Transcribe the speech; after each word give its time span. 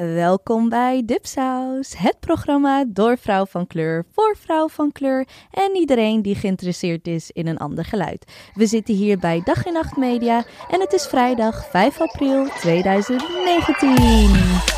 Welkom 0.00 0.68
bij 0.68 1.02
Dipsaus, 1.04 1.94
het 1.98 2.20
programma 2.20 2.84
door 2.88 3.18
vrouw 3.18 3.46
van 3.46 3.66
kleur 3.66 4.04
voor 4.12 4.36
vrouw 4.40 4.68
van 4.68 4.92
kleur 4.92 5.26
en 5.50 5.76
iedereen 5.76 6.22
die 6.22 6.34
geïnteresseerd 6.34 7.06
is 7.06 7.30
in 7.30 7.46
een 7.46 7.58
ander 7.58 7.84
geluid. 7.84 8.32
We 8.54 8.66
zitten 8.66 8.94
hier 8.94 9.18
bij 9.18 9.40
Dag 9.44 9.66
en 9.66 9.72
Nacht 9.72 9.96
Media 9.96 10.44
en 10.70 10.80
het 10.80 10.92
is 10.92 11.06
vrijdag 11.06 11.70
5 11.70 12.00
april 12.00 12.48
2019. 12.60 14.69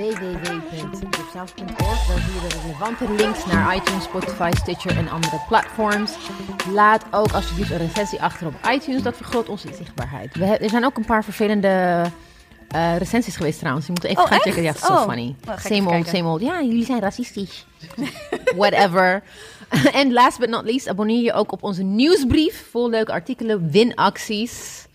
www.dipsaus.org. 0.00 2.06
Daar 2.06 2.18
zie 2.18 2.34
je 2.34 2.48
de 2.48 2.58
relevante 2.62 3.10
links 3.12 3.46
naar 3.46 3.76
iTunes, 3.76 4.04
Spotify, 4.04 4.50
Stitcher 4.54 4.96
en 4.96 5.08
andere 5.08 5.40
platforms. 5.48 6.12
Laat 6.72 7.04
ook 7.10 7.32
alsjeblieft 7.32 7.70
een 7.70 7.78
recensie 7.78 8.22
achter 8.22 8.46
op 8.46 8.54
iTunes. 8.72 9.02
Dat 9.02 9.16
vergroot 9.16 9.48
onze 9.48 9.68
zichtbaarheid. 9.74 10.36
We 10.36 10.44
er 10.44 10.70
zijn 10.70 10.84
ook 10.84 10.96
een 10.96 11.04
paar 11.04 11.24
vervelende 11.24 12.04
eh, 12.68 12.96
recensies 12.96 13.36
geweest 13.36 13.58
trouwens. 13.58 13.86
Je 13.86 13.92
moet 13.92 14.04
even 14.04 14.22
Oh, 14.22 14.28
gaan 14.28 14.36
echt? 14.36 14.44
checken. 14.46 14.62
Ja, 14.62 14.72
so 14.72 14.92
Oh. 14.92 15.02
funny. 15.08 15.34
Ik 15.52 15.58
same 15.58 15.80
old, 15.80 15.88
kijken. 15.90 16.10
same 16.16 16.28
old. 16.28 16.40
Ja, 16.40 16.62
jullie 16.62 16.84
zijn 16.84 17.00
racistisch. 17.00 17.66
Whatever. 18.56 19.22
En 19.92 20.12
last 20.12 20.38
but 20.38 20.48
not 20.48 20.64
least, 20.64 20.88
abonneer 20.88 21.22
je 21.22 21.32
ook 21.32 21.52
op 21.52 21.62
onze 21.62 21.82
nieuwsbrief. 21.82 22.66
Vol 22.70 22.90
leuke 22.90 23.12
artikelen, 23.12 23.70
winacties. 23.70 24.86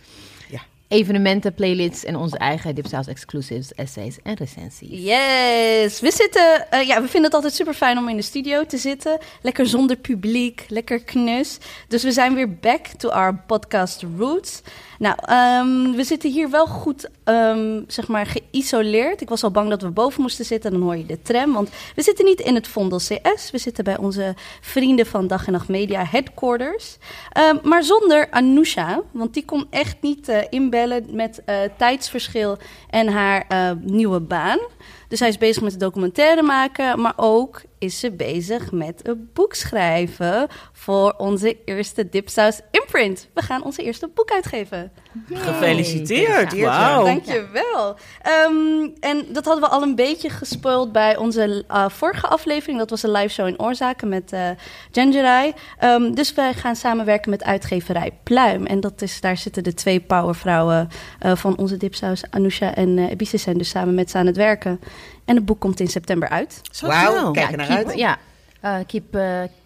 Evenementen, 0.88 1.54
playlists 1.54 2.04
en 2.04 2.16
onze 2.16 2.38
eigen 2.38 2.76
Dipsaus 2.76 3.08
exclusives, 3.08 3.74
essays 3.74 4.18
en 4.24 4.36
recensies. 4.36 5.04
Yes, 5.04 6.00
we 6.00 6.12
zitten, 6.12 6.72
eh, 6.72 6.88
ja, 6.88 7.02
we 7.02 7.08
vinden 7.08 7.24
het 7.24 7.34
altijd 7.34 7.54
super 7.54 7.74
fijn 7.74 7.98
om 7.98 8.10
in 8.10 8.16
de 8.16 8.22
studio 8.22 8.66
te 8.66 8.78
zitten. 8.78 9.18
Lekker 9.42 9.68
zonder 9.68 9.98
publiek, 9.98 10.66
lekker 10.68 11.04
knus. 11.04 11.58
Dus 11.88 12.04
we 12.04 12.12
zijn 12.12 12.34
weer 12.34 12.56
back 12.56 12.86
to 12.88 13.10
our 13.10 13.36
podcast 13.48 14.06
roots. 14.18 14.62
Nou, 15.00 15.16
ehm, 15.26 15.96
we 15.96 16.04
zitten 16.04 16.32
hier 16.32 16.50
wel 16.50 16.68
goed, 16.68 17.10
ehm, 17.24 17.82
zeg 17.88 18.08
maar, 18.08 18.26
geïsoleerd. 18.26 19.22
Ik 19.22 19.30
was 19.30 19.44
al 19.44 19.52
bang 19.52 19.70
dat 19.70 19.82
we 19.82 19.90
boven 19.90 20.22
moesten 20.22 20.46
zitten, 20.46 20.72
dan 20.72 20.82
hoor 20.82 20.98
je 20.98 21.06
de 21.06 21.22
tram. 21.22 21.54
Want 21.54 21.70
we 21.96 22.02
zitten 22.02 22.26
niet 22.26 22.40
in 22.40 22.56
het 22.56 22.68
Vondel 22.68 22.98
CS, 22.98 23.52
we 23.52 23.58
zitten 23.58 23.84
bij 23.84 23.98
onze 23.98 24.36
vrienden 24.62 25.06
van 25.06 25.28
Dag 25.28 25.46
en 25.46 25.52
Nacht 25.52 25.68
Media 25.68 26.06
Headquarters. 26.06 26.98
Ehm, 27.32 27.58
maar 27.64 27.84
zonder 27.84 28.28
Anousha, 28.32 29.02
want 29.12 29.34
die 29.34 29.46
kon 29.46 29.68
echt 29.70 30.02
niet 30.02 30.30
eh, 30.30 30.42
inbellen 30.50 31.06
met 31.12 31.42
eh, 31.46 31.58
tijdsverschil 31.78 32.58
en 32.90 33.08
haar 33.08 33.46
eh, 33.48 33.72
nieuwe 33.82 34.20
baan. 34.20 34.60
Dus 35.08 35.20
hij 35.20 35.30
is 35.30 35.38
bezig 35.38 35.64
met 35.64 35.74
een 35.74 35.80
documentaire 35.80 36.42
maken, 36.42 37.02
maar 37.02 37.14
ook 37.16 37.62
is 37.80 38.00
ze 38.00 38.12
bezig 38.12 38.72
met 38.72 39.08
een 39.08 39.30
boek 39.34 39.54
schrijven 39.54 40.48
voor 40.72 41.14
onze 41.18 41.58
eerste 41.66 42.10
Dipsaus 42.10 42.60
imprint. 42.72 43.30
We 43.34 43.42
gaan 43.42 43.64
onze 43.64 43.84
eerste 43.84 44.08
boek 44.08 44.32
uitgeven. 44.32 44.92
Gefeliciteerd. 45.34 46.60
Wauw. 46.60 47.06
Dankjewel. 47.06 47.96
Ehm, 48.22 48.88
en 49.00 49.26
dat 49.30 49.46
hadden 49.46 49.64
we 49.64 49.70
al 49.70 49.82
een 49.82 49.96
beetje 49.96 50.30
gespoild 50.30 50.92
bij 50.92 51.18
onze 51.18 51.64
eh, 51.68 51.90
vorige 51.90 52.28
aflevering. 52.28 52.78
Dat 52.78 52.90
was 52.90 53.04
een 53.04 53.12
live 53.12 53.34
show 53.34 53.48
in 53.48 53.60
Oorzaken 53.60 54.10
met 54.10 54.34
eh 54.34 54.50
Gengerai. 54.92 55.54
Ehm, 55.78 56.14
dus 56.14 56.34
wij 56.34 56.54
gaan 56.54 56.76
samenwerken 56.76 57.30
met 57.30 57.44
uitgeverij 57.44 58.12
Pluim. 58.24 58.66
En 58.66 58.80
dat 58.80 59.02
is, 59.02 59.22
daar 59.22 59.38
zitten 59.38 59.64
de 59.64 59.74
twee 59.74 60.00
powervrouwen 60.00 60.90
eh, 61.20 61.36
van 61.36 61.58
onze 61.58 61.78
dipsaus, 61.78 62.24
Anousha 62.30 62.76
en 62.76 62.98
uh, 62.98 63.10
Ebise, 63.10 63.38
zijn 63.38 63.58
dus 63.58 63.70
samen 63.70 63.96
met 63.96 64.10
ze 64.12 64.18
aan 64.18 64.26
het 64.26 64.38
werken. 64.38 64.80
En 65.26 65.36
het 65.36 65.46
boek 65.46 65.60
komt 65.60 65.80
in 65.80 65.88
september 65.88 66.30
uit. 66.30 66.62
Zo 66.72 66.88
Wauw, 66.88 67.32
kijk 67.32 67.46
ja, 67.46 67.52
er 67.52 67.58
naar 67.58 67.68
keep, 67.68 67.88
uit. 67.88 67.98
Ja, 67.98 68.18
eh, 68.62 68.76
keep, 68.88 69.18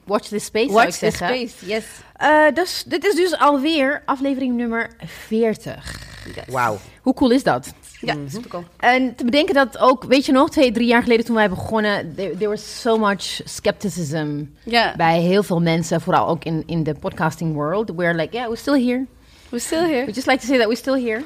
watch 0.04 0.28
this 0.28 0.46
space 0.46 0.66
zou 0.72 0.78
Watch 0.78 0.98
this 0.98 1.18
zeggen. 1.18 1.28
space, 1.28 1.66
yes. 1.66 1.86
Eh, 2.20 2.46
dus, 2.54 2.84
dit 2.88 3.06
is 3.06 3.16
dus 3.16 3.38
alweer 3.38 4.02
aflevering 4.06 4.56
nummer 4.56 4.90
40. 5.06 6.08
Wauw. 6.48 6.78
Hoe 7.02 7.14
cool 7.14 7.32
is 7.32 7.44
dat? 7.44 7.74
Ja, 8.02 8.16
super 8.28 8.50
cool. 8.50 8.64
En 8.78 9.16
te 9.16 9.26
bedenken 9.26 9.54
dat 9.54 9.78
ook, 9.78 10.04
weet 10.04 10.26
je 10.26 10.32
nog, 10.32 10.50
twee, 10.50 10.72
drie 10.72 10.88
jaar 10.88 11.02
geleden 11.02 11.26
toen 11.26 11.36
wij 11.36 11.50
begonnen, 11.50 12.16
there, 12.16 12.38
there 12.38 12.50
was 12.50 12.82
so 12.82 12.98
much 12.98 13.42
skepticism 13.44 14.44
Ja, 14.64 14.94
bij 14.98 15.20
heel 15.20 15.44
veel 15.44 15.62
mensen, 15.62 16.02
vooral 16.02 16.28
ook 16.28 16.44
in, 16.44 16.64
in 16.66 16.84
de 16.84 16.94
podcasting 16.94 17.54
world. 17.54 17.92
We're 17.96 18.14
like, 18.14 18.36
yeah, 18.36 18.46
we're 18.46 18.58
still 18.58 18.86
here. 18.86 19.06
we're 19.50 19.66
still 19.66 19.86
here. 19.88 20.06
We 20.06 20.12
just 20.12 20.28
like 20.28 20.40
to 20.40 20.48
say 20.48 20.58
that 20.58 20.68
we're 20.68 20.76
still 20.76 21.04
here. 21.04 21.24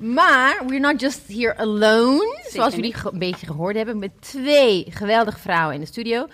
maar 0.20 0.62
we're 0.66 0.80
not 0.80 1.00
just 1.00 1.20
here 1.28 1.56
alone. 1.56 2.40
Zoals 2.50 2.74
jullie 2.74 2.94
een 3.12 3.18
beetje 3.18 3.46
gehoord 3.46 3.76
hebben. 3.76 3.98
Met 3.98 4.10
twee 4.20 4.86
geweldige 4.88 5.38
vrouwen 5.38 5.74
in 5.74 5.80
de 5.80 5.86
studio. 5.86 6.26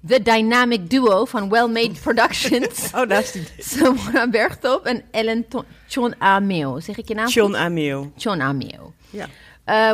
De 0.00 0.22
dynamic 0.22 0.90
duo 0.90 1.24
van 1.24 1.48
Well 1.48 1.68
Made 1.68 1.94
Productions. 2.02 2.90
Oh, 2.94 3.08
daar 3.08 3.20
is 3.22 3.32
die. 3.32 3.46
Samora 3.58 4.28
Bergtop 4.28 4.86
en 4.86 5.02
Ellen 5.10 5.46
Chon 5.88 6.14
Ameo. 6.18 6.80
Zeg 6.80 6.96
ik 6.96 7.08
je 7.08 7.14
naam? 7.14 7.28
John 7.28 7.54
Amiel. 7.54 8.12
Chon 8.16 8.40
Ameo. 8.40 8.92
Ja. 9.10 9.26
Eh, 9.68 9.92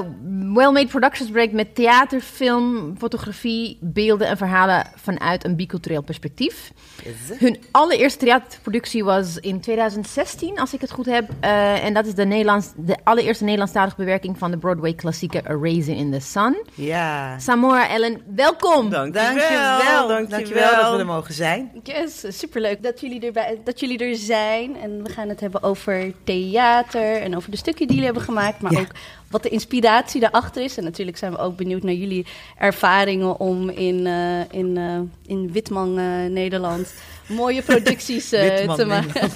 Well 0.54 0.70
Made 0.72 0.86
Productions 0.86 1.30
breekt 1.30 1.52
met 1.52 1.74
theater, 1.74 2.20
film, 2.20 2.94
fotografie, 2.98 3.78
beelden 3.80 4.26
en 4.28 4.36
verhalen 4.36 4.86
vanuit 4.96 5.44
een 5.44 5.56
bicultureel 5.56 6.02
perspectief. 6.02 6.72
Hun 7.38 7.58
allereerste 7.70 8.18
theaterproductie 8.24 9.04
was 9.04 9.38
in 9.38 9.60
2016, 9.60 10.58
als 10.58 10.74
ik 10.74 10.80
het 10.80 10.90
goed 10.90 11.06
heb. 11.06 11.30
Eh, 11.40 11.84
en 11.84 11.94
dat 11.94 12.06
is 12.06 12.14
de, 12.14 12.24
Nederlands, 12.24 12.72
de 12.76 12.96
allereerste 13.04 13.42
Nederlandstalige 13.44 13.96
bewerking 13.96 14.38
van 14.38 14.50
de 14.50 14.58
Broadway-klassieker 14.58 15.50
A 15.50 15.54
Raisin 15.62 15.96
in 15.96 16.12
the 16.12 16.20
Sun. 16.20 16.56
Ja. 16.74 17.38
Samora, 17.38 17.88
Ellen, 17.88 18.20
welkom! 18.34 18.90
Dankjewel. 18.90 19.24
Dankjewel. 19.34 19.78
Dankjewel. 20.08 20.28
Dankjewel 20.28 20.82
dat 20.82 20.92
we 20.92 20.98
er 20.98 21.06
mogen 21.06 21.34
zijn. 21.34 21.70
Yes, 21.82 22.24
superleuk 22.38 22.82
dat 22.82 23.00
jullie, 23.00 23.20
erbij, 23.26 23.60
dat 23.64 23.80
jullie 23.80 23.98
er 23.98 24.16
zijn. 24.16 24.76
En 24.76 25.02
we 25.02 25.10
gaan 25.12 25.28
het 25.28 25.40
hebben 25.40 25.62
over 25.62 26.12
theater 26.24 27.16
en 27.22 27.36
over 27.36 27.50
de 27.50 27.56
stukken 27.56 27.86
die 27.86 27.96
jullie 27.96 28.04
hebben 28.12 28.22
gemaakt. 28.34 28.60
Maar 28.60 28.72
Ja. 28.72 28.80
ook 28.80 28.92
wat 29.34 29.42
de 29.42 29.48
inspiratie 29.48 30.20
daarachter 30.20 30.62
is. 30.62 30.76
En 30.76 30.84
natuurlijk 30.84 31.16
zijn 31.16 31.32
we 31.32 31.38
ook 31.38 31.56
benieuwd 31.56 31.82
naar 31.82 31.94
jullie 31.94 32.26
ervaringen 32.58 33.40
om 33.40 33.68
in, 33.68 34.06
eh, 34.06 34.40
in, 34.50 34.76
eh, 34.76 35.00
in 35.26 35.52
Witman, 35.52 35.98
eh, 35.98 36.24
Nederland, 36.30 36.94
mooie 37.26 37.62
producties 37.62 38.28
te 38.28 38.84
maken. 38.86 39.30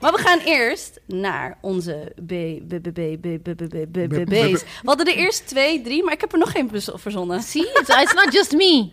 maar 0.00 0.12
we 0.12 0.18
gaan 0.18 0.38
eerst 0.38 1.00
naar 1.06 1.58
onze 1.60 2.12
BBB's. 2.16 3.02
We 4.62 4.64
hadden 4.84 5.06
de 5.06 5.14
eerst 5.14 5.46
twee, 5.46 5.82
drie, 5.82 6.04
maar 6.04 6.12
ik 6.12 6.20
heb 6.20 6.32
er 6.32 6.38
nog 6.38 6.50
geen 6.50 6.70
verzonnen. 6.94 7.42
Zie, 7.42 7.68
it's 7.80 8.14
not 8.14 8.32
just 8.32 8.52
me. 8.52 8.90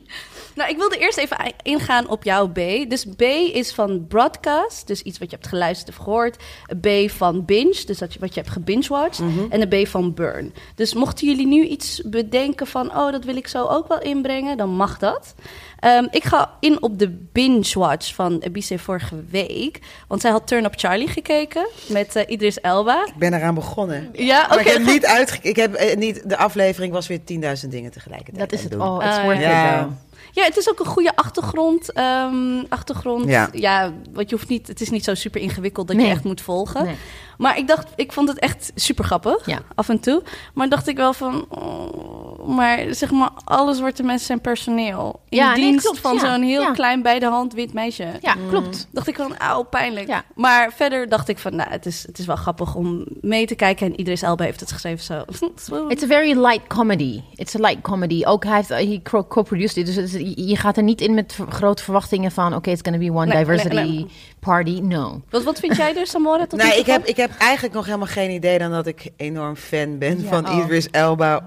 Nou, 0.55 0.71
ik 0.71 0.77
wilde 0.77 0.97
eerst 0.97 1.17
even 1.17 1.37
ingaan 1.61 2.09
op 2.09 2.23
jouw 2.23 2.47
B. 2.47 2.55
Dus 2.87 3.05
B 3.15 3.21
is 3.53 3.71
van 3.71 4.07
broadcast, 4.07 4.87
dus 4.87 5.01
iets 5.01 5.19
wat 5.19 5.29
je 5.29 5.35
hebt 5.35 5.47
geluisterd 5.47 5.97
of 5.97 6.03
gehoord. 6.03 6.37
B 6.81 6.87
van 7.05 7.45
binge, 7.45 7.83
dus 7.85 7.99
je, 7.99 8.19
wat 8.19 8.33
je 8.33 8.39
hebt 8.39 8.51
gebingewatched. 8.51 9.19
Mm. 9.19 9.47
En 9.49 9.69
de 9.69 9.83
B 9.83 9.87
van 9.87 10.13
burn. 10.13 10.53
Dus 10.75 10.93
mochten 10.93 11.27
jullie 11.27 11.47
nu 11.47 11.66
iets 11.66 12.01
bedenken 12.05 12.67
van, 12.67 12.97
oh, 12.97 13.11
dat 13.11 13.23
wil 13.23 13.35
ik 13.35 13.47
zo 13.47 13.66
ook 13.66 13.87
wel 13.87 14.01
inbrengen, 14.01 14.57
dan 14.57 14.69
mag 14.69 14.97
dat. 14.97 15.35
Ehm, 15.79 16.07
ik 16.12 16.23
ga 16.23 16.50
in 16.59 16.81
op 16.81 17.00
de 17.00 17.09
binge-watch 17.31 18.13
van 18.16 18.38
Ebise 18.40 18.79
vorige 18.79 19.23
week. 19.29 19.79
Want 20.07 20.22
zij 20.22 20.31
had 20.31 20.47
Turn 20.47 20.66
Up 20.66 20.73
Charlie 20.78 21.07
gekeken 21.07 21.67
met 21.88 22.16
eh, 22.16 22.23
Idris 22.28 22.59
Elba. 22.62 23.06
Ik 23.06 23.16
ben 23.16 23.34
eraan 23.34 23.53
begonnen. 23.56 24.09
Ja, 24.13 24.40
oké. 24.44 24.50
Maar 24.50 24.59
ik 24.59 24.67
heb 24.72 24.85
niet 24.85 25.06
uitgekeken. 25.06 25.50
Ik 25.50 25.56
heb 25.56 25.73
eh, 25.73 25.97
niet. 25.97 26.29
De 26.29 26.38
aflevering 26.38 26.94
was 26.94 27.07
weer 27.07 27.19
10.000 27.19 27.69
dingen 27.69 27.91
tegelijkertijd. 27.91 28.50
Dat 28.50 28.51
is 28.51 28.62
het. 28.63 28.72
doen. 28.72 28.81
Oh, 28.81 29.06
it's 29.06 29.17
Ah, 29.17 29.23
worth 29.23 29.40
ja. 29.40 29.90
Ja, 30.31 30.44
het 30.44 30.57
is 30.57 30.69
ook 30.69 30.79
een 30.79 30.85
goede 30.85 31.16
achtergrond. 31.16 31.91
ehm, 31.91 32.63
achtergrond. 32.69 33.25
Ja. 33.29 33.50
Ja. 33.51 33.94
want 34.13 34.29
je 34.29 34.35
hoeft 34.35 34.50
niet, 34.50 34.67
het 34.67 34.81
is 34.81 34.90
niet 34.90 35.03
zo 35.03 35.13
super 35.13 35.41
ingewikkeld 35.41 35.88
dat 35.88 35.96
Nee. 35.96 36.06
je 36.06 36.11
echt 36.11 36.23
moet 36.23 36.41
volgen. 36.41 36.85
Nee. 36.85 36.96
Maar 37.38 37.57
ik 37.57 37.67
dacht, 37.67 37.88
ik 37.96 38.11
vond 38.11 38.28
het 38.29 38.40
echt 38.40 38.72
super 38.76 39.03
grappig. 39.05 39.46
Ja. 39.46 39.59
Af 39.76 39.90
en 39.90 39.99
toe. 39.99 40.23
Maar 40.53 40.70
dacht 40.70 40.87
ik 40.87 40.96
wel 40.97 41.14
van, 41.14 41.46
oh, 41.49 42.28
maar 42.55 42.79
zeg 42.90 43.11
maar, 43.11 43.29
alle 43.43 43.73
zwarte 43.73 44.03
mensen 44.03 44.25
zijn 44.25 44.41
personeel. 44.41 45.19
In 45.29 45.37
Ja, 45.37 45.53
nee, 45.53 45.61
dienst 45.63 45.84
klopt, 45.85 45.99
van 45.99 46.13
ja. 46.13 46.19
zo'n 46.19 46.41
heel 46.43 46.61
Ja. 46.61 46.72
klein 46.72 47.01
bij 47.01 47.19
de 47.19 47.25
hand 47.25 47.53
wit 47.53 47.73
meisje. 47.73 48.07
Ja, 48.22 48.35
klopt. 48.49 48.87
Dacht 48.91 49.07
ik 49.07 49.16
van, 49.16 49.37
auw, 49.37 49.63
pijnlijk. 49.63 50.07
Ja. 50.07 50.23
Maar 50.35 50.72
verder 50.75 51.09
dacht 51.09 51.28
ik 51.29 51.37
van, 51.40 51.55
nou, 51.55 51.69
het 51.69 51.85
is, 51.85 52.03
het 52.07 52.19
is 52.19 52.25
wel 52.25 52.35
grappig 52.35 52.75
om 52.75 53.05
mee 53.22 53.46
te 53.46 53.55
kijken. 53.55 53.85
En 53.87 53.99
Idris 53.99 54.22
Elba 54.22 54.43
heeft 54.43 54.59
het 54.59 54.72
geschreven 54.72 55.03
zo. 55.05 55.23
It's 55.87 56.03
a 56.03 56.07
very 56.07 56.37
light 56.40 56.67
comedy. 56.67 57.22
It's 57.35 57.55
a 57.55 57.59
light 57.59 57.81
comedy. 57.81 58.23
Ook 58.25 58.43
hij 58.43 58.55
heeft 58.55 58.69
hij 58.69 58.99
co- 59.03 59.25
co-produced 59.28 59.75
dit. 59.85 59.95
Dus 59.95 60.11
je 60.47 60.55
gaat 60.55 60.78
er 60.78 60.84
niet 60.84 61.02
in 61.02 61.13
met 61.13 61.37
grote 61.49 61.84
verwachtingen 61.84 62.31
van... 62.31 62.55
oké, 62.55 62.69
it's 62.69 62.81
gonna 62.84 62.97
be 62.97 63.11
one 63.11 63.25
Nee, 63.25 63.37
diversity 63.37 63.75
nee, 63.75 63.85
nee. 63.90 64.07
party. 64.40 64.79
No. 64.79 65.22
wat, 65.29 65.43
wat 65.43 65.59
vind 65.59 65.75
jij 65.75 65.95
er, 65.97 66.07
Samora? 66.07 66.45
Tot 66.47 66.59
nu 66.61 66.67
Nee, 66.67 66.79
ik 66.79 66.85
heb, 66.85 67.05
ik 67.05 67.17
heb 67.17 67.31
eigenlijk 67.37 67.73
nog 67.75 67.85
helemaal 67.85 68.07
geen 68.07 68.31
idee 68.31 68.57
dan 68.59 68.72
dat 68.72 68.87
ik 68.87 69.09
enorm 69.17 69.55
fan 69.55 69.97
ben 69.97 70.22
Ja, 70.22 70.28
van 70.28 70.47
oh. 70.49 70.57
Idris 70.57 70.90
Elba. 70.90 71.43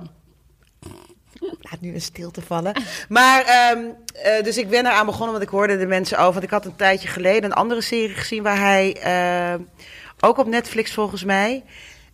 Laat 1.60 1.80
nu 1.80 1.94
een 1.94 2.00
stilte 2.00 2.42
vallen. 2.42 2.82
Maar, 3.08 3.44
ehm, 3.44 3.78
eh, 4.22 4.44
dus 4.44 4.56
ik 4.58 4.68
ben 4.68 4.86
eraan 4.86 5.06
begonnen, 5.06 5.30
want 5.30 5.42
ik 5.42 5.48
hoorde 5.48 5.78
de 5.78 5.86
mensen 5.86 6.18
over. 6.18 6.32
Want 6.32 6.44
ik 6.44 6.50
had 6.50 6.64
een 6.64 6.76
tijdje 6.76 7.08
geleden 7.08 7.44
een 7.44 7.52
andere 7.52 7.80
serie 7.80 8.14
gezien 8.14 8.42
waar 8.42 8.58
hij 8.58 8.96
eh, 8.96 9.60
Ook 10.20 10.38
op 10.38 10.46
Netflix 10.46 10.92
volgens 10.92 11.24
mij. 11.24 11.62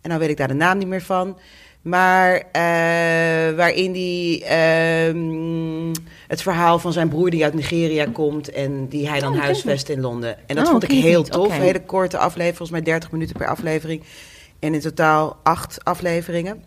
En 0.01 0.09
nou 0.09 0.19
weet 0.21 0.29
ik 0.29 0.37
daar 0.37 0.47
de 0.47 0.53
naam 0.53 0.77
niet 0.77 0.87
meer 0.87 1.01
van. 1.01 1.37
Maar 1.81 2.35
eh, 2.51 3.55
waarin 3.55 3.91
die 3.91 4.45
ehm, 4.45 5.93
het 6.27 6.41
verhaal 6.41 6.79
van 6.79 6.93
zijn 6.93 7.09
broer 7.09 7.29
die 7.29 7.43
uit 7.43 7.53
Nigeria 7.53 8.05
komt 8.13 8.51
en 8.51 8.87
die 8.87 9.09
hij 9.09 9.19
dan 9.19 9.33
Oh, 9.33 9.39
huisvest 9.39 9.89
in 9.89 10.01
Londen. 10.01 10.37
En 10.47 10.55
dat 10.55 10.65
Oh, 10.65 10.71
vond 10.71 10.83
ik 10.83 10.91
heel 10.91 11.23
tof. 11.23 11.55
Een 11.55 11.61
hele 11.61 11.85
korte 11.85 12.17
aflevering, 12.17 12.57
volgens 12.57 12.79
mij 12.79 12.91
30 12.91 13.11
minuten 13.11 13.35
per 13.35 13.47
aflevering. 13.47 14.03
En 14.59 14.73
in 14.73 14.79
totaal 14.79 15.37
acht 15.43 15.83
afleveringen. 15.83 16.63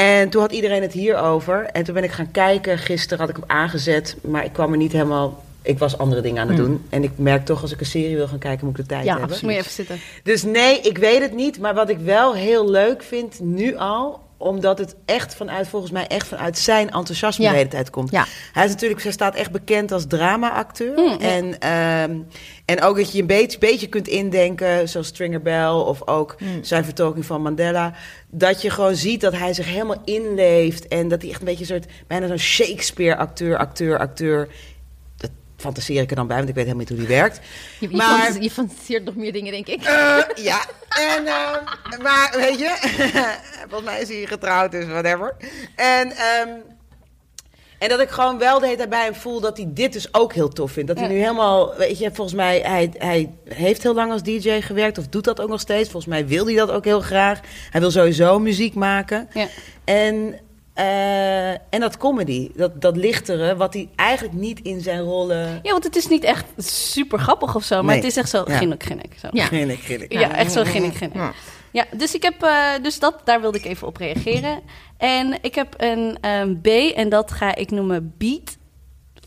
En 0.00 0.28
toen 0.28 0.40
had 0.40 0.52
iedereen 0.52 0.82
het 0.82 0.92
hierover. 0.92 1.64
En 1.64 1.84
toen 1.84 1.94
ben 1.94 2.04
ik 2.04 2.10
gaan 2.10 2.30
kijken. 2.30 2.78
Gisteren 2.78 3.18
had 3.18 3.28
ik 3.28 3.36
hem 3.36 3.44
aangezet, 3.46 4.16
maar 4.22 4.44
ik 4.44 4.52
kwam 4.52 4.72
er 4.72 4.78
niet 4.78 4.92
helemaal. 4.92 5.42
Ik 5.62 5.78
was 5.78 5.98
andere 5.98 6.20
dingen 6.20 6.42
aan 6.42 6.48
het 6.48 6.56
Hmm. 6.58 6.66
doen. 6.66 6.84
En 6.88 7.02
ik 7.02 7.10
merk 7.16 7.44
toch, 7.44 7.62
als 7.62 7.72
ik 7.72 7.80
een 7.80 7.86
serie 7.86 8.16
wil 8.16 8.28
gaan 8.28 8.38
kijken, 8.38 8.66
moet 8.66 8.78
ik 8.78 8.82
de 8.84 8.88
tijd 8.88 9.04
Ja, 9.04 9.10
hebben. 9.10 9.30
absoluut. 9.30 9.42
Moet 9.56 9.64
je 9.64 9.68
even 9.70 9.84
zitten. 9.86 9.98
Dus 10.22 10.42
nee, 10.42 10.80
ik 10.80 10.98
weet 10.98 11.20
het 11.20 11.34
niet. 11.34 11.58
Maar 11.58 11.74
wat 11.74 11.88
ik 11.90 11.98
wel 11.98 12.34
heel 12.34 12.70
leuk 12.70 13.02
vind 13.02 13.40
nu 13.40 13.76
al, 13.76 14.20
omdat 14.40 14.78
het 14.78 14.94
echt 15.04 15.34
vanuit, 15.34 15.68
volgens 15.68 15.92
mij 15.92 16.06
echt 16.06 16.26
vanuit 16.28 16.58
zijn 16.58 16.90
enthousiasme 16.90 17.44
Ja. 17.44 17.50
de 17.50 17.56
hele 17.56 17.68
tijd 17.68 17.90
komt. 17.90 18.10
Ja. 18.10 18.26
Hij 18.52 18.64
is 18.64 18.70
natuurlijk, 18.70 19.02
hij 19.02 19.12
staat 19.12 19.34
echt 19.34 19.50
bekend 19.50 19.92
als 19.92 20.06
drama-acteur. 20.06 21.18
en, 21.20 21.58
ehm, 21.58 22.18
en 22.64 22.82
ook 22.82 22.96
dat 22.96 23.12
je 23.12 23.20
een 23.20 23.26
beetje, 23.26 23.58
beetje 23.58 23.86
kunt 23.86 24.08
indenken, 24.08 24.88
zoals 24.88 25.06
Stringer 25.06 25.42
Bell 25.42 25.68
of 25.68 26.06
ook 26.08 26.36
zijn 26.62 26.84
vertolking 26.84 27.26
van 27.26 27.42
Mandela. 27.42 27.92
Dat 28.30 28.62
je 28.62 28.70
gewoon 28.70 28.94
ziet 28.96 29.20
dat 29.20 29.36
hij 29.36 29.54
zich 29.54 29.66
helemaal 29.66 30.02
inleeft 30.04 30.88
en 30.88 31.08
dat 31.08 31.20
hij 31.22 31.30
echt 31.30 31.40
een 31.40 31.46
beetje 31.46 31.60
een 31.74 31.80
soort, 31.82 31.92
bijna 32.06 32.26
zo'n 32.26 32.38
Shakespeare-acteur, 32.38 33.56
acteur, 33.58 33.98
acteur. 33.98 34.48
Fantaseer 35.60 36.02
ik 36.02 36.10
er 36.10 36.16
dan 36.16 36.26
bij, 36.26 36.36
want 36.36 36.48
ik 36.48 36.54
weet 36.54 36.64
helemaal 36.64 36.86
niet 36.88 36.98
hoe 36.98 37.06
die 37.06 37.16
werkt. 37.16 37.40
Je, 37.80 37.90
je, 37.90 37.96
Maar- 37.96 38.06
fantase- 38.18 38.42
je 38.42 38.50
fantaseert 38.50 39.04
nog 39.04 39.14
meer 39.14 39.32
dingen, 39.32 39.52
denk 39.52 39.66
ik. 39.66 39.82
Eh, 39.82 40.18
ja, 40.34 40.60
en, 40.88 41.26
eh, 41.26 41.98
maar 42.02 42.34
weet 42.36 42.58
je, 42.58 42.76
volgens 43.68 43.90
mij 43.90 44.00
is 44.00 44.08
hij 44.08 44.26
getrouwd, 44.26 44.70
dus 44.70 44.84
whatever. 44.86 45.36
En, 45.76 46.10
ehm, 46.10 46.48
en 47.78 47.88
dat 47.88 48.00
ik 48.00 48.08
gewoon 48.10 48.38
wel 48.38 48.58
de 48.58 48.64
hele 48.64 48.76
tijd 48.76 48.88
bij 48.90 49.04
hem 49.04 49.14
voel 49.14 49.40
dat 49.40 49.56
hij 49.56 49.66
dit 49.68 49.92
dus 49.92 50.14
ook 50.14 50.32
heel 50.32 50.48
tof 50.48 50.72
vindt. 50.72 50.88
Dat 50.88 50.98
hij 50.98 51.06
Ja. 51.08 51.12
nu 51.14 51.18
helemaal, 51.20 51.74
weet 51.76 51.98
je, 51.98 52.10
volgens 52.12 52.36
mij, 52.36 52.60
hij, 52.60 52.90
hij 52.98 53.30
heeft 53.48 53.82
heel 53.82 53.94
lang 53.94 54.12
als 54.12 54.22
DJ 54.22 54.60
gewerkt 54.60 54.98
of 54.98 55.06
doet 55.08 55.24
dat 55.24 55.40
ook 55.40 55.48
nog 55.48 55.60
steeds. 55.60 55.90
Volgens 55.90 56.12
mij 56.12 56.26
wil 56.26 56.46
hij 56.46 56.54
dat 56.54 56.70
ook 56.70 56.84
heel 56.84 57.00
graag. 57.00 57.40
Hij 57.70 57.80
wil 57.80 57.90
sowieso 57.90 58.38
muziek 58.38 58.74
maken. 58.74 59.28
Ja. 59.34 59.46
En, 59.84 60.38
eh, 60.80 61.50
en 61.50 61.80
dat 61.80 61.96
comedy, 61.96 62.50
dat, 62.54 62.80
dat 62.80 62.96
lichtere, 62.96 63.56
wat 63.56 63.74
hij 63.74 63.88
eigenlijk 63.96 64.38
niet 64.38 64.60
in 64.60 64.80
zijn 64.80 65.00
rollen... 65.00 65.60
Ja, 65.62 65.70
want 65.70 65.84
het 65.84 65.96
is 65.96 66.08
niet 66.08 66.24
echt 66.24 66.44
super 66.56 67.18
grappig 67.18 67.54
of 67.54 67.64
zo, 67.64 67.76
maar 67.76 67.84
Nee. 67.84 67.96
het 67.96 68.04
is 68.04 68.16
echt 68.16 68.28
zo 68.30 68.44
Ja. 68.46 68.56
ginnik, 68.56 68.82
ginnik. 68.82 69.12
Zo. 69.20 69.28
Ja. 69.32 69.44
Grinnik, 69.44 69.80
grinnik. 69.82 70.12
Ja, 70.12 70.34
echt 70.36 70.52
zo 70.52 70.64
ginnik, 70.64 70.94
ginnik. 70.94 71.16
Ja. 71.16 71.32
Ja, 71.72 71.84
dus 71.96 72.14
ik 72.14 72.22
heb, 72.22 72.42
eh, 72.42 72.52
dus 72.82 72.98
dat, 72.98 73.20
daar 73.24 73.40
wilde 73.40 73.58
ik 73.58 73.64
even 73.64 73.86
op 73.86 73.96
reageren. 73.96 74.60
En 74.96 75.38
ik 75.40 75.54
heb 75.54 75.74
een 75.76 76.18
ehm, 76.20 76.54
B 76.60 76.66
en 76.94 77.08
dat 77.08 77.30
ga 77.32 77.54
ik 77.54 77.70
noemen 77.70 78.14
beat. 78.18 78.56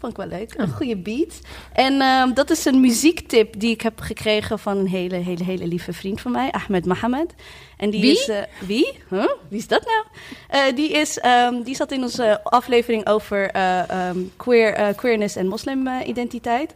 Vond 0.03 0.17
ik 0.17 0.29
wel 0.29 0.39
leuk, 0.39 0.53
een 0.57 0.69
goede 0.69 0.97
beat. 0.97 1.39
En 1.73 2.01
ehm, 2.01 2.33
dat 2.33 2.49
is 2.49 2.65
een 2.65 2.79
muziektip 2.79 3.59
die 3.59 3.71
ik 3.71 3.81
heb 3.81 3.99
gekregen 3.99 4.59
van 4.59 4.77
een 4.77 4.87
hele, 4.87 5.15
hele, 5.15 5.43
hele 5.43 5.67
lieve 5.67 5.93
vriend 5.93 6.21
van 6.21 6.31
mij, 6.31 6.51
Ahmed 6.51 6.85
Mohamed. 6.85 7.33
En 7.77 7.89
die 7.89 8.01
Wie? 8.01 8.11
is... 8.11 8.27
eh, 8.27 8.41
wie? 8.67 8.97
Huh? 9.09 9.29
Wie 9.49 9.59
is 9.59 9.67
dat 9.67 9.85
nou? 9.85 10.05
Eh, 10.47 10.75
die, 10.75 10.91
is, 10.91 11.19
ehm, 11.19 11.61
die 11.61 11.75
zat 11.75 11.91
in 11.91 12.01
onze 12.01 12.43
aflevering 12.43 13.07
over 13.07 13.49
eh, 13.49 13.89
ehm, 13.89 14.17
queer, 14.37 14.93
queerness 14.95 15.35
en 15.35 15.47
moslimidentiteit. 15.47 16.73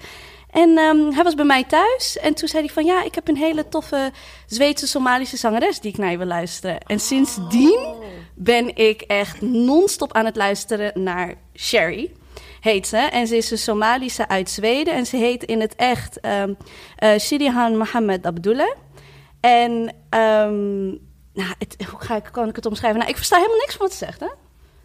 En 0.52 0.78
hij 1.14 1.24
was 1.24 1.36
bij 1.36 1.46
mij 1.46 1.64
thuis 1.64 2.18
en 2.18 2.34
toen 2.34 2.48
zei 2.48 2.64
hij 2.64 2.74
van... 2.74 2.86
ja, 2.86 3.04
ik 3.04 3.16
heb 3.16 3.28
een 3.28 3.38
hele 3.38 3.70
toffe 3.70 4.12
Zweedse 4.46 4.88
Somalische 4.88 5.38
zangeres 5.38 5.80
die 5.80 5.92
ik 5.92 5.98
naar 5.98 6.12
je 6.12 6.18
wil 6.18 6.28
luisteren. 6.28 6.80
En 6.80 7.00
sindsdien 7.00 7.96
ben 8.36 8.76
ik 8.76 9.02
echt 9.02 9.42
non-stop 9.42 10.14
aan 10.14 10.26
het 10.26 10.36
luisteren 10.36 11.04
naar 11.04 11.36
Sherry, 11.56 12.12
heet 12.68 12.88
ze. 12.88 12.98
En 12.98 13.28
ze 13.28 13.38
is 13.38 13.52
een 13.52 13.58
Somalische 13.58 14.28
uit 14.28 14.50
Zweden 14.50 14.94
en 14.94 15.06
ze 15.06 15.18
heet 15.18 15.44
in 15.44 15.62
het 15.62 15.76
echt 15.76 16.20
eh, 16.20 16.44
Shirihan 17.20 17.78
Mohammed 17.78 18.26
Abdullah. 18.26 18.76
En 19.40 19.96
ehm, 20.10 20.86
nou, 21.34 21.54
het, 21.60 21.76
hoe 21.90 22.00
ga 22.00 22.16
ik, 22.16 22.30
kan 22.32 22.50
ik 22.50 22.56
het 22.56 22.66
omschrijven? 22.66 23.00
Nou, 23.00 23.12
ik 23.12 23.18
versta 23.18 23.36
helemaal 23.36 23.58
niks 23.58 23.76
van 23.76 23.88
wat 23.88 23.96
ze 23.96 24.06
zegt, 24.06 24.20
hè? 24.20 24.30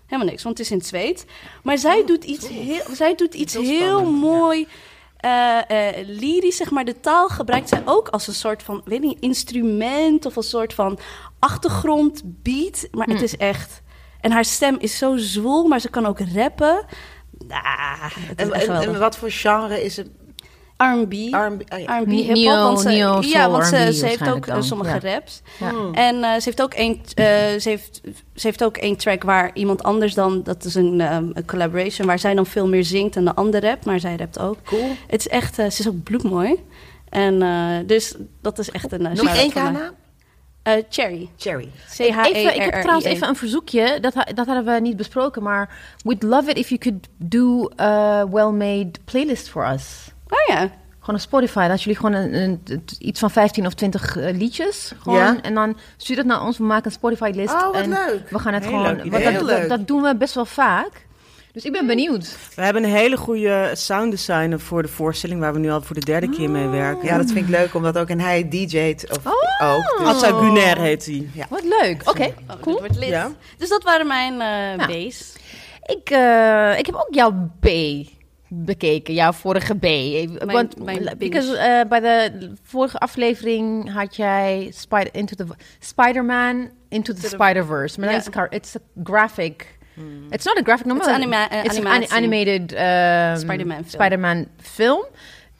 Helemaal 0.07 0.31
niks, 0.31 0.43
want 0.43 0.59
het 0.59 0.67
is 0.67 0.73
in 0.73 0.79
het 0.79 0.87
Zweeds. 0.87 1.25
Maar 1.63 1.79
zij 1.79 2.05
doet 2.07 2.25
iets 2.25 2.49
heel, 2.49 2.83
zij 2.93 3.15
doet 3.15 3.35
iets 3.35 3.53
Heel 3.53 3.63
heel 3.63 3.99
spannend, 3.99 4.23
ja. 4.23 4.29
mooi 4.29 4.67
eh 5.17 5.71
eh, 5.71 6.09
lyrisch, 6.09 6.57
zeg 6.57 6.71
maar. 6.71 6.85
De 6.85 7.01
taal 7.01 7.29
gebruikt 7.29 7.69
zij 7.69 7.83
ook 7.85 8.09
als 8.09 8.27
een 8.27 8.35
soort 8.35 8.63
van, 8.63 8.83
weet 8.85 9.01
niet, 9.01 9.21
instrument 9.21 10.27
of 10.27 10.37
een 10.37 10.43
soort 10.43 10.75
van 10.75 10.99
achtergrondbeat. 11.39 12.89
Maar 12.91 13.07
het 13.07 13.23
is 13.23 13.37
echt... 13.37 13.83
En 14.21 14.31
haar 14.31 14.45
stem 14.45 14.77
is 14.79 14.99
zo 14.99 15.17
zwoel, 15.17 15.67
maar 15.67 15.81
ze 15.81 15.89
kan 15.91 16.07
ook 16.07 16.19
rappen. 16.35 16.85
En, 18.37 18.99
wat 18.99 19.17
voor 19.17 19.31
genre 19.31 19.85
is 19.85 19.97
het? 19.97 20.09
R&B. 20.77 21.13
R&B, 21.13 21.73
oh 21.73 21.79
ja. 21.79 21.99
R&B, 21.99 22.07
Ne- 22.07 22.15
hip-hop. 22.15 22.37
neo- 22.37 22.63
want 22.63 22.81
ze, 22.81 22.89
neo 22.89 23.21
ja, 23.21 23.23
soul 23.43 23.51
want 23.53 23.65
ze, 23.67 23.77
R&B 23.77 23.93
ze 23.93 24.07
heeft 24.07 24.29
ook 24.31 24.47
dan. 24.47 24.65
sommige 24.65 24.91
Ja. 24.91 25.13
raps. 25.13 25.43
Ja. 25.61 25.69
Hmm. 25.71 25.95
En 25.95 26.23
eh, 26.25 26.33
ze, 26.35 26.41
heeft 26.45 26.63
ook 26.63 26.75
één, 26.75 27.01
eh, 27.15 27.25
ze, 27.61 27.69
heeft, 27.69 28.01
ze 28.35 28.47
heeft 28.47 28.65
ook 28.65 28.77
één 28.77 28.97
track 28.97 29.23
waar 29.23 29.51
iemand 29.55 29.83
anders 29.83 30.15
dan... 30.15 30.43
Dat 30.43 30.65
is 30.65 30.75
een, 30.75 31.01
ehm, 31.01 31.25
een 31.33 31.47
collaboration 31.47 32.07
waar 32.07 32.19
zij 32.19 32.35
dan 32.35 32.47
veel 32.47 32.69
meer 32.69 32.85
zingt 32.85 33.17
en 33.17 33.25
de 33.25 33.35
ander 33.35 33.61
rapt. 33.65 33.85
Maar 33.85 34.01
zij 34.01 34.17
rapt 34.17 34.39
ook. 34.39 34.57
Cool. 34.65 34.91
Het 35.07 35.21
is 35.21 35.29
echt... 35.29 35.59
eh, 35.59 35.71
ze 35.71 35.81
is 35.81 35.89
ook 35.89 36.03
bloedmooi. 36.03 36.55
En 37.09 37.43
eh, 37.43 37.77
dus 37.87 38.15
dat 38.41 38.59
is 38.59 38.71
echt 38.71 38.93
een 38.93 39.01
uh, 39.03 39.11
Nog 39.13 39.37
één 39.37 39.53
keer 39.53 39.63
haar 39.63 39.91
naam? 40.65 40.83
Cherry. 40.91 41.29
Cherry. 41.37 41.69
C-H-E-R-R-I-E. 41.97 42.33
Even, 42.33 42.55
ik 42.55 42.63
heb 42.63 42.81
trouwens 42.81 43.07
even 43.07 43.29
een 43.29 43.37
verzoekje. 43.37 43.99
Dat, 44.01 44.15
dat 44.35 44.47
hadden 44.47 44.65
we 44.65 44.81
niet 44.81 44.97
besproken. 44.97 45.43
Maar 45.43 45.69
we'd 46.05 46.23
love 46.23 46.51
it 46.51 46.57
if 46.57 46.69
you 46.69 46.81
could 46.81 47.09
do 47.17 47.69
a 47.81 48.29
well-made 48.29 48.91
playlist 49.05 49.49
for 49.49 49.71
us. 49.73 50.09
Oh 50.29 50.39
ja. 50.57 50.71
Gewoon 51.01 51.15
op 51.17 51.27
Spotify. 51.27 51.69
Dat 51.69 51.83
jullie 51.83 51.99
gewoon 51.99 52.13
een, 52.15 52.35
een- 52.35 52.85
iets 52.99 53.21
van 53.21 53.31
15 53.31 53.67
of 53.67 53.75
20 53.75 54.17
eh, 54.17 54.37
liedjes. 54.37 54.93
Gewoon, 54.99 55.19
Ja. 55.19 55.37
En 55.43 55.55
dan 55.55 55.77
stuur 55.97 56.17
dat 56.17 56.25
naar 56.25 56.43
ons. 56.43 56.59
We 56.59 56.65
maken 56.65 56.87
een 56.87 56.93
Spotify-list. 56.93 57.55
Oh, 57.55 57.65
wat 57.67 57.75
en 57.75 57.89
leuk. 57.89 58.31
We 58.31 58.39
gaan 58.39 58.55
het 58.55 58.63
Heel 58.63 58.73
gewoon. 58.79 58.97
leuk 58.97 59.13
want 59.33 59.49
dat, 59.49 59.69
dat 59.69 59.87
doen 59.87 60.03
we 60.03 60.17
best 60.17 60.35
wel 60.35 60.45
vaak. 60.45 61.07
Dus 61.53 61.65
ik 61.65 61.73
ben 61.73 61.87
benieuwd. 61.87 62.37
We 62.55 62.63
hebben 62.63 62.85
een 62.85 62.91
hele 62.91 63.17
goede 63.17 63.71
sounddesigner 63.75 64.61
voor 64.61 64.83
de 64.83 64.89
voorstelling, 64.89 65.41
waar 65.41 65.53
we 65.53 65.59
nu 65.59 65.71
al 65.71 65.83
voor 65.83 65.95
de 65.95 66.05
derde 66.05 66.29
keer 66.31 66.51
mee 66.51 66.67
werken. 66.69 67.05
Ja, 67.07 67.17
dat 67.17 67.27
vind 67.33 67.45
ik 67.45 67.49
leuk, 67.51 67.75
omdat 67.75 67.99
ook 67.99 68.09
en 68.09 68.21
hij 68.21 68.49
DJ't 68.49 69.11
of 69.11 69.27
ook. 69.61 69.99
Dus, 69.99 70.07
Atsa 70.07 70.27
Guner 70.39 70.79
heet 70.81 71.07
hij. 71.07 71.29
Wat 71.49 71.65
leuk. 71.81 72.03
Oké, 72.09 72.23
Oh, 72.25 72.61
cool. 72.61 72.77
dit 72.77 72.79
wordt 72.79 72.97
lid. 72.99 73.09
Ja. 73.09 73.31
Dus 73.59 73.69
dat 73.69 73.83
waren 73.83 74.07
mijn 74.07 74.33
eh 74.33 74.77
Ja. 74.77 74.87
B's. 75.09 75.33
Ik, 75.85 76.11
eh, 76.11 76.79
ik 76.79 76.87
heb 76.87 76.95
ook 76.95 77.09
jouw 77.15 77.51
B 77.61 77.67
bekeken, 78.49 79.15
jouw 79.15 79.33
vorige 79.33 79.75
B. 79.75 79.87
Want 80.53 80.85
mijn 80.85 80.99
binge. 80.99 81.17
because, 81.17 81.57
eh, 81.57 81.89
bij 81.89 82.01
de 82.01 82.53
vorige 82.63 82.99
aflevering 82.99 83.93
had 83.93 84.17
jij 84.17 84.71
Spider 84.75 85.09
into 85.15 85.37
the 85.37 85.47
Spider-Man 85.79 86.71
into 86.89 87.13
the 87.15 87.21
the- 87.21 87.29
Spider-Verse. 87.29 88.01
Maar 88.01 88.09
Ja. 88.09 88.15
dat 88.17 88.27
is 88.27 88.33
car- 88.33 88.51
it's 88.53 88.77
a 88.77 88.81
graphic. 89.05 89.81
It's 90.31 90.45
not 90.45 90.59
a 90.59 90.63
graphic 90.63 90.87
novel. 90.87 91.03
Het 91.03 91.11
is 91.11 91.17
anima- 91.17 91.49
eh, 91.51 91.65
it's 91.65 91.85
an 91.85 92.11
animated 92.11 92.73
ehm, 92.73 93.37
Spider-Man 93.37 93.77
film. 93.77 93.89
Spider-Man 93.89 94.47
film. 94.61 95.05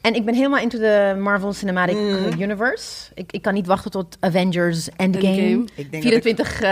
En 0.01 0.13
ik 0.15 0.25
ben 0.25 0.33
helemaal 0.33 0.59
into 0.59 0.79
de 0.79 1.15
Marvel 1.19 1.53
Cinematic 1.53 1.95
Mm. 1.95 2.41
Universe. 2.41 3.11
Ik, 3.13 3.31
ik 3.31 3.41
kan 3.41 3.53
niet 3.53 3.67
wachten 3.67 3.91
tot 3.91 4.17
Avengers 4.19 4.89
Endgame. 4.95 5.27
Endgame. 5.27 5.67
Ik 5.75 5.91
denk 5.91 6.03
dat 6.03 6.11
24 6.11 6.61
eh 6.61 6.69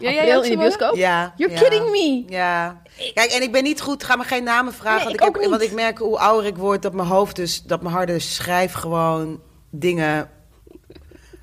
Ja, 0.00 0.08
april 0.08 0.12
jij 0.12 0.36
ook, 0.36 0.44
in 0.44 0.50
de 0.50 0.56
bioscoop. 0.56 0.96
Ja. 0.96 1.32
You're 1.36 1.54
ja. 1.54 1.60
kidding 1.60 1.90
me. 1.90 2.24
Ja. 2.28 2.80
Kijk, 3.14 3.30
en 3.30 3.42
ik 3.42 3.52
ben 3.52 3.62
niet 3.62 3.80
goed, 3.80 4.04
ga 4.04 4.16
me 4.16 4.24
geen 4.24 4.44
namen 4.44 4.72
vragen. 4.72 4.96
Nee, 4.96 5.04
want, 5.04 5.14
ik 5.16 5.20
ik 5.20 5.26
ook 5.26 5.32
heb, 5.34 5.42
niet. 5.42 5.50
want 5.50 5.62
ik 5.70 5.72
merk 5.72 5.98
hoe 5.98 6.18
ouder 6.18 6.46
ik 6.46 6.56
word, 6.56 6.82
dat 6.82 6.92
mijn 6.92 7.08
hoofd 7.08 7.36
dus, 7.36 7.62
dat 7.62 7.82
mijn 7.82 7.94
harde 7.94 8.18
schrijf 8.18 8.72
gewoon 8.72 9.40
dingen 9.70 10.30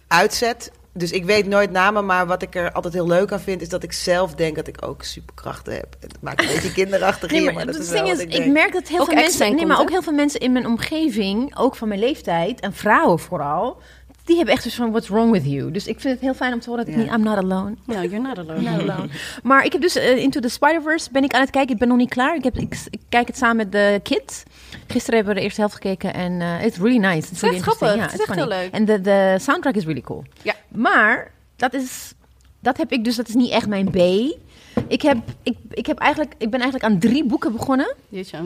uitzet. 0.07 0.71
Dus 0.95 1.11
ik 1.11 1.25
weet 1.25 1.45
nooit 1.47 1.71
namen, 1.71 2.05
maar 2.05 2.27
wat 2.27 2.41
ik 2.41 2.55
er 2.55 2.71
altijd 2.71 2.93
heel 2.93 3.07
leuk 3.07 3.31
aan 3.31 3.39
vind, 3.39 3.61
is 3.61 3.69
dat 3.69 3.83
ik 3.83 3.93
zelf 3.93 4.35
denk 4.35 4.55
dat 4.55 4.67
ik 4.67 4.87
ook 4.87 5.03
superkrachten 5.03 5.73
heb. 5.73 5.95
Dat 5.99 6.17
maakt 6.21 6.41
een 6.41 6.47
beetje 6.53 6.71
kinderachtig 6.71 7.29
Nee, 7.31 7.39
hier, 7.39 7.53
maar 7.53 7.65
maar 7.65 7.65
dat 7.65 7.75
het 7.75 7.83
is 7.83 7.91
wel 7.91 8.03
is, 8.05 8.11
wat 8.11 8.19
ik 8.21 8.33
ik 8.33 8.37
denk. 8.37 8.51
merk 8.51 8.73
dat 8.73 8.87
heel 8.87 8.99
Ook 8.99 9.05
veel 9.05 9.15
mensen, 9.15 9.47
nee, 9.47 9.55
komt, 9.55 9.67
maar 9.67 9.79
ook 9.79 9.89
heel 9.89 10.01
veel 10.01 10.13
mensen 10.13 10.39
in 10.39 10.51
mijn 10.51 10.67
omgeving, 10.67 11.57
ook 11.57 11.75
van 11.75 11.87
mijn 11.87 11.99
leeftijd 11.99 12.59
en 12.59 12.73
vrouwen 12.73 13.19
vooral, 13.19 13.81
die 14.25 14.35
hebben 14.35 14.53
echt 14.53 14.63
dus 14.63 14.75
van 14.75 14.91
what's 14.91 15.07
wrong 15.07 15.31
with 15.31 15.45
you. 15.45 15.71
Dus 15.71 15.87
ik 15.87 15.99
vind 15.99 16.13
het 16.13 16.23
heel 16.23 16.33
fijn 16.33 16.53
om 16.53 16.59
te 16.59 16.69
horen 16.69 16.85
dat 16.85 16.93
ik 16.93 16.99
Ja. 16.99 17.05
niet 17.05 17.15
I'm 17.19 17.23
not 17.23 17.37
alone. 17.43 17.75
No, 17.85 17.93
you're 18.01 18.19
not 18.19 18.37
alone. 18.37 18.61
Not 18.71 18.89
alone. 18.89 19.07
maar 19.43 19.65
ik 19.65 19.71
heb 19.71 19.81
dus 19.81 19.95
eh, 19.95 20.17
Into 20.17 20.39
the 20.39 20.49
Spider-Verse 20.49 21.09
ben 21.11 21.23
ik 21.23 21.33
aan 21.33 21.41
het 21.41 21.49
kijken. 21.49 21.73
Ik 21.73 21.79
ben 21.79 21.87
nog 21.87 21.97
niet 21.97 22.09
klaar. 22.09 22.35
Ik, 22.35 22.43
heb, 22.43 22.57
ik, 22.57 22.77
ik 22.89 22.99
kijk 23.09 23.27
het 23.27 23.37
samen 23.37 23.55
met 23.55 23.71
de 23.71 23.99
kids. 24.03 24.43
Gisteren 24.87 25.15
hebben 25.15 25.33
we 25.33 25.39
de 25.39 25.45
eerste 25.45 25.59
helft 25.61 25.75
gekeken 25.75 26.13
en 26.13 26.41
eh 26.41 26.65
it's 26.65 26.77
really 26.77 26.97
nice. 26.97 27.17
It's 27.17 27.31
echt 27.31 27.41
really 27.41 27.59
grappig. 27.59 27.95
Ja, 27.95 28.01
Het 28.01 28.13
is 28.13 28.19
echt 28.19 28.35
heel 28.35 28.47
leuk. 28.47 28.71
En 28.71 28.85
de, 28.85 29.01
de 29.01 29.35
soundtrack 29.39 29.75
is 29.75 29.85
really 29.85 30.01
cool. 30.01 30.23
Ja. 30.41 30.53
Maar 30.67 31.31
dat 31.55 31.73
is, 31.73 32.13
dat 32.59 32.77
heb 32.77 32.91
ik 32.91 33.03
dus, 33.03 33.15
dat 33.15 33.27
is 33.27 33.33
niet 33.35 33.51
echt 33.51 33.67
mijn 33.67 33.89
B. 33.89 33.95
Ik, 34.87 35.01
heb, 35.01 35.17
ik, 35.43 35.57
ik, 35.69 35.85
heb 35.85 35.97
eigenlijk, 35.97 36.33
ik 36.37 36.49
ben 36.49 36.61
eigenlijk 36.61 36.93
aan 36.93 36.99
drie 36.99 37.25
boeken 37.25 37.51
begonnen. 37.51 37.93
Jeetje. 38.09 38.37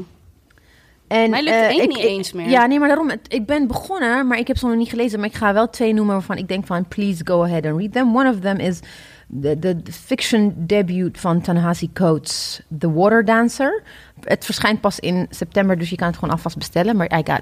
En, 1.08 1.30
Mij 1.30 1.44
lukt 1.44 1.56
eh, 1.56 1.62
één 1.68 1.82
ik- 1.82 1.88
niet 1.88 1.98
ik- 1.98 2.04
eens 2.04 2.34
meer. 2.34 2.50
Ja, 2.50 2.66
nee, 2.66 2.80
maar 2.80 2.88
daarom. 2.88 3.10
het- 3.10 3.34
Ik 3.34 3.46
ben 3.46 3.68
begonnen, 3.68 4.28
maar 4.28 4.38
ik 4.38 4.48
heb 4.48 4.58
ze 4.58 4.66
nog 4.68 4.76
niet 4.76 4.90
gelezen. 4.90 5.20
Maar 5.20 5.28
ik 5.30 5.36
ga 5.36 5.54
wel 5.54 5.70
twee 5.70 5.94
noemen 5.94 6.14
waarvan 6.14 6.38
ik 6.38 6.48
denk 6.48 6.66
van... 6.66 6.88
Please 6.88 7.22
go 7.26 7.44
ahead 7.44 7.66
and 7.66 7.80
read 7.80 7.92
them. 7.94 8.16
One 8.18 8.30
of 8.30 8.40
them 8.40 8.58
is 8.58 8.80
de, 9.28 9.60
de 9.60 9.82
de 9.82 9.92
fiction 9.92 10.54
debut 10.58 11.20
van 11.20 11.42
Tanahasi 11.42 11.90
Coates, 11.94 12.62
The 12.80 12.94
Water 12.94 13.26
Dancer. 13.26 13.84
Het 14.22 14.46
verschijnt 14.46 14.82
pas 14.82 15.00
in 15.00 15.28
september, 15.30 15.78
dus 15.78 15.90
je 15.90 15.96
kan 15.96 16.08
het 16.08 16.16
gewoon 16.18 16.34
alvast 16.34 16.58
bestellen. 16.58 16.96
Maar 16.96 17.18
I 17.20 17.22
got... 17.24 17.42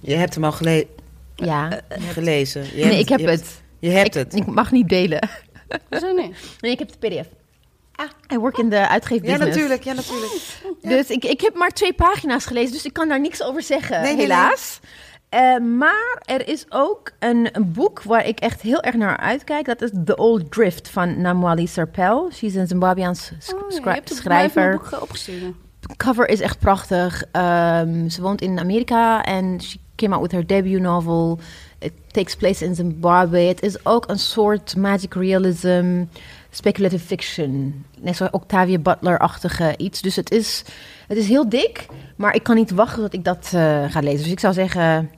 Je 0.00 0.14
hebt 0.14 0.34
hem 0.34 0.44
al 0.44 0.52
gele- 0.52 0.86
Ja, 1.34 1.80
gelezen. 1.98 2.64
Je 2.64 2.70
nee, 2.74 2.84
hebt- 2.84 2.98
ik 2.98 3.08
heb 3.08 3.18
je 3.20 3.26
hebt- 3.26 3.40
het. 3.40 3.62
Je 3.78 3.88
hebt 3.90 4.06
ik, 4.06 4.22
het. 4.22 4.34
Ik 4.36 4.46
mag 4.46 4.70
niet 4.72 4.88
delen. 4.88 5.28
Zo 5.90 6.12
nee. 6.14 6.32
Nee, 6.60 6.72
ik 6.72 6.78
heb 6.78 6.88
de 6.98 7.08
pdf. 7.08 7.26
Ah, 7.94 8.08
I 8.32 8.38
work 8.38 8.58
in 8.58 8.68
de 8.68 8.88
uitgeefbusiness. 8.88 9.44
Ja, 9.44 9.48
natuurlijk. 9.50 9.82
Ja, 9.84 9.92
natuurlijk. 9.92 10.32
Dus 10.82 11.10
ik, 11.10 11.24
ik 11.24 11.40
heb 11.40 11.54
maar 11.54 11.70
twee 11.70 11.92
pagina's 11.92 12.46
gelezen, 12.46 12.72
dus 12.72 12.84
ik 12.84 12.92
kan 12.92 13.08
daar 13.08 13.20
niks 13.20 13.42
over 13.42 13.62
zeggen, 13.62 14.00
Nee, 14.02 14.12
nee, 14.14 14.22
helaas. 14.22 14.80
Eh, 15.28 15.58
maar 15.58 16.22
er 16.24 16.48
is 16.48 16.64
ook 16.68 17.10
een, 17.18 17.48
een 17.52 17.72
boek 17.72 18.02
waar 18.02 18.26
ik 18.26 18.40
echt 18.40 18.60
heel 18.62 18.80
erg 18.82 18.94
naar 18.94 19.16
uitkijk. 19.16 19.66
Dat 19.66 19.82
is 19.82 19.90
The 20.04 20.16
Old 20.16 20.50
Drift 20.52 20.88
van 20.88 21.20
Namwali 21.20 21.66
Serpel. 21.66 22.30
Ze 22.32 22.46
is 22.46 22.54
een 22.54 22.66
Zimbabweans 22.66 23.32
Oh, 23.54 23.84
ja, 23.84 24.00
schrijver. 24.04 24.72
boek 24.72 25.02
opgestuurd. 25.02 25.54
De 25.80 25.96
cover 25.96 26.28
is 26.28 26.40
echt 26.40 26.58
prachtig. 26.58 27.24
Ehm, 27.32 28.08
ze 28.08 28.22
woont 28.22 28.40
in 28.40 28.58
Amerika 28.58 29.24
en 29.24 29.60
she 29.62 29.76
came 29.96 30.14
out 30.14 30.22
with 30.22 30.32
her 30.32 30.46
debut 30.46 30.80
novel. 30.80 31.38
It 31.78 31.92
takes 32.10 32.36
place 32.36 32.64
in 32.64 32.74
Zimbabwe. 32.74 33.38
Het 33.38 33.62
is 33.62 33.86
ook 33.86 34.08
een 34.08 34.18
soort 34.18 34.76
magic 34.76 35.14
realism, 35.14 36.04
speculative 36.56 37.04
fiction. 37.06 37.84
Net 38.00 38.16
zoals 38.16 38.32
Octavia 38.32 38.78
Butler-achtige 38.78 39.74
iets. 39.76 40.00
Dus 40.00 40.16
het 40.16 40.30
is, 40.30 40.64
het 41.08 41.18
is 41.18 41.28
heel 41.28 41.48
dik, 41.48 41.86
maar 42.16 42.34
ik 42.34 42.42
kan 42.42 42.54
niet 42.56 42.70
wachten 42.70 43.02
tot 43.02 43.12
ik 43.14 43.24
dat 43.24 43.50
eh, 43.54 43.84
ga 43.88 44.00
lezen. 44.00 44.22
Dus 44.22 44.32
ik 44.32 44.40
zou 44.40 44.52
zeggen, 44.54 45.10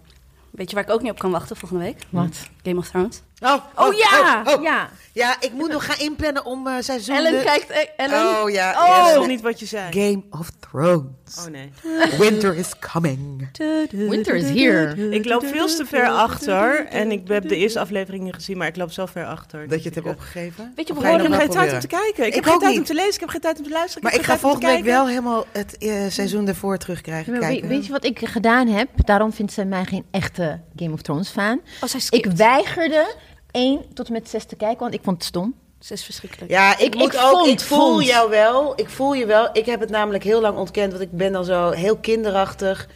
Weet 0.51 0.71
je 0.71 0.77
waar 0.77 0.85
ik 0.85 0.91
ook 0.91 1.03
niet 1.03 1.11
op 1.11 1.19
kan 1.19 1.31
wachten 1.31 1.57
volgende 1.57 1.85
week? 1.85 1.97
wat? 2.11 2.49
Game 2.63 2.79
of 2.79 2.89
Thrones. 2.89 3.23
Oh, 3.41 3.55
Oh, 3.75 3.93
ja! 3.95 4.43
oh, 4.47 4.53
oh. 4.53 4.63
ja! 4.63 4.89
Ja, 5.13 5.37
ik 5.41 5.53
moet 5.53 5.71
nog 5.71 5.85
gaan 5.87 5.99
inplannen 5.99 6.45
om 6.45 6.67
eh 6.67 6.75
seizoen... 6.81 7.17
Ellen 7.17 7.33
de- 7.33 7.43
kijkt... 7.45 7.71
eh, 7.71 7.79
Ellen. 7.97 8.43
Oh 8.43 8.51
ja. 8.51 8.73
Dat 8.73 8.87
ja, 8.87 9.09
is 9.09 9.15
toch 9.15 9.27
niet 9.27 9.41
wat 9.41 9.61
je 9.61 9.67
zei? 9.67 9.93
Game 9.93 10.23
of 10.31 10.51
Thrones. 10.71 11.24
Oh 11.39 11.47
nee. 11.47 11.71
Winter 12.19 12.55
is 12.55 12.79
coming. 12.93 13.49
Winter 13.91 14.35
is 14.35 14.51
here. 14.51 15.11
Ik 15.11 15.25
loop 15.25 15.47
veel 15.47 15.67
te 15.67 15.85
ver 15.87 16.09
achter. 16.09 16.87
En 16.87 17.11
ik 17.11 17.29
heb 17.29 17.49
de 17.49 17.57
eerste 17.57 17.81
aflevering 17.81 18.25
niet 18.25 18.35
gezien, 18.35 18.57
maar 18.59 18.67
ik 18.67 18.77
loop 18.77 18.93
zo 18.93 19.07
ver 19.07 19.27
achter. 19.27 19.69
Dat 19.69 19.79
je 19.79 19.85
het 19.85 19.95
hebt 19.95 20.07
opgegeven? 20.07 20.73
Weet 20.77 20.89
je, 20.89 20.95
we 20.95 21.01
ga 21.01 21.09
je 21.09 21.15
Ik 21.15 21.21
heb 21.21 21.31
nog 21.31 21.41
geen 21.41 21.51
tijd 21.51 21.73
om 21.73 21.79
te 21.81 21.87
kijken. 21.87 22.23
Ik, 22.27 22.29
Ik 22.29 22.35
heb 22.35 22.45
geen 22.45 22.59
tijd 22.59 22.71
niet. 22.71 22.81
om 22.81 22.87
te 22.87 22.95
lezen, 22.95 23.15
ik 23.15 23.21
heb 23.21 23.29
geen 23.29 23.41
tijd 23.41 23.59
om 23.59 23.65
te 23.65 23.71
luisteren. 23.71 24.03
Maar 24.03 24.15
ik 24.15 24.23
ga 24.23 24.39
volgende 24.39 24.67
week 24.67 24.85
wel 24.85 25.07
helemaal 25.09 25.47
het 25.53 25.79
eh, 25.79 25.93
seizoen 26.09 26.49
ervoor 26.49 26.79
terugkrijgen. 26.79 27.33
Ja, 27.33 27.39
kijken. 27.39 27.69
weet 27.69 27.87
je 27.87 27.93
wat 27.93 28.05
ik 28.05 28.19
gedaan 28.19 28.69
heb? 28.69 28.89
Daarom 28.95 29.33
vindt 29.33 29.53
ze 29.53 29.65
mij 29.65 29.85
geen 29.85 30.05
echte 30.11 30.61
Game 30.77 30.93
of 30.93 31.03
Thrones 31.03 31.29
fan. 31.29 31.61
Oh, 31.81 31.89
zij 31.89 32.01
Ik 32.19 32.27
weigerde 32.27 33.15
1 33.51 33.81
tot 33.95 34.07
en 34.07 34.13
met 34.13 34.29
6 34.29 34.45
te 34.45 34.57
kijken, 34.57 34.79
want 34.79 34.95
ik 34.95 35.01
vond 35.03 35.17
het 35.17 35.27
stom. 35.27 35.55
Ze 35.85 35.93
is 35.93 36.05
verschrikkelijk. 36.05 36.51
Ja, 36.51 36.73
ik, 36.79 36.85
Ik- 36.85 36.95
moet 36.95 37.15
ik 37.15 37.21
ook. 37.23 37.31
vond- 37.31 37.47
ik 37.49 37.61
voel 37.61 37.93
vond. 37.93 38.07
jou 38.07 38.31
wel. 38.31 38.73
Ik 38.77 38.89
voel 38.89 39.13
je 39.15 39.27
wel. 39.27 39.49
Ik 39.53 39.67
heb 39.67 39.81
het 39.81 39.91
namelijk 39.91 40.25
heel 40.25 40.41
lang 40.41 40.57
ontkend, 40.59 40.91
want 40.93 41.05
ik 41.05 41.11
ben 41.13 41.33
dan 41.33 41.45
zo 41.45 41.71
heel 41.71 41.97
kinderachtig. 41.97 42.89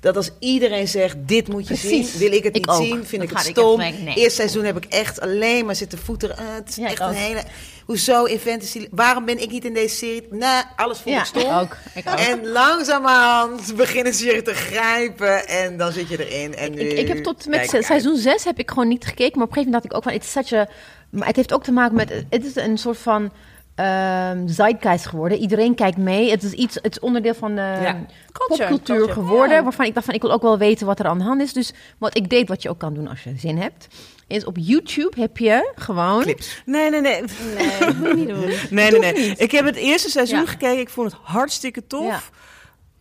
Dat 0.00 0.16
als 0.16 0.30
iedereen 0.38 0.88
zegt, 0.88 1.16
dit 1.20 1.48
moet 1.48 1.68
je 1.68 1.74
Precies. 1.74 2.10
zien, 2.10 2.18
wil 2.20 2.32
ik 2.32 2.44
het 2.44 2.56
Ik 2.56 2.66
niet 2.66 2.68
ook. 2.76 2.82
zien, 2.82 2.96
vind 3.06 3.10
Dan 3.10 3.30
ik 3.30 3.36
het 3.36 3.46
ik 3.46 3.56
stom. 3.56 3.78
nee. 3.78 4.14
Eerste 4.14 4.30
seizoen 4.30 4.64
heb 4.64 4.76
ik 4.76 4.84
echt 4.84 5.20
alleen 5.20 5.66
maar 5.66 5.74
zitten 5.76 5.98
voeteren. 5.98 6.36
Ah, 6.36 6.44
het 6.54 6.68
is 6.68 6.76
Ja, 6.76 6.84
ik 6.84 6.90
echt 6.90 7.00
een 7.00 7.14
hele... 7.14 7.42
Hoezo 7.86 8.24
in 8.24 8.38
fantasy? 8.38 8.88
Waarom 8.90 9.24
ben 9.24 9.42
ik 9.42 9.50
niet 9.50 9.64
in 9.64 9.74
deze 9.74 9.96
serie? 9.96 10.26
Nee, 10.30 10.62
alles 10.76 10.98
vond 10.98 11.16
ik 11.16 11.24
stom. 11.24 11.50
ook. 11.58 11.76
Ik, 11.94 12.08
ook. 12.08 12.18
En 12.18 12.46
langzamerhand 12.48 13.76
beginnen 13.76 14.14
ze 14.14 14.24
je 14.34 14.42
te 14.42 14.54
grijpen 14.54 15.48
en 15.48 15.76
dan 15.76 15.92
zit 15.92 16.08
je 16.08 16.26
erin. 16.28 16.54
En 16.56 16.72
nu 16.74 16.80
ik, 16.80 16.98
ik 16.98 17.08
heb 17.08 17.22
tot 17.22 17.46
met 17.46 17.60
kijk 17.60 17.72
ik 17.72 17.84
seizoen 17.84 18.16
6 18.16 18.44
heb 18.44 18.58
ik 18.58 18.68
gewoon 18.70 18.88
niet 18.88 19.04
gekeken, 19.04 19.38
maar 19.38 19.46
op 19.48 19.56
een 19.56 19.62
gegeven 19.62 19.72
moment 19.72 19.82
dacht 19.82 19.84
ik 19.84 19.94
ook 19.94 20.02
van, 20.02 20.12
het 20.12 20.22
is 20.24 20.30
such 20.32 20.52
a... 20.60 20.68
Maar 21.10 21.26
het 21.26 21.36
heeft 21.36 21.52
ook 21.52 21.62
te 21.64 21.72
maken 21.72 21.96
met, 21.96 22.24
het 22.30 22.44
is 22.44 22.56
een 22.56 22.78
soort 22.78 22.98
van 22.98 23.30
ehm 23.74 24.46
zeitgeist 24.48 25.06
geworden. 25.06 25.38
Iedereen 25.38 25.74
kijkt 25.74 25.96
mee. 25.96 26.30
Het 26.30 26.42
is 26.42 26.52
iets, 26.52 26.74
het 26.74 26.90
is 26.92 27.00
onderdeel 27.00 27.34
van 27.34 27.54
de 27.54 27.60
Ja. 27.60 27.98
Culture, 28.32 28.68
popcultuur 28.68 28.96
culture. 28.96 29.12
geworden, 29.12 29.56
Ja. 29.56 29.62
waarvan 29.62 29.86
ik 29.86 29.94
dacht 29.94 30.06
van, 30.06 30.14
ik 30.14 30.22
wil 30.22 30.32
ook 30.32 30.42
wel 30.42 30.58
weten 30.58 30.86
wat 30.86 30.98
er 30.98 31.06
aan 31.06 31.18
de 31.18 31.24
hand 31.24 31.40
is. 31.40 31.52
Dus 31.52 31.72
wat 31.98 32.16
ik 32.16 32.30
deed, 32.30 32.48
wat 32.48 32.62
je 32.62 32.68
ook 32.68 32.78
kan 32.78 32.94
doen 32.94 33.08
als 33.08 33.22
je 33.22 33.32
zin 33.36 33.58
hebt, 33.58 33.86
is 34.26 34.44
op 34.44 34.56
YouTube 34.60 35.20
heb 35.20 35.38
je 35.38 35.72
gewoon... 35.74 36.22
Clips. 36.22 36.62
Nee, 36.66 36.90
nee, 36.90 37.00
nee. 37.00 37.22
Nee, 37.56 37.78
dat 37.78 37.96
moet 37.96 38.08
je 38.08 38.14
niet 38.14 38.28
doen. 38.28 38.40
Nee, 38.78 38.90
nee, 38.90 39.00
nee. 39.12 39.34
Ik 39.36 39.50
heb 39.50 39.64
het 39.64 39.76
eerste 39.76 40.10
seizoen 40.10 40.38
Ja. 40.40 40.46
gekeken. 40.46 40.78
Ik 40.80 40.88
vond 40.88 41.10
het 41.12 41.20
hartstikke 41.22 41.86
tof. 41.86 42.30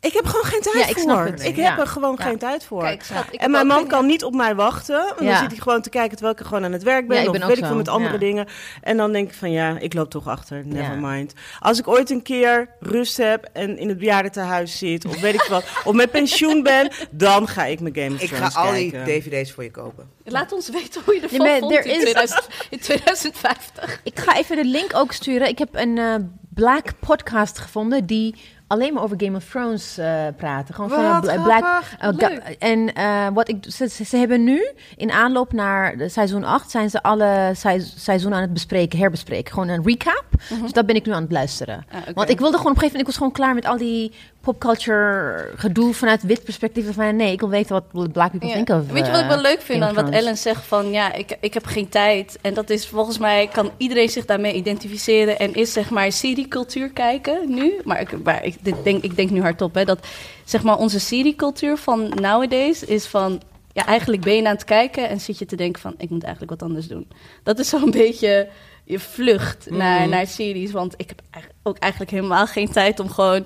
Ik 0.02 0.14
heb 0.14 0.26
gewoon 0.26 0.46
geen 0.46 0.62
tijd 0.62 0.76
Ja, 0.76 0.82
ik 0.88 0.94
voor. 0.94 1.02
snap 1.02 1.26
het. 1.26 1.44
Ik 1.46 1.56
Ja. 1.56 1.70
heb 1.70 1.80
er 1.80 1.88
gewoon 1.88 2.16
Ja. 2.18 2.24
geen 2.24 2.38
tijd 2.38 2.66
voor. 2.66 2.82
Kijk, 2.82 3.04
schat, 3.04 3.26
ik 3.26 3.32
heb 3.32 3.42
en 3.42 3.52
mijn 3.52 3.68
man 3.68 3.88
kan 3.88 4.06
niet 4.06 4.24
op 4.24 4.34
mij 4.34 4.56
wachten. 4.56 5.14
En 5.18 5.26
Dan 5.26 5.36
zit 5.38 5.48
hij 5.52 5.58
gewoon 5.58 5.82
te 5.82 5.90
kijken 5.90 6.18
terwijl 6.18 6.38
ik 6.40 6.46
gewoon 6.46 6.64
aan 6.64 6.72
het 6.72 6.84
werk 6.84 7.08
ben. 7.08 7.16
Ja, 7.18 7.22
ik 7.22 7.28
of 7.28 7.34
ben 7.34 7.42
ook 7.44 7.50
weet 7.50 7.58
ik 7.58 7.66
veel 7.66 7.76
met 7.76 7.88
andere 7.88 8.14
Ja. 8.14 8.20
dingen. 8.20 8.48
En 8.82 8.98
dan 8.98 9.12
denk 9.12 9.28
ik 9.30 9.34
van 9.36 9.52
ja, 9.52 9.78
ik 9.80 9.94
loop 9.94 10.10
toch 10.10 10.28
achter. 10.28 10.62
Never 10.66 10.84
Ja. 11.00 11.08
mind. 11.10 11.34
Als 11.60 11.80
ik 11.80 11.88
ooit 11.88 12.10
een 12.10 12.22
keer 12.22 12.70
rust 12.80 13.18
heb 13.18 13.50
en 13.54 13.78
in 13.78 13.88
het 13.90 13.98
bejaardentehuis 13.98 14.78
zit. 14.78 15.06
Of 15.06 15.20
weet 15.20 15.34
ik 15.34 15.46
wat. 15.50 15.64
of 15.86 15.94
met 15.94 16.12
pensioen 16.12 16.64
ben. 16.64 16.92
Dan 17.12 17.48
ga 17.48 17.66
ik 17.66 17.80
mijn 17.80 17.96
Game 17.96 18.16
of 18.16 18.22
Ik 18.22 18.30
ga 18.30 18.36
Thrones 18.50 18.56
al 18.56 18.72
die 18.74 18.92
dvd's 18.92 19.52
voor 19.52 19.64
je 19.64 19.72
kopen. 19.72 20.10
Laat 20.24 20.52
ons 20.52 20.70
weten 20.70 21.02
hoe 21.06 21.14
je 21.16 21.22
ervan 21.22 21.38
Nee, 21.40 21.50
maar 21.52 21.60
vond 21.60 21.74
er 21.74 21.86
in, 21.86 21.92
is- 21.96 22.00
2000 22.02 22.48
in 22.70 22.80
2050. 22.80 24.00
Ik 24.04 24.20
ga 24.20 24.38
even 24.38 24.56
de 24.56 24.66
link 24.66 24.96
ook 24.96 25.12
sturen. 25.12 25.48
Ik 25.48 25.60
heb 25.60 25.70
een 25.72 25.98
eh, 25.98 26.16
black 26.54 26.86
podcast 27.00 27.60
gevonden 27.60 28.06
die 28.06 28.36
alleen 28.70 28.94
maar 28.94 29.04
over 29.04 29.16
Game 29.20 29.38
of 29.38 29.44
Thrones 29.50 29.98
eh 29.98 30.22
praten. 30.38 30.74
Gewoon 30.76 30.90
van 30.90 31.00
black. 31.44 31.84
Leuk. 32.02 32.56
en 32.60 32.94
eh, 32.94 33.28
wat 33.34 33.50
ik, 33.50 33.58
ze, 33.68 33.88
ze, 33.90 34.04
ze 34.04 34.18
hebben 34.18 34.44
nu 34.44 34.70
in 34.98 35.12
aanloop 35.12 35.54
naar 35.54 35.98
de 35.98 36.10
seizoen 36.10 36.44
8 36.44 36.72
zijn 36.72 36.90
ze 36.90 37.04
alle 37.04 37.52
seiz- 37.56 37.94
seizoenen 37.98 38.38
aan 38.38 38.44
het 38.44 38.54
bespreken, 38.54 39.00
herbespreken. 39.00 39.54
Gewoon 39.54 39.68
een 39.68 39.84
recap. 39.86 40.24
Dus 40.62 40.72
dat 40.72 40.86
ben 40.86 40.96
ik 40.96 41.06
nu 41.06 41.12
aan 41.14 41.22
het 41.22 41.32
luisteren. 41.32 41.86
Ah. 41.92 42.00
Want 42.14 42.30
ik 42.30 42.40
wilde 42.40 42.58
gewoon 42.58 42.72
op 42.72 42.78
een 42.78 42.84
gegeven 42.84 42.86
moment, 42.86 43.00
ik 43.00 43.06
was 43.06 43.16
gewoon 43.18 43.32
klaar 43.32 43.54
met 43.54 43.66
al 43.66 43.78
die 43.78 44.14
popculture 44.42 45.52
gedoe 45.56 45.94
vanuit 45.94 46.24
wit 46.24 46.44
perspectief. 46.44 46.94
Van 46.94 47.16
nee, 47.16 47.32
ik 47.32 47.40
wil 47.40 47.50
weten 47.50 47.74
wat 47.92 48.12
black 48.12 48.32
people 48.32 48.48
Ja. 48.48 48.54
think 48.54 48.70
of. 48.70 48.92
Weet 48.92 49.06
je 49.06 49.12
wat 49.12 49.20
ik 49.22 49.28
eh, 49.28 49.34
wel 49.34 49.42
leuk 49.42 49.62
vind 49.62 49.84
aan 49.84 49.94
wat. 49.94 50.10
Ellen 50.10 50.38
zegt 50.38 50.66
van 50.66 50.92
ja, 50.92 51.14
ik, 51.14 51.38
ik 51.42 51.54
heb 51.54 51.66
geen 51.66 51.90
tijd. 51.90 52.38
En 52.42 52.54
dat 52.54 52.70
is 52.70 52.88
volgens 52.88 53.18
mij 53.18 53.48
kan 53.48 53.72
iedereen 53.78 54.10
zich 54.10 54.26
daarmee 54.26 54.54
identificeren 54.54 55.40
en 55.40 55.54
is 55.54 55.74
zeg 55.74 55.90
maar 55.90 56.12
seriecultuur 56.12 56.90
kijken 56.90 57.54
nu. 57.54 57.74
Maar 57.84 58.02
ik, 58.02 58.24
maar 58.24 58.44
ik, 58.44 58.56
dit 58.62 58.76
denk, 58.84 59.04
ik 59.04 59.16
denk 59.16 59.30
nu 59.30 59.42
hardop 59.42 59.74
hè, 59.74 59.86
dat 59.86 60.08
zeg 60.46 60.64
maar 60.64 60.78
onze 60.78 61.00
seriecultuur 61.00 61.78
van 61.78 62.10
nowadays 62.10 62.84
is 62.84 63.06
van 63.06 63.42
ja, 63.74 63.86
eigenlijk 63.86 64.22
ben 64.22 64.36
je 64.36 64.46
aan 64.46 64.54
het 64.54 64.64
kijken 64.64 65.10
en 65.10 65.20
zit 65.20 65.40
je 65.40 65.46
te 65.46 65.56
denken 65.56 65.82
van 65.82 65.94
ik 65.98 66.10
moet 66.10 66.24
eigenlijk 66.24 66.60
wat 66.60 66.70
anders 66.70 66.88
doen. 66.88 67.08
Dat 67.44 67.60
is 67.60 67.70
zo'n 67.70 67.92
beetje 67.92 68.50
je 68.84 69.00
vlucht 69.00 69.70
naar, 69.70 70.08
naar 70.08 70.28
series, 70.28 70.72
want 70.72 70.94
ik 70.98 71.10
heb 71.10 71.22
ook 71.64 71.78
eigenlijk 71.78 72.12
helemaal 72.12 72.48
geen 72.48 72.72
tijd 72.72 73.00
om 73.00 73.10
gewoon 73.10 73.46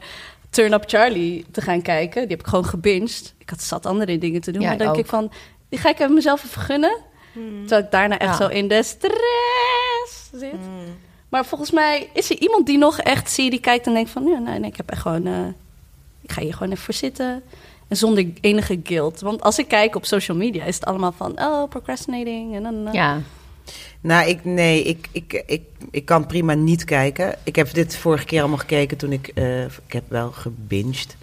Turn 0.53 0.74
Up 0.74 0.83
Charlie 0.88 1.45
te 1.51 1.62
gaan 1.62 1.81
kijken. 1.81 2.22
Die 2.22 2.29
heb 2.31 2.39
ik 2.39 2.48
gewoon 2.48 2.65
gebinged. 2.65 3.33
Ik 3.38 3.50
had 3.50 3.62
zat 3.62 3.86
andere 3.86 4.17
dingen 4.17 4.41
te 4.41 4.51
doen. 4.51 4.62
Ja, 4.62 4.67
maar 4.67 4.77
dan 4.77 4.88
denk 4.88 5.00
ik 5.00 5.10
van, 5.12 5.31
die 5.69 5.79
ga 5.79 5.89
ik 5.89 6.00
even 6.00 6.13
mezelf 6.13 6.43
even 6.45 6.62
gunnen. 6.62 6.98
Terwijl 7.60 7.81
ik 7.83 7.91
daarna 7.91 8.17
echt 8.17 8.38
Ja. 8.38 8.45
zo 8.45 8.48
in 8.48 8.67
de 8.67 8.83
stress 8.83 10.29
zit. 10.33 10.53
Maar 11.29 11.45
volgens 11.45 11.72
mij 11.72 12.10
is 12.13 12.29
er 12.29 12.38
iemand 12.38 12.65
die 12.65 12.77
nog 12.77 13.00
echt 13.00 13.29
serie 13.29 13.60
kijkt 13.60 13.88
en 13.88 13.93
denkt 13.93 14.10
van... 14.10 14.25
Ja, 14.25 14.38
nee, 14.38 14.60
nee, 14.60 14.69
ik 14.69 14.77
heb 14.77 14.89
echt 14.89 15.01
gewoon... 15.01 15.25
eh, 15.25 15.48
ik 16.22 16.31
ga 16.31 16.41
hier 16.41 16.53
gewoon 16.53 16.72
even 16.72 16.83
voor 16.83 16.93
zitten. 16.93 17.43
En 17.88 17.98
zonder 17.98 18.27
enige 18.41 18.79
guilt. 18.83 19.22
Want 19.22 19.41
als 19.41 19.57
ik 19.60 19.67
kijk 19.67 19.95
op 19.95 20.05
social 20.05 20.38
media 20.38 20.63
is 20.63 20.75
het 20.75 20.86
allemaal 20.86 21.12
van... 21.12 21.39
Oh, 21.39 21.69
procrastinating 21.69 22.55
en 22.55 22.63
dan... 22.63 22.89
Ja. 22.91 23.22
Nou, 24.01 24.27
ik, 24.29 24.46
nee, 24.46 24.84
ik, 24.84 25.08
ik, 25.12 25.43
ik, 25.46 25.62
ik 25.91 26.05
kan 26.05 26.25
prima 26.25 26.53
niet 26.53 26.84
kijken. 26.84 27.36
Ik 27.43 27.55
heb 27.55 27.74
dit 27.74 27.96
vorige 27.98 28.25
keer 28.25 28.39
allemaal 28.39 28.58
gekeken 28.58 28.98
toen 28.98 29.12
ik... 29.12 29.27
eh, 29.27 29.63
ik 29.63 29.72
heb 29.93 30.03
wel 30.08 30.32
gebinged. 30.32 31.15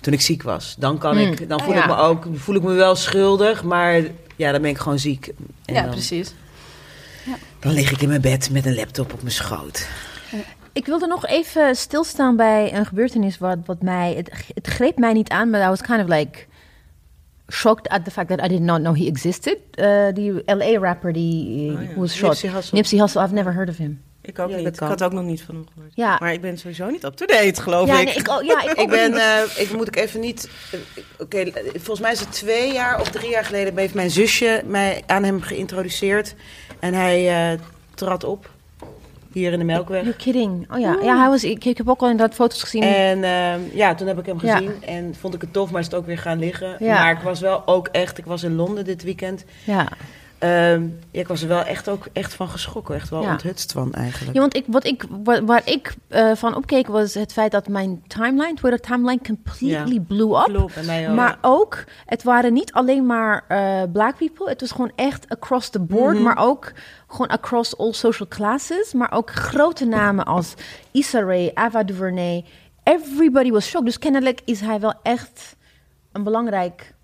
Toen 0.00 0.12
ik 0.12 0.20
ziek 0.20 0.42
was. 0.42 0.74
Dan, 0.78 0.98
kan 0.98 1.14
Mm. 1.14 1.20
ik, 1.20 1.48
dan 1.48 1.58
Ah, 1.58 1.64
voel, 1.64 1.74
ja. 1.74 1.80
ik 1.80 1.86
me 1.86 1.96
ook, 1.96 2.26
voel 2.34 2.54
ik 2.54 2.62
me 2.62 2.72
wel 2.72 2.94
schuldig, 2.96 3.62
maar 3.62 4.02
ja, 4.36 4.52
dan 4.52 4.62
ben 4.62 4.70
ik 4.70 4.78
gewoon 4.78 4.98
ziek. 4.98 5.32
En 5.64 5.74
ja, 5.74 5.82
dan, 5.82 5.90
precies. 5.90 6.34
dan 7.58 7.72
lig 7.72 7.90
ik 7.90 8.00
in 8.02 8.08
mijn 8.08 8.20
bed 8.20 8.50
met 8.50 8.66
een 8.66 8.74
laptop 8.74 9.12
op 9.12 9.22
mijn 9.22 9.34
schoot. 9.34 9.88
Ik 10.72 10.86
wilde 10.86 11.06
nog 11.06 11.26
even 11.26 11.76
stilstaan 11.76 12.36
bij 12.36 12.74
een 12.74 12.86
gebeurtenis 12.86 13.38
wat, 13.38 13.58
wat 13.66 13.82
mij... 13.82 14.14
Het, 14.16 14.30
het 14.54 14.66
greep 14.66 14.98
mij 14.98 15.12
niet 15.12 15.28
aan, 15.28 15.50
maar 15.50 15.60
I 15.64 15.68
was 15.68 15.80
kind 15.82 16.02
of 16.02 16.08
like... 16.08 16.38
Shocked 17.50 17.88
at 17.88 18.04
the 18.04 18.10
fact 18.10 18.28
that 18.28 18.44
I 18.44 18.48
did 18.48 18.60
not 18.62 18.78
know 18.80 18.94
he 18.96 19.06
existed. 19.06 19.56
Eh, 19.70 20.06
die 20.14 20.42
LA-rapper 20.46 21.12
die 21.12 21.70
Oh 21.76 21.82
ja. 21.82 21.88
who 21.88 22.00
was 22.00 22.14
shot. 22.14 22.28
Nipsey 22.30 22.48
Hussle. 22.50 22.76
Nipsey 22.76 22.98
Hussle, 22.98 23.22
I've 23.24 23.34
never 23.34 23.52
heard 23.54 23.68
of 23.68 23.76
him. 23.76 24.02
Ik 24.22 24.38
ook 24.38 24.50
Ja, 24.50 24.56
niet. 24.56 24.66
Ik 24.66 24.76
kan. 24.76 24.88
had 24.88 25.02
ook 25.02 25.12
nog 25.12 25.24
niet 25.24 25.42
van 25.42 25.54
hem 25.54 25.66
gehoord. 25.74 25.92
Ja. 25.94 26.16
Maar 26.20 26.32
ik 26.32 26.40
ben 26.40 26.58
sowieso 26.58 26.90
niet 26.90 27.04
up-to-date, 27.04 27.62
geloof 27.62 27.86
ja, 27.88 27.98
ik. 27.98 28.04
nee, 28.04 28.14
ik, 28.14 28.28
ook- 28.30 28.42
ja, 28.42 28.62
ik, 28.62 28.70
Ik 28.76 28.78
ook 28.80 28.90
ben, 28.90 29.14
eh, 29.14 29.40
ik 29.56 29.72
moet 29.72 29.86
ik 29.88 29.96
even 29.96 30.20
niet. 30.20 30.50
eh, 30.72 30.80
Oké, 31.18 31.38
eh, 31.38 31.64
volgens 31.70 32.00
mij 32.00 32.12
is 32.12 32.20
het 32.20 32.32
twee 32.32 32.72
jaar 32.72 33.00
of 33.00 33.10
drie 33.10 33.30
jaar 33.30 33.44
geleden 33.44 33.76
heeft 33.78 33.94
mijn 33.94 34.10
zusje 34.10 34.62
mij 34.66 35.02
aan 35.06 35.22
hem 35.24 35.40
geïntroduceerd 35.40 36.34
en 36.80 36.94
hij 36.94 37.50
eh, 37.52 37.58
trad 37.94 38.24
op. 38.24 38.50
hier 39.32 39.52
in 39.52 39.58
de 39.58 39.64
Melkweg. 39.64 40.02
You're 40.02 40.16
kidding. 40.16 40.72
Oh 40.72 40.78
ja, 40.80 40.96
ja 41.02 41.18
hij 41.18 41.28
was, 41.28 41.44
ik, 41.44 41.64
ik 41.64 41.76
heb 41.76 41.88
ook 41.88 42.00
al 42.00 42.10
inderdaad 42.10 42.36
foto's 42.36 42.62
gezien. 42.62 42.82
En 42.82 43.24
ehm, 43.24 43.60
ja, 43.72 43.94
toen 43.94 44.06
heb 44.06 44.18
ik 44.18 44.26
hem 44.26 44.38
Ja. 44.42 44.56
gezien 44.56 44.72
en 44.84 45.14
vond 45.20 45.34
ik 45.34 45.40
het 45.40 45.52
tof, 45.52 45.70
maar 45.70 45.80
is 45.80 45.86
het 45.86 45.94
ook 45.94 46.06
weer 46.06 46.18
gaan 46.18 46.38
liggen. 46.38 46.76
Ja. 46.78 46.94
Maar 47.02 47.12
ik 47.12 47.18
was 47.22 47.40
wel 47.40 47.62
ook 47.66 47.88
echt, 47.92 48.18
ik 48.18 48.24
was 48.26 48.42
in 48.42 48.54
Londen 48.56 48.84
dit 48.84 49.02
weekend. 49.02 49.44
ja. 49.64 49.88
Ehm, 50.40 50.82
ja, 51.10 51.20
ik 51.20 51.28
was 51.28 51.42
er 51.42 51.48
wel 51.48 51.62
echt 51.64 51.88
ook 51.88 52.06
echt 52.12 52.34
van 52.34 52.48
geschrokken, 52.48 52.94
echt 52.94 53.08
wel 53.08 53.22
Ja. 53.22 53.30
onthutst 53.30 53.72
van 53.72 53.92
eigenlijk. 53.92 54.34
Ja, 54.34 54.40
want 54.40 54.56
ik, 54.56 54.64
wat 54.66 54.84
ik, 54.84 55.04
wa- 55.24 55.44
waar 55.44 55.62
ik 55.64 55.94
eh, 56.08 56.32
van 56.34 56.56
opkeek 56.56 56.86
was 56.86 57.14
het 57.14 57.32
feit 57.32 57.50
dat 57.52 57.68
mijn 57.68 58.02
timeline, 58.06 58.54
Twitter 58.54 58.80
timeline, 58.80 59.20
completely 59.26 59.94
Ja. 59.94 60.00
blew 60.08 60.36
up. 60.36 60.84
Mij 60.86 61.08
ook. 61.08 61.14
Maar 61.14 61.38
ook, 61.40 61.84
het 62.06 62.22
waren 62.22 62.52
niet 62.52 62.72
alleen 62.72 63.06
maar 63.06 63.44
eh, 63.48 63.82
black 63.92 64.16
people. 64.16 64.48
Het 64.48 64.60
was 64.60 64.70
gewoon 64.70 64.92
echt 64.96 65.28
across 65.28 65.70
the 65.70 65.80
board. 65.80 66.14
Mhm. 66.14 66.22
Maar 66.22 66.36
ook 66.38 66.72
gewoon 67.08 67.28
across 67.28 67.78
all 67.78 67.92
social 67.92 68.28
classes. 68.28 68.92
Maar 68.92 69.12
ook 69.12 69.30
grote 69.30 69.84
namen 69.84 70.24
als 70.24 70.54
Issa 70.90 71.20
Rae, 71.20 71.50
Ava 71.54 71.82
DuVernay. 71.82 72.44
Everybody 72.82 73.50
was 73.50 73.66
shocked. 73.66 73.86
Dus 73.86 73.98
kennelijk 73.98 74.40
is 74.44 74.60
hij 74.60 74.80
wel 74.80 74.94
echt 75.02 75.56
een 76.12 76.22
belangrijk 76.22 76.94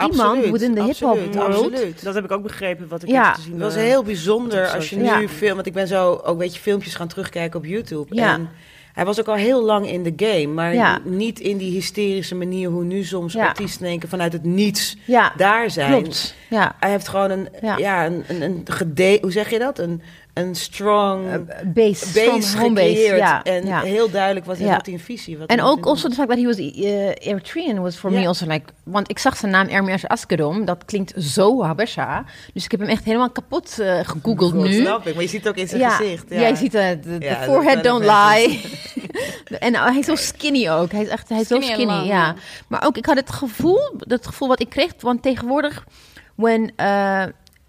iemand 0.00 0.20
Absoluut, 0.20 0.50
within 0.50 0.74
the 0.74 0.82
hip-hop 0.84 1.10
absoluut, 1.10 1.34
world. 1.34 1.54
absoluut. 1.72 2.04
Dat 2.04 2.14
heb 2.14 2.24
ik 2.24 2.30
ook 2.32 2.42
begrepen, 2.42 2.88
wat 2.88 3.02
ik 3.02 3.08
Ja. 3.08 3.24
heb 3.26 3.34
gezien. 3.34 3.52
Het 3.52 3.62
was 3.62 3.74
eh, 3.74 3.82
heel 3.82 4.02
bijzonder 4.02 4.68
als 4.68 4.90
je 4.90 4.96
nu 4.96 5.02
media. 5.02 5.28
film, 5.28 5.54
want 5.54 5.66
ik 5.66 5.72
ben 5.72 5.86
zo 5.88 6.20
ook 6.24 6.38
weet 6.38 6.54
je 6.54 6.60
filmpjes 6.60 6.94
gaan 6.94 7.08
terugkijken 7.08 7.58
op 7.58 7.64
YouTube. 7.66 8.14
Ja. 8.14 8.32
En 8.34 8.48
hij 8.92 9.04
was 9.04 9.20
ook 9.20 9.28
al 9.28 9.34
heel 9.34 9.64
lang 9.64 9.88
in 9.90 10.02
de 10.02 10.12
game, 10.16 10.46
maar 10.46 10.74
Ja. 10.74 10.98
niet 11.04 11.40
in 11.40 11.56
die 11.56 11.70
hysterische 11.70 12.34
manier 12.34 12.68
hoe 12.70 12.84
nu 12.84 13.04
soms 13.04 13.32
Ja. 13.32 13.46
artiesten 13.46 13.82
denken 13.86 14.08
vanuit 14.08 14.32
het 14.32 14.44
niets 14.44 14.96
Ja, 15.04 15.32
daar 15.36 15.70
zijn. 15.70 16.02
klopt. 16.02 16.34
Ja. 16.50 16.74
Hij 16.80 16.90
heeft 16.90 17.08
gewoon 17.08 17.30
een, 17.30 17.48
Ja. 17.62 17.76
ja. 17.76 18.06
een, 18.06 18.24
een, 18.28 18.42
een 18.42 18.62
gede, 18.64 19.18
hoe 19.20 19.32
zeg 19.32 19.50
je 19.50 19.58
dat? 19.58 19.78
Een, 19.78 20.02
een 20.34 20.54
strong 20.54 21.46
Base, 21.74 22.06
strong 22.06 22.40
base 22.40 22.58
home 22.58 22.74
base. 22.74 22.86
gecreëerd. 22.88 23.18
Ja, 23.18 23.42
en 23.42 23.66
heel 23.82 24.10
duidelijk 24.10 24.46
wat, 24.46 24.58
Ja. 24.58 24.74
wat 24.74 24.84
hij 24.86 24.94
een 24.94 25.00
visie. 25.00 25.38
Wat 25.38 25.48
En 25.48 25.58
hij 25.58 25.68
ook 25.68 25.86
also 25.86 26.08
the 26.08 26.14
fact 26.14 26.28
that 26.28 26.38
he 26.38 26.44
was 26.44 26.58
uh, 26.58 27.08
Eritrean 27.18 27.80
was 27.82 27.96
for 27.96 28.10
Ja. 28.12 28.18
me 28.20 28.26
also 28.26 28.46
like... 28.46 28.72
Want 28.84 29.10
ik 29.10 29.18
zag 29.18 29.36
zijn 29.36 29.52
naam 29.52 29.68
Ermias 29.68 30.06
Askedom. 30.08 30.64
Dat 30.64 30.84
klinkt 30.84 31.12
zo 31.22 31.62
Habesha. 31.62 32.24
Dus 32.54 32.64
ik 32.64 32.70
heb 32.70 32.80
hem 32.80 32.88
echt 32.88 33.04
helemaal 33.04 33.30
kapot 33.30 33.78
eh, 33.78 33.98
gegoogeld 34.02 34.54
nu. 34.54 34.72
Snap 34.80 35.06
ik, 35.06 35.14
maar 35.14 35.22
je 35.22 35.28
ziet 35.28 35.44
het 35.44 35.48
ook 35.48 35.58
in 35.58 35.68
zijn 35.68 35.90
gezicht. 35.90 36.24
Ja. 36.28 36.40
jij 36.40 36.54
ziet 36.54 36.72
het. 36.72 37.02
De, 37.02 37.18
de 37.18 37.24
Ja, 37.24 37.34
dat 37.34 37.44
forehead 37.44 37.84
don't 37.84 38.04
lie. 38.04 38.60
en 39.58 39.72
uh, 39.74 39.84
hij 39.84 39.98
is 39.98 40.06
zo 40.06 40.14
skinny 40.14 40.68
ook. 40.70 40.92
Hij 40.92 41.02
is 41.02 41.08
echt 41.08 41.28
hij 41.28 41.40
is 41.40 41.46
zo 41.46 41.54
Skinny 41.60 41.70
en 41.70 41.74
skinny, 41.80 41.92
lang, 41.94 42.08
ja. 42.08 42.26
ja. 42.26 42.34
Maar 42.68 42.84
ook, 42.86 42.96
ik 42.96 43.06
had 43.06 43.16
het 43.16 43.30
gevoel, 43.30 43.80
het 43.98 44.26
gevoel 44.26 44.48
wat 44.48 44.60
ik 44.60 44.68
kreeg... 44.68 44.92
Want 45.00 45.22
tegenwoordig, 45.22 45.84
when 46.34 46.72
uh, 46.76 47.24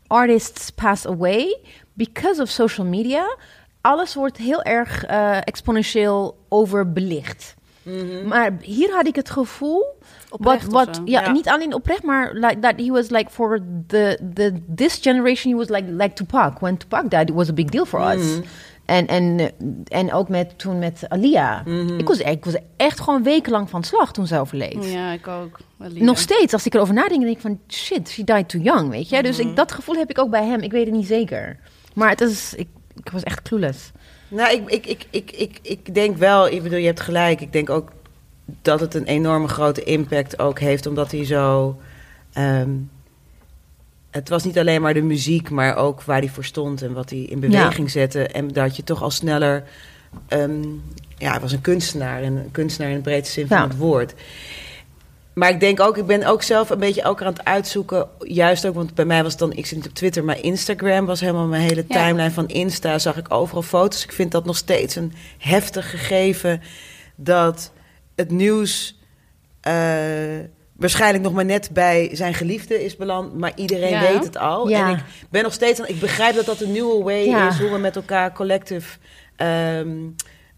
artists 0.07 0.69
pass 0.69 1.05
away... 1.07 1.57
Because 2.05 2.41
of 2.41 2.49
social 2.49 2.87
media... 2.87 3.37
Alles 3.81 4.13
wordt 4.15 4.37
heel 4.37 4.61
erg 4.63 5.05
eh, 5.05 5.37
exponentieel 5.37 6.37
overbelicht. 6.49 7.55
Mhm. 7.83 8.27
Maar 8.27 8.51
hier 8.61 8.91
had 8.91 9.07
ik 9.07 9.15
het 9.15 9.29
gevoel. 9.29 9.85
Oprecht 10.29 10.71
wat, 10.71 10.87
wat, 10.87 11.01
ja, 11.05 11.21
Ja. 11.21 11.31
niet 11.31 11.47
alleen 11.49 11.73
oprecht, 11.73 12.03
maar 12.03 12.33
like 12.33 12.59
that 12.59 12.73
he 12.77 12.87
was 12.87 13.09
like 13.09 13.29
for 13.29 13.59
the 13.87 14.19
the 14.33 14.53
this 14.75 14.99
generation 15.01 15.51
he 15.51 15.57
was 15.57 15.69
like 15.69 15.91
like 15.91 16.13
Tupac. 16.13 16.59
When 16.59 16.77
Tupac 16.77 17.09
died, 17.09 17.29
it 17.29 17.35
was 17.35 17.49
a 17.49 17.53
big 17.53 17.69
deal 17.69 17.85
for 17.85 17.99
us. 18.15 18.23
Mhm. 18.35 18.41
En 18.85 19.07
en 19.07 19.51
en 19.87 20.13
ook 20.13 20.29
met 20.29 20.59
toen 20.59 20.79
met 20.79 21.05
Alia. 21.07 21.61
Mhm. 21.65 21.97
Ik 21.97 22.07
was 22.07 22.19
ik 22.19 22.45
was 22.45 22.55
echt 22.77 22.99
gewoon 22.99 23.23
wekenlang 23.23 23.69
van 23.69 23.83
slag 23.83 24.11
toen 24.13 24.27
ze 24.27 24.39
overleed. 24.39 24.85
Ja, 24.91 25.11
ik 25.11 25.27
ook. 25.27 25.59
Nog 25.93 26.19
steeds, 26.19 26.53
als 26.53 26.65
ik 26.65 26.73
erover 26.73 26.93
nadenk, 26.93 27.21
denk 27.21 27.35
ik 27.35 27.41
van 27.41 27.59
shit, 27.67 28.09
she 28.09 28.23
died 28.23 28.49
too 28.49 28.61
young, 28.61 28.89
weet 28.89 29.09
je. 29.09 29.23
Dus 29.23 29.39
ik, 29.39 29.55
dat 29.55 29.71
gevoel 29.71 29.95
heb 29.95 30.09
ik 30.09 30.19
ook 30.19 30.29
bij 30.29 30.45
hem. 30.45 30.59
Ik 30.59 30.71
weet 30.71 30.85
het 30.85 30.95
niet 30.95 31.07
zeker, 31.07 31.59
maar 31.93 32.09
het 32.09 32.21
is 32.21 32.53
ik, 32.53 32.67
ik 33.03 33.11
was 33.11 33.23
echt 33.23 33.41
clueless. 33.41 33.91
Nou, 34.27 34.53
ik, 34.53 34.69
ik, 34.69 34.85
ik, 34.85 35.05
ik, 35.09 35.31
ik, 35.31 35.59
ik 35.61 35.93
denk 35.93 36.17
wel, 36.17 36.47
ik 36.47 36.63
bedoel, 36.63 36.77
je 36.79 36.85
hebt 36.85 36.99
gelijk. 37.01 37.41
Ik 37.41 37.53
denk 37.53 37.69
ook 37.69 37.91
dat 38.61 38.79
het 38.79 38.93
een 38.93 39.05
enorme 39.05 39.47
grote 39.47 39.83
impact 39.83 40.39
ook 40.39 40.59
heeft, 40.59 40.85
omdat 40.85 41.11
hij 41.11 41.25
zo. 41.25 41.79
ehm, 42.33 42.69
het 44.11 44.29
was 44.29 44.43
niet 44.43 44.57
alleen 44.59 44.81
maar 44.81 44.93
de 44.93 45.01
muziek, 45.01 45.49
maar 45.49 45.75
ook 45.75 46.01
waar 46.03 46.19
hij 46.19 46.29
voor 46.29 46.43
stond 46.45 46.81
en 46.81 46.93
wat 46.93 47.09
hij 47.09 47.19
in 47.19 47.39
beweging 47.39 47.91
zette. 47.91 48.27
En 48.27 48.47
dat 48.47 48.75
je 48.75 48.83
toch 48.83 49.01
al 49.01 49.11
sneller. 49.11 49.63
ehm, 50.27 50.61
ja, 51.17 51.31
hij 51.31 51.39
was 51.39 51.51
een 51.51 51.61
kunstenaar 51.61 52.21
en 52.21 52.35
een 52.35 52.51
kunstenaar 52.51 52.89
in 52.91 52.95
de 52.97 53.01
breedste 53.03 53.33
zin 53.33 53.47
van 53.47 53.57
het 53.69 53.77
woord. 53.77 54.13
Maar 55.33 55.49
ik 55.49 55.59
denk 55.59 55.79
ook, 55.79 55.97
ik 55.97 56.05
ben 56.05 56.23
ook 56.25 56.43
zelf 56.43 56.69
een 56.69 56.79
beetje 56.79 57.01
elke 57.01 57.23
aan 57.25 57.33
het 57.33 57.45
uitzoeken. 57.45 58.07
Juist 58.19 58.65
ook, 58.65 58.75
want 58.75 58.93
bij 58.93 59.05
mij 59.05 59.21
was 59.23 59.31
het 59.31 59.39
dan, 59.39 59.53
ik 59.53 59.65
zit 59.65 59.77
niet 59.77 59.87
op 59.87 59.93
Twitter, 59.93 60.23
maar 60.23 60.39
Instagram 60.43 61.05
was 61.05 61.19
helemaal 61.19 61.45
mijn 61.47 61.61
hele 61.61 61.85
Ja. 61.87 62.05
timeline 62.05 62.31
van 62.31 62.47
Insta. 62.47 62.99
Zag 62.99 63.17
ik 63.17 63.33
overal 63.33 63.61
foto's. 63.61 64.03
Ik 64.03 64.11
vind 64.11 64.31
dat 64.31 64.45
nog 64.45 64.57
steeds 64.57 64.95
een 64.95 65.13
heftig 65.37 65.89
gegeven 65.89 66.61
dat 67.15 67.71
het 68.15 68.31
nieuws 68.31 68.99
eh, 69.61 69.73
waarschijnlijk 70.75 71.23
nog 71.23 71.33
maar 71.33 71.45
net 71.45 71.69
bij 71.73 72.09
zijn 72.13 72.33
geliefde 72.33 72.83
is 72.83 72.95
beland, 72.95 73.37
maar 73.37 73.51
iedereen 73.55 73.89
Ja. 73.89 74.01
weet 74.01 74.23
het 74.23 74.37
al. 74.37 74.69
Ja. 74.69 74.87
En 74.89 74.95
ik 74.95 75.03
ben 75.29 75.43
nog 75.43 75.53
steeds, 75.53 75.79
aan- 75.79 75.87
ik 75.87 75.99
begrijp 75.99 76.35
dat 76.35 76.45
dat 76.45 76.61
een 76.61 76.71
nieuwe 76.71 77.03
way 77.03 77.47
is, 77.47 77.59
hoe 77.59 77.69
we 77.71 77.77
met 77.77 77.95
elkaar 77.95 78.33
collectief 78.33 78.99
ehm, 79.35 79.97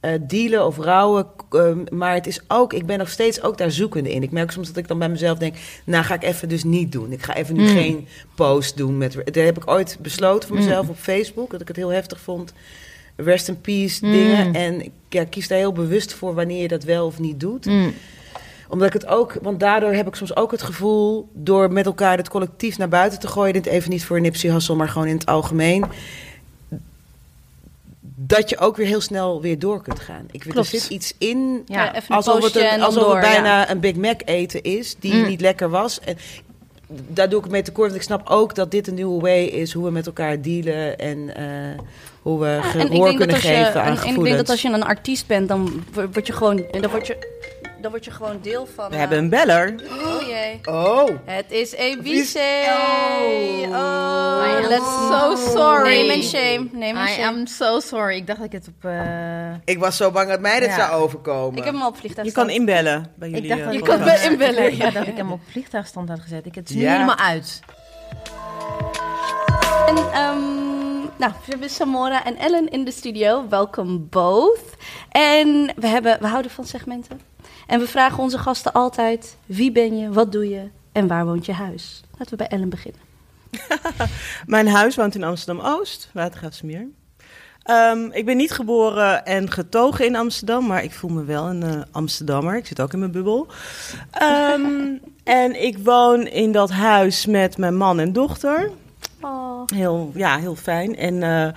eh, 0.04 0.12
dealen 0.22 0.66
of 0.66 0.78
rouwen. 0.78 1.26
ehm, 1.52 1.78
maar 1.92 2.13
het 2.13 2.28
is 2.28 2.39
ook, 2.48 2.74
ik 2.74 2.86
ben 2.86 2.98
nog 2.98 3.10
steeds 3.10 3.42
ook 3.42 3.58
daar 3.58 3.72
zoekende 3.72 4.12
in. 4.12 4.24
Ik 4.24 4.32
merk 4.32 4.52
soms 4.52 4.68
dat 4.68 4.78
ik 4.78 4.88
dan 4.88 5.00
bij 5.00 5.10
mezelf 5.10 5.38
denk, 5.38 5.56
nou 5.86 6.04
ga 6.04 6.13
ik 6.13 6.24
even 6.24 6.50
dus 6.50 6.63
niet 6.63 6.92
doen. 6.92 7.12
Ik 7.12 7.24
ga 7.24 7.36
even 7.36 7.56
nu 7.56 7.62
Mm. 7.62 7.68
geen 7.68 8.08
post 8.36 8.78
doen. 8.78 8.98
Met, 8.98 9.13
dat 9.26 9.36
heb 9.36 9.58
ik 9.58 9.70
ooit 9.70 9.98
besloten 10.02 10.48
voor 10.48 10.58
Mm. 10.58 10.63
mezelf 10.63 10.89
op 10.89 10.98
Facebook, 10.98 11.52
dat 11.52 11.62
ik 11.62 11.68
het 11.68 11.76
heel 11.78 11.89
heftig 11.92 12.20
vond. 12.20 12.54
Rest 13.16 13.48
in 13.48 13.62
peace 13.62 14.06
Mm. 14.06 14.12
dingen. 14.12 14.54
En 14.54 14.82
ik 14.86 14.92
ja, 15.10 15.24
kies 15.26 15.48
daar 15.48 15.58
heel 15.58 15.72
bewust 15.74 16.13
voor 16.13 16.34
wanneer 16.34 16.62
je 16.62 16.68
dat 16.68 16.84
wel 16.84 17.06
of 17.06 17.20
niet 17.20 17.39
doet 17.39 17.68
omdat 18.70 18.88
ik 18.88 18.94
het 18.94 19.06
ook, 19.08 19.38
want 19.42 19.60
daardoor 19.60 19.94
heb 19.94 20.08
ik 20.08 20.16
soms 20.16 20.36
ook 20.36 20.52
het 20.52 20.62
gevoel, 20.62 21.30
door 21.34 21.72
met 21.72 21.86
elkaar 21.86 22.18
het 22.18 22.30
collectief 22.30 22.78
naar 22.78 22.89
buiten 22.89 23.20
te 23.20 23.28
gooien, 23.28 23.54
dit 23.54 23.66
even 23.66 23.89
niet 23.89 24.06
voor 24.06 24.22
Nipsey 24.22 24.52
Hussle, 24.52 24.76
maar 24.76 24.89
gewoon 24.89 25.08
in 25.08 25.13
het 25.16 25.26
algemeen, 25.26 25.86
dat 28.15 28.49
je 28.49 28.58
ook 28.58 28.76
weer 28.78 28.88
heel 28.88 29.02
snel 29.02 29.41
weer 29.41 29.60
door 29.60 29.82
kunt 29.82 29.99
gaan. 29.99 30.26
Ik 30.32 30.43
weet, 30.43 30.56
er 30.56 30.65
zit 30.65 30.89
iets 30.89 31.13
in, 31.17 31.62
Ja, 31.65 31.88
even 31.95 32.04
een 32.08 32.15
alsof 32.15 32.43
het, 32.43 32.56
een, 32.56 32.82
alsof 32.82 33.04
door, 33.04 33.12
het 33.12 33.21
bijna 33.21 33.60
ja. 33.62 33.69
een 33.69 33.80
Big 33.80 33.95
Mac 33.95 34.21
eten 34.26 34.62
is, 34.63 34.95
die 34.99 35.13
Mm. 35.13 35.28
niet 35.28 35.41
lekker 35.41 35.69
was. 35.69 35.99
En 35.99 36.17
daar 37.08 37.30
doe 37.30 37.43
ik 37.43 37.49
mee 37.52 37.62
tekort, 37.62 37.88
want 37.89 38.02
ik 38.02 38.08
snap 38.08 38.30
ook 38.30 38.56
dat 38.56 38.71
dit 38.71 38.88
een 38.88 38.93
nieuwe 38.93 39.21
way 39.21 39.43
is, 39.43 39.73
hoe 39.73 39.86
we 39.86 39.91
met 39.91 40.06
elkaar 40.06 40.41
dealen 40.41 40.97
en 40.99 41.36
eh, 41.36 41.45
hoe 42.21 42.39
we 42.39 42.60
gehoor 42.62 43.13
kunnen 43.13 43.36
je, 43.36 43.41
geven 43.41 43.82
aan 43.82 43.86
en- 43.86 43.86
en 43.86 43.91
ik 43.91 43.95
denk 43.95 44.08
gevoelens. 44.08 44.38
dat 44.38 44.49
als 44.49 44.62
je 44.62 44.69
een 44.69 44.84
artiest 44.84 45.28
bent, 45.28 45.47
dan 45.47 45.84
wo- 45.93 46.08
word 46.13 46.28
je 46.28 46.34
gewoon, 46.34 46.63
dan 46.71 46.89
word 46.91 47.08
je, 47.08 47.33
dan 47.84 47.91
word 47.91 48.06
je 48.06 48.12
gewoon 48.12 48.39
deel 48.41 48.67
van. 48.76 48.88
We 48.88 48.93
eh, 48.93 49.00
hebben 49.00 49.17
een 49.17 49.30
beller. 49.30 49.76
Oh 50.06 50.22
jee. 50.28 50.60
Oh! 50.63 51.10
Het 51.26 51.52
is 51.52 51.72
Ebice. 51.74 52.39
Oh. 52.65 53.69
Oh, 53.69 54.46
I 54.46 54.63
am 54.63 54.67
let's 54.69 54.86
so 55.10 55.36
sorry. 55.36 55.98
Name 56.00 56.13
and 56.13 56.24
shame. 56.24 56.67
Name 56.72 57.00
and 57.00 57.10
I 57.10 57.12
shame. 57.12 57.28
am 57.39 57.46
so 57.48 57.80
sorry. 57.80 58.15
Ik 58.15 58.28
dacht 58.28 58.39
dat 58.39 58.48
ik 58.48 58.54
het 58.54 58.67
op. 58.67 58.86
eh, 58.89 59.54
Ik 59.65 59.80
was 59.80 59.98
zo 59.98 60.12
bang 60.12 60.30
dat 60.30 60.39
mij 60.39 60.60
dit 60.60 60.69
Ja. 60.69 60.76
zou 60.76 61.02
overkomen. 61.02 61.58
Ik 61.58 61.63
heb 61.63 61.74
hem 61.74 61.82
al 61.84 61.89
op 61.89 61.98
vliegtuig 61.98 62.28
Je 62.28 62.34
kan 62.34 62.50
inbellen 62.50 63.12
bij 63.15 63.30
jullie. 63.30 63.43
Ik 63.43 63.50
dacht 63.50 63.60
eh, 63.60 63.65
dat 63.65 63.74
Je 63.74 63.80
ik 63.80 63.86
kan 63.86 64.00
me 64.00 64.22
inbellen, 64.32 64.63
Ik 64.72 64.74
ja. 64.78 64.84
dacht 64.84 64.96
dat 64.96 65.08
ik 65.08 65.17
hem 65.17 65.32
op 65.32 65.41
vliegtuigstand 65.52 66.10
had 66.10 66.19
gezet. 66.19 66.46
Ik 66.46 66.56
het 66.56 66.69
nu 66.76 66.82
Ja. 66.82 66.91
helemaal 66.91 67.17
uit. 67.17 67.60
En, 69.88 69.96
ehm, 69.98 70.41
nou, 71.17 71.32
we 71.32 71.50
hebben 71.50 71.69
Samora 71.69 72.26
en 72.26 72.38
Ellen 72.38 72.69
in 72.69 72.84
de 72.84 72.91
studio. 72.91 73.46
Welkom 73.50 74.08
both. 74.10 74.60
En 75.10 75.72
we, 75.76 75.88
hebben, 75.88 76.17
we 76.22 76.28
houden 76.28 76.52
van 76.52 76.65
segmenten. 76.65 77.19
En 77.67 77.80
we 77.80 77.88
vragen 77.88 78.23
onze 78.23 78.38
gasten 78.38 78.73
altijd: 78.73 79.38
wie 79.45 79.71
ben 79.71 79.97
je, 79.97 80.10
wat 80.10 80.32
doe 80.32 80.49
je 80.49 80.69
en 80.91 81.08
waar 81.08 81.26
woont 81.26 81.45
je 81.45 81.54
huis? 81.54 82.02
Laten 82.12 82.30
we 82.30 82.36
bij 82.36 82.47
Ellen 82.47 82.69
beginnen. 82.69 83.02
Mijn 84.45 84.67
huis 84.67 84.95
woont 84.95 85.15
in 85.15 85.23
Amsterdam-Oost, 85.23 86.10
Watergraafsmeer. 86.13 86.88
Ehm 87.63 88.12
ik 88.12 88.26
ben 88.26 88.38
niet 88.38 88.52
geboren 88.52 89.26
en 89.26 89.52
getogen 89.52 90.06
in 90.06 90.15
Amsterdam, 90.15 90.67
maar 90.67 90.84
ik 90.84 90.91
voel 90.91 91.10
me 91.10 91.23
wel 91.23 91.45
een 91.45 91.63
eh, 91.63 91.82
Amsterdammer. 91.91 92.56
Ik 92.56 92.65
zit 92.65 92.82
ook 92.82 92.93
in 92.93 92.99
mijn 92.99 93.12
bubbel. 93.12 93.47
Ehm, 94.12 94.97
en 95.23 95.63
ik 95.63 95.78
woon 95.78 96.28
in 96.28 96.52
dat 96.52 96.69
huis 96.71 97.26
met 97.26 97.58
mijn 97.58 97.78
man 97.78 97.99
en 97.99 98.13
dochter. 98.13 98.71
Oh. 99.24 99.62
Heel, 99.66 100.12
ja, 100.16 100.38
heel 100.38 100.56
fijn. 100.56 100.96
En 100.96 101.24
eh, 101.24 101.48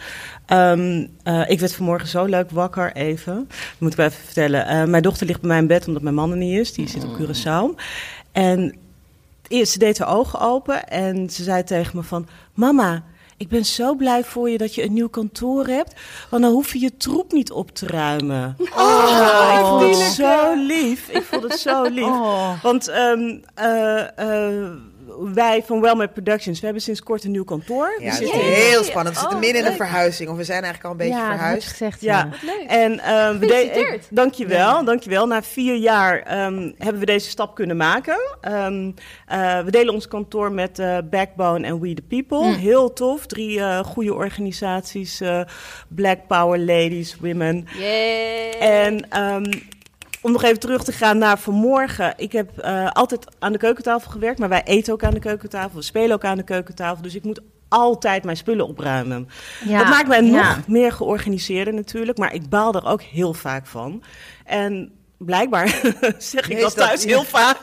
ehm, 0.46 1.06
eh, 1.22 1.50
ik 1.50 1.60
werd 1.60 1.74
vanmorgen 1.74 2.08
zo 2.08 2.24
leuk 2.24 2.50
wakker, 2.50 2.92
even. 2.92 3.34
Dat 3.48 3.78
moet 3.78 3.90
ik 3.90 3.96
wel 3.96 4.06
even 4.06 4.24
vertellen. 4.24 4.66
Eh, 4.66 4.84
mijn 4.84 5.02
dochter 5.02 5.26
ligt 5.26 5.40
bij 5.40 5.48
mij 5.48 5.58
in 5.58 5.66
bed 5.66 5.86
omdat 5.86 6.02
mijn 6.02 6.14
man 6.14 6.30
er 6.30 6.36
niet 6.36 6.58
is. 6.58 6.72
Die 6.72 6.88
zit 6.88 7.04
op 7.04 7.18
Curaçao. 7.20 7.80
En 8.32 8.76
eerst, 9.48 9.72
ze 9.72 9.78
deed 9.78 9.98
haar 9.98 10.16
ogen 10.16 10.40
open 10.40 10.88
en 10.88 11.30
ze 11.30 11.42
zei 11.42 11.64
tegen 11.64 11.96
me 11.96 12.02
van... 12.02 12.28
Mama, 12.54 13.02
ik 13.36 13.48
ben 13.48 13.64
zo 13.64 13.94
blij 13.94 14.24
voor 14.24 14.50
je 14.50 14.58
dat 14.58 14.74
je 14.74 14.84
een 14.84 14.92
nieuw 14.92 15.08
kantoor 15.08 15.66
hebt. 15.66 15.94
Want 16.30 16.42
dan 16.42 16.52
hoef 16.52 16.72
je 16.72 16.80
je 16.80 16.96
troep 16.96 17.32
niet 17.32 17.50
op 17.50 17.70
te 17.70 17.86
ruimen. 17.86 18.56
Oh, 18.76 19.54
ik 19.58 19.66
vond 19.66 19.96
het 19.96 20.12
zo 20.12 20.54
lief. 20.54 21.08
Ik 21.08 21.22
vond 21.22 21.42
het 21.42 21.58
zo 21.58 21.82
lief. 21.82 22.04
Oh. 22.04 22.62
Want 22.62 22.88
ehm, 22.88 23.36
eh, 23.54 24.18
eh, 24.18 24.70
wij 25.18 25.62
van 25.66 25.80
Wellmade 25.80 26.12
Productions, 26.12 26.58
we 26.58 26.64
hebben 26.64 26.82
sinds 26.82 27.02
kort 27.02 27.24
een 27.24 27.30
nieuw 27.30 27.44
kantoor. 27.44 27.88
Ja, 27.88 27.96
We 27.98 28.04
dat 28.04 28.12
is 28.12 28.18
zitten 28.18 28.40
heel 28.40 28.82
spannend. 28.84 29.14
We 29.14 29.20
zitten 29.20 29.38
Oh, 29.38 29.44
midden 29.44 29.62
in 29.64 29.70
een 29.70 29.76
verhuizing. 29.76 30.30
Of 30.30 30.36
we 30.36 30.44
zijn 30.44 30.62
eigenlijk 30.62 30.84
al 30.84 30.90
een 31.00 31.06
beetje 31.10 31.22
ja, 31.24 31.30
verhuisd. 31.36 31.68
gezegd. 31.68 32.00
Ja, 32.00 32.18
Ja. 32.18 32.46
leuk. 32.46 32.64
en 32.68 33.00
ehm, 33.00 33.38
we 33.38 33.46
de- 33.46 33.98
dankjewel, 34.10 34.84
dankjewel. 34.84 35.26
Na 35.26 35.42
vier 35.42 35.74
jaar 35.76 36.18
ehm, 36.22 36.70
hebben 36.78 36.98
we 37.00 37.06
deze 37.06 37.28
stap 37.30 37.54
kunnen 37.54 37.76
maken. 37.76 38.18
Ehm, 38.40 38.90
eh, 39.26 39.60
we 39.60 39.70
delen 39.70 39.94
ons 39.94 40.08
kantoor 40.08 40.52
met 40.52 40.78
eh, 40.78 40.98
Backbone 41.10 41.66
en 41.66 41.80
We 41.80 41.94
the 41.94 42.02
People. 42.02 42.44
Heel 42.54 42.92
tof. 42.92 43.26
Drie 43.26 43.60
eh, 43.60 43.78
goede 43.78 44.14
organisaties. 44.14 45.20
eh, 45.20 45.40
Black 45.88 46.26
Power 46.26 46.58
Ladies, 46.58 47.16
Women. 47.20 47.66
Yay. 47.78 48.50
En 48.50 49.10
ehm, 49.10 49.44
om 50.26 50.32
nog 50.32 50.42
even 50.42 50.58
terug 50.60 50.84
te 50.84 50.92
gaan 50.92 51.18
naar 51.18 51.38
vanmorgen. 51.38 52.14
Ik 52.16 52.32
heb 52.32 52.58
eh, 52.58 52.90
altijd 52.90 53.26
aan 53.38 53.52
de 53.52 53.58
keukentafel 53.58 54.10
gewerkt, 54.10 54.38
maar 54.38 54.48
wij 54.48 54.62
eten 54.64 54.92
ook 54.92 55.04
aan 55.04 55.14
de 55.14 55.20
keukentafel. 55.20 55.76
We 55.78 55.82
spelen 55.82 56.12
ook 56.16 56.24
aan 56.24 56.36
de 56.36 56.42
keukentafel. 56.42 57.02
Dus 57.02 57.14
ik 57.14 57.24
moet 57.24 57.40
altijd 57.68 58.24
mijn 58.24 58.36
spullen 58.36 58.66
opruimen. 58.66 59.28
Ja, 59.64 59.78
Dat 59.78 59.88
maakt 59.88 60.08
mij 60.08 60.22
ja. 60.24 60.30
nog 60.56 60.66
meer 60.66 60.92
georganiseerder 60.92 61.74
natuurlijk, 61.74 62.18
maar 62.18 62.34
ik 62.34 62.48
baal 62.48 62.74
er 62.74 62.86
ook 62.86 63.02
heel 63.02 63.34
vaak 63.34 63.66
van. 63.66 64.02
En 64.44 64.92
blijkbaar 65.18 65.68
zeg 66.18 66.48
ik 66.48 66.60
dat 66.60 66.68
is 66.70 66.74
dat- 66.74 66.86
thuis 66.86 67.02
ja. 67.02 67.08
heel 67.08 67.24
vaak. 67.24 67.58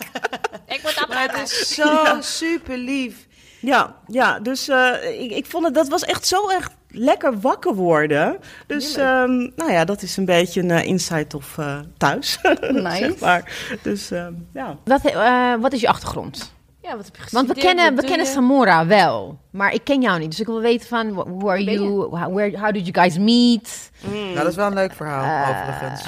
Ik 0.68 0.80
moet 0.84 0.96
dat 1.00 1.08
Maar 1.10 1.32
het 1.38 1.52
is 1.52 1.74
zo 1.76 2.04
super 2.20 2.78
lief. 2.78 3.28
Ja, 3.60 3.96
ja 4.08 4.40
dus 4.40 4.68
eh, 4.68 5.22
ik, 5.22 5.32
ik 5.32 5.46
vond 5.46 5.66
het, 5.66 5.74
dat 5.74 5.88
was 5.88 6.04
echt 6.04 6.28
zo 6.28 6.48
echt 6.50 6.72
lekker 6.94 7.40
wakker 7.40 7.74
worden. 7.76 8.38
Dus 8.68 8.96
ehm, 8.96 9.38
nou 9.56 9.72
ja, 9.72 9.86
dat 9.86 10.02
is 10.02 10.18
een 10.18 10.26
beetje 10.26 10.62
een 10.62 10.72
eh, 10.72 10.86
insight 10.86 11.34
of 11.34 11.58
eh, 11.58 11.80
thuis. 11.98 12.40
Nice. 12.72 12.98
zeg 12.98 13.20
maar. 13.20 13.52
Dus 13.82 14.12
ehm, 14.12 14.34
ja. 14.54 14.78
Wat, 14.84 15.06
eh, 15.06 15.54
wat 15.60 15.74
is 15.74 15.82
je 15.82 15.88
achtergrond? 15.88 16.54
Ja, 16.82 16.96
wat 16.96 17.06
heb 17.06 17.16
je 17.16 17.22
Want 17.32 17.48
we 17.48 17.54
kennen, 17.54 17.96
we 17.96 18.04
kennen? 18.04 18.26
Samora 18.26 18.86
wel, 18.86 19.40
maar 19.52 19.74
ik 19.74 19.84
ken 19.84 20.02
jou 20.02 20.20
niet. 20.20 20.30
Dus 20.30 20.40
ik 20.40 20.46
wil 20.46 20.60
weten 20.62 20.88
van, 20.88 21.14
wh- 21.14 21.24
who 21.40 21.50
are 21.50 21.64
you? 21.64 21.86
How, 22.18 22.34
where, 22.34 22.60
how 22.60 22.74
did 22.74 22.88
you 22.88 22.94
guys 22.94 23.18
meet? 23.18 23.92
Nou, 24.12 24.36
dat 24.36 24.48
is 24.48 24.56
wel 24.56 24.68
een 24.68 24.74
leuk 24.74 24.94
verhaal, 24.94 25.50
overigens. 25.50 26.04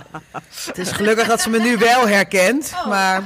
het 0.66 0.78
is 0.78 0.90
gelukkig 0.92 1.26
dat 1.26 1.40
ze 1.40 1.50
me 1.50 1.58
nu 1.58 1.76
wel 1.76 2.08
herkent. 2.08 2.72
Maar 2.88 3.22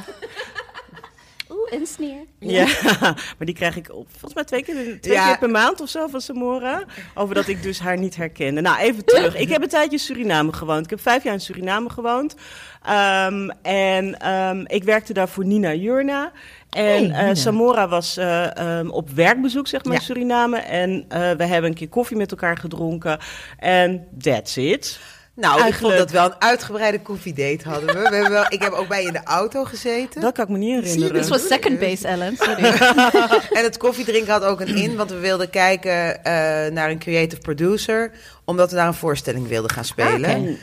Sneer. 1.83 2.25
ja, 2.39 2.67
maar 3.37 3.47
die 3.47 3.55
krijg 3.55 3.77
ik 3.77 3.93
op, 3.93 4.07
volgens 4.11 4.35
mij 4.35 4.45
twee, 4.45 4.63
keer, 4.63 5.01
twee 5.01 5.15
Ja. 5.15 5.27
keer 5.27 5.39
per 5.39 5.51
maand 5.51 5.81
of 5.81 5.89
zo 5.89 6.07
van 6.07 6.21
Samora. 6.21 6.85
Over 7.15 7.35
dat 7.35 7.49
ik 7.49 7.63
dus 7.63 7.79
haar 7.79 7.99
niet 7.99 8.17
herkende. 8.17 8.61
Nou, 8.61 8.79
even 8.79 9.05
terug. 9.05 9.37
Ik 9.37 9.49
heb 9.49 9.63
een 9.63 9.69
tijdje 9.69 9.91
in 9.91 9.99
Suriname 9.99 10.53
gewoond. 10.53 10.85
Ik 10.85 10.91
heb 10.91 11.01
vijf 11.01 11.23
jaar 11.25 11.33
in 11.33 11.41
Suriname 11.41 11.91
gewoond. 11.91 12.35
Ehm, 12.83 13.49
en 13.63 14.19
ehm, 14.21 14.65
ik 14.67 14.85
werkte 14.85 15.13
daar 15.13 15.29
voor 15.29 15.45
Nina 15.45 15.75
Jurna. 15.75 16.33
En 16.71 17.11
eh, 17.11 17.35
Samora 17.35 17.89
was 17.89 18.17
eh, 18.17 18.57
ehm, 18.57 18.89
op 18.89 19.11
werkbezoek, 19.11 19.67
zeg 19.67 19.85
maar, 19.85 19.95
in. 19.95 20.01
Suriname. 20.01 20.59
En 20.59 21.05
eh, 21.09 21.31
we 21.31 21.45
hebben 21.45 21.71
een 21.71 21.77
keer 21.77 21.89
koffie 21.89 22.17
met 22.17 22.31
elkaar 22.31 22.57
gedronken. 22.57 23.19
En 23.59 24.07
that's 24.19 24.57
it. 24.57 25.01
Nou, 25.35 25.67
ik 25.67 25.75
vond 25.75 25.97
dat 25.97 26.11
we 26.11 26.17
wel 26.17 26.25
een 26.25 26.41
uitgebreide 26.41 27.01
koffiedate 27.01 27.69
hadden. 27.69 27.87
We. 27.87 28.09
we 28.09 28.15
hebben 28.15 28.31
wel, 28.31 28.47
ik 28.49 28.63
heb 28.63 28.73
ook 28.73 28.89
bij 28.89 29.01
je 29.01 29.07
in 29.07 29.13
de 29.13 29.23
auto 29.25 29.65
gezeten. 29.65 30.21
Dat 30.21 30.33
kan 30.33 30.45
ik 30.45 30.51
me 30.51 30.59
niet 30.59 30.85
herinneren. 30.85 31.15
Dit 31.15 31.29
was 31.29 31.47
second 31.47 31.79
base, 31.79 32.09
Ellen. 32.09 32.37
Sorry. 32.37 32.65
En 33.59 33.65
het 33.65 33.77
koffiedrinken 33.77 34.33
had 34.33 34.45
ook 34.45 34.61
een 34.61 34.77
in, 34.77 34.97
want 34.97 35.11
we 35.11 35.19
wilden 35.19 35.51
kijken 35.51 36.25
eh, 36.25 36.33
naar 36.73 36.91
een 36.91 36.99
creative 36.99 37.41
producer. 37.41 38.11
Omdat 38.45 38.71
we 38.71 38.77
daar 38.77 38.87
een 38.87 38.95
voorstelling 38.95 39.49
wilden 39.49 39.71
gaan 39.71 39.85
spelen. 39.85 40.31
Ah. 40.31 40.57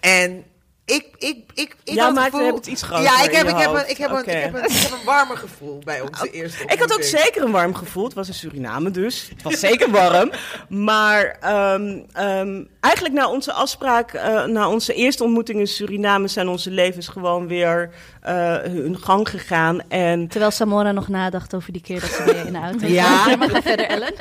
En 0.00 0.44
ik, 0.90 1.06
ik, 1.18 1.36
ik, 1.54 1.76
ik 1.84 1.98
had 1.98 2.14
maakte- 2.14 2.30
gevoel- 2.30 2.44
hebt 2.46 2.56
het 2.58 2.66
iets 2.66 2.82
groter 2.82 3.04
Ja, 3.04 3.22
ik 3.24 3.30
heb, 3.32 3.48
ik, 3.48 3.56
heb 3.56 3.70
een, 3.72 3.90
ik, 3.90 3.96
heb 3.96 4.10
een, 4.10 4.18
ik, 4.18 4.26
heb 4.26 4.54
een, 4.54 4.64
ik 4.64 4.70
heb 4.76 4.92
een 4.92 5.04
warmer 5.04 5.36
gevoel 5.36 5.78
bij 5.84 6.00
onze 6.00 6.30
eerste 6.30 6.64
Ik 6.66 6.78
had 6.78 6.92
ook 6.92 7.02
zeker 7.02 7.42
een 7.42 7.50
warm 7.50 7.74
gevoel. 7.74 8.04
Het 8.04 8.14
was 8.14 8.28
in 8.28 8.34
Suriname 8.34 8.90
dus. 8.90 9.28
Het 9.34 9.42
was 9.42 9.58
zeker 9.58 9.90
warm. 9.90 10.30
Maar 10.68 11.36
ehm, 11.40 11.98
ehm, 12.12 12.62
eigenlijk 12.80 13.14
na 13.14 13.28
onze 13.30 13.52
afspraak, 13.52 14.12
eh, 14.12 14.44
na 14.44 14.68
onze 14.68 14.94
eerste 14.94 15.24
ontmoeting 15.24 15.58
in 15.58 15.66
Suriname, 15.66 16.28
zijn 16.28 16.48
onze 16.48 16.70
levens 16.70 17.08
gewoon 17.08 17.46
weer 17.48 17.90
eh, 18.20 18.34
hun 18.58 18.98
gang 19.00 19.28
gegaan. 19.28 19.80
En 19.88 20.28
Terwijl 20.28 20.50
Samora 20.50 20.92
nog 20.92 21.08
nadacht 21.08 21.54
over 21.54 21.72
die 21.72 21.82
keer 21.82 22.00
dat 22.00 22.10
ze 22.10 22.24
je 22.26 22.42
in 22.46 22.52
de 22.52 22.58
auto 22.58 22.86
Ja. 22.86 23.36
Maar 23.36 23.50
ga 23.50 23.62
verder, 23.62 23.86
Ellen. 23.86 24.12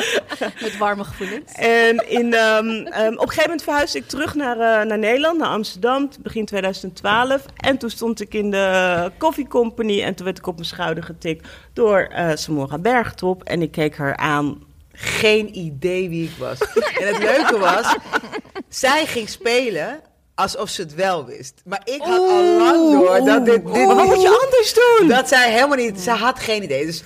Met 0.62 0.76
warme 0.76 1.04
gevoelens. 1.04 1.52
En 1.52 2.08
in, 2.08 2.34
ehm, 2.34 2.68
ehm, 2.68 3.12
op 3.12 3.20
een 3.20 3.28
gegeven 3.28 3.42
moment 3.42 3.62
verhuisde 3.62 3.98
ik 3.98 4.08
terug 4.08 4.34
naar, 4.34 4.56
eh, 4.56 4.86
naar 4.86 4.98
Nederland, 4.98 5.38
naar 5.38 5.48
Amsterdam, 5.48 6.10
begin 6.20 6.44
2012. 6.44 7.44
En 7.56 7.78
toen 7.78 7.90
stond 7.90 8.20
ik 8.20 8.34
in 8.34 8.50
de 8.50 9.10
Coffee 9.18 9.46
Company 9.46 10.02
en 10.02 10.14
toen 10.14 10.24
werd 10.24 10.38
ik 10.38 10.46
op 10.46 10.54
mijn 10.54 10.66
schouder 10.66 11.04
getikt 11.04 11.48
door 11.72 11.98
eh 11.98 12.30
Samora 12.34 12.78
Bergtop. 12.78 13.42
En 13.42 13.62
ik 13.62 13.70
keek 13.70 13.96
haar 13.96 14.16
aan. 14.16 14.66
Geen 14.92 15.58
idee 15.58 16.08
wie 16.08 16.24
ik 16.24 16.36
was. 16.38 16.58
en 17.00 17.06
het 17.06 17.18
leuke 17.18 17.58
was, 17.58 17.96
zij 18.68 19.06
ging 19.06 19.28
spelen 19.28 20.00
alsof 20.38 20.68
ze 20.68 20.82
het 20.82 20.94
wel 20.94 21.24
wist. 21.24 21.54
Maar 21.64 21.80
ik 21.84 22.00
had 22.00 22.28
al 22.28 22.44
lang 22.44 22.92
door 22.92 23.24
dat 23.24 23.44
dit, 23.44 23.54
dit 23.54 23.86
Maar 23.86 23.96
wat 23.96 24.06
moet 24.06 24.22
je 24.22 24.40
anders 24.44 24.74
doen? 24.74 25.08
Dat 25.08 25.28
zij 25.28 25.52
helemaal 25.52 25.76
niet, 25.76 26.00
ze 26.00 26.10
had 26.10 26.38
geen 26.38 26.62
idee. 26.62 26.86
Dus 26.86 27.02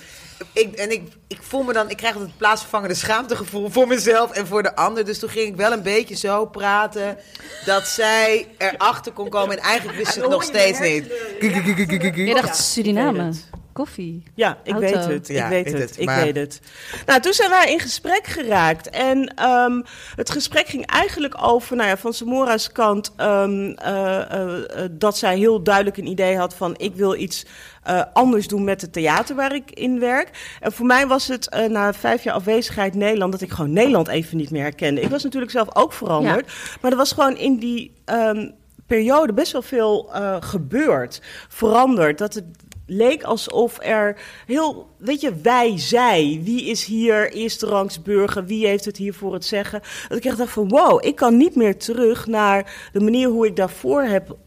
ik, 0.53 0.75
en 0.75 0.91
ik, 0.91 1.01
ik 1.27 1.39
voel 1.41 1.63
me 1.63 1.73
dan, 1.73 1.89
ik 1.89 1.97
krijg 1.97 2.13
het 2.13 2.37
plaatsvervangende 2.37 2.95
schaamtegevoel 2.95 3.69
voor 3.69 3.87
mezelf 3.87 4.31
en 4.31 4.47
voor 4.47 4.63
de 4.63 4.75
ander. 4.75 5.05
Dus 5.05 5.19
toen 5.19 5.29
ging 5.29 5.47
ik 5.47 5.55
wel 5.55 5.71
een 5.71 5.83
beetje 5.83 6.15
zo 6.15 6.45
praten 6.45 7.17
dat 7.65 7.87
zij 7.87 8.47
erachter 8.57 9.11
kon 9.11 9.29
komen. 9.29 9.57
En 9.57 9.63
eigenlijk 9.63 9.97
wist 9.97 10.13
ze 10.13 10.19
het 10.19 10.29
nog 10.29 10.43
steeds 10.43 10.79
niet. 10.79 11.05
Je 11.39 12.39
dacht 12.41 12.57
Suriname. 12.57 13.31
Koffie. 13.73 14.23
Ja, 14.35 14.57
ik 14.63 14.73
Auto. 14.73 14.87
weet 14.87 15.05
het. 15.05 15.27
Ja, 15.27 15.43
ik 15.43 15.49
weet 15.49 15.63
weet 15.63 15.81
het. 15.81 15.89
het, 15.89 15.99
ik 15.99 16.05
maar- 16.05 16.23
weet 16.23 16.35
het. 16.35 16.59
Nou, 17.05 17.19
toen 17.19 17.33
zijn 17.33 17.49
wij 17.49 17.71
in 17.71 17.79
gesprek 17.79 18.27
geraakt. 18.27 18.89
En 18.89 19.33
ehm, 19.35 19.81
het 20.15 20.29
gesprek 20.29 20.67
ging 20.67 20.85
eigenlijk 20.85 21.43
over, 21.43 21.75
nou 21.75 21.89
ja, 21.89 21.97
van 21.97 22.13
Samora's 22.13 22.71
kant, 22.71 23.11
ehm, 23.17 23.69
eh, 23.69 24.31
eh, 24.31 24.83
eh, 24.83 24.89
dat 24.91 25.17
zij 25.17 25.37
heel 25.37 25.63
duidelijk 25.63 25.97
een 25.97 26.07
idee 26.07 26.37
had 26.37 26.55
van, 26.55 26.73
ik 26.77 26.95
wil 26.95 27.15
iets 27.15 27.45
eh, 27.83 28.01
anders 28.13 28.47
doen 28.47 28.63
met 28.63 28.81
het 28.81 28.93
theater 28.93 29.35
waar 29.35 29.55
ik 29.55 29.71
in 29.71 29.99
werk. 29.99 30.57
En 30.59 30.71
voor 30.71 30.85
mij 30.85 31.07
was 31.07 31.27
het 31.27 31.49
eh, 31.49 31.69
na 31.69 31.93
vijf 31.93 32.23
jaar 32.23 32.35
afwezigheid 32.35 32.93
Nederland, 32.93 33.31
dat 33.31 33.41
ik 33.41 33.51
gewoon 33.51 33.73
Nederland 33.73 34.07
even 34.07 34.37
niet 34.37 34.51
meer 34.51 34.61
herkende. 34.61 35.01
Ik 35.01 35.09
was 35.09 35.23
natuurlijk 35.23 35.51
zelf 35.51 35.75
ook 35.75 35.93
veranderd. 35.93 36.53
Maar 36.81 36.91
er 36.91 36.97
was 36.97 37.11
gewoon 37.11 37.37
in 37.37 37.57
die 37.57 37.93
ehm, 38.05 38.49
periode 38.87 39.33
best 39.33 39.51
wel 39.51 39.61
veel 39.61 40.13
eh, 40.13 40.35
gebeurd, 40.39 41.21
veranderd. 41.49 42.17
Dat 42.17 42.33
het 42.33 42.45
leek 42.85 43.23
alsof 43.23 43.77
er 43.81 44.17
heel, 44.45 44.87
weet 44.97 45.21
je, 45.21 45.35
wij, 45.41 45.79
zij. 45.79 46.41
Wie 46.43 46.65
is 46.65 46.85
hier 46.85 47.31
eerste 47.31 47.65
rangs 47.65 48.01
burger? 48.01 48.45
Wie 48.45 48.67
heeft 48.67 48.85
het 48.85 48.97
hier 48.97 49.13
voor 49.13 49.33
het 49.33 49.45
zeggen? 49.45 49.81
Dat 50.07 50.17
ik 50.17 50.25
echt 50.25 50.37
dacht 50.37 50.51
van, 50.51 50.69
wow, 50.69 51.05
ik 51.05 51.15
kan 51.15 51.37
niet 51.37 51.55
meer 51.55 51.77
terug 51.77 52.27
naar 52.27 52.89
de 52.91 52.99
manier 52.99 53.27
hoe 53.27 53.47
ik 53.47 53.55
daarvoor 53.55 54.01
heb 54.01 54.37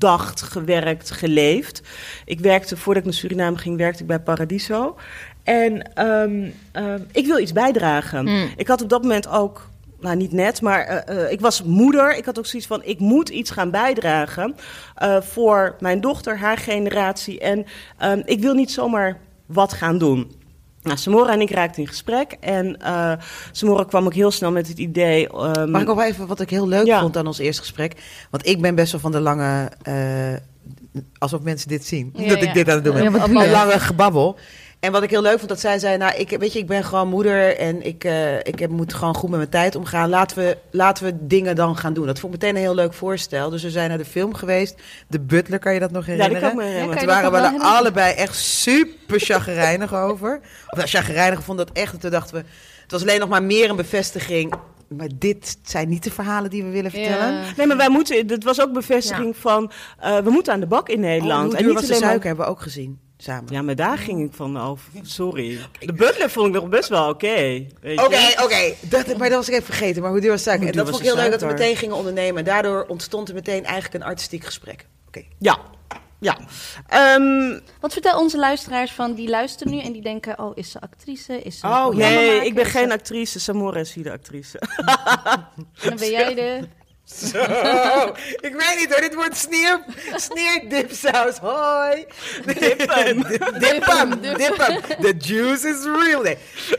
gedacht, 0.00 0.42
gewerkt, 0.42 1.10
geleefd. 1.10 1.82
Ik 2.24 2.40
werkte, 2.40 2.76
voordat 2.76 3.02
ik 3.02 3.08
naar 3.08 3.18
Suriname 3.18 3.58
ging, 3.58 3.76
werkte 3.76 4.02
ik 4.02 4.08
bij 4.08 4.20
Paradiso. 4.20 4.96
En 5.42 5.94
ehm, 5.94 6.50
ehm, 6.72 7.00
ik 7.12 7.26
wil 7.26 7.38
iets 7.38 7.52
bijdragen. 7.52 8.28
Ik 8.56 8.66
had 8.66 8.82
op 8.82 8.88
dat 8.88 9.02
moment 9.02 9.28
ook 9.28 9.68
nou 10.00 10.16
niet 10.16 10.32
net, 10.32 10.62
maar 10.62 10.80
eh, 10.84 11.24
eh, 11.24 11.32
ik 11.32 11.40
was 11.40 11.62
moeder. 11.62 12.16
Ik 12.16 12.24
had 12.24 12.38
ook 12.38 12.46
zoiets 12.46 12.68
van, 12.68 12.84
ik 12.84 12.98
moet 12.98 13.28
iets 13.28 13.50
gaan 13.50 13.70
bijdragen 13.70 14.56
eh, 14.94 15.20
voor 15.20 15.76
mijn 15.80 16.00
dochter, 16.00 16.38
haar 16.38 16.58
generatie. 16.58 17.40
En 17.40 17.66
ehm, 17.98 18.22
ik 18.24 18.40
wil 18.40 18.54
niet 18.54 18.70
zomaar 18.70 19.18
wat 19.46 19.72
gaan 19.72 19.98
doen. 19.98 20.39
Nou, 20.82 20.96
Samora 20.98 21.32
en 21.32 21.40
ik 21.40 21.50
raakten 21.50 21.82
in 21.82 21.88
gesprek. 21.88 22.36
En 22.40 22.76
eh 22.82 23.12
Samora 23.52 23.84
kwam 23.84 24.04
ook 24.06 24.14
heel 24.14 24.30
snel 24.30 24.52
met 24.52 24.68
het 24.68 24.78
idee... 24.78 25.28
ehm, 25.28 25.70
Mag 25.70 25.82
ik 25.82 25.88
ook 25.88 26.00
even 26.00 26.26
wat 26.26 26.40
ik 26.40 26.50
heel 26.50 26.68
leuk 26.68 26.86
Ja. 26.86 27.00
vond 27.00 27.16
aan 27.16 27.26
ons 27.26 27.38
eerste 27.38 27.62
gesprek? 27.62 27.94
Want 28.30 28.46
ik 28.46 28.60
ben 28.60 28.74
best 28.74 28.92
wel 28.92 29.00
van 29.00 29.12
de 29.12 29.20
lange, 29.20 29.70
eh, 29.82 31.02
alsof 31.18 31.40
mensen 31.40 31.68
dit 31.68 31.86
zien, 31.86 32.12
Ja, 32.16 32.28
dat 32.28 32.40
ja. 32.40 32.46
ik 32.48 32.54
dit 32.54 32.68
aan 32.68 32.74
het 32.74 32.84
doen 32.84 32.94
ben. 32.94 33.22
Een 33.36 33.50
lange 33.50 33.78
gebabbel. 33.80 34.38
En 34.80 34.92
wat 34.92 35.02
ik 35.02 35.10
heel 35.10 35.22
leuk 35.22 35.36
vond, 35.36 35.48
dat 35.48 35.60
zij 35.60 35.78
zei, 35.78 35.96
nou, 35.96 36.14
ik, 36.16 36.30
weet 36.38 36.52
je, 36.52 36.58
ik 36.58 36.66
ben 36.66 36.84
gewoon 36.84 37.08
moeder 37.08 37.56
en 37.56 37.86
ik, 37.86 38.04
eh, 38.04 38.38
ik 38.38 38.58
heb, 38.58 38.70
moet 38.70 38.94
gewoon 38.94 39.14
goed 39.14 39.28
met 39.28 39.38
mijn 39.38 39.50
tijd 39.50 39.76
omgaan. 39.76 40.08
Laten 40.08 40.36
we, 40.38 40.58
laten 40.70 41.04
we 41.04 41.26
dingen 41.26 41.56
dan 41.56 41.76
gaan 41.76 41.92
doen. 41.92 42.06
Dat 42.06 42.18
vond 42.18 42.34
ik 42.34 42.40
meteen 42.40 42.56
een 42.56 42.62
heel 42.62 42.74
leuk 42.74 42.94
voorstel. 42.94 43.50
Dus 43.50 43.62
we 43.62 43.70
zijn 43.70 43.88
naar 43.88 43.98
de 43.98 44.04
film 44.04 44.34
geweest. 44.34 44.74
De 45.08 45.20
Butler, 45.20 45.58
kan 45.58 45.74
je 45.74 45.80
dat 45.80 45.90
nog 45.90 46.06
ja, 46.06 46.12
herinneren? 46.12 46.40
die 46.40 46.50
kan 46.50 46.58
ik 46.58 46.64
me 46.64 46.72
herinneren. 46.72 46.96
kan 46.96 47.06
dat 47.06 47.30
waren 47.32 47.52
we 47.52 47.58
er 47.58 47.64
allebei 47.64 48.14
echt 48.14 48.36
super 48.36 49.20
chagrijnig 49.20 49.94
over. 49.94 50.40
Of 50.66 50.76
nou, 50.76 50.88
chagrijnig 50.88 51.42
vond 51.42 51.58
dat 51.58 51.70
echt. 51.72 51.92
En 51.92 52.00
toen 52.00 52.10
dachten 52.10 52.34
we, 52.34 52.44
het 52.82 52.90
was 52.90 53.02
alleen 53.02 53.20
nog 53.20 53.28
maar 53.28 53.42
meer 53.42 53.70
een 53.70 53.76
bevestiging. 53.76 54.54
Maar 54.88 55.08
dit 55.14 55.58
zijn 55.62 55.88
niet 55.88 56.04
de 56.04 56.10
verhalen 56.10 56.50
die 56.50 56.64
we 56.64 56.70
willen 56.70 56.90
vertellen. 56.90 57.32
Ja. 57.34 57.42
Nee, 57.56 57.66
maar 57.66 57.76
wij 57.76 57.90
moeten... 57.90 58.26
Het 58.28 58.44
was 58.44 58.60
ook 58.60 58.72
bevestiging 58.72 59.36
van... 59.36 59.70
eh, 60.00 60.18
we 60.18 60.30
moeten 60.30 60.52
aan 60.52 60.60
de 60.60 60.66
bak 60.66 60.88
in 60.88 61.00
Nederland. 61.00 61.52
Oh, 61.52 61.58
en 61.58 61.58
en 61.58 61.64
niet 61.64 61.74
was 61.74 61.82
de 61.82 61.88
alleen 61.88 62.00
maar- 62.00 62.08
suiker 62.10 62.28
hebben 62.28 62.44
we 62.46 62.50
ook 62.50 62.60
gezien, 62.60 62.98
samen. 63.22 63.52
Ja, 63.52 63.62
maar 63.62 63.74
daar 63.76 63.98
ging 63.98 64.24
ik 64.26 64.34
van 64.34 64.58
over. 64.60 64.90
Sorry. 65.02 65.58
De 65.78 65.92
butler 65.92 66.30
vond 66.30 66.46
ik 66.46 66.52
nog 66.52 66.68
best 66.68 66.88
wel 66.88 67.08
oké. 67.08 67.66
Oké, 67.82 68.42
oké. 68.42 68.74
Dat- 68.80 69.16
Maar 69.16 69.28
dat 69.28 69.38
was 69.38 69.48
ik 69.48 69.54
even 69.54 69.64
vergeten. 69.64 70.02
Maar 70.02 70.10
hoe 70.10 70.20
duur 70.20 70.30
was? 70.30 70.44
Hoe 70.44 70.54
En 70.54 70.60
dat 70.66 70.74
was 70.74 70.84
vond 70.84 70.98
ik 71.00 71.04
heel 71.04 71.16
leuk 71.16 71.30
dat 71.30 71.40
we 71.40 71.46
meteen 71.46 71.76
gingen 71.76 71.96
ondernemen. 71.96 72.38
En 72.38 72.44
daardoor 72.44 72.84
ontstond 72.88 73.28
er 73.28 73.34
meteen 73.34 73.64
eigenlijk 73.64 73.94
een 73.94 74.10
artistiek 74.10 74.44
gesprek. 74.44 74.86
Oké. 75.06 75.22
Ja. 75.38 75.58
Ja. 76.20 76.38
Ehm, 76.86 77.58
Wat 77.80 77.92
vertel 77.92 78.18
onze 78.20 78.38
luisteraars 78.38 78.92
van 78.92 79.14
die 79.14 79.28
luisteren 79.28 79.72
nu 79.72 79.80
en 79.80 79.92
die 79.92 80.02
denken: 80.02 80.38
oh, 80.38 80.52
is 80.54 80.70
ze 80.70 80.80
actrice? 80.80 81.42
Is 81.42 81.58
ze 81.58 81.66
een 81.66 81.72
Oh, 81.72 81.94
nee, 81.94 82.44
ik 82.46 82.54
ben 82.54 82.64
geen 82.66 82.92
actrice. 82.92 83.40
Samora 83.40 83.80
is 83.80 83.92
hier 83.94 84.04
de 84.04 84.12
actrice. 84.12 84.58
En 85.82 85.88
dan 85.88 85.96
ben 85.98 86.10
jij 86.10 86.34
de. 86.34 86.60
Zo, 87.14 87.38
ik 88.40 88.54
weet 88.56 88.76
niet 88.78 88.88
hoor, 88.90 89.00
dit 89.00 89.14
wordt 89.14 89.36
sneer, 89.36 89.84
sneerdipsaus. 90.16 91.36
Hoi. 91.38 92.04
Dippen. 92.46 93.16
Dip 93.58 93.84
hem, 93.86 94.20
dip 94.20 94.56
hem. 94.58 94.80
The 95.00 95.14
juice 95.18 95.68
is 95.68 95.84
real. 95.84 96.22
Nee, 96.22 96.36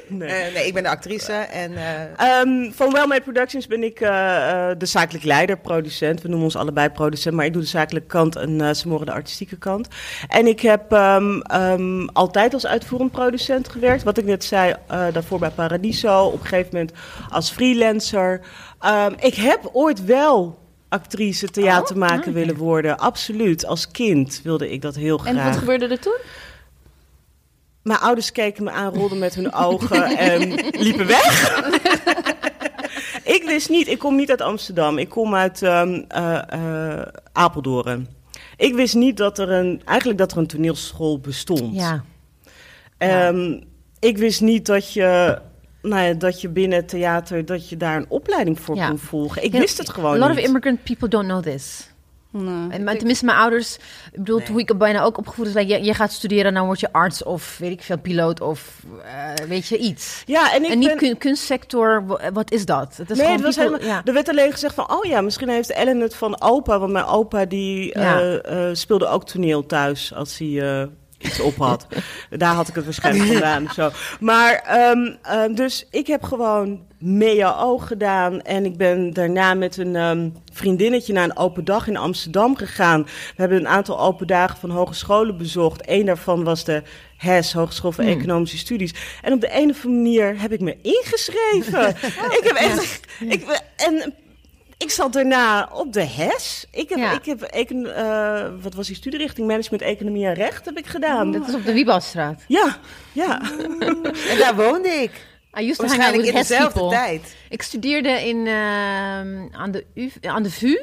Nee. 0.07 0.29
Eh, 0.29 0.53
nee 0.53 0.67
ik 0.67 0.73
ben 0.73 0.83
de 0.83 0.89
actrice 0.89 1.33
en... 1.33 1.71
eh, 1.77 2.39
Ehm, 2.39 2.71
van 2.71 2.91
Wellmade 2.91 3.21
Productions 3.21 3.67
ben 3.67 3.83
ik 3.83 3.99
eh, 4.01 4.69
eh, 4.69 4.77
de 4.77 4.85
zakelijk 4.85 5.23
leider, 5.25 5.57
producent. 5.57 6.21
We 6.21 6.27
noemen 6.27 6.45
ons 6.45 6.55
allebei 6.55 6.89
producent, 6.89 7.35
maar 7.35 7.45
ik 7.45 7.53
doe 7.53 7.61
de 7.61 7.67
zakelijke 7.67 8.07
kant 8.07 8.35
en 8.35 8.59
uh, 8.59 8.69
Samora 8.71 9.05
de 9.05 9.11
artistieke 9.11 9.57
kant. 9.57 9.87
En 10.27 10.47
ik 10.47 10.59
heb 10.59 10.91
ehm, 10.91 11.39
ehm, 11.39 12.05
altijd 12.13 12.53
als 12.53 12.65
uitvoerend 12.65 13.11
producent 13.11 13.69
gewerkt. 13.69 14.03
Wat 14.03 14.17
ik 14.17 14.25
net 14.25 14.43
zei, 14.43 14.75
eh, 14.87 15.05
daarvoor 15.13 15.39
bij 15.39 15.49
Paradiso, 15.49 16.23
op 16.25 16.39
een 16.41 16.45
gegeven 16.47 16.69
moment 16.71 16.91
als 17.29 17.51
freelancer. 17.51 18.41
Ehm, 18.81 19.13
ik 19.19 19.33
heb 19.35 19.69
ooit 19.73 20.05
wel 20.05 20.59
actrice, 20.89 21.47
theatermaker 21.49 22.19
oké. 22.19 22.31
willen 22.31 22.55
worden. 22.55 22.97
Absoluut. 22.97 23.65
Als 23.65 23.91
kind 23.91 24.41
wilde 24.43 24.71
ik 24.71 24.81
dat 24.81 24.95
heel 24.95 25.17
graag. 25.17 25.35
En 25.35 25.43
wat 25.43 25.55
gebeurde 25.57 25.87
er 25.87 25.99
toen? 25.99 26.17
Mijn 27.81 27.99
ouders 27.99 28.31
keken 28.31 28.63
me 28.63 28.71
aan, 28.71 28.93
rolden 28.93 29.19
met 29.19 29.35
hun 29.35 29.53
ogen 29.53 30.17
en 30.17 30.53
liepen 30.85 31.07
weg. 31.07 31.59
ik 33.35 33.43
wist 33.45 33.69
niet, 33.69 33.87
ik 33.87 33.99
kom 33.99 34.15
niet 34.15 34.29
uit 34.29 34.41
Amsterdam. 34.41 34.97
Ik 34.97 35.09
kom 35.09 35.35
uit 35.35 35.61
ehm, 35.61 36.01
eh, 36.07 36.41
eh, 36.99 37.07
Apeldoorn. 37.31 38.07
Ik 38.57 38.73
wist 38.75 38.95
niet 38.95 39.17
dat 39.17 39.39
er 39.39 39.51
een, 39.51 39.81
eigenlijk 39.85 40.19
dat 40.19 40.31
er 40.31 40.37
een 40.37 40.47
toneelschool 40.47 41.19
bestond. 41.19 41.75
Ja. 41.75 42.03
Ehm, 42.97 43.59
Ik 43.99 44.17
wist 44.17 44.41
niet 44.41 44.65
dat 44.65 44.93
je, 44.93 45.41
nou 45.81 46.01
ja, 46.07 46.13
dat 46.13 46.41
je 46.41 46.49
binnen 46.49 46.77
het 46.77 46.87
theater, 46.87 47.45
dat 47.45 47.69
je 47.69 47.77
daar 47.77 47.97
een 47.97 48.05
opleiding 48.09 48.59
voor 48.59 48.75
Ja. 48.75 48.87
kon 48.87 48.97
volgen. 48.97 49.43
Ik 49.43 49.51
wist 49.51 49.77
het 49.77 49.89
gewoon 49.89 50.15
A 50.15 50.17
lot 50.17 50.29
niet. 50.29 50.37
of 50.37 50.43
immigrant 50.43 50.83
people 50.83 51.07
don't 51.07 51.27
know 51.27 51.43
this. 51.43 51.85
Nee. 52.33 52.69
En, 52.69 52.83
maar 52.83 52.97
tenminste, 52.97 53.25
mijn 53.25 53.37
ouders, 53.37 53.75
ik 54.11 54.17
bedoel, 54.17 54.37
Nee. 54.37 54.47
hoe 54.47 54.59
ik 54.59 54.77
bijna 54.77 55.01
ook 55.03 55.17
opgevoed 55.17 55.47
is, 55.47 55.53
like, 55.53 55.67
je, 55.73 55.83
je 55.83 55.93
gaat 55.93 56.11
studeren, 56.11 56.53
dan 56.53 56.65
word 56.65 56.79
je 56.79 56.91
arts 56.93 57.23
of 57.23 57.57
weet 57.57 57.71
ik 57.71 57.81
veel, 57.81 57.97
piloot 57.99 58.41
of 58.41 58.83
eh, 59.03 59.45
weet 59.47 59.67
je 59.67 59.77
iets. 59.77 60.23
ja, 60.25 60.53
en 60.53 60.63
ik 60.63 60.71
en 60.71 60.79
niet 60.79 60.87
ben... 60.87 60.97
kun- 60.97 61.17
kunstsector, 61.17 62.05
wa- 62.05 62.31
wat 62.31 62.51
is 62.51 62.65
dat? 62.65 62.97
Het 62.97 63.09
is 63.09 63.17
nee, 63.17 63.25
gewoon 63.25 63.31
het 63.45 63.45
was 63.45 63.55
people- 63.55 63.77
helemaal, 63.77 63.95
ja. 63.97 64.01
er 64.05 64.13
werd 64.13 64.29
alleen 64.29 64.51
gezegd 64.51 64.73
van, 64.75 64.91
oh 64.91 65.05
ja, 65.05 65.21
misschien 65.21 65.49
heeft 65.49 65.71
Ellen 65.71 65.99
het 65.99 66.15
van 66.15 66.41
opa. 66.41 66.79
Want 66.79 66.91
mijn 66.91 67.05
opa 67.05 67.45
die 67.45 67.99
Ja. 67.99 68.19
eh, 68.19 68.69
eh, 68.69 68.75
speelde 68.75 69.07
ook 69.07 69.25
toneel 69.25 69.65
thuis 69.65 70.13
als 70.13 70.37
hij 70.37 70.81
eh, 70.81 70.87
iets 71.21 71.39
op 71.39 71.55
had. 71.57 71.87
Daar 72.29 72.53
had 72.53 72.67
ik 72.67 72.75
het 72.75 72.83
waarschijnlijk 72.83 73.65
of 73.65 73.73
zo. 73.73 73.89
Maar, 74.19 74.53
ehm, 74.53 75.13
eh, 75.21 75.55
dus 75.55 75.87
ik 75.89 76.07
heb 76.07 76.23
gewoon 76.23 76.79
MEAO 76.99 77.77
gedaan. 77.77 78.41
En 78.41 78.65
ik 78.65 78.77
ben 78.77 79.13
daarna 79.13 79.53
met 79.53 79.77
een 79.77 79.95
ehm, 79.95 80.29
vriendinnetje 80.53 81.13
naar 81.13 81.23
een 81.23 81.37
open 81.37 81.65
dag 81.65 81.87
in 81.87 81.97
Amsterdam 81.97 82.55
gegaan. 82.55 83.03
We 83.03 83.09
hebben 83.35 83.57
een 83.57 83.67
aantal 83.67 83.99
open 83.99 84.27
dagen 84.27 84.57
van 84.57 84.69
hogescholen 84.69 85.37
bezocht. 85.37 85.81
Eén 85.85 86.05
daarvan 86.05 86.43
was 86.43 86.63
de 86.63 86.83
HES, 87.17 87.53
Hogeschool 87.53 87.91
voor 87.91 88.03
Hmm. 88.03 88.13
Economische 88.13 88.57
Studies. 88.57 88.93
En 89.21 89.33
op 89.33 89.41
de 89.41 89.55
een 89.55 89.69
of 89.69 89.85
andere 89.85 90.03
manier 90.03 90.41
heb 90.41 90.51
ik 90.51 90.61
me 90.61 90.77
ingeschreven. 90.81 91.89
ik 92.39 92.41
heb 92.43 92.55
echt... 92.55 92.99
Ik, 93.19 93.61
en 93.75 94.13
ik 94.81 94.89
zat 94.89 95.13
daarna 95.13 95.69
op 95.73 95.93
de 95.93 96.03
HES. 96.05 96.65
Ik 96.71 96.89
heb, 96.89 96.97
Ja. 96.97 97.11
ik 97.11 97.25
heb 97.25 97.41
econ, 97.41 97.85
eh, 97.87 98.47
wat 98.61 98.73
was 98.73 98.87
die 98.87 98.95
studierichting? 98.95 99.47
Management, 99.47 99.81
Economie 99.83 100.25
en 100.25 100.33
Recht 100.33 100.65
heb 100.65 100.77
ik 100.77 100.85
gedaan. 100.87 101.31
Dat 101.31 101.47
is 101.47 101.53
op 101.55 101.65
de 101.65 101.73
Wiebasstraat. 101.73 102.43
Ja, 102.47 102.77
ja. 103.11 103.41
en 104.31 104.37
daar 104.37 104.55
woonde 104.55 104.89
ik. 104.89 105.29
I 105.59 105.69
used 105.69 105.75
to 105.77 105.85
hang 105.85 105.99
out 106.01 106.11
Waarschijnlijk 106.11 106.15
with 106.21 106.27
in 106.31 106.35
Hess 106.35 106.47
dezelfde 106.49 106.79
people. 106.79 106.95
tijd. 106.97 107.35
Ik 107.49 107.61
studeerde 107.61 108.09
in, 108.27 108.47
ehm, 108.47 109.47
aan, 109.51 109.71
de 109.71 109.85
U, 109.93 110.11
aan 110.21 110.43
de 110.43 110.51
VU, 110.51 110.77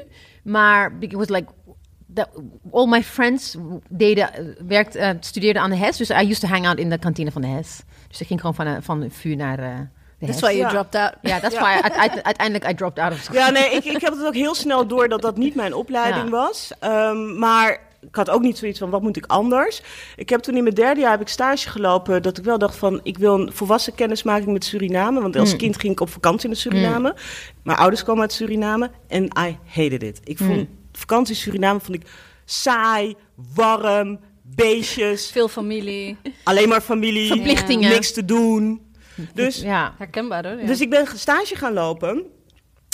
maar 0.44 0.92
it 1.00 1.12
was 1.12 1.28
like 1.28 1.46
that, 2.14 2.28
all 2.72 2.87
my 2.87 3.02
friends 3.02 3.56
deden, 3.88 4.56
werkt, 4.66 4.94
eh, 4.96 5.11
studeerden 5.20 5.62
aan 5.62 5.70
de 5.70 5.76
HES, 5.76 5.96
dus 5.96 6.11
I 6.11 6.14
used 6.30 6.40
to 6.40 6.46
hang 6.48 6.66
out 6.66 6.78
in 6.78 6.90
de 6.90 6.98
kantine 6.98 7.30
van 7.30 7.42
de 7.42 7.48
HES. 7.48 7.80
Dus 8.08 8.20
ik 8.20 8.26
ging 8.26 8.40
gewoon 8.40 8.54
van, 8.54 8.66
eh, 8.66 8.76
van 8.80 9.00
de 9.00 9.11
VU 9.11 9.34
naar 9.34 9.58
eh, 9.58 9.78
That's 10.20 10.33
HES. 10.33 10.40
why 10.40 10.48
you 10.50 10.59
Ja. 10.62 10.68
dropped 10.68 10.94
out. 10.94 11.12
Ja, 11.22 11.40
that's 11.40 11.54
why 11.59 11.78
I- 11.85 12.07
I- 12.16 12.22
uiteindelijk 12.22 12.70
I 12.70 12.74
dropped 12.74 12.98
out 13.04 13.12
of 13.12 13.18
school. 13.18 13.37
Ja, 13.38 13.50
nee, 13.50 13.70
ik, 13.70 13.85
ik 13.85 14.00
heb 14.00 14.12
het 14.12 14.24
ook 14.26 14.35
heel 14.35 14.54
snel 14.54 14.87
door 14.87 15.09
dat 15.09 15.22
dat 15.22 15.37
niet 15.37 15.54
mijn 15.54 15.74
opleiding 15.74 16.24
Ja. 16.24 16.31
was. 16.31 16.70
Ehm, 16.81 17.38
maar 17.38 17.81
ik 18.00 18.14
had 18.14 18.31
ook 18.31 18.42
niet 18.42 18.59
zoiets 18.59 18.78
van, 18.78 18.90
wat 18.90 19.02
moet 19.02 19.16
ik 19.16 19.26
anders? 19.26 19.83
Ik 20.16 20.28
heb 20.28 20.40
toen 20.40 20.57
in 20.57 20.62
mijn 20.62 20.74
derde 20.74 21.00
jaar 21.00 21.11
heb 21.11 21.20
ik 21.20 21.28
stage 21.28 21.68
gelopen... 21.70 22.22
dat 22.22 22.38
ik 22.38 22.44
wel 22.44 22.59
dacht 22.59 22.76
van, 22.76 23.00
ik 23.02 23.18
wil 23.18 23.35
een 23.35 23.52
volwassen 23.52 23.94
kennismaking 23.94 24.52
met 24.52 24.64
Suriname. 24.64 25.20
Want 25.20 25.37
als 25.37 25.52
Mm. 25.52 25.59
kind 25.59 25.78
ging 25.81 25.92
ik 25.92 26.00
op 26.00 26.11
vakantie 26.11 26.48
naar 26.48 26.57
Suriname. 26.59 27.14
Mijn 27.62 27.78
ouders 27.78 28.02
komen 28.04 28.22
uit 28.22 28.33
Suriname 28.33 28.90
en 29.09 29.24
I 29.24 29.59
hated 29.66 30.02
it. 30.02 30.20
Ik 30.24 30.38
vond 30.38 30.50
Mm. 30.57 30.68
vakantie 30.92 31.35
in 31.35 31.40
Suriname 31.40 31.81
vond 31.81 31.96
ik 32.02 32.07
saai, 32.44 33.14
warm, 33.54 34.18
beestjes... 34.42 35.31
Veel 35.31 35.48
familie. 35.48 36.16
Alleen 36.44 36.68
maar 36.68 36.81
familie, 36.81 37.26
Verplichtingen. 37.26 37.90
niks 37.90 38.12
te 38.12 38.24
doen. 38.24 38.87
Dus 39.35 39.61
Ja. 39.61 39.94
Herkenbaar 39.98 40.46
hoor. 40.48 40.61
Ja. 40.61 40.66
dus 40.66 40.81
ik 40.81 40.90
ben 40.90 41.07
stage 41.14 41.57
gaan 41.57 41.72
lopen. 41.72 42.24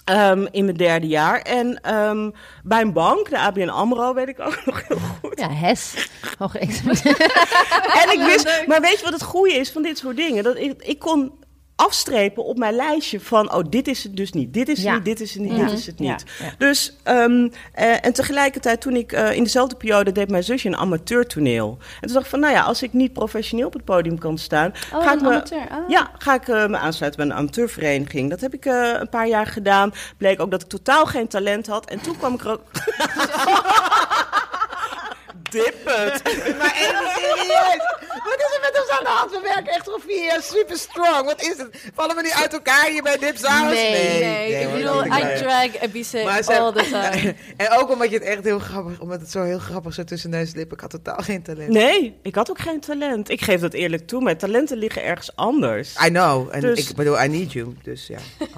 ehm, 0.05 0.47
in 0.51 0.65
mijn 0.65 0.77
derde 0.77 1.07
jaar. 1.07 1.41
En 1.41 1.81
ehm, 1.81 2.31
bij 2.63 2.81
een 2.81 2.93
bank, 2.93 3.31
de 3.31 3.39
ABN 3.39 3.69
AMRO, 3.69 4.15
weet 4.15 4.29
ik 4.29 4.41
ook 4.41 4.63
nog 4.67 4.89
heel 4.89 4.99
goed. 5.23 5.41
Ja, 5.41 5.49
HES. 5.51 6.09
En 8.03 8.13
ik 8.13 8.21
wist, 8.27 8.63
maar 8.69 8.81
weet 8.81 8.99
je 8.99 9.05
wat 9.05 9.13
het 9.13 9.23
goede 9.23 9.55
is 9.55 9.71
van 9.73 9.83
dit 9.83 9.99
soort 9.99 10.17
dingen? 10.17 10.45
Dat 10.45 10.57
ik, 10.57 10.83
ik 10.83 10.99
kon 10.99 11.33
afstrepen 11.77 12.45
op 12.45 12.59
mijn 12.59 12.75
lijstje 12.75 13.21
van, 13.21 13.53
oh, 13.55 13.65
dit 13.71 13.89
is 13.89 14.03
het 14.03 14.17
dus 14.17 14.33
niet, 14.33 14.55
dit 14.55 14.69
is 14.69 14.77
het 14.77 14.87
Ja. 14.87 14.95
niet, 14.95 15.05
dit 15.05 15.21
is 15.21 15.33
het 15.35 15.43
niet, 15.43 15.53
Mhm. 15.53 15.67
dit 15.67 15.79
is 15.79 15.87
het 15.87 15.99
niet. 15.99 16.25
ja. 16.39 16.45
Dus, 16.59 16.97
ehm, 17.03 17.49
eh, 17.73 18.05
en 18.05 18.13
tegelijkertijd 18.13 18.81
toen 18.81 18.97
ik 18.97 19.13
eh, 19.13 19.33
in 19.33 19.43
dezelfde 19.45 19.77
periode 19.77 20.13
deed 20.13 20.31
mijn 20.31 20.45
zusje 20.45 20.69
een 20.69 20.77
amateurtoneel. 20.77 21.79
En 21.81 22.01
toen 22.01 22.13
dacht 22.13 22.25
ik 22.25 22.31
van, 22.31 22.41
nou 22.41 22.53
ja, 22.53 22.63
als 22.63 22.83
ik 22.83 22.93
niet 22.93 23.13
professioneel 23.13 23.67
op 23.67 23.73
het 23.73 23.85
podium 23.85 24.19
kan 24.19 24.39
staan, 24.39 24.73
oh, 24.93 25.03
ga 25.03 25.13
ik 25.13 25.21
me... 25.21 25.27
amateur. 25.27 25.69
Ah. 25.71 25.89
Ja, 25.89 26.11
ga 26.19 26.35
ik 26.35 26.49
eh, 26.49 26.67
me 26.67 26.77
aansluiten 26.79 27.21
bij 27.21 27.31
een 27.31 27.37
amateurvereniging. 27.43 28.31
Dat 28.31 28.41
heb 28.41 28.55
ik 28.55 28.65
een 28.65 29.09
paar 29.09 29.29
jaar 29.29 29.47
gedaan. 29.47 29.93
Bleek 30.17 30.41
ook 30.41 30.51
dat 30.51 30.63
ik 30.63 30.69
totaal 30.69 31.07
geen 31.07 31.29
talent 31.29 31.67
had. 31.67 31.87
En 31.91 32.01
toen 32.01 32.17
kwam 32.17 32.35
ik 32.35 32.41
er 32.45 32.51
ook... 32.51 32.63
Dip 35.63 35.75
het. 35.85 36.23
Maar 36.59 36.75
even 36.83 37.07
serieus. 37.15 37.83
Wat 38.25 38.39
is 38.39 38.55
er 38.57 38.61
met 38.61 38.81
ons 38.81 38.91
aan 38.99 39.05
de 39.05 39.11
hand? 39.11 39.31
We 39.31 39.41
werken 39.55 39.73
echt 39.73 39.89
al 39.89 40.01
vier 40.07 40.25
jaar 40.25 40.43
super 40.43 40.77
strong. 40.77 41.25
Wat 41.25 41.43
is 41.43 41.57
het? 41.57 41.69
Vallen 41.95 42.17
we 42.17 42.23
nu 42.23 42.31
uit 42.31 42.53
elkaar 42.53 42.87
hier 42.91 43.03
bij 43.03 43.19
Dip 43.19 43.37
Saus? 43.37 43.61
Nee, 43.73 44.21
Nee, 44.23 44.61
ik 44.63 44.73
bedoel, 44.73 45.05
I 45.05 45.09
niet 45.09 45.37
drag 45.37 45.81
Ebise 45.81 46.43
ze- 46.45 46.59
all 46.59 46.73
the 46.73 46.83
time. 46.91 47.35
En 47.57 47.79
ook 47.79 47.91
omdat 47.91 48.11
je 48.11 48.15
het 48.15 48.25
echt 48.25 48.45
heel 48.45 48.59
grappig, 48.59 49.01
omdat 49.01 49.21
het 49.21 49.31
zo 49.31 49.43
heel 49.43 49.59
grappig 49.59 49.95
zo 49.95 50.05
tussen 50.05 50.31
neus 50.31 50.51
en 50.53 50.57
lippen. 50.59 50.75
Ik 50.77 50.81
had 50.83 50.91
totaal 50.91 51.19
geen 51.19 51.43
talent. 51.43 51.69
Nee, 51.69 52.19
ik 52.23 52.35
had 52.35 52.51
ook 52.51 52.59
geen 52.61 52.81
talent. 52.81 53.29
Ik 53.31 53.41
geef 53.43 53.61
dat 53.61 53.73
eerlijk 53.73 54.07
toe. 54.07 54.23
Mijn 54.23 54.37
talenten 54.37 54.77
liggen 54.77 55.03
ergens 55.05 55.37
anders. 55.37 55.95
I 56.05 56.09
know. 56.09 56.49
En 56.53 56.61
Dus- 56.61 56.89
ik 56.89 56.97
bedoel, 56.97 57.23
I 57.23 57.29
need 57.29 57.53
you. 57.53 57.77
Dus 57.83 58.07
ja. 58.07 58.19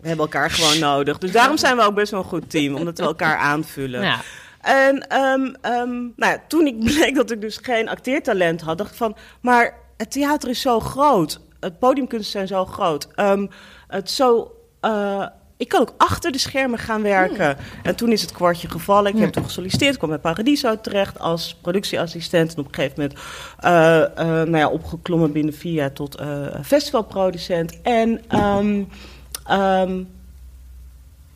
We 0.00 0.08
hebben 0.08 0.24
elkaar 0.26 0.50
gewoon 0.50 0.78
nodig. 0.78 1.18
Dus 1.18 1.32
daarom 1.32 1.56
zijn 1.56 1.76
we 1.76 1.82
ook 1.82 1.94
best 1.94 2.10
wel 2.10 2.20
een 2.20 2.26
goed 2.26 2.50
team. 2.50 2.74
Omdat 2.74 2.98
we 2.98 3.04
elkaar 3.04 3.36
aanvullen. 3.36 4.02
Ja. 4.02 4.20
En 4.62 5.08
ehm, 5.08 5.54
ehm, 5.60 5.90
nou 5.90 6.32
ja, 6.32 6.42
toen 6.48 6.66
ik 6.66 6.78
bleek 6.94 7.14
dat 7.14 7.30
ik 7.30 7.40
dus 7.40 7.56
geen 7.62 7.88
acteertalent 7.88 8.60
had, 8.60 8.78
dacht 8.78 8.90
ik 8.90 8.96
van, 8.96 9.16
maar 9.40 9.74
het 9.96 10.10
theater 10.10 10.48
is 10.48 10.60
zo 10.60 10.80
groot. 10.80 11.40
Het 11.60 11.78
podiumkunsten 11.78 12.32
zijn 12.32 12.46
zo 12.46 12.64
groot. 12.64 13.08
Ehm, 13.14 13.46
het 13.88 14.10
zo, 14.10 14.52
eh, 14.80 15.26
ik 15.56 15.68
kan 15.68 15.80
ook 15.80 15.94
achter 15.96 16.32
de 16.32 16.38
schermen 16.38 16.78
gaan 16.78 17.02
werken. 17.02 17.56
En 17.82 17.96
toen 17.96 18.12
is 18.12 18.22
het 18.22 18.32
kwartje 18.32 18.68
gevallen. 18.68 19.14
Ik 19.14 19.20
heb 19.20 19.32
toen 19.32 19.44
gesolliciteerd, 19.44 19.96
kwam 19.96 20.10
bij 20.10 20.18
Paradiso 20.18 20.80
terecht 20.80 21.18
als 21.18 21.58
productieassistent. 21.62 22.54
En 22.54 22.58
op 22.58 22.66
een 22.66 22.74
gegeven 22.74 23.00
moment 23.00 23.20
eh, 23.58 24.02
eh, 24.02 24.26
nou 24.26 24.56
ja, 24.56 24.68
opgeklommen 24.68 25.32
binnen 25.32 25.54
jaar 25.60 25.92
tot 25.92 26.20
festivalproducent. 26.62 27.82
En 27.82 28.20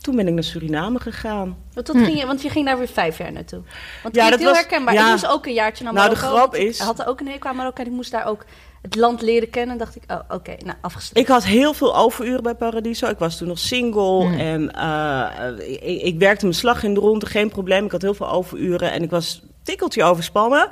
toen 0.07 0.16
ben 0.16 0.29
ik 0.29 0.35
naar 0.35 0.42
Suriname 0.45 1.01
gegaan. 1.01 1.57
Want, 1.75 1.87
dat 1.87 1.97
ging 1.97 2.19
je, 2.21 2.27
want 2.27 2.42
je 2.42 2.49
ging 2.51 2.66
daar 2.66 2.79
weer 2.79 2.88
vijf 2.88 3.19
jaar 3.19 3.33
naartoe. 3.33 3.62
Want 4.03 4.14
Ja, 4.14 4.31
dat 4.31 4.38
heel 4.38 4.49
was- 4.49 4.57
herkenbaar. 4.59 4.95
ja. 4.95 5.05
Ik 5.05 5.11
moest 5.11 5.27
ook 5.27 5.47
een 5.47 5.53
jaartje 5.53 5.85
naar 5.85 5.92
Nou, 5.92 6.09
de 6.09 6.14
Marokko. 6.14 6.37
grap 6.37 6.51
want 6.53 6.62
ik 6.62 6.69
is- 6.69 6.79
had 6.79 7.07
ook 7.07 7.21
een 7.21 7.29
hekel 7.29 7.51
aan 7.51 7.57
Marokko 7.57 7.83
en 7.83 7.88
ik 7.88 7.95
moest 7.95 8.11
daar 8.11 8.27
ook 8.27 8.45
het 8.83 8.95
land 8.97 9.23
leren 9.23 9.51
kennen. 9.51 9.73
En 9.73 9.79
dacht 9.79 9.97
ik, 9.97 10.03
oh, 10.11 10.21
oké, 10.29 10.55
nou, 10.64 10.77
afgestreept. 10.81 11.19
Ik 11.29 11.35
had 11.35 11.45
heel 11.45 11.75
veel 11.75 11.97
overuren 11.97 12.42
bij 12.42 12.55
Paradiso. 12.55 13.07
Ik 13.09 13.19
was 13.19 13.38
toen 13.38 13.49
nog 13.49 13.59
single 13.59 14.25
Hmm. 14.25 14.38
en 14.38 14.71
eh, 14.75 15.69
ik, 15.81 16.03
ik 16.03 16.19
werkte 16.19 16.45
mijn 16.45 16.57
slag 16.57 16.83
in 16.83 16.95
de 16.95 17.01
ronde, 17.01 17.27
geen 17.27 17.49
probleem. 17.49 17.85
Ik 17.85 17.90
had 17.92 18.03
heel 18.03 18.14
veel 18.14 18.31
overuren 18.31 18.92
en 18.92 19.03
ik 19.03 19.11
was 19.11 19.42
tikkeltje 19.66 20.02
overspannen. 20.02 20.68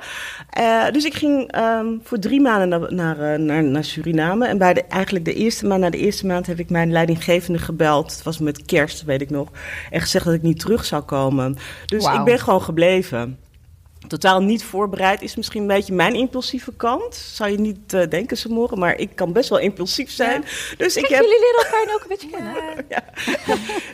Eh, 0.49 0.91
dus 0.91 1.05
ik 1.05 1.13
ging 1.13 1.51
ehm, 1.51 1.87
voor 2.03 2.19
drie 2.19 2.41
maanden 2.41 2.69
naar, 2.69 2.93
naar, 2.93 3.33
eh, 3.33 3.39
naar, 3.39 3.63
naar 3.63 3.83
Suriname. 3.83 4.47
En 4.47 4.57
bij 4.57 4.73
de, 4.73 4.83
eigenlijk 4.83 5.25
de 5.25 5.33
eerste 5.33 5.65
maand, 5.65 5.81
na 5.81 5.89
de 5.89 5.97
eerste 5.97 6.25
maand 6.25 6.47
heb 6.47 6.59
ik 6.59 6.69
mijn 6.69 6.91
leidinggevende 6.91 7.59
gebeld. 7.59 8.11
Het 8.11 8.23
was 8.23 8.39
met 8.39 8.65
kerst, 8.65 9.03
weet 9.03 9.21
ik 9.21 9.29
nog. 9.29 9.49
En 9.89 10.01
gezegd 10.01 10.25
dat 10.25 10.33
ik 10.33 10.41
niet 10.41 10.59
terug 10.59 10.85
zou 10.85 11.03
komen. 11.03 11.57
Dus 11.85 12.05
ik 12.05 12.23
ben 12.23 12.39
gewoon 12.39 12.61
gebleven. 12.61 13.44
Totaal 14.07 14.41
niet 14.41 14.63
voorbereid. 14.63 15.21
Is 15.21 15.35
misschien 15.35 15.61
een 15.61 15.67
beetje 15.67 15.93
mijn 15.93 16.15
impulsieve 16.15 16.73
kant. 16.73 17.15
Zou 17.15 17.51
je 17.51 17.59
niet 17.59 17.93
eh, 17.93 18.09
denken, 18.09 18.37
Samora, 18.37 18.75
maar 18.75 18.97
ik 18.97 19.15
kan 19.15 19.31
best 19.33 19.49
wel 19.49 19.59
impulsief 19.59 20.11
zijn. 20.11 20.43
Dus 20.77 20.97
ik 20.97 21.03
Kijk, 21.03 21.13
heb 21.13 21.23
jullie 21.23 21.39
leren 21.39 21.65
elkaar 21.65 21.95
ook 21.95 22.01
een 22.01 22.07
beetje 22.07 22.29
kennen. 22.35 22.85
ja. 22.89 23.03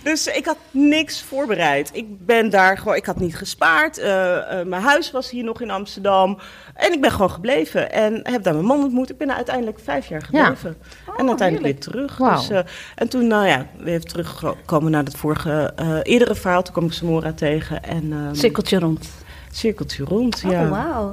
Dus 0.03 0.27
ik 0.27 0.45
had 0.45 0.57
niks 0.71 1.21
voorbereid. 1.21 1.89
Ik 1.93 2.25
ben 2.25 2.49
daar 2.49 2.77
gewoon, 2.77 2.95
ik 2.95 3.05
had 3.05 3.19
niet 3.19 3.35
gespaard. 3.35 3.97
Eh, 3.97 4.59
eh, 4.59 4.67
mijn 4.67 4.81
huis 4.81 5.11
was 5.11 5.29
hier 5.29 5.43
nog 5.43 5.61
in 5.61 5.71
Amsterdam. 5.71 6.37
En 6.75 6.93
ik 6.93 7.01
ben 7.01 7.11
gewoon 7.11 7.31
gebleven. 7.31 7.91
En 7.91 8.19
heb 8.23 8.43
daar 8.43 8.53
mijn 8.53 8.65
man 8.65 8.83
ontmoet. 8.83 9.09
Ik 9.09 9.17
ben 9.17 9.29
er 9.29 9.35
uiteindelijk 9.35 9.79
vijf 9.83 10.07
jaar 10.07 10.21
gebleven. 10.21 10.77
en 11.17 11.27
uiteindelijk 11.27 11.67
weer 11.67 11.79
terug. 11.79 12.17
Dus, 12.17 12.49
en 12.95 13.09
toen, 13.09 13.27
nou 13.27 13.47
ja, 13.47 13.67
weer 13.77 14.01
teruggekomen 14.03 14.91
naar 14.91 15.03
het 15.03 15.17
vorige, 15.17 15.73
eerdere 16.03 16.35
verhaal. 16.35 16.61
Toen 16.61 16.73
kwam 16.73 16.85
ik 16.85 16.93
Samora 16.93 17.33
tegen. 17.33 17.83
En 17.83 18.11
ehm, 18.11 18.33
Cirkeltje 18.33 18.79
rond. 18.79 19.09
Cirkeltje 19.51 20.03
rond, 20.03 20.43
ja. 20.47 20.63
Oh, 20.63 20.69
wauw. 20.69 21.11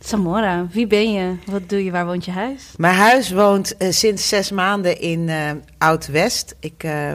Samora, 0.00 0.66
wie 0.70 0.86
ben 0.86 1.12
je? 1.12 1.36
Wat 1.46 1.68
doe 1.68 1.84
je? 1.84 1.90
Waar 1.90 2.06
woont 2.06 2.24
je 2.24 2.30
huis? 2.30 2.72
Mijn 2.76 2.94
huis 2.94 3.30
woont 3.30 3.76
eh, 3.76 3.90
sinds 3.90 4.28
zes 4.28 4.50
maanden 4.50 5.00
in 5.00 5.28
eh, 5.28 5.50
Oud-West. 5.78 6.54
Ik, 6.60 6.82
eh, 6.82 7.12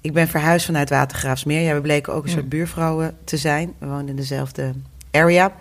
ik 0.00 0.12
ben 0.12 0.28
verhuisd 0.28 0.66
vanuit 0.66 0.90
Watergraafsmeer. 0.90 1.60
Ja, 1.60 1.74
we 1.74 1.80
bleken 1.80 2.12
ook 2.12 2.24
een 2.24 2.30
soort 2.30 2.48
buurvrouwen 2.48 3.16
te 3.24 3.36
zijn. 3.36 3.74
We 3.78 3.86
woonden 3.86 4.08
in 4.08 4.16
dezelfde 4.16 4.72
area. 5.10 5.52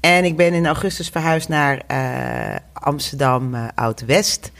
En 0.00 0.24
ik 0.24 0.36
ben 0.36 0.54
in 0.54 0.66
augustus 0.66 1.08
verhuisd 1.08 1.48
naar 1.48 1.82
eh, 1.86 2.56
Amsterdam 2.72 3.54
eh, 3.54 3.66
Oud-West. 3.74 4.52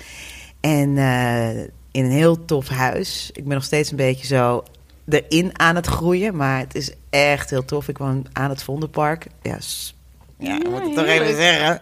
En 0.61 0.99
eh, 0.99 1.59
in 1.91 2.05
een 2.05 2.11
heel 2.11 2.45
tof 2.45 2.69
huis. 2.69 3.31
Ik 3.33 3.45
ben 3.45 3.55
nog 3.55 3.65
steeds 3.65 3.91
een 3.91 3.97
beetje 3.97 4.27
zo 4.27 4.63
erin 5.09 5.59
aan 5.59 5.77
het 5.77 5.87
groeien. 5.87 6.37
Maar 6.37 6.59
het 6.59 6.75
is 6.75 6.93
echt 7.11 7.51
heel 7.51 7.65
tof. 7.65 7.89
Ik 7.89 7.99
woon 7.99 8.27
aan 8.33 8.51
het 8.51 8.63
Vondelpark. 8.63 9.27
Ja, 9.43 9.59
ja, 10.39 10.55
ik 10.55 10.71
moet 10.71 10.83
het 10.83 10.95
toch 10.95 11.05
even 11.05 11.37
zeggen. 11.37 11.81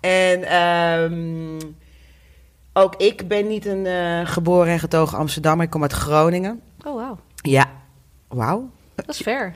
En 0.00 0.44
ehm, 0.44 1.60
ook 2.72 2.94
ik 2.96 3.28
ben 3.28 3.48
niet 3.48 3.66
een 3.66 3.86
eh, 3.86 4.20
geboren 4.24 4.72
en 4.72 4.78
getogen 4.78 5.18
Amsterdammer. 5.18 5.64
Ik 5.64 5.70
kom 5.70 5.82
uit 5.82 5.92
Groningen. 5.92 6.60
Oh, 6.86 6.94
wauw. 6.94 7.18
Ja, 7.34 7.70
wauw. 8.28 8.70
Dat 8.94 9.08
is 9.08 9.20
fair. 9.20 9.54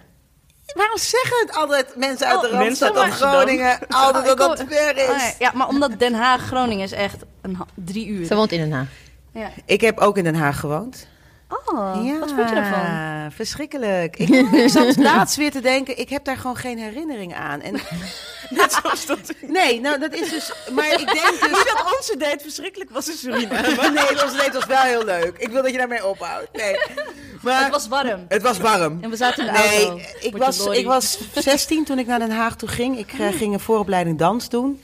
Waarom 0.75 0.99
zeggen 0.99 1.47
het 1.47 1.57
altijd 1.57 1.97
mensen 1.97 2.27
uit 2.27 2.41
de 2.41 2.49
Oh, 2.53 2.59
Randstad 2.59 2.97
of. 2.97 3.11
Groningen 3.11 3.79
altijd 3.89 4.25
dat 4.25 4.33
Ik 4.33 4.39
dat 4.39 4.65
ver 4.69 4.97
is? 4.97 5.09
Oh, 5.09 5.19
ja. 5.19 5.33
ja, 5.39 5.51
maar 5.55 5.69
omdat 5.69 5.99
Den 5.99 6.15
Haag, 6.15 6.47
Groningen 6.47 6.85
is 6.85 6.93
echt 6.93 7.25
een 7.41 7.59
drie 7.75 8.07
uur. 8.07 8.27
Ze 8.27 8.35
woont 8.35 8.53
in 8.53 8.59
Den 8.59 8.73
Haag. 8.73 8.89
Ja. 9.33 9.51
Ik 9.65 9.81
heb 9.81 9.99
ook 9.99 10.19
in 10.19 10.25
Den 10.25 10.35
Haag 10.35 10.61
gewoond. 10.61 11.09
Oh, 11.49 12.19
wat 12.21 12.33
vond 12.33 12.49
je 12.49 12.55
ervan? 12.55 13.33
verschrikkelijk. 13.33 14.17
Ik, 14.17 14.29
ik 14.29 14.69
zat 14.69 14.97
laatst 15.11 15.37
weer 15.37 15.51
te 15.51 15.61
denken, 15.61 15.99
ik 15.99 16.09
heb 16.09 16.25
daar 16.25 16.37
gewoon 16.37 16.57
geen 16.57 16.79
herinnering 16.79 17.35
aan. 17.35 17.61
En, 17.61 17.73
Net 18.51 18.73
zoals 18.83 19.07
dat, 19.07 19.33
nee, 19.47 19.81
nou 19.81 19.99
dat 19.99 20.15
is 20.15 20.31
dus... 20.31 20.53
Maar 20.73 20.93
ik 20.93 20.99
denk 21.13 21.41
dus... 21.41 21.51
Hoe 21.51 21.65
dat 21.75 21.97
onze 21.99 22.17
date 22.17 22.39
verschrikkelijk 22.43 22.91
was 22.91 23.09
in 23.09 23.15
Suriname. 23.17 23.91
Nee, 23.91 24.25
onze 24.25 24.37
date 24.37 24.51
was 24.53 24.67
wel 24.67 24.83
heel 24.83 25.05
leuk. 25.05 25.37
Ik 25.39 25.49
wil 25.49 25.63
dat 25.63 25.71
je 25.71 25.79
daarmee 25.79 26.07
ophoudt. 26.07 26.49
Nee. 26.53 26.77
Maar 27.43 27.63
Het 27.63 27.73
was 27.73 27.89
warm. 27.89 28.25
het 28.29 28.43
was 28.43 28.59
warm. 28.59 28.99
En 29.03 29.11
we 29.11 29.17
zaten 29.17 29.47
in 29.47 29.53
de 29.53 29.59
Nee, 29.59 29.87
auto. 29.87 30.01
ik 30.21 30.37
was, 30.37 30.67
ik 30.67 30.87
was 30.87 31.19
16 31.35 31.85
toen 31.85 31.99
ik 31.99 32.07
naar 32.07 32.19
Den 32.19 32.31
Haag 32.31 32.57
toe 32.57 32.69
ging. 32.69 32.99
Ik 32.99 33.13
eh, 33.13 33.29
ging 33.33 33.53
een 33.53 33.61
vooropleiding 33.61 34.19
dans 34.19 34.49
doen. 34.49 34.81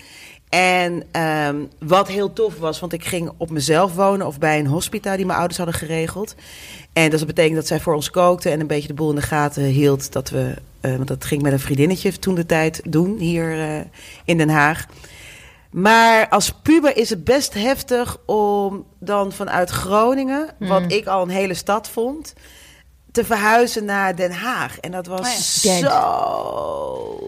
En 0.50 1.02
ehm, 1.10 1.56
wat 1.78 2.08
heel 2.08 2.32
tof 2.32 2.58
was, 2.58 2.80
want 2.80 2.92
ik 2.92 3.04
ging 3.04 3.30
op 3.36 3.50
mezelf 3.50 3.94
wonen 3.94 4.26
of 4.26 4.38
bij 4.38 4.58
een 4.58 4.66
hospita 4.66 5.16
die 5.16 5.26
mijn 5.26 5.38
ouders 5.38 5.58
hadden 5.58 5.76
geregeld. 5.76 6.34
En 6.92 7.10
dat 7.10 7.26
betekent 7.26 7.54
dat 7.54 7.66
zij 7.66 7.80
voor 7.80 7.94
ons 7.94 8.10
kookte 8.10 8.50
en 8.50 8.60
een 8.60 8.66
beetje 8.66 8.88
de 8.88 8.94
boel 8.94 9.10
in 9.10 9.16
de 9.16 9.22
gaten 9.22 9.62
hield. 9.62 10.12
Dat 10.12 10.30
we, 10.30 10.54
eh, 10.80 10.96
want 10.96 11.08
dat 11.08 11.24
ging 11.24 11.42
met 11.42 11.52
een 11.52 11.60
vriendinnetje 11.60 12.18
toen 12.18 12.34
de 12.34 12.46
tijd 12.46 12.80
doen 12.84 13.18
hier 13.18 13.60
eh, 13.60 13.80
in 14.24 14.38
Den 14.38 14.48
Haag. 14.48 14.86
Maar 15.70 16.28
als 16.28 16.52
puber 16.52 16.96
is 16.96 17.10
het 17.10 17.24
best 17.24 17.54
heftig 17.54 18.16
om 18.26 18.84
dan 18.98 19.32
vanuit 19.32 19.70
Groningen, 19.70 20.48
wat 20.58 20.92
ik 20.92 21.06
al 21.06 21.22
een 21.22 21.28
hele 21.28 21.54
stad 21.54 21.88
vond, 21.88 22.34
te 23.12 23.24
verhuizen 23.24 23.84
naar 23.84 24.16
Den 24.16 24.32
Haag. 24.32 24.78
En 24.78 24.90
dat 24.90 25.06
was 25.06 25.64
Oh 25.64 25.72
ja. 25.72 25.88
Zo 25.88 27.20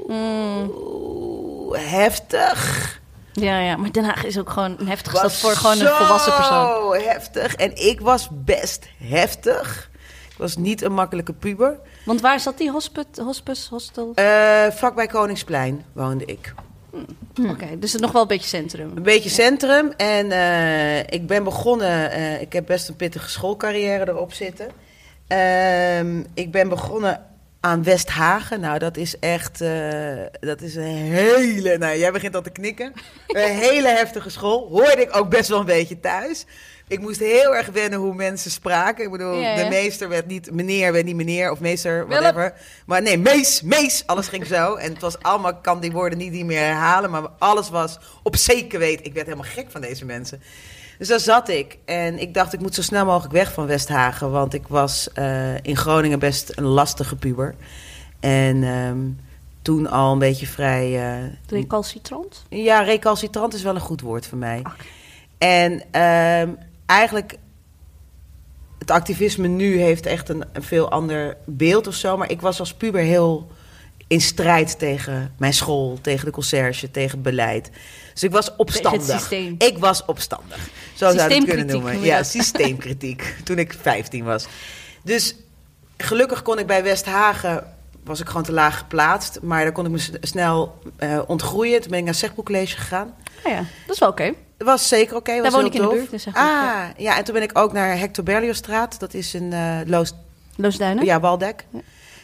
heftig. 1.75 3.01
Ja, 3.33 3.59
ja, 3.59 3.77
maar 3.77 3.93
Den 3.93 4.05
Haag 4.05 4.25
is 4.25 4.39
ook 4.39 4.51
gewoon 4.51 4.75
een 4.79 4.89
heftige 4.89 5.17
stad 5.17 5.33
voor 5.37 5.51
gewoon 5.51 5.81
een 5.81 5.87
volwassen 5.95 6.35
persoon. 6.35 6.67
Zo 6.67 6.93
heftig. 6.95 7.55
En 7.55 7.77
ik 7.89 8.01
was 8.01 8.29
best 8.31 8.87
heftig. 9.05 9.91
Ik 10.31 10.39
was 10.39 10.57
niet 10.57 10.83
een 10.83 10.93
makkelijke 10.93 11.33
puber. 11.33 11.79
Want 12.05 12.21
waar 12.21 12.41
zat 12.41 12.59
die 12.59 12.71
hospice, 12.71 13.23
hospice 13.23 13.69
hostel? 13.71 14.13
Eh 14.15 14.67
vlakbij 14.71 15.07
Koningsplein 15.07 15.85
woonde 15.93 16.25
ik. 16.25 16.55
Oké, 17.51 17.79
dus 17.79 17.93
het 17.93 18.01
nog 18.01 18.13
wel 18.13 18.23
een 18.23 18.29
beetje 18.29 18.49
centrum. 18.49 18.93
Een 18.95 19.03
beetje 19.03 19.29
centrum. 19.31 19.93
En 19.97 20.33
eh, 20.33 20.99
ik 20.99 21.27
ben 21.27 21.45
begonnen. 21.45 22.11
eh, 22.11 22.41
ik 22.41 22.53
heb 22.53 22.67
best 22.67 22.89
een 22.89 22.97
pittige 22.97 23.29
schoolcarrière 23.31 24.09
erop 24.09 24.33
zitten. 24.33 24.69
Ehm, 25.27 26.23
ik 26.35 26.51
ben 26.51 26.69
begonnen 26.69 27.27
aan 27.65 27.83
Westhagen. 27.83 28.61
Nou, 28.61 28.79
dat 28.79 28.97
is 28.97 29.19
echt. 29.19 29.61
eh, 29.61 30.19
dat 30.41 30.61
is 30.61 30.75
een 30.75 30.83
hele. 31.13 31.79
Nou, 31.79 31.99
jij 31.99 32.13
begint 32.13 32.35
al 32.35 32.43
te 32.43 32.51
knikken. 32.51 32.93
Een 33.29 33.57
hele 33.57 33.89
heftige 33.89 34.31
school. 34.31 34.69
Hoorde 34.69 35.01
ik 35.03 35.17
ook 35.17 35.29
best 35.29 35.49
wel 35.49 35.59
een 35.61 35.65
beetje 35.67 36.01
thuis. 36.01 36.45
Ik 36.89 37.01
moest 37.01 37.21
heel 37.21 37.57
erg 37.57 37.67
wennen 37.67 37.99
hoe 37.99 38.15
mensen 38.15 38.51
spraken. 38.51 39.05
Ik 39.05 39.11
bedoel, 39.11 39.35
Ja, 39.35 39.55
ja. 39.57 39.63
de 39.63 39.69
meester 39.69 40.09
werd 40.09 40.27
niet 40.27 40.51
meneer, 40.53 40.93
werd 40.93 41.05
niet 41.05 41.15
meneer 41.17 41.51
of 41.51 41.61
meester, 41.61 42.07
whatever. 42.07 42.55
Maar 42.87 43.03
nee, 43.03 43.19
mees, 43.19 43.63
mees. 43.63 44.03
Alles 44.07 44.29
ging 44.29 44.47
zo. 44.47 44.75
En 44.75 44.93
het 44.93 45.01
was 45.01 45.19
allemaal, 45.23 45.51
ik 45.51 45.63
kan 45.63 45.81
die 45.81 45.93
woorden 45.93 46.19
niet, 46.19 46.33
niet 46.33 46.45
meer 46.45 46.61
herhalen. 46.61 47.11
Maar 47.11 47.23
alles 47.39 47.71
was 47.71 47.99
op 48.23 48.37
zeker 48.37 48.79
weten. 48.79 49.05
Ik 49.05 49.15
werd 49.15 49.27
helemaal 49.27 49.51
gek 49.51 49.71
van 49.71 49.81
deze 49.81 50.05
mensen. 50.05 50.43
Dus 51.03 51.11
daar 51.11 51.21
zat 51.21 51.49
ik. 51.49 51.79
En 51.85 52.19
ik 52.19 52.35
dacht, 52.35 52.53
ik 52.53 52.61
moet 52.61 52.75
zo 52.75 52.83
snel 52.83 53.05
mogelijk 53.05 53.33
weg 53.33 53.53
van 53.53 53.67
Westhagen. 53.67 54.31
Want 54.31 54.55
ik 54.55 54.67
was 54.69 55.13
eh, 55.13 55.55
in 55.63 55.77
Groningen 55.77 56.19
best 56.19 56.53
een 56.55 56.65
lastige 56.65 57.17
puber. 57.17 57.55
En 58.21 58.63
ehm, 58.65 58.99
toen 59.63 59.91
al 59.91 60.13
een 60.13 60.19
beetje 60.19 60.47
vrij... 60.47 61.13
eh, 61.13 61.29
Recalcitrant? 61.47 62.45
ja, 62.49 62.81
recalcitrant 62.81 63.55
is 63.55 63.63
wel 63.63 63.75
een 63.75 63.81
goed 63.81 64.01
woord 64.01 64.27
voor 64.27 64.39
mij. 64.39 64.63
En 65.39 65.83
ehm, 65.91 66.49
eigenlijk, 66.87 67.39
het 68.79 68.91
activisme 68.91 69.49
nu 69.49 69.81
heeft 69.81 70.07
echt 70.07 70.29
een, 70.29 70.45
een 70.53 70.63
veel 70.63 70.91
ander 70.91 71.37
beeld 71.45 71.87
of 71.87 71.95
zo. 71.95 72.17
Maar 72.17 72.31
ik 72.31 72.41
was 72.41 72.61
als 72.61 72.75
puber 72.75 73.01
heel 73.01 73.49
in 74.07 74.21
strijd 74.21 74.79
tegen 74.79 75.35
mijn 75.39 75.55
school, 75.55 75.99
tegen 76.01 76.25
de 76.25 76.31
conciërge, 76.31 76.91
tegen 76.91 77.11
het 77.11 77.23
beleid. 77.23 77.71
Dus 78.13 78.23
ik 78.23 78.31
was 78.31 78.57
opstandig. 78.57 79.19
systeem. 79.19 79.55
Ik 79.59 79.79
was 79.79 80.05
opstandig. 80.05 80.69
Zo 81.11 81.17
zou 81.17 81.29
je 81.29 81.35
het 81.35 81.45
kunnen 81.45 81.67
Systeemkritiek 81.67 81.73
noemen. 81.73 81.95
noem 81.95 82.05
Ja, 82.05 82.23
systeemkritiek. 82.39 83.35
toen 83.45 83.59
ik 83.59 83.75
15 83.81 84.25
was. 84.25 84.47
Dus 85.03 85.35
gelukkig 85.97 86.43
kon 86.43 86.59
ik 86.59 86.67
bij 86.67 86.83
Westhagen 86.83 87.65
was 88.05 88.21
ik 88.21 88.27
gewoon 88.27 88.43
te 88.43 88.53
laag 88.53 88.79
geplaatst. 88.79 89.39
Maar 89.43 89.63
daar 89.63 89.73
kon 89.73 89.85
ik 89.85 89.91
me 89.91 90.19
snel 90.21 90.79
eh, 90.97 91.19
ontgroeien. 91.27 91.81
Toen 91.81 91.91
ben 91.91 91.99
ik 91.99 92.05
naar 92.05 92.15
Zegboek 92.15 92.45
College 92.45 92.77
gegaan. 92.77 93.15
Ah 93.45 93.53
ja, 93.53 93.65
dat 93.87 93.95
is 93.95 93.99
wel 93.99 94.09
oké. 94.09 94.33
Dat 94.57 94.67
was 94.67 94.89
zeker 94.89 95.17
oké. 95.17 95.33
was 95.33 95.43
Daar 95.43 95.53
woon 95.53 95.65
ik 95.65 95.75
in 95.75 95.81
de 95.81 95.87
tof. 95.87 95.97
buurt, 95.97 96.11
dus 96.11 96.27
ah, 96.27 96.35
ja. 96.35 96.93
ja. 96.97 97.17
En 97.17 97.25
toen 97.25 97.35
ben 97.35 97.43
ik 97.43 97.59
ook 97.59 97.73
naar 97.73 97.99
Hector 97.99 98.25
Berliozstraat. 98.25 99.01
Dat 99.01 99.15
is 99.15 99.33
een 99.33 99.53
eh 99.53 99.79
Loos... 99.87 100.13
Loosduinen? 100.57 101.05
Ja, 101.05 101.21
Waldek. 101.21 101.65
Ja. 101.71 101.81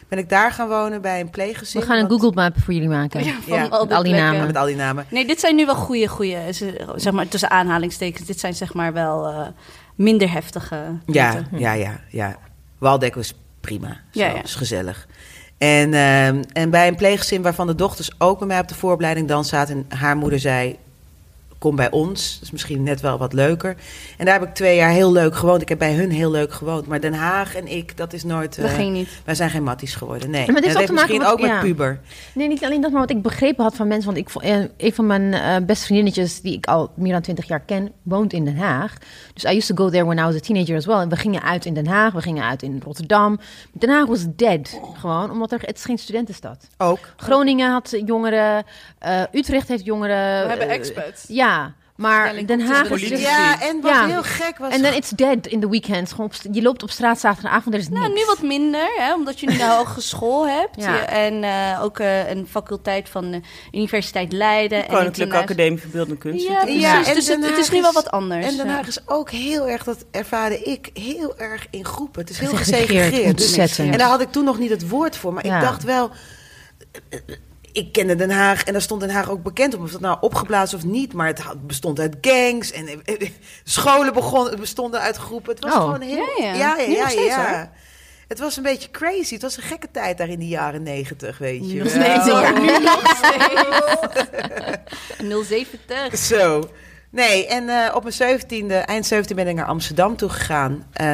Ben 0.09 0.17
ik 0.19 0.29
daar 0.29 0.51
gaan 0.51 0.67
wonen 0.67 1.01
bij 1.01 1.19
een 1.19 1.29
pleeggezin. 1.29 1.81
We 1.81 1.87
gaan 1.87 1.95
een 1.97 2.07
wat- 2.07 2.11
Google 2.21 2.41
Map 2.41 2.53
voor 2.63 2.73
jullie 2.73 2.89
maken. 2.89 3.23
Ja, 3.23 3.33
van 3.47 3.57
Ja, 3.57 3.65
al, 3.67 3.85
met 3.85 3.93
al 3.97 4.03
die 4.03 4.13
namen. 4.13 4.45
Met 4.45 4.55
al 4.57 4.65
die 4.65 4.75
namen. 4.75 5.05
Nee, 5.09 5.27
dit 5.27 5.39
zijn 5.39 5.55
nu 5.55 5.65
wel 5.65 5.75
goede, 5.75 6.07
goede, 6.07 6.37
zeg 6.95 7.13
maar 7.13 7.27
tussen 7.27 7.49
aanhalingstekens. 7.49 8.27
Dit 8.27 8.39
zijn 8.39 8.53
zeg 8.53 8.73
maar 8.73 8.93
wel 8.93 9.27
eh, 9.27 9.47
minder 9.95 10.31
heftige. 10.31 10.75
Ja, 11.05 11.33
punten. 11.33 11.59
ja, 11.59 11.73
ja, 11.73 11.99
ja. 12.09 12.35
Waldek 12.77 13.15
was 13.15 13.33
prima. 13.61 13.87
Zo, 13.87 14.19
Ja, 14.19 14.25
ja. 14.27 14.43
is 14.43 14.55
gezellig. 14.55 15.07
En, 15.57 15.93
ehm, 15.93 16.43
en 16.53 16.69
bij 16.69 16.87
een 16.87 16.95
pleeggezin 16.95 17.41
waarvan 17.41 17.67
de 17.67 17.75
dochters 17.75 18.11
ook 18.17 18.37
bij 18.39 18.47
mij 18.47 18.59
op 18.59 18.67
de 18.67 18.75
vooropleiding 18.75 19.27
dans 19.27 19.49
zaten. 19.49 19.85
En 19.89 19.97
haar 19.97 20.17
moeder 20.17 20.39
zei, 20.39 20.77
kom 21.59 21.75
bij 21.75 21.91
ons. 21.91 22.33
Dat 22.33 22.43
is 22.43 22.51
misschien 22.51 22.83
net 22.83 23.01
wel 23.01 23.17
wat 23.17 23.33
leuker. 23.33 23.75
En 24.17 24.25
daar 24.25 24.39
heb 24.39 24.47
ik 24.47 24.53
twee 24.53 24.75
jaar 24.75 24.89
heel 24.91 25.11
leuk 25.11 25.35
gewoond. 25.35 25.61
Ik 25.61 25.69
heb 25.69 25.77
bij 25.79 25.93
hun 25.93 26.11
heel 26.11 26.31
leuk 26.31 26.53
gewoond. 26.53 26.87
Maar 26.87 26.99
Den 27.01 27.13
Haag 27.13 27.55
en 27.55 27.67
ik, 27.67 27.97
dat 27.97 28.13
is 28.13 28.23
nooit... 28.23 28.55
Dat 28.55 28.69
eh, 28.69 28.75
ging 28.75 28.91
niet. 28.93 29.09
Wij 29.25 29.35
zijn 29.35 29.49
geen 29.49 29.63
matties 29.63 29.95
geworden, 29.95 30.29
nee. 30.29 30.45
Maar 30.47 30.55
En 30.55 30.63
heeft 30.63 30.65
dat 30.65 30.73
ook 30.73 30.79
heeft 30.79 30.87
te 30.87 30.93
maken 30.93 31.17
misschien 31.17 31.37
met- 31.37 31.55
ook 31.55 31.63
met 31.63 31.71
ja. 31.71 31.75
puber. 31.75 31.99
Nee, 32.33 32.47
niet 32.47 32.63
alleen 32.63 32.81
dat, 32.81 32.91
maar 32.91 32.99
wat 33.01 33.09
ik 33.09 33.21
begrepen 33.21 33.63
had 33.63 33.75
van 33.75 33.87
mensen. 33.87 34.13
Want 34.13 34.27
ik, 34.27 34.41
eh, 34.41 34.57
een 34.77 34.93
van 34.93 35.07
mijn 35.07 35.33
eh, 35.33 35.55
beste 35.65 35.85
vriendinnetjes, 35.85 36.41
die 36.41 36.53
ik 36.53 36.65
al 36.67 36.91
meer 36.95 37.11
dan 37.11 37.21
twintig 37.21 37.47
jaar 37.47 37.59
ken, 37.61 37.91
woont 38.03 38.33
in 38.33 38.45
Den 38.45 38.57
Haag. 38.57 38.97
Dus 39.33 39.43
I 39.43 39.55
used 39.55 39.75
to 39.75 39.83
go 39.83 39.89
there 39.89 40.05
when 40.05 40.17
I 40.17 40.21
was 40.23 40.35
a 40.35 40.39
teenager 40.39 40.75
as 40.75 40.85
well. 40.85 40.95
En 40.99 41.09
we 41.09 41.15
gingen 41.15 41.41
uit 41.43 41.65
in 41.65 41.73
Den 41.73 41.87
Haag, 41.87 42.13
we 42.13 42.21
gingen 42.21 42.43
uit 42.43 42.61
in 42.63 42.81
Rotterdam. 42.85 43.39
Den 43.71 43.89
Haag 43.89 44.05
was 44.05 44.25
dead, 44.35 44.79
gewoon, 44.99 45.31
omdat 45.31 45.51
er, 45.51 45.59
het 45.61 45.77
is 45.77 45.83
geen 45.83 45.97
studentenstad. 45.97 46.67
Ook. 46.77 46.99
Groningen 47.15 47.71
had 47.71 48.01
jongeren, 48.05 48.63
eh, 48.99 49.21
Utrecht 49.31 49.67
heeft 49.67 49.85
jongeren. 49.85 50.43
We 50.43 50.49
hebben 50.49 50.69
expats. 50.69 51.25
Ja, 51.27 51.48
Maar 51.95 52.25
Stelling 52.27 52.47
Den 52.47 52.61
Haag 52.61 52.87
de 52.87 52.93
is 53.01 53.09
dus... 53.09 53.21
Ja, 53.21 53.61
en 53.61 53.81
wat 53.81 53.91
Ja. 53.91 54.05
heel 54.07 54.23
gek 54.23 54.57
was... 54.57 54.73
En 54.73 54.81
dan 54.81 54.93
it's 54.93 55.09
dead 55.09 55.47
in 55.47 55.59
the 55.59 55.69
weekends. 55.69 56.11
Gewoon 56.11 56.25
op 56.25 56.53
je 56.55 56.61
loopt 56.61 56.83
op 56.83 56.89
straat 56.89 57.19
zaterdagavond, 57.19 57.73
er 57.75 57.79
is 57.81 57.89
Nou, 57.89 58.07
niks. 58.07 58.19
nu 58.19 58.25
wat 58.25 58.41
minder, 58.41 58.87
hè, 58.97 59.13
omdat 59.13 59.39
je 59.39 59.47
nu 59.47 59.53
een 59.53 59.69
hogeschool 59.69 60.47
hebt. 60.47 60.75
Ja. 60.81 60.93
Je- 60.95 60.99
En 61.01 61.43
eh, 61.43 61.83
ook 61.83 61.99
eh, 61.99 62.29
een 62.29 62.47
faculteit 62.49 63.09
van 63.09 63.31
de 63.31 63.41
Universiteit 63.71 64.31
Leiden. 64.31 64.77
en 64.77 64.83
Koninklijke 64.87 65.21
internationaal- 65.21 65.41
Academie 65.43 65.79
voor 65.81 65.89
Beeldende 65.91 66.17
Kunsten. 66.19 66.51
Ja, 66.51 66.59
precies. 66.59 66.81
Ja, 66.81 66.97
en 67.05 67.13
dus 67.13 67.27
het, 67.27 67.57
is 67.57 67.69
nu 67.69 67.81
wel 67.81 67.93
wat 67.93 68.11
anders. 68.11 68.45
En 68.45 68.57
Den 68.57 68.65
ja. 68.65 68.71
Haag 68.71 68.87
is 68.87 68.99
ook 69.07 69.29
heel 69.31 69.67
erg, 69.67 69.83
dat 69.83 70.05
ervaarde 70.11 70.59
ik, 70.63 70.89
heel 70.93 71.37
erg 71.37 71.67
in 71.69 71.85
groepen. 71.85 72.21
Het 72.21 72.29
is 72.29 72.39
heel 72.39 72.49
Gesegregeerd. 72.55 73.37
Dus- 73.37 73.45
ontzettend. 73.45 73.91
en 73.91 73.97
daar 73.97 74.09
had 74.09 74.21
ik 74.21 74.31
toen 74.31 74.43
nog 74.43 74.59
niet 74.59 74.69
het 74.69 74.89
woord 74.89 75.17
voor. 75.17 75.33
Maar 75.33 75.45
Ja. 75.45 75.55
ik 75.55 75.61
dacht 75.61 75.83
wel... 75.83 76.09
Ik 77.73 77.91
kende 77.91 78.15
Den 78.15 78.31
Haag 78.31 78.63
en 78.63 78.71
daar 78.73 78.81
stond 78.81 79.01
Den 79.01 79.09
Haag 79.09 79.29
ook 79.29 79.43
bekend 79.43 79.75
om. 79.75 79.83
Of 79.83 79.91
dat 79.91 80.01
nou 80.01 80.17
opgeblazen 80.21 80.77
of 80.77 80.83
niet. 80.83 81.13
Maar 81.13 81.27
het 81.27 81.39
had- 81.39 81.67
bestond 81.67 81.99
uit 81.99 82.17
gangs. 82.21 82.71
En 82.71 82.87
eh, 82.87 82.97
eh, 83.21 83.29
scholen 83.63 84.13
begon, 84.13 84.55
bestonden 84.59 84.99
uit 84.99 85.15
groepen. 85.15 85.53
Het 85.53 85.63
was 85.63 85.73
Oh. 85.73 85.79
gewoon 85.79 86.01
heel... 86.01 86.25
Ja, 86.37 86.53
ja. 86.53 86.77
ja, 86.77 86.77
ja, 86.77 87.07
steeds. 87.09 87.35
Het 88.27 88.39
was 88.39 88.57
een 88.57 88.63
beetje 88.63 88.91
crazy. 88.91 89.33
Het 89.33 89.41
was 89.41 89.57
een 89.57 89.63
gekke 89.63 89.87
tijd 89.91 90.17
daar 90.17 90.29
in 90.29 90.39
de 90.39 90.47
jaren 90.47 90.83
negentig, 90.83 91.37
weet 91.37 91.71
je 91.71 91.81
hoor, 91.81 92.59
nu 92.59 92.79
nog 92.79 93.17
steeds. 93.17 93.63
070. 95.47 96.17
Zo. 96.37 96.69
Nee, 97.11 97.47
en 97.47 97.69
eh, 97.69 97.95
op 97.95 98.03
mijn 98.03 98.39
17e, 98.39 98.85
eind 98.85 99.05
17 99.05 99.35
ben 99.35 99.47
ik 99.47 99.55
naar 99.55 99.65
Amsterdam 99.65 100.15
toe 100.17 100.29
gegaan. 100.29 100.85
eh, 100.93 101.05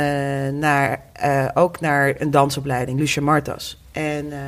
naar, 0.53 1.01
eh, 1.13 1.45
ook 1.53 1.79
naar 1.79 2.13
een 2.17 2.31
dansopleiding, 2.31 2.99
Lucia 2.99 3.21
Martas. 3.21 3.81
En, 3.91 4.31
eh, 4.31 4.39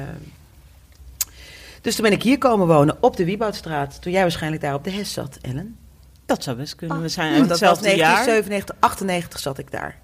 dus 1.88 1.96
toen 1.96 2.06
ben 2.06 2.14
ik 2.14 2.24
hier 2.24 2.38
komen 2.38 2.68
wonen 2.68 2.98
op 3.00 3.18
de 3.18 3.26
Wieboudstraat. 3.26 4.02
Toen 4.02 4.12
jij 4.12 4.22
waarschijnlijk 4.22 4.62
daar 4.62 4.74
op 4.74 4.84
de 4.84 4.92
Hes 4.92 5.14
zat, 5.14 5.38
Ellen. 5.42 5.78
Dat 6.26 6.44
zou 6.44 6.58
best 6.58 6.76
kunnen. 6.76 7.02
We 7.02 7.08
zijn 7.10 7.34
uit 7.34 7.40
dat 7.40 7.48
was 7.50 7.60
hetzelfde 7.60 7.88
jaar. 7.98 8.26
1997, 8.26 8.76
98 8.80 9.40
zat 9.40 9.58
ik 9.58 9.72
daar. 9.72 10.00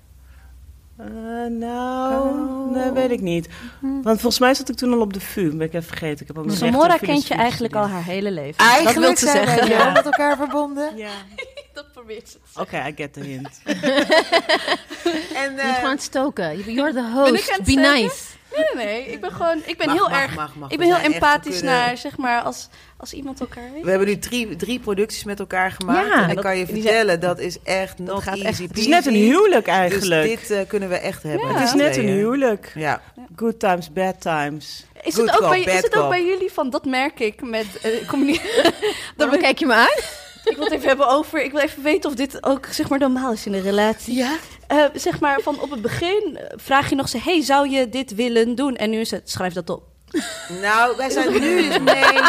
Eh, 0.97 1.05
nou, 1.49 2.71
nee, 2.71 2.91
weet 2.91 3.11
ik 3.11 3.21
niet. 3.21 3.47
Want 3.79 4.03
volgens 4.21 4.39
mij 4.39 4.53
zat 4.53 4.69
ik 4.69 4.75
toen 4.75 4.93
al 4.93 4.99
op 5.01 5.13
de 5.13 5.19
VU. 5.19 5.49
Ben 5.49 5.67
ik 5.67 5.73
even 5.73 5.87
vergeten. 5.87 6.21
Ik 6.21 6.27
heb 6.27 6.37
ook 6.37 6.51
Samora 6.51 6.97
kent 6.97 7.27
je 7.27 7.33
eigenlijk 7.33 7.75
al 7.75 7.87
haar 7.87 8.03
hele 8.03 8.31
leven. 8.31 8.65
Eigenlijk 8.65 8.95
dat 8.95 9.03
wil 9.05 9.15
ze 9.15 9.25
zijn 9.25 9.47
zeggen. 9.47 9.67
wij 9.67 9.77
Ja. 9.77 9.83
wel 9.83 9.93
met 9.93 10.05
elkaar 10.05 10.37
verbonden. 10.37 10.97
Ja, 10.97 11.11
Dat 11.73 11.91
probeert 11.91 12.29
ze. 12.29 12.37
oké, 12.61 12.77
I 12.87 12.93
get 12.95 13.13
the 13.13 13.19
hint. 13.19 13.61
En, 13.63 15.43
Je 15.43 15.49
moet 15.51 15.59
eh, 15.59 15.73
gewoon 15.73 15.83
aan 15.83 15.89
het 15.89 16.01
stoken. 16.01 16.59
You're 16.73 16.93
the 16.93 17.11
Ben 17.23 17.33
ik 17.33 17.39
host. 17.39 17.51
aan 17.51 17.57
het 17.57 17.65
Be 17.65 17.81
nice. 17.81 18.23
Nee, 18.55 18.85
nee, 18.85 19.05
ik 19.05 19.21
ben 19.21 19.31
gewoon, 19.31 19.61
ik 19.65 19.77
ben 19.77 19.87
Mag, 19.87 19.95
heel 19.95 20.09
mag, 20.09 20.21
erg, 20.21 20.35
mag, 20.35 20.55
mag. 20.55 20.71
ik 20.71 20.77
ben 20.77 20.95
heel 20.95 21.11
empathisch 21.13 21.61
naar, 21.61 21.97
zeg 21.97 22.17
maar, 22.17 22.41
als, 22.41 22.69
als 22.97 23.13
iemand 23.13 23.39
elkaar 23.39 23.71
weet. 23.73 23.83
We 23.83 23.89
hebben 23.89 24.07
nu 24.07 24.19
drie, 24.19 24.55
drie 24.55 24.79
producties 24.79 25.23
met 25.23 25.39
elkaar 25.39 25.71
gemaakt. 25.71 26.07
Ja, 26.07 26.23
en 26.23 26.29
ik 26.29 26.37
kan 26.37 26.57
je 26.57 26.65
vertellen, 26.67 27.19
dat 27.19 27.39
is 27.39 27.57
echt 27.63 27.99
not 27.99 28.23
gaat 28.23 28.33
easy 28.35 28.45
echt- 28.47 28.59
Het 28.59 28.77
is 28.77 28.87
net 28.87 29.05
een 29.05 29.13
huwelijk 29.13 29.67
eigenlijk. 29.67 30.23
Dus 30.23 30.47
dit 30.47 30.57
eh, 30.57 30.67
kunnen 30.67 30.89
we 30.89 30.95
echt 30.95 31.23
hebben. 31.23 31.47
Ja. 31.47 31.53
het 31.53 31.67
is 31.67 31.73
net 31.73 31.97
een 31.97 32.07
huwelijk. 32.07 32.71
Ja. 32.75 33.01
Good 33.35 33.59
times, 33.59 33.93
bad 33.93 34.21
times. 34.21 34.85
Is 35.03 35.15
Good 35.15 35.25
het, 35.25 35.35
ook 35.35 35.41
cop, 35.41 35.49
bij, 35.49 35.61
is 35.61 35.81
het 35.81 35.95
ook 35.97 36.09
bij 36.09 36.25
jullie 36.25 36.51
van, 36.51 36.69
dat 36.69 36.85
merk 36.85 37.19
ik 37.19 37.41
met 37.41 37.65
eh 37.81 38.07
communicatie. 38.07 38.71
Dan 39.17 39.37
kijk 39.37 39.57
je 39.59 39.65
me 39.65 39.73
aan. 39.73 40.21
Ik 40.43 40.55
wil 40.55 40.63
het 40.65 40.73
even 40.73 40.87
hebben 40.87 41.07
over, 41.07 41.43
ik 41.43 41.51
wil 41.51 41.61
even 41.61 41.83
weten 41.83 42.09
of 42.09 42.15
dit 42.15 42.43
ook, 42.43 42.65
zeg 42.71 42.89
maar, 42.89 42.99
normaal 42.99 43.31
is 43.31 43.45
in 43.45 43.53
een 43.53 43.61
relatie. 43.61 44.15
Ja? 44.15 44.35
Eh, 44.67 44.85
zeg 44.93 45.19
maar, 45.19 45.39
van 45.41 45.59
op 45.61 45.69
het 45.71 45.81
begin 45.81 46.39
vraag 46.55 46.89
je 46.89 46.95
nog 46.95 47.09
ze, 47.09 47.17
hey, 47.23 47.41
zou 47.43 47.69
je 47.69 47.89
dit 47.89 48.15
willen 48.15 48.55
doen? 48.55 48.75
En 48.75 48.89
nu 48.89 48.99
is 48.99 49.11
het, 49.11 49.29
schrijf 49.29 49.53
dat 49.53 49.69
op. 49.69 49.83
Nou, 50.61 50.97
wij 50.97 51.09
zijn 51.09 51.31
nu 51.31 51.39
dus 51.67 51.79
nee. 51.79 52.21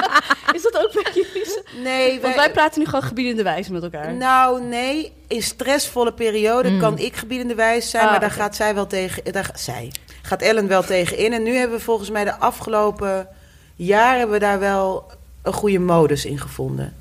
Is 0.53 0.63
dat 0.63 0.79
ook 0.79 0.93
bij 0.93 1.13
jullie? 1.15 1.63
Nee, 1.83 2.21
Want 2.21 2.35
wij 2.35 2.51
praten 2.51 2.81
nu 2.81 2.87
gewoon 2.87 3.03
gebiedende 3.03 3.43
wijze 3.43 3.73
met 3.73 3.83
elkaar. 3.83 4.13
Nou, 4.15 4.63
nee. 4.63 5.13
In 5.29 5.43
stressvolle 5.43 6.13
periode 6.13 6.71
Mm. 6.71 6.79
kan 6.81 6.99
ik 6.99 7.17
gebiedende 7.17 7.55
wijs 7.55 7.91
zijn, 7.91 8.05
Ah, 8.05 8.11
maar 8.11 8.21
daar 8.21 8.31
gaat 8.31 8.57
zij 8.57 8.75
wel 8.75 8.87
tegen. 8.87 9.33
Daar, 9.33 9.51
zij 9.55 9.93
gaat 10.23 10.43
Ellen 10.43 10.69
wel 10.69 10.83
tegen 10.83 11.17
in. 11.17 11.33
En 11.33 11.43
nu 11.43 11.55
hebben 11.57 11.77
we 11.79 11.85
volgens 11.85 12.11
mij 12.11 12.25
de 12.25 12.35
afgelopen 12.39 13.29
jaren 13.77 14.19
hebben 14.19 14.39
we 14.39 14.45
daar 14.45 14.59
wel 14.59 15.11
een 15.43 15.53
goede 15.53 15.79
modus 15.79 16.25
in 16.25 16.39
gevonden. 16.39 16.95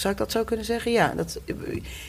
Zou 0.00 0.12
ik 0.12 0.18
dat 0.18 0.32
zo 0.32 0.44
kunnen 0.44 0.64
zeggen? 0.64 0.92
Ja, 0.92 1.12
dat, 1.16 1.38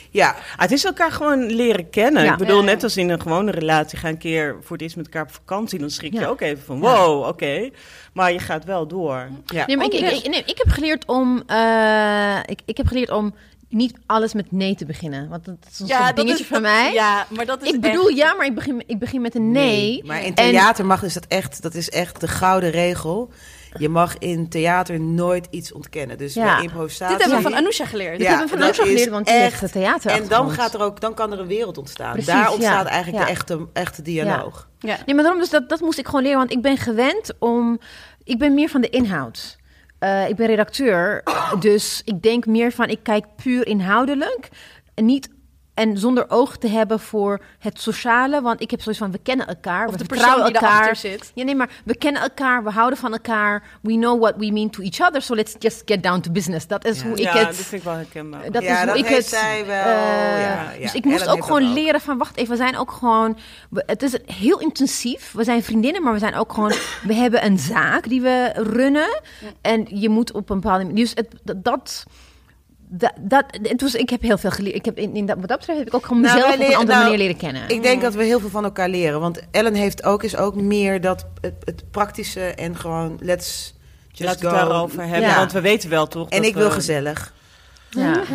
ja. 0.10 0.30
Ah, 0.30 0.36
het 0.58 0.72
is 0.72 0.86
elkaar 0.86 1.12
gewoon 1.12 1.46
leren 1.52 1.90
kennen. 1.90 2.24
Ja. 2.24 2.32
Ik 2.32 2.38
bedoel, 2.38 2.64
net 2.64 2.84
als 2.84 2.98
in 2.98 3.10
een 3.10 3.22
gewone 3.22 3.52
relatie, 3.52 3.98
ga 3.98 4.08
een 4.10 4.18
keer 4.18 4.56
voor 4.62 4.72
het 4.72 4.82
eerst 4.82 4.96
met 4.96 5.06
elkaar 5.06 5.24
op 5.24 5.32
vakantie, 5.32 5.80
dan 5.80 5.90
schrik 5.90 6.14
je 6.14 6.20
Ja. 6.20 6.28
ook 6.28 6.42
even 6.42 6.64
van, 6.64 6.80
wow, 6.80 7.28
oké. 7.28 7.70
Maar 8.14 8.32
je 8.32 8.40
gaat 8.40 8.66
wel 8.66 8.88
door. 8.88 9.28
ja. 9.46 9.66
Nee, 9.66 9.78
maar 9.78 9.86
ik, 9.86 9.94
ik, 9.94 10.12
ik, 10.12 10.28
nee, 10.30 10.44
ik 10.46 10.58
heb 10.58 10.70
geleerd 10.70 11.06
om... 11.06 11.44
eh, 11.48 12.38
ik, 12.46 12.62
ik 12.66 12.78
heb 12.78 12.88
geleerd 12.88 13.10
om 13.12 13.34
niet 13.70 13.94
alles 14.06 14.34
met 14.34 14.52
nee 14.52 14.76
te 14.76 14.86
beginnen. 14.86 15.30
Want 15.30 15.46
dat 15.46 15.56
is 15.72 15.80
een 15.80 15.88
soort 15.88 16.16
dingetje 16.16 16.46
van 16.46 16.62
mij. 16.62 16.94
Ja, 17.04 17.26
maar 17.30 17.46
dat 17.46 17.62
is 17.64 17.70
ik 17.72 17.82
bedoel 17.82 18.08
echt- 18.08 18.18
ja, 18.18 18.34
maar 18.34 18.46
ik 18.46 18.56
begin, 18.56 18.84
ik 18.88 19.00
begin 19.00 19.22
met 19.22 19.36
een 19.36 19.52
nee. 19.52 20.04
Maar 20.06 20.20
in 20.24 20.36
En- 20.36 20.52
theater 20.52 20.86
mag 20.86 21.04
is 21.04 21.14
dat 21.14 21.26
echt, 21.28 21.62
dat 21.62 21.74
is 21.76 21.90
echt 21.90 22.20
de 22.22 22.28
gouden 22.28 22.70
regel. 22.72 23.32
Je 23.78 23.90
mag 23.90 24.18
in 24.18 24.50
theater 24.50 25.00
nooit 25.00 25.48
iets 25.50 25.72
ontkennen. 25.72 26.18
Dus 26.18 26.34
Ja. 26.34 26.54
bij 26.56 26.64
improvisatie. 26.64 27.18
Dit 27.18 27.26
hebben 27.26 27.44
we 27.44 27.50
van 27.50 27.60
Anousha 27.60 27.86
geleerd. 27.86 28.18
Dit 28.18 28.22
Ja, 28.22 28.28
hebben 28.28 28.48
we 28.48 28.54
van 28.54 28.64
Anousha 28.64 28.84
geleerd, 28.84 29.10
want 29.10 29.26
die 29.26 29.36
echt- 29.36 29.62
het 29.62 29.72
theater 29.72 30.12
En 30.12 30.28
dan, 30.28 30.52
gaat 30.52 30.74
er 30.74 30.82
ook, 30.82 31.02
dan 31.02 31.14
kan 31.14 31.32
er 31.32 31.40
een 31.40 31.48
wereld 31.48 31.78
ontstaan. 31.78 32.12
Precies, 32.12 32.34
Daar 32.34 32.52
ontstaat 32.52 32.86
ja. 32.86 32.92
eigenlijk 32.92 33.18
Ja. 33.24 33.26
de 33.26 33.32
echte, 33.32 33.68
echte 33.74 34.02
dialoog. 34.02 34.68
Ja. 34.80 34.98
Nee, 35.06 35.16
maar 35.16 35.24
daarom 35.24 35.42
dus 35.42 35.50
dat, 35.50 35.70
dat 35.70 35.80
moest 35.80 35.98
ik 36.00 36.06
gewoon 36.06 36.22
leren, 36.22 36.38
want 36.38 36.52
ik 36.52 36.62
ben 36.62 36.78
gewend 36.78 37.34
om... 37.40 37.80
Ik 38.24 38.38
ben 38.40 38.54
meer 38.54 38.70
van 38.70 38.82
de 38.82 38.90
inhoud. 38.90 39.58
Eh, 40.00 40.30
ik 40.30 40.36
ben 40.36 40.48
redacteur, 40.48 41.24
dus 41.60 42.02
ik 42.06 42.22
denk 42.22 42.46
meer 42.46 42.72
van... 42.72 42.88
Ik 42.88 43.00
kijk 43.04 43.26
puur 43.44 43.68
inhoudelijk 43.68 44.50
en 44.94 45.06
niet... 45.06 45.30
En 45.80 45.98
zonder 45.98 46.26
oog 46.30 46.58
te 46.58 46.68
hebben 46.68 47.00
voor 47.00 47.42
het 47.60 47.82
sociale. 47.82 48.42
Want 48.42 48.62
ik 48.62 48.72
heb 48.72 48.82
zoiets 48.82 49.02
van, 49.02 49.12
we 49.12 49.20
kennen 49.24 49.48
elkaar. 49.48 49.86
Of 49.86 49.92
we 49.92 49.98
de 49.98 50.04
vertrouwen 50.08 50.52
persoon 50.52 50.62
die 50.70 50.78
elkaar. 50.78 50.96
zit. 50.96 51.32
Ja, 51.36 51.44
nee, 51.44 51.56
maar 51.56 51.70
we 51.86 51.98
kennen 51.98 52.22
elkaar. 52.22 52.64
We 52.64 52.70
houden 52.70 53.00
van 53.00 53.12
elkaar. 53.12 53.64
We 53.82 53.94
know 53.94 54.22
what 54.22 54.34
we 54.38 54.52
mean 54.52 54.70
to 54.70 54.82
each 54.84 55.00
other. 55.02 55.22
So 55.22 55.36
let's 55.36 55.56
just 55.60 55.82
get 55.86 56.04
down 56.04 56.20
to 56.20 56.32
business. 56.32 56.68
Dat 56.68 56.86
is 56.86 56.98
Ja. 57.00 57.04
hoe 57.08 57.12
ik 57.18 57.24
ja, 57.24 57.38
het... 57.38 57.46
dat 57.46 57.56
vind 57.56 57.72
ik 57.82 57.84
wel 57.88 57.94
herkenbaar. 57.96 58.52
Dat 58.52 58.64
Ja, 58.64 58.72
is 58.72 58.78
hoe 58.78 58.86
dat 58.88 58.96
ik 58.98 59.06
het. 59.06 59.26
zij 59.26 59.66
wel, 59.66 59.76
eh, 59.76 60.42
ja, 60.42 60.72
ja. 60.72 60.80
Dus 60.82 60.94
ik 60.94 61.06
moest 61.06 61.28
ook 61.28 61.44
gewoon 61.46 61.68
ook. 61.68 61.74
leren 61.74 62.02
van 62.02 62.18
wacht 62.18 62.38
even, 62.38 62.52
we 62.52 62.58
zijn 62.58 62.78
ook 62.78 62.92
gewoon. 62.92 63.38
we- 63.70 63.84
het 63.86 64.04
is 64.04 64.18
heel 64.26 64.60
intensief. 64.60 65.32
We 65.32 65.44
zijn 65.44 65.64
vriendinnen, 65.64 66.04
maar 66.04 66.14
we 66.14 66.20
zijn 66.20 66.36
ook 66.36 66.54
gewoon. 66.54 66.74
we 67.08 67.14
hebben 67.14 67.46
een 67.46 67.60
zaak 67.60 68.10
die 68.10 68.22
we 68.22 68.52
runnen. 68.56 69.22
En 69.62 69.86
je 69.90 70.10
moet 70.10 70.32
op 70.34 70.50
een 70.50 70.60
bepaalde 70.60 70.86
manier. 70.86 71.04
Dus 71.04 71.14
het, 71.16 71.64
dat. 71.66 72.04
Dat 72.92 73.12
dat, 73.20 73.44
dat, 73.52 73.70
het 73.70 73.82
was, 73.82 73.96
ik 73.96 74.10
heb 74.10 74.22
heel 74.22 74.38
veel 74.38 74.52
geleerd. 74.52 74.76
Ik 74.76 74.86
heb 74.86 74.98
in, 74.98 75.16
in 75.16 75.26
dat, 75.26 75.38
wat 75.40 75.48
dat 75.48 75.58
betreft 75.58 75.80
heb 75.80 75.88
ik 75.88 75.94
ook 75.94 76.06
gewoon 76.06 76.22
Nou, 76.22 76.34
mezelf 76.36 76.54
op 76.54 76.60
een 76.60 76.66
leren- 76.66 76.80
andere 76.80 76.98
nou, 76.98 77.10
manier 77.10 77.26
leren 77.26 77.38
kennen. 77.42 77.70
Ik 77.70 77.82
denk 77.84 78.02
dat 78.02 78.14
we 78.14 78.24
heel 78.24 78.40
veel 78.40 78.50
van 78.50 78.64
elkaar 78.64 78.90
leren. 78.90 79.20
Want 79.20 79.40
Ellen 79.52 79.74
heeft 79.76 80.04
ook, 80.04 80.24
is 80.24 80.36
ook 80.36 80.56
meer 80.56 81.02
dat 81.02 81.26
het, 81.42 81.54
het 81.64 81.92
praktische 81.92 82.42
en 82.42 82.76
gewoon 82.78 83.18
let's 83.22 83.74
just 84.12 84.24
Laten 84.30 84.42
we 84.42 84.50
go. 84.50 84.56
het 84.56 84.66
daarover 84.70 85.02
hebben, 85.02 85.30
Ja. 85.30 85.36
want 85.36 85.52
we 85.52 85.62
weten 85.62 85.90
wel 85.90 86.08
toch 86.08 86.30
En 86.30 86.38
dat 86.38 86.46
ik 86.48 86.56
wil 86.56 86.72
gezellig. 86.72 87.34
ja. 87.90 88.22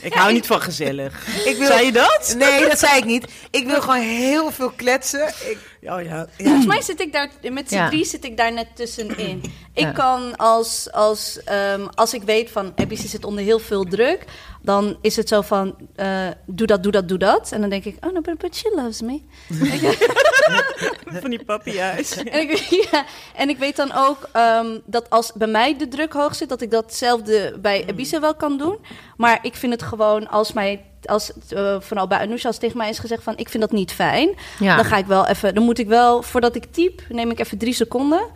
Ik 0.00 0.12
hou 0.14 0.32
niet 0.32 0.46
van 0.46 0.60
gezellig. 0.60 1.26
Ik 1.46 1.56
wil, 1.56 1.66
Zei 1.66 1.84
je 1.86 1.92
dat? 1.92 2.34
Nee, 2.38 2.68
dat 2.68 2.78
zei 2.78 2.98
ik 2.98 3.04
niet. 3.04 3.26
Ik 3.50 3.66
wil 3.66 3.80
gewoon 3.80 4.00
heel 4.00 4.50
veel 4.50 4.70
kletsen. 4.70 5.28
Ik, 5.28 5.58
Oh 5.82 6.02
ja. 6.02 6.26
Volgens 6.38 6.66
mij 6.66 6.82
zit 6.82 7.00
ik 7.00 7.12
daar, 7.12 7.30
met 7.52 7.68
z'n 7.68 7.74
Ja. 7.74 7.88
drie 7.88 8.04
zit 8.04 8.24
ik 8.24 8.36
daar 8.36 8.52
net 8.52 8.66
tussenin. 8.76 9.42
Ik 9.72 9.82
Ja. 9.84 9.90
kan 9.92 10.36
als, 10.36 10.92
als, 10.92 11.40
ehm, 11.44 11.86
als 11.94 12.14
ik 12.14 12.22
weet 12.22 12.50
van 12.50 12.72
ABC 12.76 12.96
zit 12.98 13.24
onder 13.24 13.44
heel 13.44 13.58
veel 13.58 13.84
druk, 13.84 14.24
dan 14.62 14.96
is 15.00 15.16
het 15.16 15.28
zo 15.28 15.40
van, 15.40 15.76
eh, 15.94 16.26
doe 16.46 16.66
dat, 16.66 16.82
doe 16.82 16.92
dat, 16.92 17.08
doe 17.08 17.18
dat. 17.18 17.52
En 17.52 17.60
dan 17.60 17.70
denk 17.70 17.84
ik, 17.84 17.96
oh 18.06 18.12
no, 18.12 18.20
but, 18.20 18.38
but 18.38 18.56
she 18.56 18.72
loves 18.76 19.00
me. 19.00 19.20
Van 21.20 21.30
die 21.30 21.44
papia's. 21.44 22.16
En 22.24 22.50
ik, 22.50 22.86
ja, 22.90 23.04
en 23.34 23.48
ik 23.48 23.58
weet 23.58 23.76
dan 23.76 23.92
ook 23.94 24.28
ehm, 24.32 24.78
dat 24.84 25.10
als 25.10 25.32
bij 25.34 25.48
mij 25.48 25.76
de 25.76 25.88
druk 25.88 26.12
hoog 26.12 26.34
zit, 26.34 26.48
dat 26.48 26.60
ik 26.60 26.70
datzelfde 26.70 27.56
bij 27.60 27.84
Ibiza 27.88 28.20
wel 28.20 28.34
kan 28.34 28.58
doen. 28.58 28.76
Maar 29.16 29.38
ik 29.42 29.54
vind 29.54 29.72
het 29.72 29.82
gewoon, 29.82 30.28
als 30.28 30.52
mij, 30.52 30.84
als 31.04 31.32
eh, 31.48 31.76
vooral 31.80 32.06
bij 32.06 32.18
Anousha, 32.18 32.48
als 32.48 32.58
tegen 32.58 32.76
mij 32.76 32.88
is 32.88 32.98
gezegd 32.98 33.22
van, 33.22 33.36
ik 33.36 33.48
vind 33.48 33.62
dat 33.62 33.72
niet 33.72 33.92
fijn. 33.92 34.30
Ja. 34.58 34.76
Dan 34.76 34.84
ga 34.84 34.96
ik 34.96 35.06
wel 35.06 35.26
even, 35.26 35.54
dan 35.54 35.64
moet 35.64 35.78
ik 35.78 35.88
wel, 35.88 36.22
voordat 36.22 36.54
ik 36.54 36.64
typ, 36.70 37.02
neem 37.08 37.30
ik 37.30 37.38
even 37.38 37.58
drie 37.58 37.74
seconden. 37.74 38.26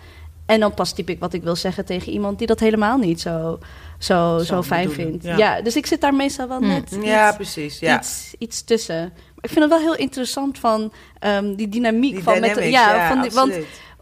En 0.47 0.61
dan 0.61 0.75
pas 0.75 0.93
typ 0.93 1.09
ik 1.09 1.21
wat 1.21 1.33
ik 1.33 1.43
wil 1.43 1.57
zeggen 1.57 1.85
tegen 1.85 2.13
iemand 2.13 2.39
die 2.39 2.47
dat 2.47 2.61
helemaal 2.61 2.99
niet 2.99 3.21
zo, 3.21 3.59
zo, 4.03 4.39
zo, 4.39 4.63
fijn 4.63 4.91
vindt. 4.91 5.25
ja. 5.25 5.37
Ja. 5.37 5.63
dus 5.63 5.77
ik 5.77 5.87
zit 5.87 6.01
daar 6.01 6.15
meestal 6.15 6.49
wel 6.49 6.59
Hmm. 6.59 6.69
net 6.69 6.97
ja, 7.03 7.27
iets, 7.29 7.37
precies. 7.37 7.79
Ja. 7.79 7.99
iets, 7.99 8.35
iets 8.39 8.65
tussen. 8.65 9.01
Maar 9.15 9.45
ik 9.45 9.51
vind 9.51 9.61
het 9.61 9.69
wel 9.69 9.81
heel 9.81 9.97
interessant 9.97 10.59
van 10.59 10.93
ehm, 11.19 11.55
die 11.55 11.69
dynamiek 11.69 12.15
Die 12.15 12.23
van 12.23 12.41
met 12.41 12.57
ja, 12.57 12.95
ja, 12.95 13.09
van 13.09 13.23
die, 13.23 13.31
want 13.31 13.55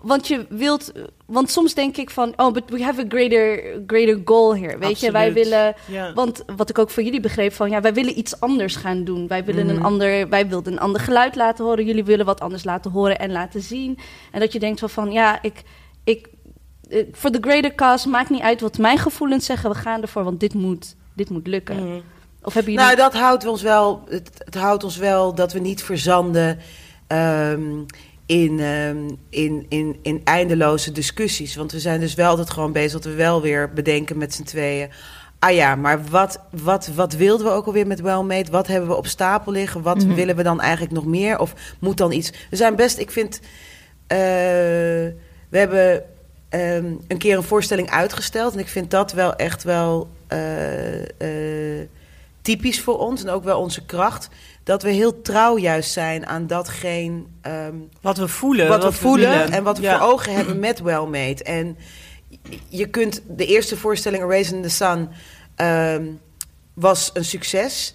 want 0.02 0.28
je 0.28 0.46
wilt, 0.48 0.92
want 1.26 1.50
soms 1.50 1.74
denk 1.74 1.96
ik 1.96 2.10
van, 2.10 2.32
oh, 2.36 2.52
but 2.52 2.62
we 2.66 2.82
have 2.82 3.00
a 3.00 3.04
greater, 3.08 3.62
greater 3.86 4.20
goal 4.24 4.56
here. 4.56 4.78
Weet 4.78 5.00
je, 5.00 5.10
wij 5.10 5.32
willen, 5.32 5.74
Ja. 5.86 6.12
want 6.12 6.42
wat 6.56 6.70
ik 6.70 6.78
ook 6.78 6.90
voor 6.90 7.02
jullie 7.02 7.20
begreep 7.20 7.52
van, 7.52 7.70
ja, 7.70 7.80
wij 7.80 7.94
willen 7.94 8.18
iets 8.18 8.40
anders 8.40 8.76
gaan 8.76 9.04
doen. 9.04 9.26
Wij 9.26 9.44
willen 9.44 9.66
Mhm. 9.66 9.74
een 9.76 9.82
ander, 9.82 10.28
wij 10.28 10.48
wilden 10.48 10.72
een 10.72 10.78
ander 10.80 11.00
geluid 11.00 11.34
laten 11.36 11.64
horen. 11.64 11.84
Jullie 11.84 12.04
willen 12.04 12.26
wat 12.26 12.40
anders 12.40 12.64
laten 12.64 12.90
horen 12.90 13.18
en 13.18 13.32
laten 13.32 13.60
zien. 13.60 13.98
En 14.32 14.40
dat 14.40 14.52
je 14.52 14.58
denkt 14.58 14.80
van, 14.80 14.90
van 14.90 15.12
ja, 15.12 15.42
ik, 15.42 15.62
ik, 16.04 16.28
voor 17.12 17.30
de 17.30 17.38
greater 17.40 17.74
cause 17.74 18.08
maakt 18.08 18.30
niet 18.30 18.42
uit 18.42 18.60
wat 18.60 18.78
mijn 18.78 18.98
gevoelens 18.98 19.44
zeggen. 19.46 19.70
We 19.70 19.76
gaan 19.76 20.02
ervoor, 20.02 20.24
want 20.24 20.40
dit 20.40 20.54
moet, 20.54 20.96
dit 21.14 21.30
moet 21.30 21.46
lukken. 21.46 21.76
Mhm. 21.76 22.00
Of 22.42 22.54
hebben 22.54 22.72
jullie... 22.72 22.86
Nou, 22.86 22.98
dat 22.98 23.14
houdt 23.14 23.46
ons 23.46 23.62
wel. 23.62 24.04
Het, 24.08 24.30
het 24.44 24.54
houdt 24.54 24.84
ons 24.84 24.96
wel 24.96 25.34
dat 25.34 25.52
we 25.52 25.58
niet 25.58 25.82
verzanden 25.82 26.58
ehm, 27.06 27.62
in, 28.26 28.60
ehm, 28.60 29.08
in, 29.30 29.66
in, 29.68 29.98
in 30.02 30.20
eindeloze 30.24 30.92
discussies. 30.92 31.56
Want 31.56 31.72
we 31.72 31.80
zijn 31.80 32.00
dus 32.00 32.14
wel 32.14 32.28
altijd 32.30 32.50
gewoon 32.50 32.72
bezig 32.72 32.92
dat 32.92 33.04
we 33.04 33.14
wel 33.14 33.40
weer 33.42 33.72
bedenken 33.72 34.18
met 34.18 34.34
z'n 34.34 34.42
tweeën. 34.42 34.88
Ah 35.38 35.54
ja, 35.54 35.74
maar 35.74 36.04
wat, 36.04 36.40
wat, 36.62 36.86
wat 36.94 37.12
wilden 37.12 37.46
we 37.46 37.52
ook 37.52 37.66
alweer 37.66 37.86
met 37.86 38.00
Wellmade? 38.00 38.50
Wat 38.50 38.66
hebben 38.66 38.88
we 38.88 38.96
op 38.96 39.06
stapel 39.06 39.52
liggen? 39.52 39.82
Wat 39.82 40.04
Mhm. 40.04 40.14
willen 40.14 40.36
we 40.36 40.42
dan 40.42 40.60
eigenlijk 40.60 40.92
nog 40.92 41.04
meer? 41.06 41.38
Of 41.38 41.54
moet 41.78 41.96
dan 41.96 42.12
iets... 42.12 42.32
We 42.50 42.56
zijn 42.56 42.76
best, 42.76 42.98
ik 42.98 43.10
vind... 43.10 43.40
eh, 44.06 44.18
we 45.48 45.58
hebben 45.58 46.02
ehm, 46.50 46.92
een 47.08 47.18
keer 47.18 47.36
een 47.36 47.42
voorstelling 47.42 47.90
uitgesteld. 47.90 48.52
En 48.52 48.58
ik 48.58 48.68
vind 48.68 48.90
dat 48.90 49.12
wel 49.12 49.34
echt 49.36 49.62
wel 49.62 50.08
eh, 50.26 51.80
eh, 51.80 51.88
typisch 52.42 52.80
voor 52.80 52.98
ons. 52.98 53.22
En 53.24 53.30
ook 53.30 53.44
wel 53.44 53.60
onze 53.60 53.84
kracht. 53.84 54.28
Dat 54.64 54.82
we 54.82 54.90
heel 54.90 55.22
trouw 55.22 55.58
juist 55.58 55.90
zijn 55.92 56.26
aan 56.26 56.46
datgene... 56.46 57.22
ehm, 57.40 57.74
Wat 58.00 58.16
we 58.16 58.28
voelen. 58.28 58.68
wat 58.68 58.84
we 58.84 58.92
voelen 58.92 59.52
en 59.52 59.62
wat 59.62 59.76
we 59.78 59.82
Ja. 59.82 59.98
voor 59.98 60.08
ogen 60.08 60.34
hebben 60.34 60.58
met 60.58 60.80
Wellmade. 60.80 61.44
En 61.44 61.76
je 62.68 62.86
kunt 62.86 63.22
de 63.28 63.46
eerste 63.46 63.76
voorstelling, 63.76 64.22
A 64.22 64.34
in 64.34 64.62
the 64.62 64.68
Sun, 64.68 65.08
ehm, 65.56 66.04
was 66.74 67.10
een 67.14 67.24
succes. 67.24 67.94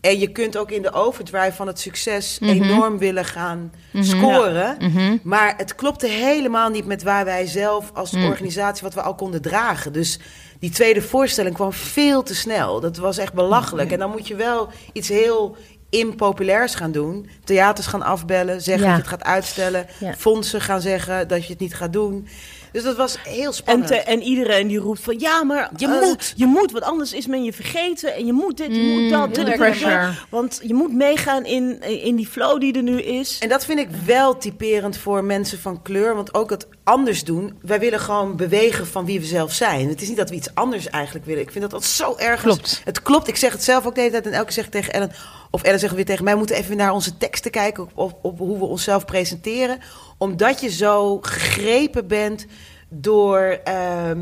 En 0.00 0.18
je 0.18 0.32
kunt 0.32 0.56
ook 0.56 0.70
in 0.70 0.82
de 0.82 0.92
overdrive 0.92 1.52
van 1.52 1.66
het 1.66 1.80
succes 1.80 2.38
Mhm. 2.38 2.50
enorm 2.50 2.98
willen 2.98 3.24
gaan 3.24 3.72
Mhm. 3.90 4.04
scoren. 4.04 4.76
Mhm. 4.80 5.16
Maar 5.22 5.54
het 5.56 5.74
klopte 5.74 6.06
helemaal 6.08 6.68
niet 6.70 6.86
met 6.86 7.02
waar 7.02 7.24
wij 7.24 7.46
zelf 7.46 7.90
als 7.94 8.12
organisatie 8.14 8.82
wat 8.82 8.94
we 8.94 9.02
al 9.02 9.14
konden 9.14 9.42
dragen. 9.42 9.92
Dus 9.92 10.18
die 10.60 10.70
tweede 10.70 11.02
voorstelling 11.02 11.54
kwam 11.54 11.72
veel 11.72 12.22
te 12.22 12.34
snel. 12.34 12.80
Dat 12.80 12.96
was 12.96 13.18
echt 13.18 13.32
belachelijk. 13.32 13.92
En 13.92 13.98
dan 13.98 14.10
moet 14.10 14.28
je 14.28 14.34
wel 14.34 14.68
iets 14.92 15.08
heel 15.08 15.56
impopulairs 15.90 16.74
gaan 16.74 16.92
doen. 16.92 17.28
Theaters 17.44 17.86
gaan 17.86 18.02
afbellen, 18.02 18.62
zeggen 18.62 18.86
Ja. 18.86 18.96
dat 18.96 19.04
je 19.04 19.10
het 19.10 19.20
gaat 19.20 19.28
uitstellen. 19.34 19.86
Ja. 20.00 20.14
Fondsen 20.14 20.60
gaan 20.60 20.80
zeggen 20.80 21.28
dat 21.28 21.44
je 21.46 21.50
het 21.52 21.60
niet 21.60 21.74
gaat 21.74 21.92
doen. 21.92 22.28
Dus 22.76 22.84
dat 22.84 22.96
was 22.96 23.16
heel 23.24 23.46
En, 23.46 23.54
spannend. 23.54 23.86
te- 23.88 23.94
en 23.96 24.22
iedereen 24.22 24.66
die 24.68 24.78
roept 24.78 25.00
van 25.00 25.18
ja, 25.18 25.44
maar 25.44 25.70
Je 25.76 25.86
eh, 25.86 26.00
moet. 26.00 26.32
Je 26.36 26.46
moet, 26.46 26.72
want 26.72 26.84
anders 26.84 27.12
is 27.12 27.26
men 27.26 27.44
je 27.44 27.52
vergeten. 27.52 28.14
En 28.14 28.26
je 28.26 28.32
moet 28.32 28.56
dit, 28.56 28.66
je 28.66 28.80
Mm, 28.82 29.00
moet 29.02 29.10
dat. 29.10 29.34
dit, 29.34 29.46
dit. 29.46 29.56
pressure. 29.56 30.10
Want 30.30 30.60
je 30.62 30.74
moet 30.74 30.92
meegaan 30.92 31.44
in, 31.44 31.80
in 31.82 32.16
die 32.16 32.26
flow 32.26 32.60
die 32.60 32.72
er 32.76 32.82
nu 32.82 33.02
is. 33.02 33.38
En 33.38 33.48
dat 33.48 33.64
vind 33.64 33.78
ik 33.78 33.88
wel 34.04 34.38
typerend 34.38 34.96
voor 34.98 35.24
mensen 35.24 35.58
van 35.58 35.82
kleur. 35.82 36.14
Want 36.14 36.34
ook 36.34 36.50
het 36.50 36.66
anders 36.84 37.24
doen. 37.24 37.58
Wij 37.62 37.78
willen 37.80 38.00
gewoon 38.00 38.36
bewegen 38.36 38.86
van 38.86 39.04
wie 39.04 39.20
we 39.20 39.26
zelf 39.26 39.52
zijn. 39.52 39.88
Het 39.88 40.02
is 40.02 40.08
niet 40.08 40.16
dat 40.16 40.30
we 40.30 40.36
iets 40.36 40.54
anders 40.54 40.88
eigenlijk 40.90 41.26
willen. 41.26 41.42
Ik 41.42 41.50
vind 41.50 41.62
dat 41.62 41.70
dat 41.70 41.84
zo 41.84 42.14
erg. 42.16 42.40
Klopt. 42.42 42.80
Het 42.84 43.02
klopt. 43.02 43.28
Ik 43.28 43.36
zeg 43.36 43.52
het 43.52 43.64
zelf 43.64 43.86
ook 43.86 43.94
de 43.94 44.00
hele 44.00 44.12
tijd. 44.12 44.26
En 44.26 44.32
elke 44.32 44.44
keer 44.44 44.54
zeg 44.54 44.64
ik 44.64 44.70
tegen 44.70 44.92
Ellen. 44.92 45.12
Of 45.56 45.62
Ellen 45.62 45.78
zegt 45.80 45.94
weer 45.94 46.04
tegen 46.04 46.24
mij. 46.24 46.32
We 46.32 46.38
moeten 46.38 46.56
even 46.56 46.76
naar 46.76 46.92
onze 46.92 47.16
teksten 47.16 47.50
kijken. 47.50 47.82
Op, 47.82 47.92
op, 47.94 48.18
op 48.22 48.38
hoe 48.38 48.58
we 48.58 48.64
onszelf 48.64 49.04
presenteren. 49.04 49.78
Omdat 50.18 50.60
je 50.60 50.70
zo 50.70 51.18
gegrepen 51.20 52.06
bent 52.06 52.46
door. 52.88 53.58
ehm, 53.64 54.20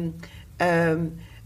ehm, 0.57 0.99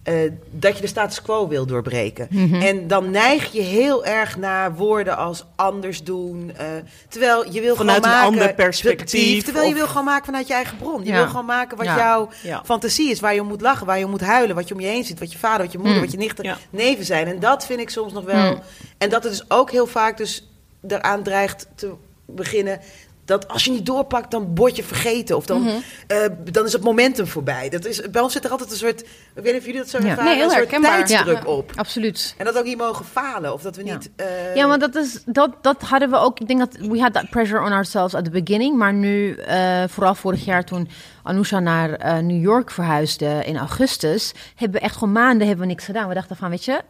eh, 0.03 0.15
dat 0.51 0.75
je 0.77 0.81
de 0.81 0.87
status 0.87 1.23
quo 1.23 1.49
wil 1.49 1.67
doorbreken. 1.67 2.27
Mhm. 2.31 2.55
En 2.55 2.87
dan 2.87 3.11
neig 3.11 3.53
je 3.53 3.61
heel 3.61 4.05
erg 4.05 4.37
naar 4.37 4.75
woorden 4.75 5.17
als 5.17 5.45
anders 5.57 6.03
doen. 6.05 6.53
eh, 6.57 6.67
terwijl 7.09 7.53
je 7.53 7.61
wil 7.61 7.77
Vanuit 7.77 7.97
gewoon 8.05 8.13
een 8.17 8.21
maken, 8.23 8.41
ander 8.41 8.55
perspectief, 8.55 9.45
Terwijl 9.45 9.69
je 9.69 9.75
wil 9.75 9.87
gewoon 9.87 10.05
maken 10.05 10.25
vanuit 10.25 10.47
je 10.47 10.55
eigen 10.55 10.77
bron. 10.77 11.05
Je 11.05 11.11
Ja. 11.11 11.17
wil 11.17 11.27
gewoon 11.27 11.45
maken 11.45 11.77
wat 11.77 11.87
Ja. 11.87 11.97
jouw 11.97 12.29
Ja. 12.43 12.63
fantasie 12.65 13.11
is. 13.11 13.21
Waar 13.21 13.35
je 13.35 13.41
om 13.41 13.47
moet 13.49 13.61
lachen, 13.61 13.87
waar 13.87 13.99
je 13.99 14.05
om 14.05 14.11
moet 14.11 14.21
huilen. 14.21 14.55
Wat 14.57 14.69
je 14.69 14.75
om 14.75 14.81
je 14.81 14.87
heen 14.87 15.05
ziet. 15.05 15.19
Wat 15.19 15.33
je 15.33 15.39
vader, 15.39 15.63
wat 15.63 15.73
je 15.73 15.79
moeder, 15.79 15.97
Mm. 15.97 16.03
wat 16.03 16.11
je 16.13 16.19
nichten, 16.19 16.57
neven 16.71 17.05
zijn. 17.05 17.27
En 17.27 17.41
dat 17.41 17.67
vind 17.67 17.81
ik 17.81 17.91
soms 17.91 18.13
nog 18.13 18.25
wel... 18.25 18.51
Mm. 18.53 18.61
En 18.99 19.09
dat 19.09 19.23
het 19.23 19.33
dus 19.33 19.51
ook 19.51 19.71
heel 19.71 19.87
vaak 19.87 20.17
dus 20.17 20.49
eraan 20.89 21.23
dreigt 21.23 21.67
te 21.75 21.93
beginnen... 22.27 22.81
dat 23.25 23.49
als 23.49 23.65
je 23.65 23.71
niet 23.71 23.87
doorpakt, 23.87 24.31
dan 24.31 24.55
word 24.55 24.77
je 24.77 24.83
vergeten. 24.83 25.37
Of 25.37 25.47
dan, 25.47 25.61
Mhm. 25.63 25.75
eh, 26.07 26.19
dan 26.53 26.65
is 26.65 26.73
het 26.73 26.83
momentum 26.83 27.27
voorbij. 27.27 27.69
Dat 27.69 27.85
is, 27.85 28.11
bij 28.11 28.23
ons 28.23 28.33
zit 28.33 28.45
er 28.45 28.51
altijd 28.51 28.71
een 28.71 28.77
soort... 28.77 29.01
Ik 29.01 29.09
weet 29.35 29.45
niet 29.45 29.57
of 29.57 29.65
jullie 29.65 29.81
dat 29.81 29.89
zo 29.89 29.99
Ja. 29.99 30.05
ervaren. 30.05 30.25
Nee, 30.25 30.35
heel 30.35 30.45
een 30.45 30.69
soort 30.69 30.83
tijdsdruk 30.83 31.43
Ja. 31.43 31.49
op. 31.51 31.73
Absoluut. 31.77 32.35
En 32.39 32.45
dat 32.45 32.59
ook 32.59 32.65
niet 32.65 32.79
mogen 32.79 33.05
falen. 33.05 33.53
Of 33.53 33.63
dat 33.63 33.77
we 33.77 33.85
Ja. 33.85 33.93
niet... 33.95 34.11
eh, 34.17 34.55
Ja, 34.57 34.67
want 34.69 34.81
dat, 34.81 34.95
is, 34.95 35.23
dat, 35.27 35.51
dat 35.61 35.83
hadden 35.83 36.11
we 36.11 36.17
ook. 36.17 36.41
Ik 36.41 36.49
denk 36.49 36.59
dat 36.61 36.77
we 36.89 37.01
had 37.01 37.13
that 37.13 37.31
pressure 37.31 37.65
on 37.65 37.73
ourselves 37.73 38.15
at 38.15 38.25
the 38.25 38.31
beginning. 38.31 38.77
Maar 38.77 38.93
nu, 38.95 39.35
eh, 39.37 39.83
vooral 39.89 40.15
vorig 40.15 40.45
jaar 40.45 40.65
toen 40.65 40.89
Anousha 41.23 41.61
naar 41.61 42.23
New 42.25 42.43
York 42.43 42.71
verhuisde 42.71 43.43
in 43.45 43.57
augustus, 43.57 44.33
hebben 44.55 44.81
we 44.81 44.87
echt 44.87 44.97
gewoon 44.97 45.13
maanden 45.13 45.47
hebben 45.47 45.67
we 45.67 45.73
niks 45.73 45.85
gedaan. 45.85 46.09
We 46.09 46.15
dachten 46.15 46.37
van, 46.37 46.51
weet 46.51 46.65
je, 46.65 46.81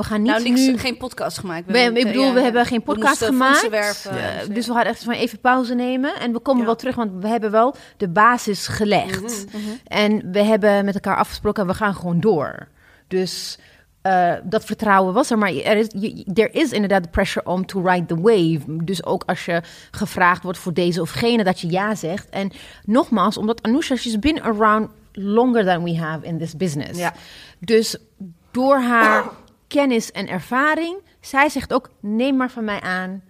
we 0.00 0.06
gaan 0.06 0.22
niet 0.22 0.30
nou, 0.30 0.42
niks, 0.42 0.60
nu... 0.60 0.78
geen 0.78 0.96
podcast 0.96 1.38
gemaakt. 1.38 1.66
We 1.66 1.78
ik 1.78 2.04
bedoel, 2.06 2.24
ja, 2.26 2.32
we 2.32 2.40
hebben 2.40 2.66
geen 2.66 2.78
we 2.78 2.84
podcast 2.84 3.24
gemaakt. 3.24 3.68
werven. 3.68 4.10
Eh, 4.10 4.38
Dus, 4.38 4.48
dus 4.48 4.66
we 4.66 4.72
hadden 4.72 4.92
echt 4.92 5.04
van 5.04 5.12
even 5.12 5.40
pauze 5.40 5.74
nemen. 5.74 6.14
En 6.20 6.32
we 6.32 6.38
komen 6.40 6.60
Ja. 6.60 6.66
wel 6.66 6.76
terug, 6.76 6.94
want 6.94 7.10
we 7.20 7.28
hebben 7.28 7.50
wel 7.50 7.74
de 7.96 8.08
basis 8.08 8.66
gelegd. 8.66 9.44
En 9.86 10.32
we 10.32 10.42
hebben 10.42 10.84
met 10.84 10.94
elkaar 10.94 11.16
afgesproken, 11.16 11.66
we 11.66 11.74
gaan 11.74 11.94
gewoon 11.94 12.20
door. 12.20 12.68
Dus 13.08 13.58
eh, 14.02 14.32
dat 14.44 14.64
vertrouwen 14.64 15.14
was 15.14 15.30
er. 15.30 15.38
Maar 15.38 15.52
er 15.54 15.76
is, 15.76 15.86
je- 15.94 16.24
er 16.34 16.54
is 16.54 16.72
inderdaad 16.72 17.02
de 17.02 17.08
pressure 17.08 17.46
om 17.46 17.66
to 17.66 17.80
ride 17.82 18.06
the 18.06 18.20
wave. 18.20 18.84
Dus 18.84 19.04
ook 19.04 19.22
als 19.26 19.44
je 19.44 19.62
gevraagd 19.90 20.42
wordt 20.42 20.58
voor 20.58 20.72
deze 20.74 21.00
of 21.00 21.10
gene, 21.10 21.44
dat 21.44 21.60
je 21.60 21.70
ja 21.70 21.94
zegt. 21.94 22.28
En 22.28 22.50
nogmaals, 22.84 23.36
omdat 23.36 23.62
Anousha, 23.62 23.96
she's 23.96 24.18
been 24.18 24.42
around 24.42 24.88
longer 25.12 25.64
than 25.64 25.82
we 25.84 25.96
have 25.98 26.26
in 26.26 26.38
this 26.38 26.56
business. 26.56 26.98
Ja. 26.98 27.12
Dus 27.58 27.96
door 28.50 28.78
haar 28.80 29.24
kennis 29.70 30.10
en 30.12 30.28
ervaring, 30.28 30.96
zij 31.20 31.48
zegt 31.48 31.72
ook: 31.72 31.90
neem 32.00 32.36
maar 32.36 32.50
van 32.50 32.64
mij 32.64 32.80
aan. 32.80 33.22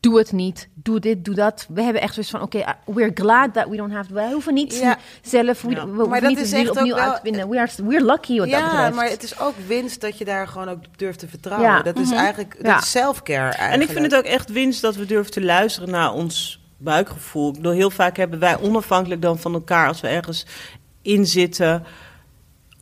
Doe 0.00 0.18
het 0.18 0.32
niet. 0.32 0.68
Doe 0.74 1.00
dit, 1.00 1.24
doe 1.24 1.34
dat. 1.34 1.66
We 1.68 1.82
hebben 1.82 2.02
echt 2.02 2.14
zoiets 2.14 2.32
van: 2.32 2.42
oké, 2.42 2.58
uh, 2.58 2.68
we're 2.84 3.10
glad 3.14 3.52
that 3.54 3.68
we 3.68 3.76
don't 3.76 3.92
have. 3.92 4.12
Wij 4.12 4.32
hoeven 4.32 4.54
niet 4.54 4.78
Ja. 4.78 4.98
zelf. 5.22 5.62
We, 5.62 5.70
Ja. 5.70 5.86
we 5.88 6.06
Maar 6.08 6.20
dat 6.20 6.28
niet 6.28 6.38
is 6.40 6.52
echt 6.52 6.68
ook 6.70 6.76
opnieuw 6.76 6.94
wel- 6.94 7.04
uit 7.04 7.14
te 7.14 7.20
vinden. 7.22 7.48
We 7.48 7.58
are, 7.60 7.70
we're 7.84 8.04
lucky 8.04 8.38
wat 8.38 8.50
dat 8.50 8.60
Ja, 8.60 8.70
betreft. 8.70 8.94
maar 8.94 9.08
het 9.08 9.22
is 9.22 9.38
ook 9.40 9.54
winst 9.66 10.00
dat 10.00 10.18
je 10.18 10.24
daar 10.24 10.48
gewoon 10.48 10.68
ook 10.68 10.80
durft 10.96 11.18
te 11.18 11.28
vertrouwen. 11.28 11.70
Ja. 11.70 11.82
Dat 11.82 11.98
is 11.98 12.10
eigenlijk 12.10 12.54
dat 12.56 12.66
Ja. 12.66 12.78
is 12.78 12.90
self-care 12.90 13.40
eigenlijk. 13.40 13.72
En 13.72 13.80
ik 13.80 13.88
vind 13.90 14.12
het 14.12 14.14
ook 14.14 14.30
echt 14.32 14.50
winst 14.52 14.80
dat 14.82 14.96
we 14.96 15.06
durven 15.06 15.32
te 15.32 15.42
luisteren 15.44 15.90
naar 15.90 16.12
ons 16.12 16.60
buikgevoel. 16.76 17.48
Ik 17.48 17.54
bedoel, 17.54 17.72
heel 17.72 17.90
vaak 17.90 18.16
hebben 18.16 18.38
wij 18.38 18.60
onafhankelijk 18.60 19.22
dan 19.22 19.38
van 19.38 19.54
elkaar, 19.54 19.88
als 19.88 20.00
we 20.00 20.08
ergens 20.08 20.46
in 21.02 21.26
zitten, 21.26 21.84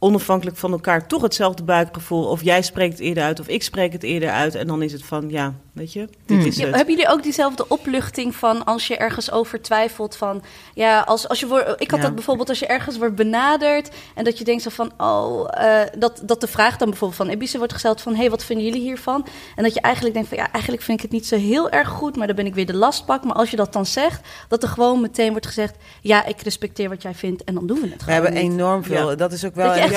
onafhankelijk 0.07 0.57
van 0.57 0.73
elkaar 0.73 1.07
toch 1.07 1.23
hetzelfde 1.23 1.63
buikgevoel. 1.63 2.25
Of 2.25 2.43
jij 2.43 2.63
spreekt 2.63 2.93
het 2.93 3.03
eerder 3.03 3.23
uit, 3.25 3.41
of 3.41 3.49
ik 3.49 3.63
spreek 3.63 3.93
het 3.93 4.03
eerder 4.03 4.31
uit. 4.31 4.55
En 4.55 4.67
dan 4.67 4.83
is 4.83 4.93
het 4.93 5.05
van, 5.05 5.29
ja, 5.31 5.55
weet 5.73 5.93
je, 5.93 6.09
dit 6.27 6.37
Hmm. 6.39 6.47
is 6.47 6.57
Ja, 6.57 6.67
het. 6.67 6.75
hebben 6.75 6.95
jullie 6.95 7.11
ook 7.11 7.23
diezelfde 7.23 7.69
opluchting 7.69 8.35
van 8.35 8.65
als 8.65 8.87
je 8.87 8.97
ergens 8.97 9.31
over 9.31 9.63
twijfelt 9.63 10.17
van 10.17 10.43
ja 10.75 11.01
als, 11.01 11.29
als 11.29 11.41
je 11.41 11.47
wordt 11.47 11.75
ik 11.79 11.91
had 11.91 11.99
Ja. 12.01 12.05
dat 12.07 12.15
bijvoorbeeld 12.15 12.49
als 12.49 12.59
je 12.59 12.67
ergens 12.67 12.99
wordt 12.99 13.15
benaderd 13.15 13.91
en 14.15 14.25
dat 14.25 14.39
je 14.39 14.45
denkt 14.45 14.63
zo 14.63 14.71
van 14.71 14.93
oh 14.99 15.49
eh, 15.51 15.87
dat, 15.99 16.21
dat 16.25 16.41
de 16.41 16.47
vraag 16.47 16.77
dan 16.77 16.89
bijvoorbeeld 16.91 17.21
van 17.21 17.31
Ibiza 17.31 17.59
wordt 17.59 17.73
gesteld 17.73 18.01
van 18.01 18.15
hey 18.15 18.31
wat 18.31 18.45
vinden 18.45 18.65
jullie 18.67 18.81
hiervan 18.81 19.27
en 19.57 19.63
dat 19.63 19.75
je 19.75 19.81
eigenlijk 19.81 20.15
denkt 20.15 20.29
van 20.29 20.39
ja 20.39 20.53
eigenlijk 20.53 20.85
vind 20.85 20.99
ik 20.99 21.05
het 21.05 21.13
niet 21.13 21.27
zo 21.27 21.37
heel 21.37 21.71
erg 21.71 21.89
goed 21.89 22.17
maar 22.17 22.27
dan 22.27 22.37
ben 22.37 22.47
ik 22.47 22.55
weer 22.55 22.67
de 22.67 22.75
lastpak 22.75 23.25
maar 23.25 23.35
als 23.37 23.51
je 23.51 23.57
dat 23.57 23.73
dan 23.73 23.87
zegt 23.87 24.21
dat 24.49 24.63
er 24.63 24.69
gewoon 24.69 25.01
meteen 25.01 25.31
wordt 25.31 25.47
gezegd 25.47 25.75
ja 26.01 26.25
ik 26.25 26.41
respecteer 26.41 26.89
wat 26.89 27.03
jij 27.03 27.15
vindt 27.15 27.45
en 27.45 27.55
dan 27.55 27.67
doen 27.67 27.81
we 27.81 27.89
het 27.89 28.05
We 28.05 28.13
hebben 28.13 28.33
niet. 28.35 28.43
enorm 28.43 28.85
veel. 28.85 29.11
Ja. 29.11 29.17
Dat 29.17 29.33
is 29.33 29.45
ook 29.45 29.55
wel. 29.55 29.67
Dat 29.67 29.75
je 29.77 29.81
echt 29.81 29.96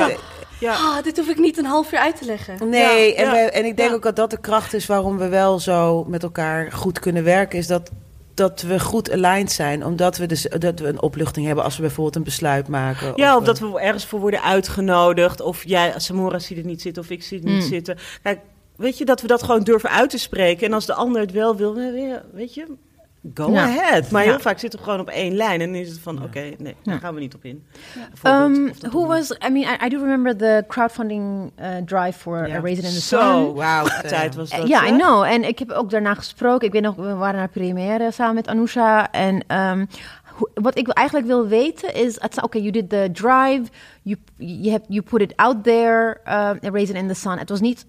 ja. 0.60 0.74
Ah, 0.74 1.04
dit 1.04 1.18
hoef 1.18 1.28
ik 1.28 1.38
niet 1.38 1.58
een 1.58 1.66
half 1.66 1.92
uur 1.94 2.00
uit 2.00 2.18
te 2.18 2.26
leggen. 2.26 2.70
Nee, 2.70 3.14
Ja, 3.14 3.36
en, 3.36 3.54
en 3.54 3.66
ik 3.66 3.78
denk 3.78 3.90
Ja. 3.90 3.96
ook 3.96 4.04
dat 4.04 4.16
dat 4.16 4.30
de 4.30 4.40
kracht 4.40 4.74
is 4.74 4.86
waarom 4.86 5.18
we 5.18 5.28
wel 5.28 5.60
zo 5.60 6.04
met 6.08 6.24
elkaar 6.24 6.72
goed 6.72 7.00
kunnen 7.00 7.24
werken. 7.24 7.58
Is 7.60 7.68
dat, 7.68 7.90
dat 8.34 8.62
we 8.62 8.80
goed 8.80 9.12
aligned 9.12 9.52
zijn. 9.52 9.86
Omdat 9.86 10.18
we, 10.18 10.26
dus, 10.26 10.42
dat 10.58 10.80
we 10.80 10.88
een 10.88 11.02
opluchting 11.02 11.46
hebben 11.46 11.64
als 11.64 11.76
we 11.76 11.82
bijvoorbeeld 11.82 12.16
een 12.16 12.24
besluit 12.24 12.68
maken. 12.68 13.12
Ja, 13.16 13.34
of 13.34 13.40
we- 13.40 13.46
dat 13.46 13.60
we 13.60 13.80
ergens 13.80 14.06
voor 14.06 14.20
worden 14.20 14.44
uitgenodigd. 14.44 15.42
Of 15.42 15.64
jij, 15.66 15.94
Samora 15.98 16.40
ziet 16.40 16.58
het 16.58 16.66
niet 16.66 16.82
zitten, 16.82 17.04
of 17.04 17.10
ik 17.10 17.24
zie 17.24 17.38
het 17.38 17.48
niet 17.48 17.64
Mm. 17.64 17.70
zitten. 17.70 17.98
Kijk, 18.24 18.40
weet 18.76 18.98
je, 18.98 19.06
dat 19.06 19.22
we 19.22 19.28
dat 19.28 19.44
gewoon 19.44 19.64
durven 19.64 19.90
uit 19.90 20.10
te 20.10 20.18
spreken. 20.18 20.68
En 20.68 20.74
als 20.74 20.86
de 20.86 20.94
ander 20.94 21.22
het 21.22 21.32
wel 21.32 21.56
wil, 21.56 21.74
weer, 21.74 22.24
weet 22.34 22.54
je, 22.54 22.66
go 23.34 23.52
Ja. 23.52 23.64
ahead. 23.64 24.12
Maar 24.12 24.24
Ja. 24.24 24.30
heel 24.30 24.40
vaak 24.40 24.60
zitten 24.60 24.80
we 24.80 24.86
gewoon 24.86 25.00
op 25.00 25.10
één 25.10 25.34
lijn. 25.36 25.62
En 25.62 25.72
dan 25.72 25.82
is 25.82 25.90
het 25.90 26.00
van, 26.00 26.24
oké, 26.24 26.40
nee, 26.40 26.76
daar 26.84 26.94
Ja. 26.94 26.98
gaan 26.98 27.14
we 27.14 27.20
niet 27.20 27.36
op 27.36 27.44
in. 27.46 27.66
Um, 28.24 28.66
dat 28.80 28.92
who 28.92 29.06
was? 29.08 29.32
I 29.32 29.50
mean, 29.50 29.74
I, 29.82 29.86
I 29.86 29.90
do 29.90 29.98
remember 30.00 30.36
the 30.36 30.64
crowdfunding 30.68 31.52
uh, 31.60 31.68
drive 31.86 32.20
for. 32.20 32.38
A 32.38 32.60
Raisin 32.60 32.84
in 32.84 32.90
the 32.94 33.02
Zo, 33.02 33.20
Sun. 33.20 33.54
Wauw. 33.54 33.84
niet. 34.02 34.08
tijd 34.08 34.36
was 34.36 34.50
dat. 34.50 34.68
Ja? 34.68 34.86
I 34.88 34.92
know. 34.92 35.24
En 35.24 35.44
ik 35.44 35.60
heb 35.60 35.72
ook 35.72 35.90
daarna 35.90 36.14
gesproken. 36.14 36.68
Ik 36.68 36.74
weet 36.74 36.82
nog, 36.82 36.96
we 36.96 37.14
waren 37.14 37.40
naar 37.40 37.50
première 37.50 38.12
samen 38.12 38.36
met 38.36 38.48
Anousha. 38.48 39.12
En 39.12 39.44
ehm, 39.48 39.86
wat 40.54 40.78
ik 40.78 40.88
eigenlijk 40.88 41.28
wil 41.28 41.48
weten 41.48 41.94
is... 41.94 42.18
Oké, 42.20 42.44
okay, 42.44 42.62
you 42.62 42.72
did 42.74 42.90
the 42.90 43.10
drive. 43.14 43.62
You, 44.02 44.18
you, 44.38 44.72
have, 44.72 44.84
you 44.88 45.02
put 45.02 45.22
it 45.22 45.36
out 45.36 45.64
there. 45.64 46.18
Uh, 46.28 46.34
A 46.34 46.58
Raisin 46.72 46.96
in 46.96 47.08
the 47.08 47.14
Sun. 47.14 47.38
Het 47.38 47.50
was 47.50 47.60
niet 47.62 47.86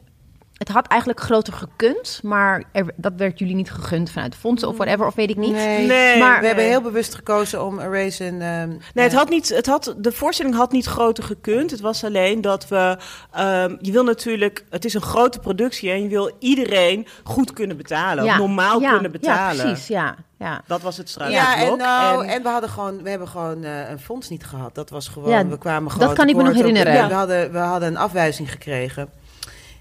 het 0.60 0.68
had 0.68 0.86
eigenlijk 0.86 1.20
groter 1.20 1.52
gekund, 1.52 2.20
maar 2.22 2.62
er, 2.72 2.86
dat 2.96 3.12
werd 3.16 3.38
jullie 3.38 3.54
niet 3.54 3.70
gegund 3.70 4.10
vanuit 4.10 4.32
de 4.32 4.38
fondsen 4.38 4.68
of 4.68 4.76
whatever, 4.76 5.06
of 5.06 5.14
weet 5.14 5.30
ik 5.30 5.36
niet. 5.36 5.52
Nee, 5.52 5.86
Nee, 5.86 6.18
Maar- 6.18 6.40
we 6.40 6.46
hebben 6.46 6.64
heel 6.64 6.80
bewust 6.82 7.14
gekozen 7.14 7.64
om 7.64 7.78
Erasing... 7.78 8.42
ehm 8.42 8.68
Nee, 8.94 9.04
het 9.04 9.14
had 9.14 9.28
niet, 9.28 9.48
het 9.48 9.66
had, 9.66 9.94
de 9.98 10.12
voorstelling 10.12 10.54
had 10.54 10.72
niet 10.72 10.86
groter 10.86 11.24
gekund. 11.24 11.70
Het 11.70 11.80
was 11.80 12.04
alleen 12.04 12.40
dat 12.40 12.68
we. 12.68 12.96
ehm, 13.32 13.76
je 13.80 13.92
wil 13.92 14.04
natuurlijk. 14.04 14.64
Het 14.70 14.84
is 14.84 14.94
een 14.94 15.02
grote 15.02 15.38
productie 15.38 15.90
en 15.90 16.02
je 16.02 16.08
wil 16.08 16.30
iedereen 16.38 17.06
goed 17.24 17.52
kunnen 17.52 17.76
betalen. 17.76 18.24
Ja. 18.24 18.36
Normaal 18.36 18.80
Ja, 18.80 18.92
kunnen 18.92 19.10
betalen. 19.10 19.56
Ja, 19.56 19.62
precies, 19.62 19.86
ja. 19.86 20.14
ja. 20.38 20.62
Dat 20.66 20.80
was 20.80 20.96
het 20.96 21.08
Ja, 21.08 21.12
struikelblok. 21.12 21.78
en, 21.78 21.84
nou, 21.86 22.26
en, 22.26 22.42
we 22.42 22.48
hadden 22.48 22.70
gewoon, 22.70 23.02
we 23.02 23.10
hebben 23.10 23.28
gewoon 23.28 23.64
eh, 23.64 23.90
een 23.90 24.00
fonds 24.00 24.28
niet 24.28 24.44
gehad. 24.46 24.74
Dat 24.74 24.90
was 24.90 25.08
gewoon, 25.08 25.30
Ja, 25.30 25.46
we 25.46 25.58
kwamen 25.58 25.88
dat 25.88 25.92
gewoon. 26.00 26.14
kan 26.14 26.28
ik 26.28 26.36
me 26.36 26.42
nog 26.42 26.50
op- 26.50 26.56
herinneren. 26.56 26.92
ja, 26.94 27.08
we, 27.08 27.14
hadden, 27.14 27.52
we 27.52 27.58
hadden 27.58 27.88
een 27.88 27.96
afwijzing 27.96 28.50
gekregen. 28.50 29.08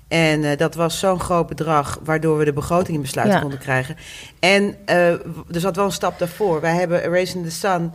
En 0.10 0.44
eh, 0.44 0.58
dat 0.58 0.76
was 0.76 1.00
zo'n 1.00 1.20
groot 1.20 1.48
bedrag, 1.48 2.00
waardoor 2.04 2.38
we 2.38 2.46
de 2.46 2.54
begroting 2.54 2.96
in 2.96 3.02
besluit 3.02 3.28
Ja. 3.28 3.40
konden 3.40 3.60
krijgen. 3.60 3.96
En 4.40 4.76
w- 4.86 5.56
er 5.56 5.60
zat 5.60 5.76
wel 5.76 5.86
een 5.86 5.92
stap 5.92 6.20
daarvoor. 6.20 6.62
Wij 6.62 6.76
hebben 6.76 7.04
Erasing 7.04 7.44
the 7.46 7.52
Sun, 7.52 7.92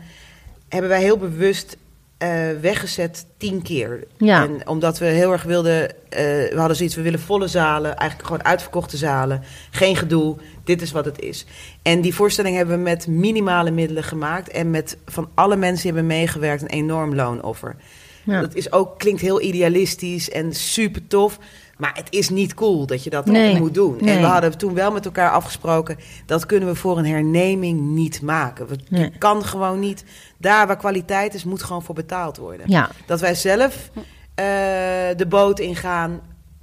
hebben 0.68 0.90
wij 0.90 1.00
heel 1.00 1.18
bewust 1.18 1.76
eh, 2.18 2.30
weggezet 2.60 3.26
tien 3.36 3.62
keer. 3.62 4.04
Ja. 4.16 4.42
En 4.44 4.68
omdat 4.68 4.98
we 4.98 5.04
heel 5.04 5.32
erg 5.32 5.42
wilden, 5.42 5.90
we 6.10 6.52
hadden 6.56 6.76
zoiets, 6.76 6.94
we 6.94 7.02
willen 7.02 7.20
volle 7.20 7.48
zalen, 7.48 7.96
eigenlijk 7.96 8.28
gewoon 8.28 8.44
uitverkochte 8.44 8.96
zalen. 8.96 9.42
Geen 9.70 9.96
gedoe, 9.96 10.36
dit 10.64 10.82
is 10.82 10.92
wat 10.92 11.04
het 11.04 11.20
is. 11.20 11.46
En 11.82 12.00
die 12.00 12.14
voorstelling 12.14 12.56
hebben 12.56 12.76
we 12.76 12.82
met 12.82 13.06
minimale 13.06 13.70
middelen 13.70 14.04
gemaakt. 14.04 14.48
En 14.48 14.70
met 14.70 14.96
van 15.06 15.28
alle 15.34 15.56
mensen 15.56 15.82
die 15.82 15.92
hebben 15.92 16.16
meegewerkt 16.18 16.62
een 16.62 16.68
enorm 16.68 17.14
loonoffer. 17.14 17.76
Ja. 18.24 18.40
Dat 18.40 18.54
is 18.54 18.72
ook, 18.72 18.98
klinkt 18.98 19.20
heel 19.20 19.40
idealistisch 19.40 20.30
en 20.30 20.52
super 20.54 21.06
tof. 21.06 21.38
Maar 21.78 21.90
het 21.94 22.06
is 22.10 22.28
niet 22.28 22.54
cool 22.54 22.86
dat 22.86 23.04
je 23.04 23.10
dat 23.10 23.26
Nee. 23.26 23.58
moet 23.58 23.74
doen. 23.74 23.96
Nee. 24.00 24.14
En 24.14 24.20
we 24.20 24.26
hadden 24.26 24.58
toen 24.58 24.74
wel 24.74 24.92
met 24.92 25.04
elkaar 25.04 25.30
afgesproken... 25.30 25.98
dat 26.26 26.46
kunnen 26.46 26.68
we 26.68 26.74
voor 26.74 26.98
een 26.98 27.06
herneming 27.06 27.80
niet 27.80 28.22
maken. 28.22 28.66
We, 28.66 28.78
Nee. 28.88 29.02
Je 29.12 29.18
kan 29.18 29.44
gewoon 29.44 29.78
niet... 29.80 30.04
Daar 30.38 30.66
waar 30.66 30.76
kwaliteit 30.76 31.34
is, 31.34 31.44
moet 31.44 31.62
gewoon 31.62 31.82
voor 31.82 31.94
betaald 31.94 32.36
worden. 32.36 32.70
ja. 32.70 32.90
Dat 33.06 33.20
wij 33.20 33.34
zelf 33.34 33.90
eh, 34.34 34.44
de 35.16 35.26
boot 35.28 35.58
ingaan... 35.58 36.20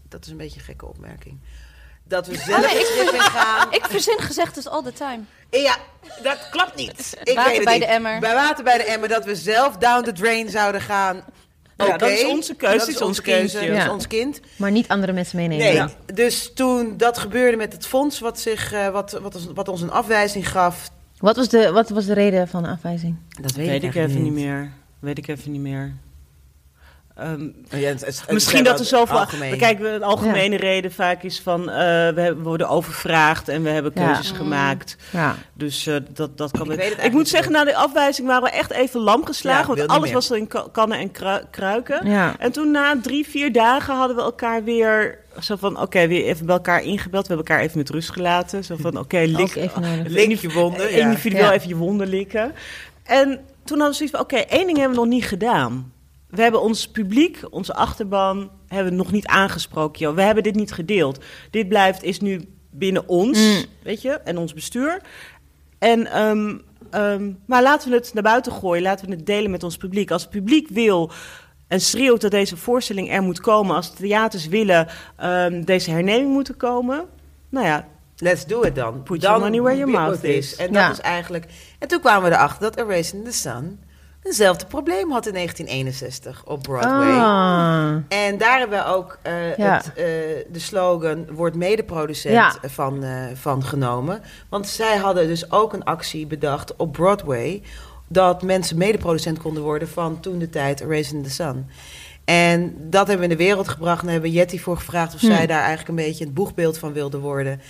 Dat 0.10 0.26
is 0.26 0.32
een 0.32 0.38
beetje 0.38 0.60
een 0.60 0.66
gekke 0.66 0.86
opmerking. 0.86 1.40
Dat 2.04 2.28
we 2.28 2.36
zelf 2.38 2.66
nee, 2.66 2.78
het 2.78 2.88
schip 2.88 3.14
ingaan... 3.14 3.68
Ik 3.80 3.86
verzin 3.90 4.20
gezegd 4.20 4.68
all 4.70 4.84
the 4.84 4.94
time. 4.94 5.20
Ja, 5.50 5.78
dat 6.24 6.50
klopt 6.50 6.76
niet. 6.76 7.18
Ik 7.24 7.36
Water 7.36 7.50
weet 7.50 7.56
het 7.56 7.66
bij 7.66 7.78
niet. 7.78 7.84
de 7.88 7.90
emmer. 7.94 8.20
Bij 8.20 8.34
water 8.34 8.64
bij 8.64 8.78
de 8.78 8.84
emmer, 8.84 9.10
dat 9.10 9.26
we 9.26 9.36
zelf 9.36 9.78
down 9.78 10.04
the 10.04 10.12
drain 10.12 10.50
zouden 10.50 10.82
gaan. 10.82 11.24
Dat 11.98 12.10
is 12.10 12.26
onze 12.26 12.56
keuze, 12.56 12.78
Dat 12.78 12.88
is 12.88 12.94
is 12.94 13.02
onze 13.02 13.06
ons 13.06 13.22
keuze, 13.22 13.58
kindje. 13.58 13.76
dat 13.76 13.86
is 13.86 13.92
ons 13.92 14.08
kind. 14.08 14.40
Maar 14.56 14.72
niet 14.72 14.88
andere 14.88 15.14
mensen 15.14 15.38
meenemen. 15.38 15.66
Nee, 15.66 15.74
Ja. 15.76 15.90
dus 16.14 16.52
toen 16.54 16.94
dat 16.98 17.18
gebeurde 17.18 17.58
met 17.58 17.74
het 17.74 17.86
fonds, 17.88 18.20
wat, 18.20 18.40
zich, 18.40 18.74
eh, 18.74 18.90
wat, 18.90 19.20
wat, 19.22 19.36
ons, 19.36 19.48
wat 19.54 19.68
ons 19.68 19.82
een 19.82 19.92
afwijzing 19.92 20.50
gaf, 20.50 20.90
Wat, 21.18 21.36
was 21.36 21.50
de, 21.50 21.72
wat 21.72 21.90
was 21.90 22.06
de 22.06 22.14
reden 22.14 22.48
van 22.48 22.64
de 22.64 22.70
afwijzing? 22.70 23.16
dat 23.42 23.52
weet, 23.52 23.68
Weet 23.68 23.76
ik 23.76 23.82
eigenlijk 23.84 24.10
even 24.10 24.24
niet 24.24 24.34
meer. 24.34 24.72
Weet 25.00 25.18
ik 25.18 25.28
even 25.28 25.52
niet 25.52 25.62
meer. 25.62 25.94
Ehm, 27.16 27.42
ja, 27.70 27.78
het- 27.88 28.06
het- 28.06 28.20
het 28.22 28.32
Misschien 28.32 28.60
is 28.64 28.66
dat 28.70 28.80
er 28.80 28.86
zoveel. 28.86 29.20
algemeen. 29.20 29.58
Kijk, 29.58 29.80
we- 29.80 29.88
een 29.90 30.04
algemene 30.04 30.58
reden 30.58 30.92
vaak 30.92 31.24
is 31.24 31.40
van. 31.42 31.70
eh, 31.70 31.76
we 31.76 32.22
hebben- 32.22 32.44
worden 32.44 32.70
overvraagd 32.70 33.48
en 33.50 33.64
we 33.64 33.70
hebben 33.70 33.92
Ja. 33.96 34.06
keuzes 34.06 34.32
gemaakt. 34.32 34.96
Ja. 35.12 35.36
Dus 35.54 35.88
eh, 35.88 35.96
dat, 36.14 36.38
dat 36.38 36.52
kan. 36.52 36.72
Ik 36.72 36.78
weet 36.78 36.96
het 36.96 37.04
ik 37.06 37.12
moet 37.12 37.28
zeggen, 37.28 37.52
na 37.52 37.64
de 37.64 37.76
afwijzing 37.76 38.28
waren 38.28 38.44
we 38.44 38.50
echt 38.50 38.72
even 38.72 39.00
lam 39.00 39.26
geslagen. 39.26 39.76
Want 39.76 39.88
alles 39.90 40.04
meer. 40.04 40.14
was 40.14 40.30
er 40.30 40.38
in 40.38 40.48
ka- 40.48 40.66
kannen 40.72 40.98
en 41.00 41.12
krui- 41.12 41.44
kruiken. 41.52 42.10
Ja. 42.10 42.36
En 42.40 42.52
toen 42.52 42.72
na 42.72 42.96
drie, 43.02 43.28
vier 43.28 43.52
dagen 43.52 43.96
hadden 43.96 44.16
we 44.16 44.22
elkaar 44.22 44.64
weer. 44.64 45.20
Zo 45.40 45.56
van, 45.56 45.80
oké, 45.82 46.08
weer 46.08 46.24
even 46.26 46.46
bij 46.46 46.56
elkaar 46.56 46.84
ingebeld. 46.84 47.28
We 47.28 47.34
hebben 47.34 47.48
elkaar 47.48 47.66
even 47.66 47.78
met 47.78 47.90
rust 47.90 48.12
gelaten. 48.12 48.64
Zo 48.64 48.76
van, 48.80 48.98
oké, 48.98 49.18
lik, 49.20 49.40
Ook 49.40 49.56
even 49.56 49.82
nodig. 49.82 50.08
Lik 50.14 50.40
je 50.40 50.52
wonden, 50.52 50.88
eh, 50.90 50.98
ja. 50.98 51.06
individueel 51.06 51.44
Ja. 51.44 51.52
even 51.54 51.68
je 51.68 51.76
wonden 51.76 52.08
likken. 52.08 52.54
En 53.04 53.28
toen 53.64 53.80
hadden 53.80 53.88
we 53.88 53.94
zoiets 53.94 54.16
van, 54.16 54.20
oké, 54.20 54.36
één 54.38 54.66
ding 54.66 54.78
hebben 54.78 54.96
we 54.98 55.04
nog 55.04 55.14
niet 55.14 55.26
gedaan. 55.26 55.92
We 56.32 56.42
hebben 56.42 56.62
ons 56.62 56.88
publiek, 56.88 57.40
onze 57.50 57.74
achterban, 57.74 58.50
hebben 58.68 58.92
we 58.92 58.98
nog 58.98 59.12
niet 59.12 59.26
aangesproken. 59.28 60.00
Joh. 60.00 60.16
We 60.16 60.22
hebben 60.22 60.44
dit 60.44 60.56
niet 60.56 60.72
gedeeld. 60.72 61.24
Dit 61.50 61.68
blijft, 61.68 62.04
is 62.04 62.20
nu 62.20 62.42
binnen 62.70 63.08
ons, 63.08 63.38
Mm. 63.40 63.64
weet 63.84 64.02
je, 64.02 64.10
en 64.12 64.38
ons 64.38 64.54
bestuur. 64.54 65.02
En, 65.80 66.08
ehm, 66.08 66.58
ehm, 66.90 67.32
maar 67.46 67.62
laten 67.62 67.90
we 67.90 67.96
het 67.96 68.14
naar 68.14 68.24
buiten 68.24 68.52
gooien, 68.52 68.84
laten 68.84 69.08
we 69.10 69.16
het 69.16 69.26
delen 69.26 69.52
met 69.52 69.64
ons 69.64 69.78
publiek. 69.78 70.12
Als 70.12 70.22
het 70.22 70.32
publiek 70.32 70.68
wil 70.70 71.12
en 71.68 71.82
schreeuwt 71.82 72.22
dat 72.22 72.32
deze 72.32 72.58
voorstelling 72.58 73.12
er 73.12 73.22
moet 73.22 73.40
komen, 73.40 73.76
als 73.76 73.94
theaters 73.94 74.48
willen 74.48 74.88
ehm, 75.18 75.64
deze 75.64 75.92
herneming 75.92 76.32
moeten 76.32 76.58
komen, 76.58 77.06
nou 77.50 77.66
ja, 77.66 77.88
Let's 78.18 78.46
do 78.46 78.62
it 78.62 78.76
dan. 78.76 79.04
Put 79.04 79.22
your 79.22 79.40
money 79.40 79.62
where 79.62 79.78
your 79.78 79.92
mouth 79.92 80.24
is. 80.24 80.56
En 80.56 80.66
dat 80.66 80.82
Ja. 80.82 80.92
is 80.92 81.00
eigenlijk... 81.00 81.46
En 81.80 81.88
toen 81.88 82.00
kwamen 82.00 82.30
we 82.30 82.36
erachter 82.36 82.62
dat 82.62 82.78
Erasing 82.78 83.26
the 83.26 83.32
Sun... 83.32 83.80
eenzelfde 84.24 84.66
probleem 84.66 85.12
had 85.12 85.26
in 85.28 85.34
1961 85.34 86.44
op 86.46 86.62
Broadway. 86.62 87.18
Ah. 87.18 87.96
En 88.08 88.38
daar 88.38 88.60
hebben 88.60 88.78
we 88.80 88.86
ook 88.86 89.18
eh, 89.22 89.58
Ja. 89.58 89.74
het, 89.76 89.88
eh, 89.88 90.04
de 90.52 90.60
slogan 90.60 91.26
wordt 91.34 91.56
medeproducent 91.56 92.34
Ja. 92.34 92.56
van, 92.70 93.04
eh, 93.04 93.24
van 93.34 93.64
genomen. 93.64 94.22
Want 94.50 94.68
zij 94.68 94.98
hadden 94.98 95.28
dus 95.28 95.52
ook 95.52 95.74
een 95.74 95.84
actie 95.84 96.28
bedacht 96.28 96.76
op 96.76 96.92
Broadway... 96.92 97.62
dat 98.08 98.42
mensen 98.42 98.78
medeproducent 98.78 99.40
konden 99.40 99.64
worden 99.64 99.88
van 99.88 100.20
toen 100.20 100.38
de 100.40 100.50
tijd 100.50 100.80
Erasing 100.82 101.24
the 101.24 101.30
Sun. 101.30 101.68
En 102.26 102.76
dat 102.90 103.08
hebben 103.08 103.28
we 103.28 103.32
in 103.32 103.38
de 103.38 103.44
wereld 103.44 103.68
gebracht. 103.68 104.00
En 104.00 104.04
daar 104.04 104.14
hebben 104.14 104.32
we 104.32 104.38
Jetty 104.38 104.60
voor 104.60 104.78
gevraagd 104.78 105.14
of 105.14 105.20
Hm. 105.20 105.26
zij 105.26 105.48
daar 105.48 105.60
eigenlijk 105.60 105.90
een 105.90 106.06
beetje 106.06 106.24
het 106.26 106.34
boegbeeld 106.34 106.78
van 106.78 106.94
wilde 106.94 107.18
worden. 107.20 107.62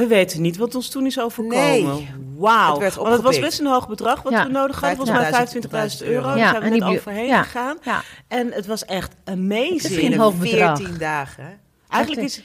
We 0.00 0.06
weten 0.06 0.40
niet 0.42 0.56
wat 0.56 0.74
ons 0.74 0.88
toen 0.88 1.06
is 1.06 1.20
overkomen. 1.20 1.56
Nee. 1.66 2.08
Wauw. 2.36 2.70
Het 2.70 2.78
werd 2.80 2.94
Want 2.94 3.12
het 3.12 3.22
was 3.22 3.40
best 3.40 3.58
een 3.60 3.66
hoog 3.66 3.88
bedrag 3.88 4.22
wat 4.22 4.32
Ja. 4.32 4.46
we 4.46 4.50
nodig 4.52 4.80
hadden. 4.80 4.96
Volgens 5.06 5.18
mij 5.18 5.30
25.000 6.00 6.02
euro. 6.08 6.28
Ja, 6.28 6.34
Daar 6.52 6.60
zijn 6.60 6.72
we 6.72 6.78
net 6.78 6.96
overheen 6.96 7.26
ja. 7.26 7.42
gegaan. 7.42 7.78
Ja. 7.82 8.02
En 8.28 8.52
het 8.52 8.66
was 8.66 8.84
echt 8.84 9.12
Het 9.24 9.34
amazing. 9.34 9.80
is 9.82 9.96
geen 9.96 10.16
hoog 10.18 10.34
bedrag. 10.38 10.76
14 10.78 10.98
dagen. 10.98 11.60
Eigenlijk 11.90 12.26
is 12.26 12.40
25.000 12.40 12.44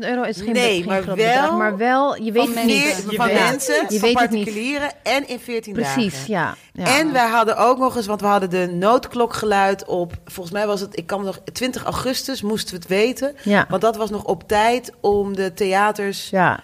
euro 0.00 0.22
is 0.22 0.40
geen, 0.40 0.52
Nee, 0.52 0.76
geen 0.76 0.84
maar 0.86 1.02
groot 1.02 1.16
wel 1.16 1.26
bedrag, 1.26 1.56
maar 1.58 1.76
wel, 1.76 2.22
je 2.22 2.32
weet 2.32 2.54
het 2.54 2.64
niet. 2.64 3.04
van 3.16 3.26
mensen, 3.32 3.74
Je 3.88 3.98
van 3.98 4.08
weet 4.08 4.18
het 4.20 4.30
niet. 4.30 4.44
particulieren 4.44 4.90
en 5.02 5.28
in 5.28 5.38
14 5.40 5.72
Precies, 5.72 6.12
dagen. 6.14 6.30
ja. 6.32 6.56
ja. 6.72 6.98
En 6.98 7.12
wij 7.12 7.28
hadden 7.28 7.56
ook 7.56 7.78
nog 7.78 7.96
eens, 7.96 8.06
want 8.06 8.20
we 8.20 8.26
hadden 8.26 8.50
de 8.50 8.66
noodklok 8.66 9.34
geluid 9.34 9.84
op, 9.84 10.12
volgens 10.24 10.54
mij 10.54 10.66
was 10.66 10.80
het, 10.80 10.98
ik 10.98 11.06
kan 11.06 11.24
nog, 11.24 11.38
20 11.52 11.84
augustus 11.84 12.42
moesten 12.42 12.70
we 12.74 12.80
het 12.80 12.88
weten. 12.88 13.36
Ja. 13.42 13.66
Want 13.68 13.82
dat 13.82 13.96
was 13.96 14.10
nog 14.10 14.24
op 14.24 14.48
tijd 14.48 14.92
om 15.00 15.36
de 15.36 15.54
theaters 15.54 16.30
ja. 16.30 16.60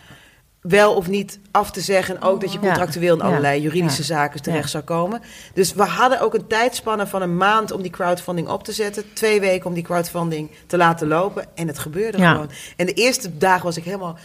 Wel 0.60 0.94
of 0.94 1.08
niet 1.08 1.38
af 1.50 1.70
te 1.70 1.80
zeggen. 1.80 2.16
En 2.16 2.22
ook 2.22 2.40
dat 2.40 2.52
je 2.52 2.58
contractueel 2.58 3.14
in 3.14 3.20
Ja. 3.20 3.28
allerlei 3.28 3.60
juridische 3.60 4.00
Ja. 4.00 4.06
zaken 4.06 4.42
terecht 4.42 4.62
Ja. 4.64 4.68
zou 4.70 4.84
komen. 4.84 5.22
Dus 5.54 5.72
we 5.74 5.82
hadden 5.82 6.20
ook 6.20 6.34
een 6.34 6.46
tijdspanne 6.46 7.06
van 7.06 7.22
een 7.22 7.36
maand 7.36 7.72
om 7.72 7.82
die 7.82 7.90
crowdfunding 7.90 8.48
op 8.48 8.64
te 8.64 8.72
zetten. 8.72 9.04
Twee 9.12 9.40
weken 9.40 9.66
om 9.66 9.74
die 9.74 9.82
crowdfunding 9.82 10.50
te 10.66 10.76
laten 10.76 11.08
lopen. 11.08 11.44
En 11.54 11.66
het 11.66 11.78
gebeurde 11.78 12.18
Ja. 12.18 12.32
gewoon. 12.32 12.50
En 12.76 12.86
de 12.86 12.92
eerste 12.92 13.38
dagen 13.38 13.64
was 13.64 13.76
ik 13.76 13.84
helemaal... 13.84 14.18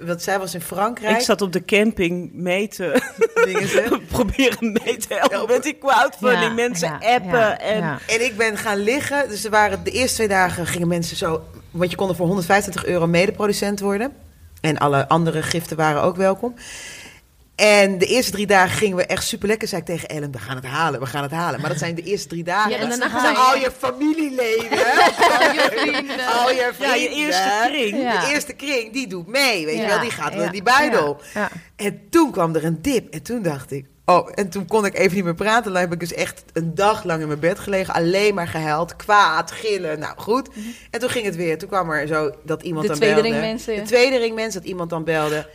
Want 0.00 0.22
zij 0.22 0.38
was 0.38 0.54
in 0.54 0.60
Frankrijk. 0.60 1.16
ik 1.16 1.22
zat 1.24 1.42
op 1.42 1.52
de 1.52 1.64
camping 1.64 2.30
mee 2.32 2.68
te 2.68 3.02
Dingen 3.44 4.06
proberen 4.12 4.72
mee 4.84 4.96
te 4.96 5.06
helpen 5.28 5.48
met 5.54 5.62
die 5.62 5.78
crowdfunding. 5.78 6.42
Ja, 6.42 6.52
Mensen 6.52 6.88
ja, 7.00 7.14
appen 7.14 7.38
ja, 7.38 7.58
en 7.58 7.78
ja. 7.78 7.98
En 8.06 8.24
ik 8.24 8.36
ben 8.36 8.56
gaan 8.56 8.78
liggen. 8.78 9.28
Dus 9.28 9.44
er 9.44 9.50
waren 9.50 9.84
de 9.84 9.90
eerste 9.90 10.14
twee 10.14 10.28
dagen 10.28 10.66
gingen 10.66 10.88
mensen 10.88 11.16
zo. 11.16 11.42
Want 11.70 11.90
je 11.90 11.96
kon 11.96 12.08
er 12.08 12.14
voor 12.14 12.26
125 12.26 12.86
euro 12.86 13.06
medeproducent 13.06 13.80
worden. 13.80 14.12
En 14.60 14.78
alle 14.78 15.08
andere 15.08 15.42
giften 15.42 15.76
waren 15.76 16.02
ook 16.02 16.16
welkom. 16.16 16.54
En 17.56 17.98
de 17.98 18.06
eerste 18.06 18.30
drie 18.32 18.46
dagen 18.46 18.76
gingen 18.76 18.96
we 18.96 19.06
echt 19.06 19.24
super 19.24 19.48
lekker. 19.48 19.68
Zei 19.68 19.80
ik 19.80 19.86
tegen 19.86 20.08
Ellen: 20.08 20.32
We 20.32 20.38
gaan 20.38 20.56
het 20.56 20.64
halen, 20.66 21.00
we 21.00 21.06
gaan 21.06 21.22
het 21.22 21.30
halen. 21.32 21.60
Maar 21.60 21.68
dat 21.70 21.78
zijn 21.78 21.94
de 21.94 22.02
eerste 22.02 22.28
drie 22.28 22.44
dagen. 22.44 22.70
Ja, 22.70 22.78
en 22.78 22.88
daarna 22.88 23.08
gaan 23.08 23.36
al 23.36 23.56
je 23.56 23.70
familieleden. 23.78 24.70
Al 24.78 25.52
je 25.52 25.68
vrienden. 25.74 26.26
al 26.26 26.50
je 26.50 26.72
Ja, 26.78 26.94
je 26.94 27.08
vrienden. 27.08 27.18
eerste 27.26 27.68
kring. 27.68 28.02
Ja. 28.02 28.20
De 28.20 28.32
eerste 28.32 28.52
kring, 28.52 28.92
die 28.92 29.06
doet 29.06 29.26
mee. 29.26 29.64
Weet 29.66 29.78
je 29.78 29.86
wel, 29.86 30.00
die 30.00 30.10
gaat 30.10 30.34
in 30.34 30.50
die 30.50 30.62
buidel. 30.62 31.20
ja, 31.34 31.40
ja. 31.40 31.50
En 31.76 32.00
toen 32.10 32.30
kwam 32.30 32.54
er 32.54 32.64
een 32.64 32.82
dip. 32.82 33.12
En 33.14 33.22
toen 33.22 33.42
dacht 33.42 33.70
ik, 33.72 33.86
oh, 34.10 34.28
en 34.34 34.48
toen 34.48 34.66
kon 34.66 34.84
ik 34.84 34.98
even 34.98 35.14
niet 35.14 35.24
meer 35.24 35.34
praten. 35.34 35.72
Dan 35.72 35.80
heb 35.80 35.92
ik 35.92 36.00
dus 36.00 36.12
echt 36.12 36.44
een 36.52 36.74
dag 36.74 37.04
lang 37.04 37.20
in 37.20 37.26
mijn 37.26 37.40
bed 37.40 37.58
gelegen. 37.58 37.94
Alleen 37.94 38.34
maar 38.34 38.48
gehuild, 38.48 38.96
kwaad, 38.96 39.50
gillen. 39.52 39.98
Nou, 39.98 40.14
goed. 40.16 40.48
En 40.90 41.00
toen 41.00 41.08
ging 41.10 41.24
het 41.24 41.36
weer. 41.36 41.58
Toen 41.58 41.68
kwam 41.68 41.90
er 41.90 42.06
zo 42.06 42.30
dat 42.42 42.62
iemand 42.62 42.82
De 42.82 42.88
dan 42.88 42.96
tweede 42.96 43.20
belde. 43.20 43.28
ring 43.30 43.40
mensen. 43.40 43.74
De 43.76 43.82
tweede 43.82 44.18
ring 44.18 44.34
mensen, 44.34 44.60
dat 44.60 44.70
iemand 44.70 44.90
dan 44.90 45.04
belde. 45.04 45.46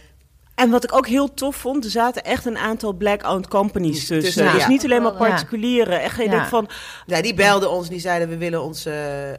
En 0.55 0.69
wat 0.69 0.83
ik 0.83 0.95
ook 0.95 1.07
heel 1.07 1.33
tof 1.33 1.55
vond, 1.55 1.83
er 1.85 1.89
zaten 1.91 2.23
echt 2.23 2.45
een 2.45 2.57
aantal 2.57 2.93
black-owned 2.93 3.47
companies 3.47 3.97
tussen. 3.97 4.19
Tussen, 4.19 4.51
dus 4.51 4.61
ja. 4.61 4.67
niet 4.67 4.83
alleen 4.83 5.01
maar 5.01 5.11
Ja. 5.11 5.17
particulieren. 5.17 6.01
Echt, 6.01 6.17
Ja. 6.23 6.29
denkt 6.29 6.47
van, 6.47 6.67
Ja, 7.05 7.21
die 7.21 7.33
belden 7.33 7.71
ons, 7.71 7.89
die 7.89 7.99
zeiden 7.99 8.29
we 8.29 8.37
willen 8.37 8.63
onze... 8.63 8.91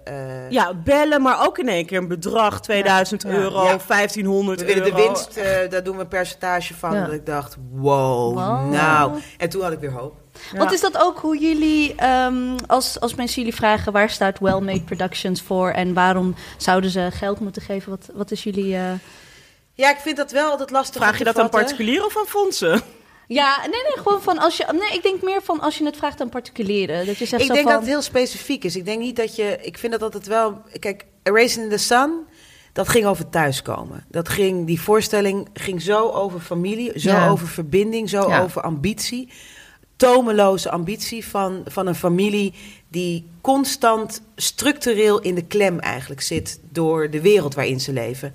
eh, 0.04 0.50
ja, 0.50 0.74
bellen, 0.74 1.22
maar 1.22 1.46
ook 1.46 1.58
in 1.58 1.68
één 1.68 1.86
keer 1.86 1.98
een 1.98 2.08
bedrag, 2.08 2.60
2000 2.60 3.22
Ja. 3.22 3.28
euro, 3.28 3.64
Ja. 3.64 3.78
1500 3.86 4.60
we 4.60 4.66
willen 4.66 4.82
euro. 4.84 4.96
de 4.96 5.02
winst, 5.02 5.36
eh, 5.36 5.70
daar 5.70 5.82
doen 5.84 5.94
we 5.96 6.02
een 6.02 6.08
percentage 6.08 6.74
van. 6.74 6.94
Ja. 6.94 7.04
Dat 7.04 7.14
ik 7.14 7.26
dacht, 7.26 7.56
wow, 7.72 8.34
Wow. 8.34 8.72
nou. 8.72 9.12
En 9.38 9.48
toen 9.48 9.62
had 9.62 9.72
ik 9.72 9.78
weer 9.78 9.92
hoop. 9.92 10.14
Ja. 10.52 10.58
Want 10.58 10.72
is 10.72 10.80
dat 10.80 10.98
ook 10.98 11.18
hoe 11.18 11.38
jullie, 11.38 11.94
ehm, 11.94 12.56
als, 12.66 13.00
als 13.00 13.14
mensen 13.14 13.38
jullie 13.42 13.56
vragen 13.56 13.92
waar 13.92 14.10
staat 14.10 14.38
Well-Made 14.38 14.82
Productions 14.82 15.42
voor 15.42 15.70
en 15.70 15.94
waarom 15.94 16.34
zouden 16.56 16.90
ze 16.90 17.08
geld 17.12 17.40
moeten 17.40 17.62
geven? 17.62 17.90
Wat, 17.90 18.08
wat 18.14 18.30
is 18.30 18.42
jullie. 18.42 18.74
eh, 18.76 18.82
Ja, 19.76 19.90
ik 19.90 19.98
vind 19.98 20.16
dat 20.16 20.30
wel 20.30 20.50
altijd 20.50 20.70
lastig 20.70 21.02
Vraag 21.02 21.18
je 21.18 21.24
dat 21.24 21.38
aan 21.38 21.48
particulieren 21.48 22.06
of 22.06 22.18
aan 22.18 22.26
fondsen? 22.26 22.80
Ja, 23.28 23.58
nee, 23.60 23.82
nee, 23.82 24.02
gewoon 24.02 24.22
van 24.22 24.38
als 24.38 24.56
je. 24.56 24.64
Nee, 24.72 24.96
ik 24.96 25.02
denk 25.02 25.22
meer 25.22 25.42
van 25.42 25.60
als 25.60 25.78
je 25.78 25.84
het 25.84 25.96
vraagt 25.96 26.20
aan 26.20 26.28
particulieren. 26.28 27.06
Dat 27.06 27.16
je 27.18 27.26
zegt 27.26 27.42
Ik 27.42 27.48
zo 27.48 27.54
denk 27.54 27.64
van. 27.64 27.72
dat 27.72 27.80
het 27.82 27.90
heel 27.90 28.02
specifiek 28.02 28.64
is. 28.64 28.76
Ik 28.76 28.84
denk 28.84 29.00
niet 29.00 29.16
dat 29.16 29.36
je... 29.36 29.58
Ik 29.62 29.78
vind 29.78 29.92
dat 29.92 30.02
altijd 30.02 30.26
wel... 30.26 30.62
Kijk, 30.78 31.04
Erasing 31.22 31.64
in 31.64 31.70
the 31.70 31.76
Sun, 31.76 32.10
dat 32.72 32.88
ging 32.88 33.06
over 33.06 33.28
thuiskomen. 33.28 34.04
Dat 34.08 34.28
ging, 34.28 34.66
die 34.66 34.80
voorstelling 34.80 35.48
ging 35.54 35.82
zo 35.82 36.08
over 36.10 36.40
familie, 36.40 36.98
zo 37.00 37.10
Ja. 37.10 37.28
over 37.28 37.48
verbinding, 37.48 38.08
zo 38.08 38.28
Ja. 38.28 38.40
over 38.42 38.62
ambitie. 38.62 39.28
Tomeloze 39.96 40.70
ambitie 40.70 41.26
van, 41.26 41.62
van 41.66 41.86
een 41.86 41.94
familie 41.94 42.54
die 42.88 43.28
constant 43.40 44.20
structureel 44.36 45.20
in 45.20 45.34
de 45.34 45.44
klem 45.44 45.78
eigenlijk 45.78 46.20
zit 46.20 46.60
door 46.70 47.10
de 47.10 47.20
wereld 47.20 47.54
waarin 47.54 47.80
ze 47.80 47.92
leven. 47.92 48.34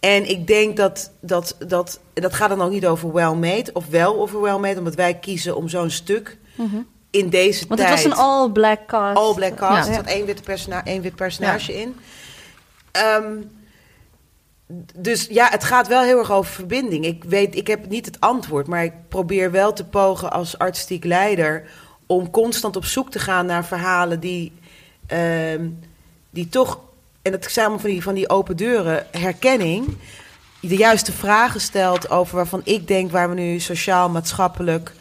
En 0.00 0.30
ik 0.30 0.46
denk 0.46 0.76
dat 0.76 1.10
dat, 1.20 1.56
dat, 1.66 2.00
dat 2.14 2.34
gaat 2.34 2.48
dan 2.48 2.62
ook 2.62 2.70
niet 2.70 2.86
over 2.86 3.12
well-made 3.12 3.72
of 3.72 3.86
wel 3.86 4.20
over 4.20 4.40
well-made, 4.40 4.78
omdat 4.78 4.94
wij 4.94 5.14
kiezen 5.14 5.56
om 5.56 5.68
zo'n 5.68 5.90
stuk 5.90 6.38
Mhm. 6.56 6.76
in 7.10 7.28
deze 7.28 7.64
Want 7.68 7.80
tijd... 7.80 7.92
het 7.92 8.02
was 8.02 8.12
een 8.12 8.24
all-black 8.24 8.86
cast. 8.86 9.16
All 9.16 9.34
black 9.34 9.54
cast. 9.56 9.86
Ja. 9.86 9.90
Er 9.90 9.94
zat 9.94 10.06
één, 10.12 10.26
witte 10.26 10.42
persona 10.42 10.84
één 10.84 11.02
wit 11.02 11.14
personage 11.14 11.80
in. 11.80 11.96
Ehm, 12.92 13.32
dus 14.94 15.26
ja, 15.30 15.48
het 15.50 15.64
gaat 15.64 15.88
wel 15.88 16.02
heel 16.02 16.18
erg 16.18 16.30
over 16.32 16.52
verbinding. 16.52 17.04
Ik 17.04 17.24
weet, 17.24 17.56
ik 17.56 17.66
heb 17.66 17.88
niet 17.88 18.06
het 18.06 18.20
antwoord, 18.20 18.66
maar 18.66 18.84
ik 18.84 18.92
probeer 19.08 19.50
wel 19.50 19.72
te 19.72 19.84
pogen 19.84 20.32
als 20.32 20.58
artistiek 20.58 21.04
leider 21.04 21.70
om 22.06 22.30
constant 22.30 22.76
op 22.76 22.84
zoek 22.84 23.10
te 23.10 23.18
gaan 23.18 23.46
naar 23.46 23.64
verhalen 23.64 24.20
die, 24.20 24.52
ehm, 25.06 25.68
die 26.30 26.48
toch, 26.48 26.80
en 27.26 27.32
het 27.32 27.46
samen 27.50 27.80
van 27.80 27.90
die, 27.90 28.02
van 28.02 28.14
die 28.14 28.28
open 28.28 28.56
deuren, 28.56 29.06
herkenning, 29.10 29.96
de 30.60 30.76
juiste 30.76 31.12
vragen 31.12 31.60
stelt 31.60 32.10
over 32.10 32.36
waarvan 32.36 32.60
ik 32.64 32.88
denk 32.88 33.10
waar 33.10 33.28
we 33.28 33.34
nu 33.34 33.58
sociaal, 33.60 34.08
maatschappelijk 34.08 34.92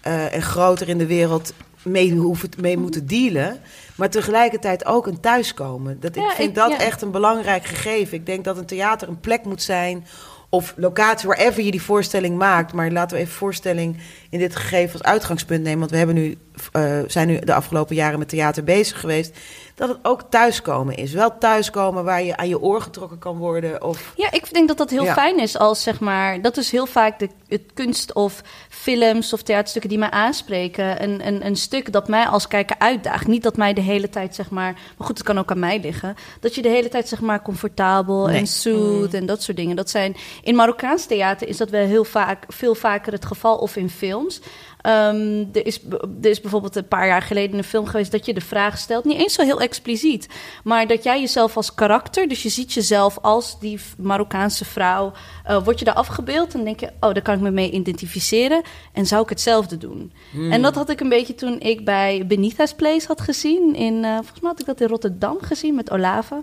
eh, 0.00 0.34
en 0.34 0.42
groter 0.42 0.88
in 0.88 0.98
de 0.98 1.06
wereld 1.06 1.52
mee, 1.82 2.12
hoeven, 2.14 2.48
mee 2.60 2.76
moeten 2.78 3.06
dealen. 3.06 3.60
Maar 3.94 4.10
tegelijkertijd 4.10 4.84
ook 4.86 5.06
een 5.06 5.20
thuiskomen. 5.20 6.00
Dat, 6.00 6.16
ik 6.16 6.22
Ja, 6.22 6.30
vind 6.34 6.48
ik- 6.48 6.54
dat 6.54 6.70
ja. 6.70 6.78
echt 6.78 7.02
een 7.02 7.10
belangrijk 7.10 7.64
gegeven. 7.64 8.16
Ik 8.16 8.26
denk 8.26 8.44
dat 8.44 8.56
een 8.58 8.66
theater 8.66 9.08
een 9.08 9.20
plek 9.20 9.44
moet 9.44 9.62
zijn. 9.62 10.06
Of 10.48 10.74
locatie, 10.76 11.28
wherever 11.28 11.62
je 11.62 11.70
die 11.70 11.82
voorstelling 11.82 12.36
maakt. 12.38 12.72
Maar 12.72 12.90
laten 12.90 13.16
we 13.16 13.22
even 13.22 13.34
voorstelling 13.34 13.96
in 14.30 14.38
dit 14.38 14.56
gegeven 14.56 14.92
als 14.92 15.02
uitgangspunt 15.02 15.62
nemen. 15.62 15.78
Want 15.78 15.90
we 15.90 15.96
hebben 15.96 16.14
nu, 16.14 16.36
eh, 16.72 16.98
zijn 17.06 17.28
nu 17.28 17.38
de 17.38 17.54
afgelopen 17.54 17.94
jaren 17.94 18.18
met 18.18 18.28
theater 18.28 18.64
bezig 18.64 19.00
geweest. 19.00 19.36
Dat 19.76 19.88
het 19.88 19.98
ook 20.02 20.22
thuiskomen 20.28 20.96
is. 20.96 21.12
Wel 21.12 21.38
thuiskomen 21.38 22.04
waar 22.04 22.22
je 22.22 22.36
aan 22.36 22.48
je 22.48 22.60
oor 22.60 22.80
getrokken 22.80 23.18
kan 23.18 23.36
worden. 23.36 23.82
Of 23.84 24.12
Ja, 24.16 24.32
ik 24.32 24.52
denk 24.54 24.68
dat 24.68 24.76
dat 24.78 24.90
heel 24.90 25.04
Ja. 25.04 25.12
fijn 25.14 25.38
is 25.38 25.58
als 25.58 25.82
zeg 25.82 26.00
maar. 26.00 26.42
Dat 26.42 26.56
is 26.56 26.70
heel 26.70 26.86
vaak 26.86 27.18
de, 27.18 27.28
het 27.48 27.62
kunst 27.74 28.12
of 28.12 28.40
films 28.68 29.32
of 29.32 29.42
theaterstukken 29.42 29.90
die 29.90 29.98
mij 29.98 30.10
aanspreken. 30.10 31.02
Een, 31.02 31.26
een, 31.26 31.46
een 31.46 31.56
stuk 31.56 31.92
dat 31.92 32.08
mij 32.08 32.26
als 32.26 32.48
kijker 32.48 32.76
uitdaagt. 32.78 33.26
Niet 33.26 33.42
dat 33.42 33.56
mij 33.56 33.72
de 33.72 33.80
hele 33.80 34.08
tijd 34.08 34.34
zeg 34.34 34.50
maar. 34.50 34.72
Maar 34.72 35.06
goed, 35.06 35.18
het 35.18 35.26
kan 35.26 35.38
ook 35.38 35.50
aan 35.50 35.58
mij 35.58 35.80
liggen. 35.80 36.14
Dat 36.40 36.54
je 36.54 36.62
de 36.62 36.68
hele 36.68 36.88
tijd 36.88 37.08
zeg 37.08 37.20
maar 37.20 37.42
comfortabel 37.42 38.26
Nee. 38.26 38.38
en 38.38 38.46
soothed 38.46 39.14
en 39.14 39.26
dat 39.26 39.42
soort 39.42 39.56
dingen. 39.56 39.76
Dat 39.76 39.90
zijn 39.90 40.16
in 40.42 40.54
Marokkaans 40.54 41.06
theater 41.06 41.48
is 41.48 41.56
dat 41.56 41.70
wel 41.70 41.86
heel 41.86 42.04
vaak, 42.04 42.44
veel 42.48 42.74
vaker 42.74 43.12
het 43.12 43.24
geval 43.24 43.56
of 43.56 43.76
in 43.76 43.90
films. 43.90 44.40
Ehm, 44.84 45.44
er, 45.52 45.66
is, 45.66 45.80
er 46.22 46.30
is 46.30 46.40
bijvoorbeeld 46.40 46.76
een 46.76 46.88
paar 46.88 47.06
jaar 47.06 47.22
geleden 47.22 47.58
een 47.58 47.64
film 47.64 47.86
geweest 47.86 48.12
dat 48.12 48.26
je 48.26 48.34
de 48.34 48.40
vraag 48.40 48.78
stelt, 48.78 49.04
niet 49.04 49.18
eens 49.18 49.34
zo 49.34 49.42
heel 49.42 49.60
expliciet, 49.60 50.28
maar 50.64 50.86
dat 50.86 51.02
jij 51.02 51.20
jezelf 51.20 51.56
als 51.56 51.74
karakter, 51.74 52.28
dus 52.28 52.42
je 52.42 52.48
ziet 52.48 52.72
jezelf 52.72 53.18
als 53.22 53.60
die 53.60 53.80
Marokkaanse 53.98 54.64
vrouw, 54.64 55.12
eh, 55.44 55.64
word 55.64 55.78
je 55.78 55.84
daar 55.84 55.94
afgebeeld 55.94 56.54
en 56.54 56.64
denk 56.64 56.80
je, 56.80 56.86
oh, 56.86 57.12
daar 57.12 57.22
kan 57.22 57.34
ik 57.34 57.40
me 57.40 57.50
mee 57.50 57.70
identificeren 57.70 58.62
en 58.92 59.06
zou 59.06 59.22
ik 59.22 59.28
hetzelfde 59.28 59.78
doen. 59.78 60.12
En 60.50 60.62
dat 60.62 60.74
had 60.74 60.90
ik 60.90 61.00
een 61.00 61.08
beetje 61.08 61.34
toen 61.34 61.60
ik 61.60 61.84
bij 61.84 62.26
Benita's 62.26 62.74
Place 62.74 63.06
had 63.06 63.20
gezien, 63.20 63.74
in, 63.74 64.04
eh, 64.04 64.14
volgens 64.14 64.40
mij 64.40 64.50
had 64.50 64.60
ik 64.60 64.66
dat 64.66 64.80
in 64.80 64.88
Rotterdam 64.88 65.36
gezien 65.40 65.74
met 65.74 65.90
Olave. 65.90 66.42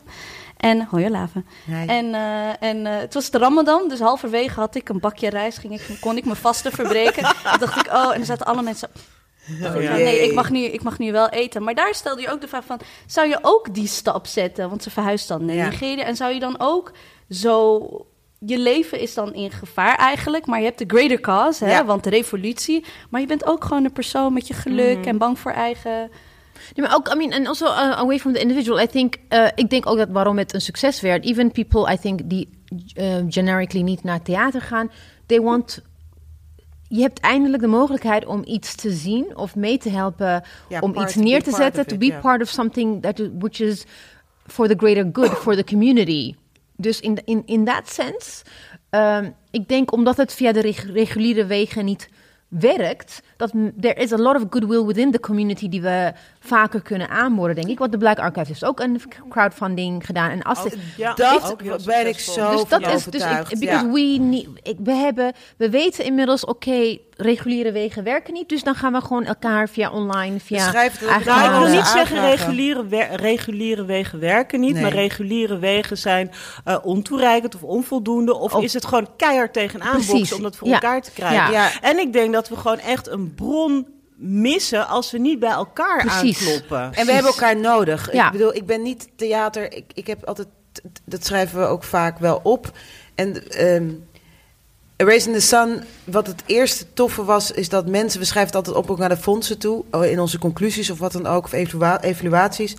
En, 0.61 0.87
hoi 0.89 1.05
Olave. 1.05 1.43
Hi. 1.65 1.85
En, 1.87 2.13
eh, 2.15 2.63
en 2.69 2.85
eh, 2.85 2.97
het 2.99 3.13
was 3.13 3.29
de 3.29 3.37
Ramadan, 3.37 3.89
dus 3.89 3.99
halverwege 3.99 4.59
had 4.59 4.75
ik 4.75 4.89
een 4.89 4.99
bakje 4.99 5.29
rijst, 5.29 5.57
ging 5.57 5.73
ik, 5.73 5.97
kon 5.99 6.17
ik 6.17 6.25
mijn 6.25 6.35
vasten 6.37 6.71
verbreken. 6.71 7.23
en 7.23 7.59
dacht 7.59 7.85
ik, 7.85 7.93
oh, 7.93 8.13
en 8.13 8.19
er 8.19 8.25
zaten 8.25 8.45
alle 8.45 8.61
mensen. 8.61 8.89
Oh, 9.63 9.71
Van, 9.71 9.81
nee, 9.81 10.19
ik 10.27 10.33
mag, 10.33 10.49
nu, 10.49 10.59
ik 10.59 10.83
mag 10.83 10.99
nu 10.99 11.11
wel 11.11 11.29
eten. 11.29 11.63
Maar 11.63 11.75
daar 11.75 11.93
stelde 11.95 12.21
je 12.21 12.31
ook 12.31 12.41
de 12.41 12.47
vraag 12.47 12.65
van... 12.65 12.79
zou 13.05 13.27
je 13.27 13.37
ook 13.41 13.73
die 13.73 13.87
stap 13.87 14.25
zetten? 14.27 14.69
Want 14.69 14.83
ze 14.83 14.89
verhuist 14.89 15.27
dan 15.27 15.45
naar 15.45 15.55
Ja. 15.55 15.65
Nigeria. 15.69 16.03
En 16.03 16.15
zou 16.15 16.33
je 16.33 16.39
dan 16.39 16.55
ook 16.59 16.91
zo... 17.29 17.87
Je 18.45 18.57
leven 18.57 18.99
is 18.99 19.13
dan 19.13 19.33
in 19.33 19.51
gevaar 19.51 19.95
eigenlijk, 19.97 20.45
maar 20.45 20.59
je 20.59 20.65
hebt 20.65 20.77
de 20.77 20.83
greater 20.87 21.19
cause, 21.19 21.65
hè, 21.65 21.71
Ja. 21.71 21.85
want 21.85 22.03
de 22.03 22.09
revolutie. 22.09 22.85
Maar 23.09 23.21
je 23.21 23.27
bent 23.27 23.45
ook 23.45 23.63
gewoon 23.63 23.85
een 23.85 23.91
persoon 23.91 24.33
met 24.33 24.47
je 24.47 24.53
geluk 24.53 24.97
Mhm. 24.97 25.07
en 25.07 25.17
bang 25.17 25.39
voor 25.39 25.51
eigen... 25.51 26.11
Nee, 26.75 26.87
maar 26.87 26.95
ook, 26.95 27.13
I 27.13 27.15
mean, 27.17 27.33
and 27.33 27.47
also 27.47 27.65
uh, 27.65 27.91
away 27.91 28.19
from 28.19 28.33
the 28.33 28.39
individual. 28.39 28.79
I 28.81 28.87
think, 28.87 29.15
uh, 29.29 29.47
ik 29.55 29.69
denk 29.69 29.85
ook 29.89 29.97
dat 29.97 30.09
waarom 30.11 30.37
het 30.37 30.53
een 30.53 30.61
succes 30.61 31.01
werd. 31.01 31.25
Even 31.25 31.51
people, 31.51 31.93
I 31.93 31.97
think, 31.97 32.19
die 32.29 32.49
uh, 32.97 33.15
generically 33.27 33.83
niet 33.83 34.03
naar 34.03 34.21
theater 34.21 34.61
gaan, 34.61 34.91
they 35.25 35.39
want. 35.41 35.81
Je 36.93 37.01
hebt 37.01 37.19
eindelijk 37.19 37.61
de 37.61 37.67
mogelijkheid 37.67 38.25
om 38.25 38.41
iets 38.45 38.75
te 38.75 38.91
zien 38.91 39.37
of 39.37 39.55
mee 39.55 39.77
te 39.77 39.89
helpen, 39.89 40.43
Ja, 40.69 40.79
om 40.79 40.93
part- 40.93 41.05
iets 41.09 41.15
neer 41.15 41.43
te 41.43 41.51
zetten, 41.51 41.87
to 41.87 41.97
be 41.97 42.17
part 42.21 42.41
of 42.41 42.47
something 42.49 43.01
that 43.01 43.29
which 43.39 43.59
is 43.59 43.85
for 44.47 44.67
the 44.67 44.73
greater 44.77 45.09
good, 45.13 45.29
for 45.29 45.55
the 45.55 45.63
community. 45.63 46.35
Dus 46.75 46.99
in 46.99 47.17
in 47.25 47.41
in 47.45 47.65
that 47.65 47.89
sense, 47.89 48.43
um, 48.89 49.33
ik 49.51 49.67
denk 49.67 49.91
omdat 49.91 50.17
het 50.17 50.33
via 50.33 50.51
de 50.51 50.61
reg- 50.61 50.91
reguliere 50.93 51.45
wegen 51.45 51.85
niet 51.85 52.09
werkt, 52.47 53.21
dat 53.37 53.51
there 53.79 53.93
is 54.01 54.11
a 54.13 54.17
lot 54.17 54.35
of 54.35 54.43
goodwill 54.49 54.85
within 54.85 55.11
the 55.11 55.19
community 55.19 55.69
die 55.69 55.81
we 55.81 56.13
vaker 56.43 56.81
kunnen 56.81 57.09
aanboren, 57.09 57.55
denk 57.55 57.67
ik. 57.67 57.79
Want 57.79 57.91
de 57.91 57.97
Black 57.97 58.19
Archives 58.19 58.47
heeft 58.47 58.65
ook 58.65 58.79
een 58.79 59.01
crowdfunding 59.29 60.05
gedaan. 60.05 60.29
En 60.29 60.41
als 60.41 60.63
de- 60.63 60.77
Ja, 60.97 61.13
dat 61.13 61.51
ook 61.51 61.61
heel 61.61 61.77
ben 61.85 62.07
ik 62.07 62.19
zo 62.19 62.51
dus 62.51 62.63
dat 62.67 62.81
is 62.87 63.03
dus 63.03 63.23
ik, 63.23 63.59
because 63.59 63.65
ja. 63.65 63.91
we 63.91 64.17
need, 64.19 64.47
ik, 64.63 64.75
we 64.83 64.91
hebben 64.91 65.33
we 65.57 65.69
weten 65.69 66.05
inmiddels 66.05 66.45
oké 66.45 66.97
reguliere 67.17 67.71
wegen 67.71 68.03
werken 68.03 68.33
niet 68.33 68.49
dus 68.49 68.63
dan 68.63 68.75
gaan 68.75 68.93
we 68.93 69.01
gewoon 69.01 69.25
elkaar 69.25 69.69
via 69.69 69.91
online 69.91 70.39
via 70.39 70.67
Schrijf 70.69 70.99
het 70.99 71.25
Nou, 71.25 71.43
ik 71.53 71.59
wil 71.67 71.75
niet 71.77 71.85
zeggen 71.87 72.21
reguliere, 72.21 73.05
reguliere 73.15 73.85
wegen 73.85 74.19
werken 74.19 74.59
niet, 74.59 74.73
Nee. 74.73 74.81
maar 74.81 74.91
reguliere 74.91 75.57
wegen 75.59 75.97
zijn 75.97 76.31
eh, 76.65 76.77
ontoereikend 76.83 77.55
of 77.55 77.63
onvoldoende. 77.63 78.35
Of 78.35 78.53
Of- 78.53 78.63
is 78.63 78.73
het 78.73 78.85
gewoon 78.85 79.07
keihard 79.17 79.53
tegenaan 79.53 80.01
boksen 80.07 80.35
om 80.35 80.43
dat 80.43 80.55
voor 80.55 80.67
ja. 80.67 80.73
elkaar 80.73 81.01
te 81.01 81.11
krijgen. 81.11 81.51
Ja. 81.51 81.63
Ja. 81.63 81.69
En 81.81 81.99
ik 81.99 82.13
denk 82.13 82.33
dat 82.33 82.49
we 82.49 82.55
gewoon 82.55 82.79
echt 82.79 83.07
een 83.09 83.33
bron 83.35 83.87
missen 84.23 84.87
als 84.87 85.11
we 85.11 85.17
niet 85.17 85.39
bij 85.39 85.49
elkaar 85.49 86.05
Precies. 86.05 86.39
aankloppen. 86.39 86.93
En 86.93 87.05
we 87.05 87.11
hebben 87.11 87.31
elkaar 87.31 87.59
nodig. 87.59 88.13
Ja. 88.13 88.25
Ik 88.25 88.31
bedoel, 88.31 88.55
ik 88.55 88.65
ben 88.65 88.81
niet 88.81 89.07
theater. 89.15 89.73
Ik, 89.73 89.85
ik 89.93 90.07
heb 90.07 90.25
altijd, 90.25 90.47
dat 91.05 91.25
schrijven 91.25 91.59
we 91.59 91.65
ook 91.65 91.83
vaak 91.83 92.19
wel 92.19 92.39
op. 92.43 92.71
En 93.15 93.49
ehm 93.49 93.89
Erase 94.95 95.27
in 95.27 95.33
the 95.33 95.39
Sun, 95.41 95.83
wat 96.03 96.27
het 96.27 96.43
eerste 96.45 96.93
toffe 96.93 97.23
was, 97.23 97.51
is 97.51 97.69
dat 97.69 97.87
mensen, 97.87 98.19
we 98.19 98.25
schrijven 98.25 98.57
het 98.57 98.67
altijd 98.67 98.83
op 98.83 98.89
ook 98.91 98.97
naar 98.97 99.09
de 99.09 99.17
fondsen 99.17 99.57
toe, 99.57 99.83
oh, 99.91 100.05
in 100.05 100.19
onze 100.19 100.39
conclusies 100.39 100.89
of 100.89 100.99
wat 100.99 101.11
dan 101.11 101.27
ook, 101.27 101.43
of 101.43 101.51
evalua- 101.51 102.01
evaluaties. 102.01 102.75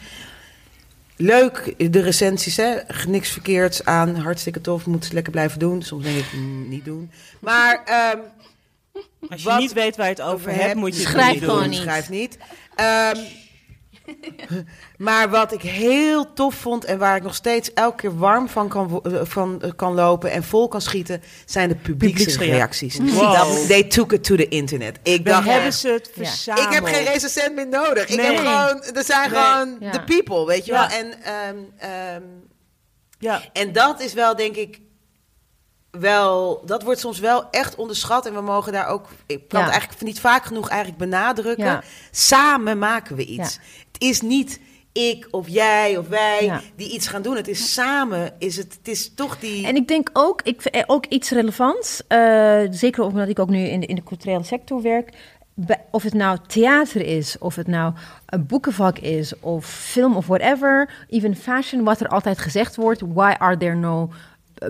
Leuk, 1.16 1.74
de 1.93 2.01
recensies, 2.01 2.57
hè? 2.57 2.76
niks 3.07 3.30
verkeerds 3.30 3.84
aan, 3.84 4.16
hartstikke 4.16 4.61
tof, 4.61 4.86
moeten 4.86 5.09
ze 5.09 5.14
lekker 5.14 5.32
blijven 5.32 5.59
doen. 5.59 5.82
Soms 5.82 6.05
denk 6.05 6.16
ik, 6.16 6.32
mm, 6.32 6.68
niet 6.68 6.84
doen. 6.84 7.11
Maar 7.40 7.82
ehm, 7.84 8.18
Als 9.31 9.43
je 9.43 9.49
Wat 9.49 9.59
niet 9.59 9.73
weet 9.73 9.97
waar 9.97 10.07
je 10.07 10.12
het 10.12 10.23
over 10.23 10.51
hebt, 10.51 10.62
hebt, 10.62 10.75
moet 10.75 10.95
je 10.97 11.01
het 11.03 11.11
schrijf 11.11 11.33
niet 11.33 11.41
doen. 11.41 11.51
gewoon 11.51 11.68
niet. 11.68 11.79
Schrijf 11.81 12.09
niet. 12.11 12.39
Ehm, 12.75 13.16
maar 14.99 15.31
wat 15.31 15.53
ik 15.53 15.62
heel 15.62 16.33
tof 16.33 16.55
vond 16.55 16.85
en 16.85 16.99
waar 16.99 17.16
ik 17.16 17.23
nog 17.23 17.35
steeds 17.35 17.73
elke 17.73 17.97
keer 17.97 18.18
warm 18.18 18.49
van 18.49 18.68
kan, 18.68 19.01
eh, 19.03 19.20
van, 19.25 19.62
eh, 19.62 19.70
kan 19.77 19.95
lopen 19.95 20.31
en 20.31 20.45
vol 20.45 20.68
kan 20.68 20.81
schieten, 20.81 21.23
zijn 21.47 21.68
de 21.68 21.75
publieksreacties. 21.75 22.97
Wow. 22.99 23.33
Dat- 23.35 23.66
They 23.66 23.83
took 23.85 24.12
it 24.12 24.25
to 24.25 24.37
the 24.37 24.49
internet. 24.49 24.99
Ik 25.03 25.16
We 25.16 25.31
dacht, 25.31 25.47
hebben 25.49 25.73
ze 25.73 25.89
het 25.89 26.11
verzameld. 26.14 26.66
ik 26.66 26.73
heb 26.75 26.85
geen 26.85 27.05
recensent 27.05 27.55
meer 27.55 27.68
nodig. 27.68 28.09
Ik 28.09 28.16
Nee. 28.16 28.27
heb 28.27 28.37
gewoon, 28.37 28.83
er 28.95 29.05
zijn 29.05 29.31
Nee. 29.31 29.39
gewoon 29.41 29.77
Ja. 29.81 29.91
de 29.91 30.03
people, 30.05 30.47
weet 30.47 30.64
je 30.66 30.73
Ja. 30.73 30.89
wel. 30.89 30.99
En, 30.99 31.23
ehm, 31.23 31.57
ehm, 31.79 32.23
Ja. 33.18 33.43
en 33.53 33.73
dat 33.73 34.01
is 34.01 34.12
wel, 34.12 34.37
denk 34.37 34.57
ik, 34.57 34.81
wel, 36.01 36.62
dat 36.66 36.82
wordt 36.82 37.01
soms 37.01 37.18
wel 37.18 37.51
echt 37.51 37.74
onderschat. 37.74 38.26
En 38.26 38.34
we 38.34 38.40
mogen 38.40 38.72
daar 38.72 38.86
ook, 38.86 39.09
ik 39.26 39.49
kan 39.49 39.59
Ja. 39.59 39.64
het 39.64 39.74
eigenlijk 39.74 40.03
niet 40.03 40.20
vaak 40.20 40.45
genoeg 40.45 40.68
eigenlijk 40.68 41.01
benadrukken. 41.01 41.64
Ja. 41.64 41.82
Samen 42.11 42.78
maken 42.78 43.16
we 43.16 43.24
iets. 43.24 43.55
Ja. 43.55 43.61
Het 43.93 44.03
is 44.03 44.20
niet 44.20 44.61
ik 44.93 45.28
of 45.30 45.49
jij 45.49 45.97
of 45.97 46.09
wij 46.09 46.61
die 46.76 46.93
iets 46.93 47.07
gaan 47.07 47.22
doen. 47.22 47.36
Het 47.36 47.49
is 47.49 47.72
samen, 47.72 48.32
is 48.38 48.57
het, 48.57 48.74
het 48.78 48.88
is 48.88 49.14
toch 49.14 49.38
die... 49.38 49.66
En 49.66 49.76
ik 49.76 49.88
denk 49.88 50.11
ook, 50.12 50.43
ik, 50.43 50.64
eh, 50.64 50.82
ook 50.86 51.07
iets 51.07 51.30
relevants, 51.30 52.03
eh, 52.07 52.61
zeker 52.70 53.03
omdat 53.05 53.28
ik 53.28 53.38
ook 53.38 53.49
nu 53.49 53.59
in 53.59 53.80
de, 53.80 53.86
in 53.86 53.95
de 53.95 54.03
culturele 54.03 54.45
sector 54.45 54.82
werk. 54.82 55.12
Of 55.90 56.03
het 56.03 56.14
nou 56.14 56.38
theater 56.47 57.01
is, 57.07 57.38
of 57.38 57.55
het 57.55 57.66
nou 57.66 57.93
een 58.26 58.47
boekenvak 58.47 58.99
is, 58.99 59.40
of 59.40 59.66
film 59.66 60.16
of 60.16 60.26
whatever, 60.26 60.90
even 61.09 61.36
fashion, 61.36 61.84
wat 61.84 62.01
er 62.01 62.09
altijd 62.09 62.38
gezegd 62.38 62.76
wordt, 62.76 63.01
why 63.01 63.34
are 63.38 63.57
there 63.57 63.74
no 63.74 64.11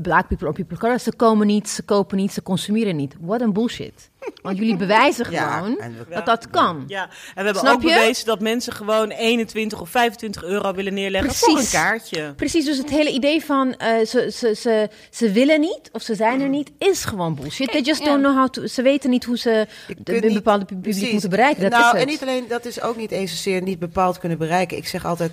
black 0.02 0.28
people 0.28 0.46
or 0.46 0.52
people 0.54 0.74
of 0.74 0.80
color? 0.80 0.98
Ze 1.00 1.12
komen 1.16 1.46
niet, 1.46 1.68
ze 1.68 1.82
kopen 1.82 2.16
niet, 2.16 2.32
ze 2.32 2.42
consumeren 2.42 2.96
niet. 2.96 3.14
What 3.20 3.40
een 3.40 3.52
bullshit. 3.52 4.10
Want 4.42 4.58
jullie 4.58 4.76
bewijzen 4.86 5.24
gewoon 5.24 5.74
we- 5.74 6.14
dat 6.14 6.26
dat 6.26 6.50
kan. 6.50 6.84
Ja, 6.86 7.02
en 7.02 7.08
we 7.10 7.42
hebben 7.42 7.54
Snap 7.62 7.74
ook 7.74 7.82
je? 7.82 7.86
bewezen 7.88 8.26
dat 8.26 8.40
mensen 8.40 8.72
gewoon 8.72 9.10
21 9.10 9.80
of 9.80 9.88
25 9.90 10.44
euro 10.44 10.72
willen 10.74 10.94
neerleggen 10.94 11.34
voor 11.34 11.48
een 11.48 11.54
Precies. 11.54 11.72
kaartje. 11.74 12.32
Precies, 12.36 12.64
dus 12.64 12.78
het 12.78 12.90
hele 12.90 13.10
idee 13.10 13.44
van 13.44 13.74
eh, 13.76 14.06
ze, 14.06 14.30
ze, 14.34 14.54
ze, 14.54 14.88
ze 15.10 15.32
willen 15.32 15.60
niet 15.60 15.88
of 15.92 16.02
ze 16.02 16.14
zijn 16.14 16.40
er 16.40 16.48
niet, 16.48 16.70
is 16.78 17.04
gewoon 17.04 17.34
bullshit. 17.34 17.70
They 17.72 17.80
just 17.80 18.04
don't 18.04 18.20
know 18.22 18.36
how 18.36 18.48
to. 18.48 18.66
Ze 18.66 18.82
weten 18.82 19.10
niet 19.10 19.24
hoe 19.24 19.38
ze 19.38 19.66
de, 20.02 20.26
een 20.26 20.34
bepaalde 20.34 20.64
pu- 20.64 20.74
publiek 20.74 20.92
Precies. 20.94 21.12
moeten 21.12 21.30
bereiken. 21.30 21.62
Dat 21.62 21.70
nou, 21.70 21.84
is 21.84 21.90
het. 21.90 22.00
en 22.00 22.06
niet 22.08 22.22
alleen, 22.22 22.44
dat 22.48 22.64
is 22.64 22.80
ook 22.80 22.96
niet 22.96 23.10
eens 23.10 23.30
zozeer 23.30 23.62
niet 23.62 23.78
bepaald 23.78 24.18
kunnen 24.18 24.38
bereiken. 24.38 24.76
Ik 24.76 24.86
zeg 24.88 25.04
altijd 25.04 25.32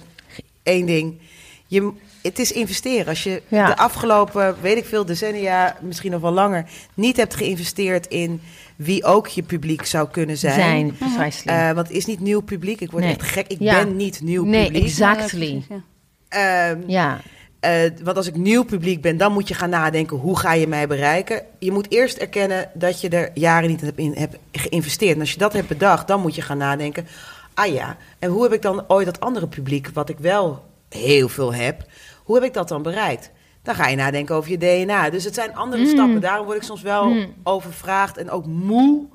één 0.64 0.86
ding. 0.86 1.20
Je, 1.68 1.91
het 2.22 2.40
is 2.40 2.52
investeren. 2.52 3.08
Als 3.08 3.24
je 3.24 3.42
Ja. 3.48 3.68
de 3.68 3.78
afgelopen, 3.78 4.56
weet 4.62 4.78
ik 4.78 4.86
veel, 4.86 5.06
decennia, 5.06 5.76
misschien 5.82 6.12
nog 6.12 6.22
wel 6.22 6.32
langer, 6.32 6.66
niet 6.94 7.18
hebt 7.18 7.36
geïnvesteerd 7.36 8.08
in 8.08 8.42
wie 8.76 9.04
ook 9.04 9.28
je 9.28 9.44
publiek 9.44 9.86
zou 9.86 10.10
kunnen 10.10 10.38
zijn. 10.38 10.54
zijn, 10.54 10.98
precisely. 11.16 11.54
Eh, 11.54 11.66
want 11.72 11.88
het 11.88 11.98
is 11.98 12.06
niet 12.06 12.20
nieuw 12.20 12.42
publiek. 12.42 12.82
Ik 12.82 12.92
word 12.92 13.04
Nee. 13.04 13.16
echt 13.16 13.32
gek. 13.32 13.48
Ik 13.48 13.60
Ja. 13.60 13.84
ben 13.84 13.96
niet 13.96 14.22
nieuw 14.22 14.46
nee, 14.46 14.64
publiek. 14.66 14.84
exactly. 14.84 15.64
Ja, 15.70 15.82
Ehm, 16.30 16.80
Ja, 16.88 17.20
eh, 17.60 17.72
want 18.04 18.18
als 18.18 18.28
ik 18.28 18.36
nieuw 18.36 18.64
publiek 18.64 19.02
ben, 19.02 19.18
dan 19.18 19.32
moet 19.34 19.48
je 19.48 19.54
gaan 19.54 19.70
nadenken: 19.70 20.18
hoe 20.18 20.38
ga 20.40 20.54
je 20.54 20.68
mij 20.68 20.88
bereiken? 20.88 21.42
Je 21.60 21.72
moet 21.72 21.92
eerst 21.92 22.18
erkennen 22.18 22.70
dat 22.74 23.02
je 23.02 23.10
er 23.10 23.30
jaren 23.34 23.70
niet 23.70 23.82
hebt, 23.82 23.98
in, 24.00 24.14
hebt 24.18 24.38
geïnvesteerd. 24.52 25.14
En 25.16 25.20
als 25.20 25.32
je 25.32 25.38
dat 25.38 25.54
hebt 25.54 25.68
bedacht, 25.68 26.08
dan 26.08 26.22
moet 26.22 26.36
je 26.36 26.42
gaan 26.42 26.58
nadenken: 26.58 27.08
ah 27.54 27.74
ja, 27.74 27.98
en 28.20 28.30
hoe 28.30 28.44
heb 28.44 28.54
ik 28.54 28.62
dan 28.62 28.84
ooit 28.88 29.06
dat 29.06 29.20
andere 29.20 29.48
publiek, 29.48 29.90
wat 29.94 30.10
ik 30.10 30.18
wel 30.20 30.64
heel 30.90 31.30
veel 31.30 31.54
heb, 31.54 31.86
hoe 32.30 32.38
heb 32.38 32.48
ik 32.48 32.54
dat 32.54 32.68
dan 32.68 32.82
bereikt? 32.82 33.32
Dan 33.64 33.76
ga 33.76 33.88
je 33.88 33.96
nadenken 33.96 34.36
over 34.36 34.52
je 34.52 34.58
DNA. 34.58 35.10
Dus 35.10 35.24
het 35.24 35.34
zijn 35.34 35.56
andere 35.56 35.82
Mm. 35.84 35.90
stappen. 35.90 36.22
Daarom 36.22 36.46
word 36.46 36.58
ik 36.58 36.64
soms 36.64 36.82
wel 36.82 37.14
overvraagd 37.44 38.18
en 38.18 38.30
ook 38.30 38.46
moe 38.46 39.08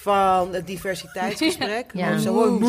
van 0.00 0.52
het 0.52 0.66
diversiteitsgesprek. 0.66 1.86
Ja. 1.98 2.18
Zo, 2.18 2.34
oh, 2.34 2.62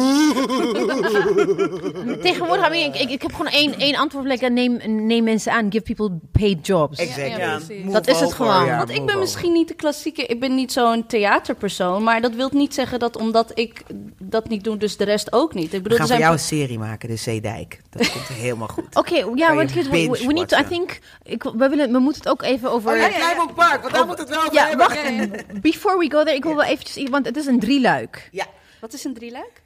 tegenwoordig, 2.22 2.68
I 2.68 2.70
mean, 2.70 2.94
ik, 2.94 3.02
ik, 3.02 3.10
ik 3.10 3.22
heb 3.22 3.32
gewoon 3.32 3.52
één, 3.52 3.80
één 3.80 3.96
antwoord. 3.96 4.26
Like, 4.26 4.50
neem, 4.50 4.80
neem 5.06 5.24
mensen 5.24 5.52
aan, 5.52 5.72
give 5.72 5.84
people 5.84 6.20
paid 6.32 6.68
jobs. 6.68 7.00
Exact. 7.00 7.38
Ja, 7.38 7.60
Dat 7.92 8.08
is 8.08 8.20
het 8.20 8.34
gewoon. 8.34 8.66
ja, 8.66 8.78
Want 8.78 8.90
ik 8.90 9.06
ben 9.06 9.20
misschien 9.20 9.54
niet 9.54 9.68
de 9.68 9.74
klassieke, 9.74 10.26
ik 10.26 10.40
ben 10.40 10.56
niet 10.56 10.72
zo'n 10.72 11.06
theaterpersoon, 11.08 12.04
maar 12.04 12.22
dat 12.22 12.34
wil 12.34 12.50
niet 12.54 12.74
zeggen 12.74 13.00
dat 13.00 13.18
omdat 13.18 13.52
ik 13.54 13.82
dat 14.22 14.50
niet 14.50 14.64
doe, 14.64 14.78
dus 14.78 14.98
de 14.98 15.04
rest 15.04 15.34
ook 15.34 15.54
niet. 15.54 15.66
Ik 15.66 15.72
We 15.72 15.82
bedoel, 15.82 15.98
gaan 15.98 16.08
er 16.08 16.12
voor 16.14 16.22
jou 16.22 16.34
een 16.34 16.40
serie 16.40 16.80
maken, 16.80 17.10
de 17.10 17.16
Zeedijk. 17.16 17.82
Dat 17.90 18.12
komt 18.12 18.28
helemaal 18.28 18.68
goed. 18.68 18.96
Oké, 19.02 19.26
ja, 19.36 19.56
want 19.56 19.74
we, 19.74 19.84
we, 19.90 20.24
we 20.28 20.34
need 20.34 20.48
to, 20.48 20.58
I 20.58 20.64
think, 20.64 21.00
ik, 21.24 21.44
we, 21.44 21.70
willen, 21.70 21.92
we 21.92 22.00
moeten 22.00 22.22
het 22.22 22.32
ook 22.32 22.42
even 22.42 22.72
over... 22.72 22.92
Oh 22.92 22.98
ja, 22.98 23.10
Park, 23.56 23.82
want 23.82 23.94
daar 23.94 24.06
moet 24.06 24.18
het 24.18 24.30
wel 24.30 24.40
over 24.40 24.54
Ja, 24.54 24.68
hebben. 24.68 24.88
wacht. 24.88 25.62
Before 25.62 25.98
we 25.98 26.12
go 26.12 26.24
there, 26.24 26.36
ik 26.36 26.44
wil 26.44 26.56
wel 26.56 26.66
eventjes... 26.66 26.98
Want 27.24 27.36
het 27.36 27.44
is 27.46 27.52
een 27.52 27.60
drieluik. 27.60 28.30
Ja. 28.32 28.46
Wat 28.82 28.94
is 28.94 29.04
een 29.04 29.14
drieluik? 29.14 29.62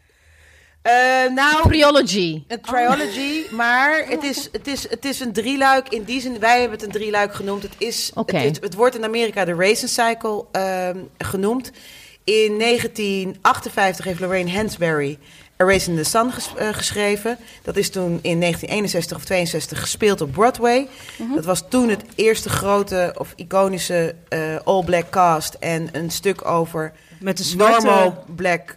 Eh, 0.82 0.94
nou, 1.36 1.68
Priology. 1.68 2.44
een 2.48 2.62
trilogy, 2.62 3.44
maar 3.56 4.06
het 4.08 4.24
is, 4.24 4.50
het, 4.52 4.68
is, 4.68 4.90
het 4.90 5.06
is 5.06 5.20
een 5.20 5.34
drieluik. 5.34 5.90
In 5.90 6.04
die 6.04 6.22
zin, 6.22 6.40
wij 6.40 6.60
hebben 6.60 6.78
het 6.78 6.86
een 6.88 6.92
drieluik 6.94 7.34
genoemd. 7.34 7.64
Het, 7.64 7.76
is, 7.78 8.12
Oké. 8.14 8.38
het, 8.38 8.52
is- 8.52 8.62
het 8.62 8.74
wordt 8.74 8.96
in 8.96 9.04
Amerika 9.04 9.46
de 9.46 9.54
Racing 9.54 9.90
Cycle 9.90 10.46
ehm, 10.52 10.98
genoemd. 11.18 11.72
In 12.24 12.60
1958 12.60 14.06
heeft 14.06 14.20
Lorraine 14.20 14.52
Hansberry 14.52 15.18
A 15.62 15.66
Race 15.66 15.90
in 15.90 15.96
the 15.98 16.04
Sun 16.04 16.32
ges- 16.32 16.54
eh, 16.58 16.68
geschreven. 16.72 17.38
Dat 17.64 17.78
is 17.78 17.90
toen 17.90 18.20
in 18.22 18.40
1961 18.40 19.18
of 19.18 19.24
62 19.26 19.80
gespeeld 19.80 20.22
op 20.22 20.32
Broadway. 20.32 20.88
Dat 21.36 21.46
was 21.46 21.64
toen 21.70 21.90
het 21.90 22.04
eerste 22.16 22.50
grote 22.50 23.16
of 23.18 23.34
iconische 23.36 24.16
eh, 24.30 24.56
all-black 24.64 25.10
cast. 25.10 25.54
En 25.60 25.90
een 25.92 26.12
stuk 26.12 26.46
over 26.46 26.94
Met 27.24 27.38
de 27.38 27.44
zwarte... 27.44 27.86
normal 27.86 28.24
black... 28.36 28.76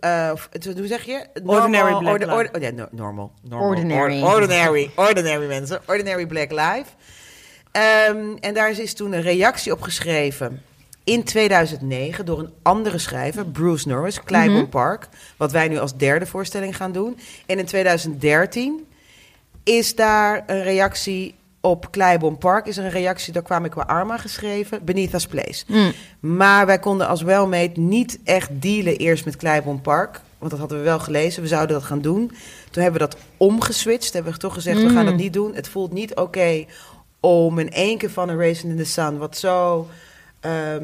eh, 0.00 0.32
het- 0.50 0.64
hoe 0.78 0.86
zeg 0.86 1.02
je? 1.04 1.26
Ordinary 1.44 1.98
black 1.98 2.12
ordi- 2.12 2.24
life. 2.24 2.36
ordi- 2.36 2.50
oh, 2.56 2.62
ja, 2.62 2.70
no- 2.70 2.88
normal. 2.90 3.32
normal. 3.42 3.68
Ordinary. 3.68 4.22
Or- 4.22 4.32
ordinary. 4.32 4.90
Ordinary 4.96 5.46
mensen. 5.46 5.80
Ordinary 5.86 6.26
black 6.26 6.50
life. 6.50 6.84
Ehm, 7.72 8.36
en 8.40 8.54
daar 8.54 8.70
is 8.70 8.94
toen 8.94 9.12
een 9.12 9.22
reactie 9.22 9.72
op 9.72 9.82
geschreven 9.82 10.62
in 11.04 11.24
2009 11.24 12.24
door 12.26 12.38
een 12.38 12.52
andere 12.62 12.98
schrijver, 12.98 13.46
Bruce 13.46 13.88
Norris, 13.88 14.20
Clybourne 14.24 14.60
Mhm. 14.60 14.68
Park. 14.68 15.08
Wat 15.36 15.52
wij 15.52 15.68
nu 15.68 15.78
als 15.78 15.96
derde 15.96 16.26
voorstelling 16.26 16.76
gaan 16.76 16.92
doen. 16.92 17.18
En 17.46 17.58
in 17.58 17.64
2013 17.66 18.86
is 19.64 19.94
daar 19.94 20.42
een 20.46 20.62
reactie 20.62 21.34
op 21.64 21.90
Clybourne 21.90 22.38
Park. 22.38 22.66
Is 22.66 22.76
er 22.76 22.84
een 22.84 22.90
reactie, 22.90 23.32
daar 23.32 23.42
kwam 23.42 23.64
ik 23.64 23.70
qua 23.70 23.82
Arma 23.82 24.16
geschreven, 24.18 24.84
Beneath 24.84 25.14
Us 25.14 25.26
Place. 25.26 25.64
Mm. 25.66 25.92
Maar 26.20 26.66
wij 26.66 26.78
konden 26.78 27.08
als 27.08 27.22
Wellmade 27.22 27.80
niet 27.80 28.18
echt 28.24 28.50
dealen 28.52 28.96
eerst 28.96 29.24
met 29.24 29.36
Clybourne 29.36 29.80
Park. 29.80 30.20
Want 30.38 30.50
dat 30.50 30.60
hadden 30.60 30.78
we 30.78 30.84
wel 30.84 30.98
gelezen. 30.98 31.42
We 31.42 31.48
zouden 31.48 31.76
dat 31.76 31.84
gaan 31.86 32.00
doen. 32.00 32.26
Toen 32.70 32.82
hebben 32.82 33.00
we 33.00 33.08
dat 33.08 33.16
omgeswitcht. 33.36 34.12
Hebben 34.12 34.32
we 34.32 34.38
toch 34.38 34.54
gezegd, 34.54 34.76
we 34.82 34.88
gaan 34.88 34.98
Mm. 34.98 35.04
dat 35.04 35.16
niet 35.16 35.32
doen. 35.32 35.54
Het 35.54 35.68
voelt 35.68 35.92
niet 35.92 36.14
oké 36.14 36.64
om 37.20 37.58
in 37.58 37.70
één 37.72 37.98
keer 37.98 38.10
van 38.10 38.28
een 38.28 38.38
Racing 38.38 38.72
in 38.72 38.78
the 38.78 38.84
Sun... 38.84 39.18
wat 39.18 39.36
zo 39.36 39.88
ehm, 40.40 40.82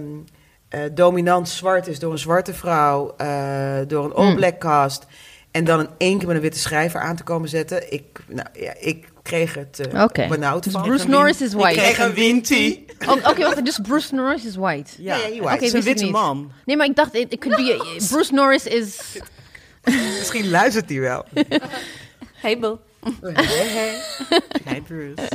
eh, 0.68 0.80
dominant 0.92 1.48
zwart 1.48 1.86
is 1.86 1.98
door 1.98 2.12
een 2.12 2.18
zwarte 2.18 2.54
vrouw... 2.54 3.14
eh, 3.16 3.78
door 3.86 4.04
een 4.04 4.14
all-black 4.14 4.58
cast... 4.58 5.06
en 5.50 5.64
dan 5.64 5.80
in 5.80 5.88
één 5.98 6.18
keer 6.18 6.26
met 6.26 6.36
een 6.36 6.42
witte 6.42 6.58
schrijver 6.58 7.00
aan 7.00 7.16
te 7.16 7.22
komen 7.22 7.48
zetten. 7.48 7.92
Ik, 7.92 8.20
nou, 8.28 8.48
ja, 8.52 8.74
ik 8.78 9.09
kreeg 9.30 9.54
het 9.54 9.88
eh, 9.92 10.02
Oké. 10.02 10.26
benauwd 10.28 10.62
Dus 10.64 10.72
van. 10.72 10.82
Bruce 10.82 11.08
Norris 11.08 11.40
is 11.40 11.52
Ik 11.52 11.58
white. 11.58 11.78
kreeg 11.78 11.98
een 11.98 12.14
wintie. 12.14 12.84
Oh, 13.08 13.16
Oké, 13.28 13.42
wacht. 13.42 13.64
Dus 13.64 13.78
Bruce 13.82 14.14
Norris 14.14 14.44
is 14.44 14.56
white. 14.56 14.90
Ja, 15.02 15.16
Ja, 15.16 15.42
white. 15.42 15.64
Is 15.64 15.72
een 15.72 15.78
ik 15.78 15.84
witte 15.84 16.06
man. 16.10 16.52
Nee, 16.64 16.76
maar 16.76 16.86
ik 16.86 16.96
dacht, 16.96 17.14
it, 17.14 17.32
it 17.32 17.38
could 17.40 17.56
be... 17.56 17.96
Bruce 18.10 18.34
Norris 18.34 18.66
is... 18.66 18.98
Misschien 20.18 20.50
luistert 20.50 20.88
hij 20.88 21.00
wel. 21.00 21.24
Hey 22.34 22.58
Nee, 24.64 24.80
Bruce. 24.88 25.28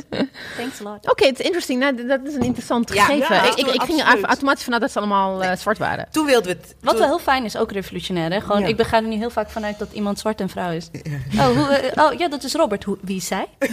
thanks 0.58 0.80
a 0.82 0.84
lot. 0.84 1.10
Oké, 1.10 1.26
het 1.26 1.40
is 1.40 1.46
interesting. 1.46 1.80
Nou, 1.80 2.08
dat 2.08 2.20
is 2.24 2.34
een 2.34 2.42
interessant 2.42 2.92
gegeven. 2.92 3.36
ja, 3.36 3.44
ik, 3.44 3.54
ik, 3.54 3.68
ik 3.68 3.82
ging 3.82 4.02
absoluut. 4.02 4.26
automatisch 4.26 4.64
vanuit 4.64 4.82
dat 4.82 4.92
ze 4.92 4.98
allemaal 4.98 5.44
eh, 5.44 5.58
zwart 5.58 5.78
waren. 5.78 6.08
Toen 6.12 6.26
wilden 6.26 6.52
we 6.52 6.58
het... 6.62 6.76
Wat 6.82 6.98
wel 6.98 7.08
heel 7.08 7.20
fijn 7.20 7.44
is, 7.46 7.58
ook 7.58 7.72
revolutionair. 7.72 8.32
Hè? 8.32 8.42
Gewoon, 8.42 8.62
Ja. 8.62 8.68
Ik 8.68 8.82
ga 8.82 8.98
er 8.98 9.08
nu 9.08 9.16
heel 9.16 9.30
vaak 9.30 9.50
vanuit 9.50 9.80
dat 9.80 9.92
iemand 9.92 10.20
zwart 10.20 10.42
en 10.42 10.50
vrouw 10.50 10.72
is. 10.72 10.90
Oh, 11.38 11.48
hoe, 11.48 11.68
eh, 11.68 12.04
oh 12.06 12.14
ja, 12.20 12.28
dat 12.28 12.44
is 12.44 12.54
Robert. 12.54 12.84
Hoe, 12.84 12.98
wie 13.02 13.18
is 13.18 13.28
zij? 13.28 13.46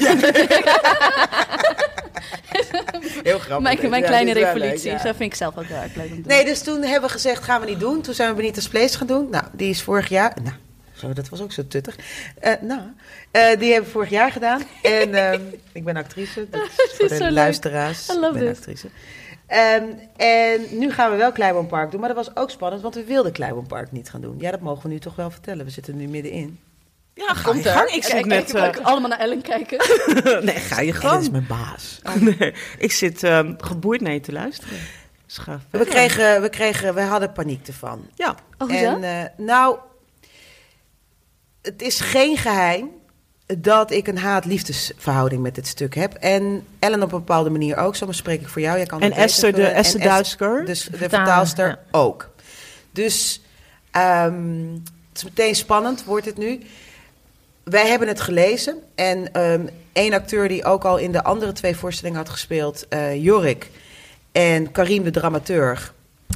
Heel 3.23 3.39
grappig. 3.39 3.89
Mijn, 3.89 4.03
kleine 4.03 4.33
revolutie. 4.33 4.91
leuk. 4.91 5.03
Dat 5.03 5.17
vind 5.17 5.33
ik 5.33 5.35
zelf 5.35 5.59
ook 5.59 5.65
heel 5.65 5.77
erg 5.77 5.95
leuk 5.95 6.05
om 6.05 6.11
te 6.11 6.21
doen. 6.21 6.27
Nee, 6.27 6.45
dus 6.45 6.63
toen 6.63 6.83
hebben 6.83 7.03
we 7.09 7.15
gezegd, 7.15 7.43
gaan 7.45 7.61
we 7.61 7.67
niet 7.67 7.81
doen. 7.81 8.01
Toen 8.03 8.15
zijn 8.15 8.29
we 8.29 8.35
Benita's 8.35 8.69
Place 8.69 8.97
gaan 8.99 9.07
doen. 9.07 9.29
Nou, 9.31 9.45
die 9.53 9.71
is 9.71 9.83
vorig 9.83 10.09
jaar... 10.09 10.37
Nou, 10.43 10.57
zo, 11.03 11.13
dat 11.13 11.29
was 11.29 11.41
ook 11.41 11.53
zo 11.53 11.67
tuttig. 11.67 11.97
Eh, 12.41 12.53
nou, 12.61 12.81
eh, 13.31 13.59
die 13.59 13.69
hebben 13.73 13.85
we 13.85 13.91
vorig 13.91 14.11
jaar 14.11 14.33
gedaan. 14.33 14.63
En 14.83 15.15
ehm, 15.15 15.41
ik 15.73 15.85
ben 15.85 15.97
actrice. 15.97 16.47
Dat 16.51 16.63
is 16.63 16.93
voor 16.97 17.05
is 17.11 17.19
de 17.19 17.25
leuk. 17.25 17.33
luisteraars. 17.33 18.09
I 18.09 18.15
love 18.19 18.27
ik 18.27 18.33
ben 18.33 18.49
this. 18.49 18.57
actrice. 18.59 18.89
Ehm, 19.47 19.85
en 20.17 20.79
nu 20.79 20.91
gaan 20.93 21.11
we 21.11 21.17
wel 21.17 21.33
Kleibon 21.33 21.67
Park 21.67 21.91
doen. 21.91 22.01
Maar 22.01 22.15
dat 22.15 22.25
was 22.27 22.37
ook 22.37 22.51
spannend, 22.51 22.83
want 22.83 22.95
we 22.95 23.05
wilden 23.05 23.33
Kleibon 23.33 23.67
Park 23.67 23.93
niet 23.93 24.11
gaan 24.11 24.21
doen. 24.21 24.37
Ja, 24.39 24.51
dat 24.51 24.61
mogen 24.61 24.83
we 24.83 24.89
nu 24.89 24.99
toch 24.99 25.17
wel 25.17 25.31
vertellen. 25.31 25.65
We 25.65 25.71
zitten 25.71 25.97
nu 25.97 26.07
middenin. 26.07 26.59
Ja, 27.15 27.35
ga 27.35 27.53
je 27.55 27.63
gang. 27.63 27.91
Ik 27.91 28.01
Kijk, 28.01 28.27
net... 28.27 28.49
ik 28.49 28.55
eh, 28.55 28.65
ook 28.65 28.77
allemaal 28.79 29.09
naar 29.09 29.19
Ellen 29.19 29.43
kijken. 29.43 29.79
nee, 30.47 30.55
ga 30.55 30.81
je 30.81 30.93
En 30.93 31.11
dit 31.11 31.21
is 31.21 31.31
mijn 31.31 31.47
baas. 31.47 32.01
Nee, 32.21 32.55
ik 32.79 32.93
zit 32.93 33.23
ehm, 33.23 33.55
geboeid 33.59 34.01
naar 34.01 34.13
je 34.13 34.21
te 34.21 34.33
luisteren. 34.33 34.79
Dus 35.27 35.39
ga 35.39 35.61
We 35.71 35.85
kregen, 35.85 36.43
we 36.43 36.49
kregen, 36.49 36.95
we 36.95 37.01
hadden 37.01 37.33
paniek 37.33 37.67
ervan. 37.67 38.07
Ja, 38.15 38.37
Oh, 38.59 38.69
hoezo? 38.69 38.85
En 38.85 39.05
eh, 39.05 39.47
nou, 39.47 39.79
het 41.63 41.83
is 41.83 42.01
geen 42.01 42.37
geheim 42.37 42.91
dat 43.59 43.91
ik 43.91 44.07
een 44.07 44.19
haat-liefdesverhouding 44.19 45.43
met 45.43 45.55
dit 45.55 45.67
stuk 45.67 45.95
heb. 45.95 46.15
En 46.15 46.67
Ellen 46.79 47.03
op 47.03 47.13
een 47.13 47.19
bepaalde 47.19 47.51
manier 47.51 47.77
ook. 47.77 47.97
Zo 47.97 48.13
spreek 48.13 48.41
ik 48.41 48.49
voor 48.49 48.63
jou. 48.63 48.77
Jij 48.77 48.87
kan 48.87 49.01
en 49.01 49.13
Esther, 49.13 49.53
de 49.53 49.67
Esther 49.67 50.01
Duisker. 50.01 50.65
Dus 50.65 50.85
de 50.85 50.97
vertaalster 50.97 51.69
ja. 51.69 51.79
ook. 51.91 52.31
Dus 52.91 53.43
ehm, 53.91 54.73
het 55.09 55.17
is 55.17 55.25
meteen 55.25 55.55
spannend, 55.55 56.05
wordt 56.05 56.27
het 56.27 56.37
nu. 56.37 56.61
Wij 57.63 57.87
hebben 57.87 58.09
het 58.09 58.21
gelezen. 58.21 58.79
En 58.95 59.33
ehm 59.33 59.67
één 59.93 60.13
acteur 60.13 60.49
die 60.49 60.65
ook 60.65 60.85
al 60.85 60.97
in 60.97 61.13
de 61.13 61.25
andere 61.25 61.53
twee 61.53 61.77
voorstellingen 61.77 62.21
had 62.21 62.29
gespeeld, 62.29 62.89
eh, 62.89 63.23
Jorik. 63.23 63.71
en 64.33 64.73
Karim 64.73 65.03
de 65.03 65.11
dramaturg 65.11 65.95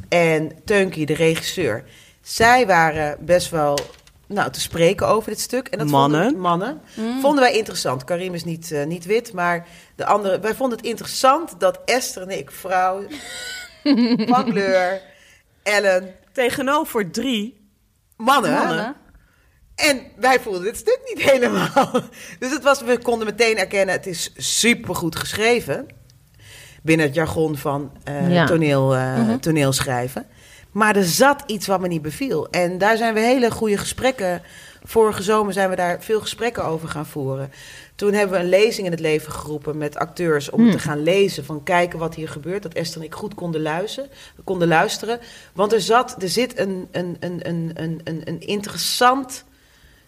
en 0.09 0.53
Teunkie 0.65 1.07
de 1.07 1.15
regisseur. 1.15 1.85
Zij 2.23 2.67
waren 2.67 3.17
best 3.21 3.51
wel 3.51 3.79
nou, 4.27 4.51
te 4.51 4.61
spreken 4.61 5.09
over 5.09 5.31
dit 5.31 5.41
stuk. 5.41 5.69
En 5.69 5.79
dat 5.79 5.89
Mannen. 5.89 6.23
Vonden, 6.23 6.41
mannen. 6.41 6.81
Vonden 7.21 7.41
wij 7.41 7.53
interessant. 7.53 8.05
Karim 8.05 8.35
is 8.35 8.45
niet, 8.45 8.73
eh, 8.73 8.85
niet 8.87 9.05
wit, 9.05 9.33
maar 9.33 9.67
de 9.97 10.07
andere... 10.07 10.41
Wij 10.41 10.55
vonden 10.55 10.79
het 10.79 10.87
interessant 10.87 11.61
dat 11.61 11.81
Esther 11.85 12.23
en 12.23 12.39
ik, 12.39 12.51
vrouw 12.51 13.03
van 14.29 14.45
kleur, 14.45 15.01
Ellen, 15.63 16.15
Tegenover 16.33 17.11
drie 17.11 17.71
mannen... 18.17 18.53
Mannen. 18.53 18.97
En 19.75 20.01
wij 20.17 20.41
voelden 20.41 20.63
dit 20.63 20.77
stuk 20.77 21.01
niet 21.15 21.23
helemaal. 21.31 21.91
Dus 22.39 22.51
het 22.51 22.63
was, 22.63 22.83
we 22.83 22.99
konden 22.99 23.27
meteen 23.27 23.57
erkennen, 23.59 23.95
het 23.95 24.07
is 24.07 24.33
supergoed 24.37 25.17
geschreven. 25.17 25.87
Binnen 26.83 27.07
het 27.07 27.15
jargon 27.15 27.57
van 27.57 27.93
eh, 28.05 28.33
Ja. 28.33 28.47
toneel, 28.47 28.95
eh, 28.95 29.35
toneelschrijven. 29.41 30.27
Maar 30.77 30.97
er 30.97 31.05
zat 31.05 31.43
iets 31.47 31.67
wat 31.67 31.81
me 31.81 31.89
niet 31.89 32.03
beviel. 32.03 32.49
En 32.51 32.79
daar 32.79 32.97
zijn 32.97 33.15
we 33.15 33.21
hele 33.21 33.51
goede 33.51 33.77
gesprekken... 33.79 34.43
Vorige 34.83 35.23
zomer 35.23 35.53
zijn 35.53 35.71
we 35.71 35.77
daar 35.77 36.03
veel 36.03 36.21
gesprekken 36.21 36.65
over 36.65 36.89
gaan 36.89 37.07
voeren. 37.07 37.53
Toen 37.95 38.13
hebben 38.13 38.37
we 38.37 38.43
een 38.43 38.49
lezing 38.49 38.87
in 38.87 38.93
het 38.93 39.01
leven 39.01 39.33
geroepen 39.33 39.79
met 39.79 39.97
acteurs... 39.97 40.51
om 40.51 40.71
te 40.71 40.79
gaan 40.79 41.03
lezen, 41.03 41.45
van 41.45 41.63
kijken 41.63 41.99
wat 41.99 42.15
hier 42.15 42.29
gebeurt. 42.29 42.63
Dat 42.63 42.75
Esther 42.75 43.01
en 43.01 43.07
ik 43.07 43.15
goed 43.15 43.35
konden 43.35 43.63
luisteren. 43.63 44.11
Konden 44.45 44.69
luisteren. 44.69 45.21
Want 45.53 45.73
er, 45.73 45.81
zat, 45.81 46.23
er 46.23 46.29
zit 46.29 46.59
een, 46.59 46.89
een, 46.91 47.17
een, 47.21 47.49
een, 47.49 47.71
een, 47.75 48.01
een, 48.05 48.21
een 48.25 48.41
interessant 48.41 49.45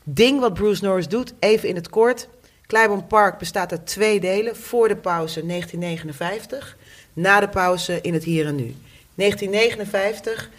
ding 0.05 0.41
wat 0.41 0.55
Bruce 0.55 0.85
Norris 0.85 1.09
doet, 1.09 1.35
even 1.39 1.69
in 1.69 1.75
het 1.75 1.89
kort. 1.89 2.29
Clybourne 2.67 3.05
Park 3.05 3.39
bestaat 3.39 3.71
uit 3.71 3.87
twee 3.87 4.21
delen. 4.21 4.57
Voor 4.57 4.89
de 4.89 4.97
pauze 4.97 5.47
1959, 5.47 6.77
na 7.13 7.41
de 7.41 7.49
pauze 7.49 8.01
in 8.01 8.15
het 8.15 8.25
hier 8.25 8.47
en 8.47 8.55
nu. 8.55 8.75
1959, 9.19 10.51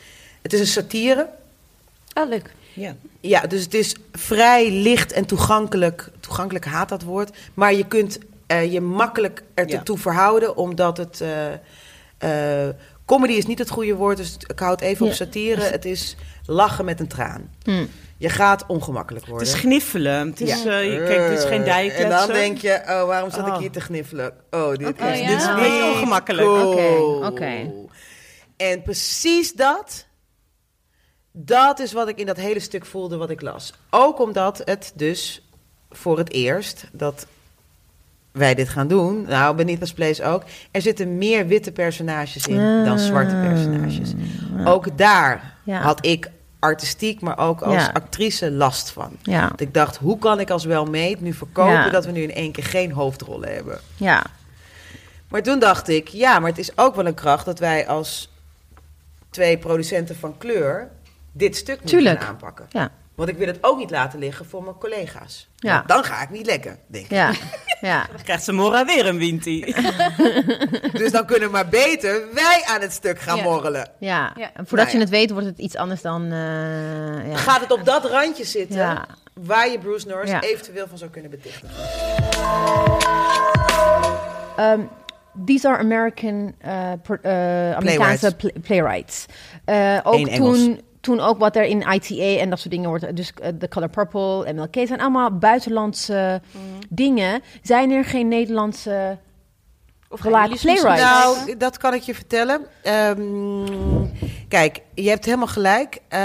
het 0.42 0.54
is 0.54 0.60
een 0.60 0.68
satire. 0.68 1.30
Oh, 2.14 2.30
leuk. 2.30 2.52
Ja. 2.74 2.96
Ja, 3.20 3.42
dus 3.42 3.64
het 3.64 3.74
is 3.74 3.96
vrij 4.12 4.72
licht 4.72 5.12
en 5.12 5.26
toegankelijk. 5.26 6.10
Toegankelijk 6.20 6.66
haat 6.66 6.90
dat 6.90 7.04
woord. 7.04 7.38
Maar 7.54 7.74
je 7.74 7.88
kunt 7.88 8.18
eh, 8.48 8.72
je 8.72 8.82
makkelijk 8.82 9.44
ertoe 9.54 9.98
verhouden, 9.98 10.58
omdat 10.58 10.98
het... 10.98 11.22
eh, 11.22 11.54
eh, 12.68 12.70
comedy 13.06 13.34
is 13.34 13.46
niet 13.46 13.60
het 13.60 13.70
goede 13.70 13.94
woord, 13.96 14.18
dus 14.18 14.38
ik 14.48 14.60
houd 14.60 14.82
even 14.82 15.06
op 15.06 15.12
Ja. 15.12 15.18
satire. 15.18 15.62
Het 15.62 15.86
is 15.86 16.16
lachen 16.46 16.86
met 16.86 17.00
een 17.00 17.08
traan. 17.08 17.50
Hm. 17.64 17.86
Je 18.18 18.30
gaat 18.30 18.66
ongemakkelijk 18.68 19.26
worden. 19.26 19.48
Het 19.48 19.56
is 19.56 19.62
gniffelen. 19.62 20.28
Het 20.28 20.42
is, 20.42 20.64
Ja. 20.64 20.80
kijk, 21.06 21.30
dit 21.30 21.38
is 21.40 21.46
geen 21.46 21.64
dijkletsen. 21.64 22.04
En 22.04 22.10
dan 22.28 22.28
denk 22.28 22.58
je, 22.58 22.82
oh, 22.88 23.06
waarom 23.06 23.32
zat 23.32 23.48
ik 23.48 23.54
Oh. 23.54 23.60
hier 23.60 23.72
te 23.72 23.82
gniffelen? 23.82 24.32
Oh, 24.52 24.70
dit 24.70 24.80
is, 24.82 24.88
Oh, 24.88 25.16
ja? 25.16 25.28
dit 25.28 25.38
is 25.38 25.44
Een 25.46 25.56
niet 25.56 25.64
beetje 25.64 25.92
ongemakkelijk. 25.92 26.48
cool. 26.48 27.16
Oké, 27.16 27.26
oké. 27.28 27.72
En 28.60 28.82
precies 28.82 29.54
dat, 29.54 30.06
dat 31.32 31.80
is 31.80 31.94
wat 31.94 32.08
ik 32.08 32.18
in 32.20 32.26
dat 32.26 32.38
hele 32.38 32.60
stuk 32.60 32.86
voelde 32.86 33.18
wat 33.18 33.30
ik 33.30 33.42
las. 33.42 33.74
Ook 33.90 34.20
omdat 34.20 34.62
het 34.66 34.92
dus 34.96 35.48
voor 35.92 36.18
het 36.18 36.32
eerst 36.32 36.86
dat 36.92 37.26
wij 38.32 38.56
dit 38.56 38.70
gaan 38.70 38.88
doen, 38.88 39.22
nou, 39.22 39.56
Beneath 39.56 39.82
Us 39.82 39.94
Place 39.94 40.24
ook, 40.24 40.44
er 40.72 40.82
zitten 40.82 41.18
meer 41.18 41.48
witte 41.48 41.72
personages 41.72 42.48
in 42.48 42.84
dan 42.84 43.00
zwarte 43.00 43.36
personages. 43.36 44.12
Ook 44.66 44.98
daar 44.98 45.56
Ja. 45.64 45.82
had 45.82 46.06
ik 46.06 46.32
artistiek, 46.60 47.22
maar 47.22 47.38
ook 47.38 47.62
als 47.62 47.74
Ja. 47.74 47.90
actrice 47.94 48.52
last 48.52 48.92
van. 48.92 49.18
Ja, 49.22 49.48
Dat 49.48 49.60
ik 49.60 49.74
dacht, 49.74 49.98
hoe 49.98 50.18
kan 50.18 50.40
ik 50.40 50.50
als 50.50 50.66
welmeet 50.66 51.22
nu 51.22 51.34
verkopen 51.34 51.92
dat 51.92 52.06
we 52.06 52.12
nu 52.12 52.22
in 52.22 52.34
één 52.34 52.52
keer 52.52 52.64
geen 52.64 52.92
hoofdrollen 52.92 53.54
hebben? 53.54 53.80
ja. 53.96 54.24
Maar 55.30 55.44
toen 55.44 55.60
dacht 55.60 55.88
ik, 55.88 56.08
ja, 56.08 56.40
maar 56.40 56.50
het 56.50 56.60
is 56.60 56.78
ook 56.78 56.96
wel 56.96 57.06
een 57.06 57.14
kracht 57.14 57.46
dat 57.46 57.60
wij 57.60 57.88
als 57.88 58.30
twee 59.30 59.58
producenten 59.58 60.16
van 60.16 60.38
kleur 60.38 60.90
dit 61.32 61.56
stuk 61.56 61.76
moeten 61.82 61.98
Tuurlijk. 61.98 62.20
gaan 62.20 62.30
aanpakken. 62.30 62.66
Ja. 62.70 62.92
Want 63.16 63.32
ik 63.32 63.38
wil 63.38 63.48
het 63.48 63.58
ook 63.62 63.78
niet 63.78 63.90
laten 63.92 64.20
liggen 64.20 64.46
voor 64.46 64.64
mijn 64.64 64.78
collega's. 64.78 65.50
Ja. 65.56 65.84
Dan 65.88 66.04
ga 66.04 66.22
ik 66.22 66.30
niet 66.30 66.46
lekker, 66.46 66.78
denk 66.88 67.06
ik. 67.06 67.12
Ja, 67.12 67.32
ja. 67.82 68.06
Dan 68.12 68.22
krijgt 68.24 68.44
ze 68.44 68.52
Mora 68.52 68.86
weer 68.86 69.06
een 69.06 69.18
wintie. 69.18 69.76
Dus 71.00 71.12
dan 71.12 71.26
kunnen 71.26 71.52
maar 71.52 71.68
beter 71.68 72.22
wij 72.34 72.64
aan 72.66 72.82
het 72.82 72.92
stuk 72.94 73.20
gaan 73.20 73.38
Ja. 73.38 73.44
morrelen. 73.44 73.92
ja. 74.00 74.34
Ja. 74.36 74.52
En 74.54 74.68
voordat 74.68 74.86
Nou 74.88 74.98
je 74.98 75.04
het 75.04 75.10
weet, 75.10 75.32
wordt 75.32 75.46
het 75.46 75.58
iets 75.58 75.76
anders 75.76 76.02
dan... 76.02 76.24
eh, 76.24 77.30
ja. 77.30 77.36
Gaat 77.36 77.62
het 77.62 77.72
op 77.72 77.86
dat 77.86 78.06
randje 78.06 78.44
zitten 78.46 78.78
Ja. 78.78 79.06
waar 79.34 79.70
je 79.70 79.80
Bruce 79.80 80.08
Norris 80.08 80.30
Ja. 80.30 80.42
eventueel 80.42 80.88
van 80.88 80.98
zou 80.98 81.12
kunnen 81.12 81.32
betichten? 81.32 81.70
Um, 84.60 84.90
these 85.46 85.68
are 85.68 85.78
American, 85.80 86.54
uh, 86.66 86.92
uh, 87.24 87.76
Amerikaanse 87.76 88.36
pla- 88.36 88.60
playwrights. 88.62 89.26
Uh, 89.66 90.00
ook 90.04 90.14
Eén 90.14 90.28
Engels. 90.28 90.58
toen, 90.58 90.82
toen 91.02 91.20
ook 91.20 91.38
wat 91.38 91.56
er 91.56 91.64
in 91.64 91.84
ITA 91.92 92.42
en 92.42 92.50
dat 92.50 92.60
soort 92.60 92.72
dingen 92.72 92.90
wordt, 92.90 93.16
dus 93.16 93.34
uh, 93.42 93.48
The 93.48 93.68
Color 93.68 93.90
Purple, 93.90 94.54
MLK, 94.54 94.76
zijn 94.88 95.00
allemaal 95.02 95.38
buitenlandse 95.38 96.42
dingen. 96.90 97.42
Zijn 97.62 97.92
er 97.92 98.06
geen 98.06 98.28
Nederlandse 98.28 99.18
Of 100.12 100.22
playwrights. 100.22 100.62
schrijven? 100.62 101.06
Nou, 101.06 101.58
dat 101.58 101.78
kan 101.78 101.94
ik 101.94 102.02
je 102.02 102.14
vertellen. 102.14 102.66
Ehm, 102.84 103.66
kijk, 104.48 104.80
je 104.94 105.10
hebt 105.10 105.26
helemaal 105.26 105.48
gelijk. 105.48 106.00
Eh 106.08 106.20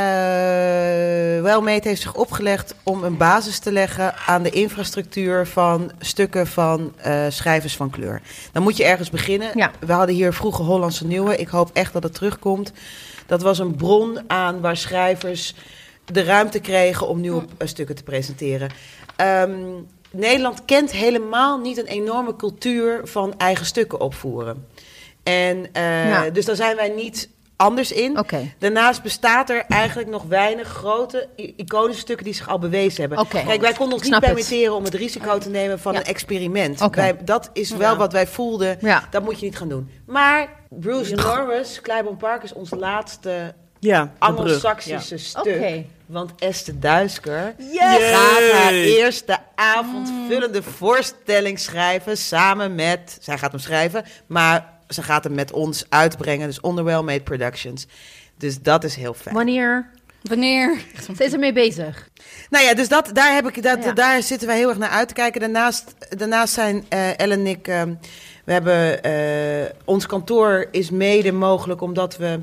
Wellmate 1.43 1.89
heeft 1.89 2.03
zich 2.03 2.15
opgelegd 2.15 2.75
om 2.83 3.05
een 3.05 3.17
basis 3.17 3.59
te 3.59 3.73
leggen 3.73 4.15
aan 4.27 4.43
de 4.43 4.51
infrastructuur 4.51 5.47
van 5.47 5.91
stukken 5.99 6.47
van 6.47 6.93
eh, 6.97 7.25
schrijvers 7.29 7.77
van 7.77 7.91
kleur. 7.91 8.23
Dan 8.53 8.63
moet 8.63 8.77
je 8.77 8.85
ergens 8.85 9.11
beginnen. 9.11 9.51
Ja. 9.55 9.71
We 9.81 9.93
hadden 9.93 10.15
hier 10.15 10.33
vroeger 10.33 10.65
Hollandse 10.65 11.07
Nieuwe. 11.07 11.37
Ik 11.37 11.49
hoop 11.49 11.71
echt 11.73 11.93
dat 11.93 12.03
het 12.03 12.15
terugkomt. 12.15 12.73
Dat 13.27 13.43
was 13.43 13.59
een 13.59 13.77
bron 13.77 14.21
aan 14.27 14.61
waar 14.61 14.77
schrijvers 14.77 15.55
de 16.05 16.23
ruimte 16.23 16.61
kregen 16.61 17.09
om 17.09 17.21
nieuwe 17.21 17.45
eh, 17.59 17.69
stukken 17.69 17.95
te 17.95 18.03
presenteren. 18.03 18.71
Ehm, 19.17 19.51
Nederland 20.15 20.65
kent 20.65 20.91
helemaal 20.93 21.59
niet 21.59 21.79
een 21.79 21.87
enorme 21.87 22.37
cultuur 22.37 23.01
van 23.05 23.35
eigen 23.39 23.67
stukken 23.67 24.01
opvoeren. 24.01 24.67
En 25.23 25.67
eh, 25.73 26.09
Ja. 26.09 26.31
dus 26.31 26.45
daar 26.45 26.57
zijn 26.57 26.77
wij 26.77 26.89
niet 26.89 27.29
anders 27.57 27.93
in. 27.93 28.19
Daarnaast 28.59 29.03
bestaat 29.03 29.51
er 29.51 29.65
eigenlijk 29.69 30.09
nog 30.09 30.23
weinig 30.23 30.69
grote 30.69 31.29
iconische 31.37 32.01
stukken 32.01 32.25
die 32.25 32.35
zich 32.35 32.49
al 32.49 32.59
bewezen 32.59 33.01
hebben. 33.01 33.27
Kijk, 33.29 33.61
wij 33.61 33.73
konden 33.73 33.95
ons 33.95 34.03
niet 34.05 34.15
het. 34.15 34.25
permitteren 34.25 34.75
om 34.75 34.85
het 34.85 34.95
risico 34.95 35.39
te 35.39 35.49
nemen 35.51 35.79
van 35.79 35.93
Ja. 35.93 35.99
een 35.99 36.05
experiment. 36.05 36.89
Wij, 36.91 37.17
dat 37.25 37.51
is 37.53 37.71
wel 37.71 37.91
Ja. 37.93 37.97
wat 37.97 38.13
wij 38.13 38.27
voelden. 38.27 38.77
Ja. 38.81 39.09
Dat 39.11 39.23
moet 39.23 39.39
je 39.41 39.45
niet 39.47 39.57
gaan 39.57 39.69
doen. 39.69 39.91
Maar 40.07 40.49
Bruce 40.71 41.15
Norris, 41.15 41.81
Clybourne 41.81 42.17
Park, 42.19 42.43
is 42.43 42.53
ons 42.53 42.71
laatste 42.71 43.55
Ja. 43.81 44.13
Anglo-Saxische 44.19 45.19
stuk. 45.19 45.85
Want 46.15 46.33
Esther 46.39 46.81
Duisker 46.81 47.55
Yes! 47.59 48.11
gaat 48.11 48.53
haar 48.53 48.73
eerste 48.73 49.39
avondvullende 49.55 50.63
voorstelling 50.63 51.59
schrijven 51.59 52.17
samen 52.17 52.75
met... 52.75 53.19
Zij 53.21 53.39
gaat 53.39 53.51
hem 53.51 53.61
schrijven, 53.61 54.05
maar 54.27 54.73
ze 54.89 55.03
gaat 55.03 55.25
hem 55.25 55.35
met 55.35 55.53
ons 55.53 55.85
uitbrengen. 55.89 56.47
Dus 56.47 56.59
Underwell 56.65 57.01
Made 57.03 57.23
Productions. 57.23 57.87
Dus 58.39 58.61
dat 58.63 58.85
is 58.85 58.95
heel 58.95 59.15
fijn. 59.15 59.35
Wanneer? 59.35 59.91
Wanneer? 60.23 60.79
Ze 61.17 61.25
is 61.25 61.33
ermee 61.33 61.53
bezig. 61.53 62.09
Nou 62.51 62.65
ja, 62.65 62.75
dus 62.75 62.89
dat, 62.89 63.11
daar, 63.13 63.35
heb 63.35 63.47
ik, 63.49 63.63
dat, 63.63 63.85
Ja. 63.85 63.93
daar 63.93 64.23
zitten 64.23 64.49
wij 64.49 64.57
heel 64.57 64.69
erg 64.69 64.79
naar 64.79 64.91
uit 64.91 65.09
te 65.09 65.15
kijken. 65.15 65.41
Daarnaast, 65.41 65.95
daarnaast 66.09 66.55
zijn 66.55 66.85
eh 66.89 67.19
Ellen 67.19 67.39
en 67.39 67.47
ik... 67.47 67.69
ehm, 67.69 67.95
we 68.45 68.53
hebben, 68.53 69.03
eh, 69.03 69.71
ons 69.85 70.07
kantoor 70.07 70.67
is 70.71 70.91
mede 70.91 71.33
mogelijk 71.33 71.81
omdat 71.81 72.17
we 72.17 72.41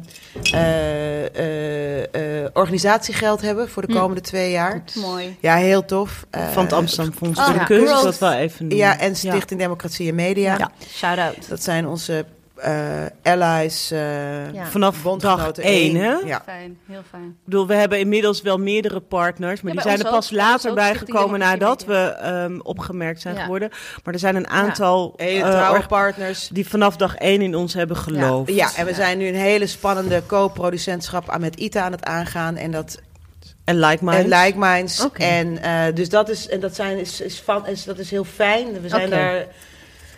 eh, 0.52 1.26
eh, 1.36 2.44
eh, 2.44 2.50
organisatiegeld 2.54 3.42
hebben 3.42 3.70
voor 3.70 3.88
de 3.88 3.94
komende 3.94 4.22
twee 4.22 4.52
jaar. 4.52 4.84
Mooi. 4.96 5.38
Ja, 5.40 5.56
heel 5.56 5.86
tof. 5.86 6.26
Van 6.52 6.64
het 6.64 6.74
Amsterdam 6.74 7.14
Fonds 7.14 7.40
Oh, 7.40 7.46
voor 7.46 7.54
de 7.54 7.60
ja. 7.60 7.66
Kunst. 7.66 8.04
Dat 8.04 8.18
wel 8.18 8.34
even. 8.34 8.70
Ja, 8.70 9.00
en 9.00 9.16
Stichting 9.16 9.60
Democratie 9.60 10.10
en 10.10 10.16
Media. 10.16 10.58
Ja. 10.58 10.72
Shout-out. 10.88 11.50
Dat 11.50 11.64
zijn 11.64 11.88
onze 11.88 12.26
eh, 12.62 13.34
allies. 13.34 13.92
eh, 13.92 14.54
Ja. 14.54 14.66
Vanaf 14.66 15.02
dag 15.18 15.52
één, 15.52 15.66
één. 15.66 15.96
hè? 15.96 16.12
Ja. 16.26 16.42
Fijn, 16.46 16.78
heel 16.88 17.02
fijn. 17.10 17.24
Ik 17.24 17.46
bedoel, 17.46 17.68
we 17.68 17.74
hebben 17.74 18.00
inmiddels 18.00 18.42
wel 18.42 18.58
meerdere 18.58 19.00
partners, 19.00 19.62
maar 19.62 19.74
Ja, 19.74 19.82
die 19.82 19.90
zijn 19.90 20.04
er 20.04 20.12
pas 20.12 20.32
ook. 20.32 20.38
Later 20.38 20.70
ook, 20.70 20.76
bijgekomen 20.76 21.40
nadat 21.40 21.86
we 21.86 21.96
ehm, 21.98 22.60
opgemerkt 22.64 23.22
zijn 23.22 23.36
Ja. 23.36 23.42
geworden. 23.42 23.70
Maar 24.04 24.14
er 24.14 24.20
zijn 24.20 24.36
een 24.36 24.48
aantal 24.48 25.14
eh, 25.18 25.70
org- 25.74 25.88
partners. 25.88 26.50
die 26.54 26.68
vanaf 26.68 26.96
dag 26.96 27.16
één 27.16 27.42
in 27.42 27.56
ons 27.56 27.74
hebben 27.74 27.98
geloofd. 27.98 28.54
Ja, 28.54 28.70
en 28.76 28.86
we 28.86 28.94
zijn 28.94 29.18
nu 29.18 29.28
een 29.28 29.36
hele 29.36 29.68
spannende 29.68 30.22
co-producentschap 30.26 31.30
aan 31.30 31.42
met 31.42 31.56
ITA 31.56 31.82
aan 31.84 31.92
het 31.92 32.04
aangaan. 32.04 32.56
En 32.56 32.72
dat 32.72 33.00
En 33.64 33.80
Like 33.80 34.04
Minds. 34.06 34.24
En 34.32 34.40
Like 34.44 34.58
Minds. 34.58 35.08
En 35.14 35.62
eh, 35.64 35.84
dus 35.94 36.10
dat 36.10 36.30
is, 36.30 36.48
en 36.50 36.60
dat 36.60 36.76
zijn, 36.76 36.98
is, 37.00 37.22
is, 37.22 37.40
van, 37.42 37.68
is, 37.68 37.84
dat 37.84 37.98
is 37.98 38.12
heel 38.12 38.24
fijn. 38.24 38.82
We 38.82 38.90
zijn 38.90 39.10
daar 39.10 39.46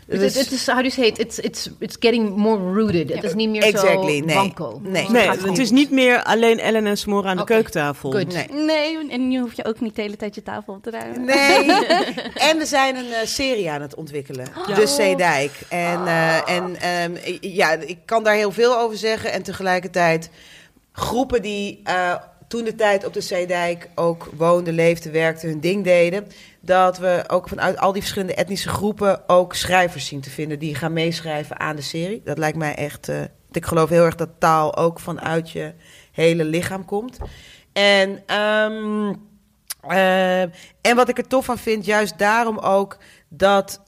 Dus- 0.08 0.36
het 0.36 0.52
is, 0.52 0.68
how 0.68 0.76
do 0.76 0.82
you 0.82 0.92
say 0.92 1.06
it? 1.06 1.20
It's, 1.20 1.38
it's, 1.40 1.70
it's 1.80 1.96
getting 2.00 2.36
more 2.36 2.74
rooted. 2.74 3.14
Het 3.14 3.24
is 3.24 3.34
niet 3.34 3.50
meer 3.50 3.62
Exactly, 3.62 4.18
zo 4.18 4.26
nee. 4.26 4.36
wankel. 4.36 4.82
Nee. 4.84 5.10
Nee, 5.10 5.24
gaat 5.24 5.42
het 5.42 5.58
is 5.58 5.72
niet 5.72 5.92
meer 5.92 6.24
alleen 6.24 6.60
Ellen 6.60 6.86
en 6.86 6.98
Smora 6.98 7.30
aan 7.30 7.38
de 7.38 7.44
keukentafel. 7.44 8.12
good. 8.12 8.34
Nee. 8.34 8.48
Nee, 8.66 9.10
en 9.10 9.28
nu 9.28 9.40
hoef 9.40 9.54
je 9.54 9.66
ook 9.66 9.80
niet 9.80 9.96
de 9.96 10.02
hele 10.02 10.16
tijd 10.16 10.36
je 10.36 10.44
tafel 10.44 10.74
op 10.74 10.84
te 10.84 10.90
ruimen. 10.90 11.26
Nee. 11.26 11.72
en 12.50 12.58
we 12.58 12.66
zijn 12.66 12.96
een 12.96 13.12
eh, 13.12 13.26
serie 13.26 13.72
aan 13.72 13.82
het 13.82 13.96
ontwikkelen. 13.96 14.48
De 14.76 14.88
Zeedijk. 14.88 15.52
En, 15.70 16.08
eh, 16.08 16.50
en 16.50 16.76
ehm, 16.80 17.12
ja, 17.42 17.72
ik 17.72 17.98
kan 18.06 18.24
daar 18.24 18.36
heel 18.36 18.52
veel 18.52 18.78
over 18.78 18.98
zeggen. 18.98 19.32
En 19.32 19.44
tegelijkertijd 19.44 20.30
groepen 20.92 21.42
die 21.42 21.80
eh, 21.84 22.16
toen 22.48 22.64
de 22.64 22.76
tijd 22.76 23.06
op 23.06 23.14
de 23.14 23.22
Zeedijk 23.22 23.90
ook 23.96 24.30
woonden, 24.38 24.74
leefden, 24.74 25.12
werkten, 25.12 25.50
hun 25.50 25.60
ding 25.60 25.84
deden. 25.84 26.28
Dat 26.66 26.98
we 26.98 27.24
ook 27.28 27.48
vanuit 27.48 27.78
al 27.78 27.92
die 27.92 28.02
verschillende 28.02 28.36
etnische 28.36 28.70
groepen 28.70 29.30
ook 29.30 29.54
schrijvers 29.54 30.06
zien 30.06 30.22
te 30.22 30.30
vinden 30.30 30.60
die 30.60 30.76
gaan 30.76 30.94
meeschrijven 30.94 31.60
aan 31.60 31.76
de 31.76 31.82
serie. 31.82 32.22
Dat 32.24 32.38
lijkt 32.38 32.58
mij 32.58 32.76
echt. 32.76 33.10
eh, 33.10 33.22
ik 33.52 33.66
geloof 33.66 33.90
heel 33.90 34.06
erg 34.06 34.16
dat 34.16 34.30
taal 34.40 34.76
ook 34.76 35.00
vanuit 35.00 35.50
je 35.50 35.74
hele 36.12 36.44
lichaam 36.44 36.86
komt. 36.86 37.18
En 37.74 38.24
ehm, 38.26 39.14
eh, 39.82 40.42
en 40.82 40.96
wat 40.96 41.10
ik 41.10 41.18
er 41.18 41.28
tof 41.28 41.46
van 41.46 41.58
vind, 41.58 41.86
juist 41.86 42.18
daarom 42.18 42.58
ook 42.58 42.98
dat 43.30 43.82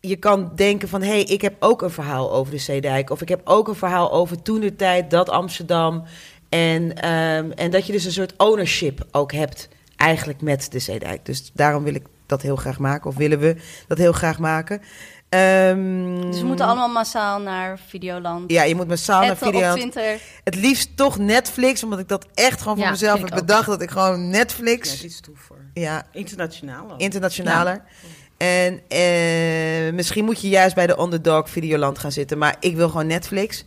je 0.00 0.16
kan 0.16 0.52
denken 0.54 0.88
van... 0.88 1.02
hé, 1.02 1.08
hey, 1.08 1.22
ik 1.22 1.40
heb 1.40 1.56
ook 1.58 1.82
een 1.82 1.90
verhaal 1.90 2.32
over 2.32 2.52
de 2.52 2.58
Zeedijk. 2.58 3.10
Of 3.10 3.20
ik 3.22 3.28
heb 3.28 3.40
ook 3.44 3.68
een 3.68 3.74
verhaal 3.74 4.12
over 4.12 4.42
toen 4.42 4.60
de 4.60 4.76
tijd, 4.76 5.10
dat 5.10 5.28
Amsterdam. 5.28 6.04
En, 6.48 6.94
ehm, 6.94 7.50
en 7.50 7.70
dat 7.70 7.86
je 7.86 7.92
dus 7.92 8.04
een 8.04 8.12
soort 8.12 8.34
ownership 8.36 9.06
ook 9.10 9.32
hebt 9.32 9.68
eigenlijk 9.96 10.40
met 10.42 10.66
de 10.72 10.78
Zeedijk. 10.78 11.24
Dus 11.26 11.50
daarom 11.54 11.82
wil 11.84 11.94
ik 11.94 12.06
dat 12.26 12.42
heel 12.42 12.56
graag 12.56 12.78
maken. 12.78 13.10
Of 13.10 13.16
willen 13.16 13.38
we 13.38 13.56
dat 13.88 13.98
heel 13.98 14.12
graag 14.12 14.38
maken. 14.38 14.80
Ehm, 15.28 16.20
Dus 16.30 16.40
we 16.40 16.46
moeten 16.46 16.66
allemaal 16.66 16.88
massaal 16.88 17.40
naar 17.40 17.78
Videoland. 17.88 18.50
Ja, 18.50 18.62
je 18.62 18.74
moet 18.74 18.88
massaal 18.88 19.20
naar 19.20 19.30
Etten 19.30 19.46
op 19.46 19.54
video. 19.54 19.74
Twitter. 19.74 20.20
Het 20.44 20.54
liefst 20.54 20.96
toch 20.96 21.18
Netflix, 21.18 21.82
omdat 21.84 21.98
ik 21.98 22.08
dat 22.08 22.26
echt 22.34 22.60
gewoon 22.60 22.76
voor 22.76 22.84
Ja, 22.86 22.90
mezelf 22.90 23.20
heb 23.20 23.32
ook. 23.32 23.38
bedacht. 23.38 23.66
Dat 23.66 23.82
ik 23.82 23.90
gewoon 23.90 24.20
Ja, 24.20 24.26
Netflix... 24.28 24.90
het 24.92 25.04
is 25.04 25.20
toever. 25.20 25.56
Ja, 25.74 26.06
Internationaal 26.12 26.90
ook. 26.92 27.00
internationaler. 27.00 27.82
En 28.36 28.80
eh, 28.88 29.92
misschien 29.92 30.24
moet 30.24 30.40
je 30.40 30.48
juist 30.48 30.74
bij 30.74 30.86
de 30.86 30.98
underdog 31.00 31.50
Videoland 31.50 31.98
gaan 31.98 32.12
zitten. 32.12 32.38
Maar 32.38 32.56
ik 32.60 32.76
wil 32.76 32.88
gewoon 32.88 33.06
Netflix. 33.06 33.64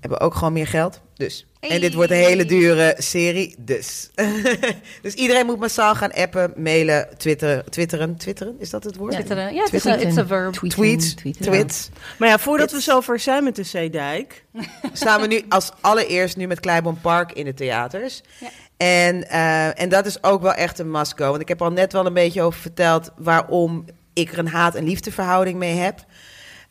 Hebben 0.00 0.20
ook 0.20 0.34
gewoon 0.34 0.52
meer 0.52 0.66
geld. 0.66 1.00
Dus. 1.16 1.46
En 1.60 1.80
dit 1.80 1.94
wordt 1.94 2.10
een 2.10 2.16
hele 2.16 2.44
dure 2.44 2.94
serie. 2.98 3.54
Dus. 3.58 4.10
dus 5.02 5.14
iedereen 5.14 5.46
moet 5.46 5.58
massaal 5.58 5.94
gaan 5.94 6.12
appen, 6.12 6.52
mailen, 6.56 7.08
twitteren. 7.16 7.70
Twitteren. 7.70 8.16
Twitteren, 8.16 8.56
is 8.58 8.70
dat 8.70 8.84
het 8.84 8.96
woord? 8.96 9.12
Twitteren. 9.12 9.54
Ja, 9.54 9.64
het 9.64 9.72
is 9.72 9.80
Twitteren. 9.80 10.00
een 10.00 10.08
it's 10.08 10.18
a 10.18 10.26
verb. 10.26 10.52
Tweeten, 10.52 10.78
Tweets. 10.78 11.14
tweeten. 11.14 11.42
Tweets. 11.42 11.88
Maar 12.18 12.28
ja, 12.28 12.38
voordat 12.38 12.70
we 12.70 12.76
It's- 12.76 12.88
zover 12.88 13.18
zijn 13.20 13.44
met 13.44 13.56
de 13.56 13.62
Zeedijk... 13.62 14.44
staan 14.92 15.20
we 15.20 15.26
nu 15.26 15.42
als 15.48 15.70
allereerst 15.80 16.36
nu 16.36 16.46
met 16.46 16.60
Kleibon 16.60 17.00
Park 17.00 17.32
in 17.32 17.44
de 17.44 17.54
theaters. 17.54 18.20
Ja. 18.40 18.48
En, 18.76 19.28
eh, 19.28 19.80
en 19.80 19.88
dat 19.88 20.06
is 20.06 20.22
ook 20.22 20.42
wel 20.42 20.52
echt 20.54 20.78
een 20.78 20.90
must 20.90 21.12
go. 21.16 21.28
Want 21.30 21.40
ik 21.40 21.48
heb 21.48 21.62
al 21.62 21.70
net 21.72 21.92
wel 21.92 22.06
een 22.06 22.14
beetje 22.14 22.42
over 22.42 22.60
verteld 22.60 23.10
waarom 23.16 23.84
ik 24.12 24.32
er 24.32 24.38
een 24.38 24.48
haat- 24.48 24.74
en 24.74 24.84
liefdeverhouding 24.84 25.58
mee 25.58 25.74
heb. 25.74 26.04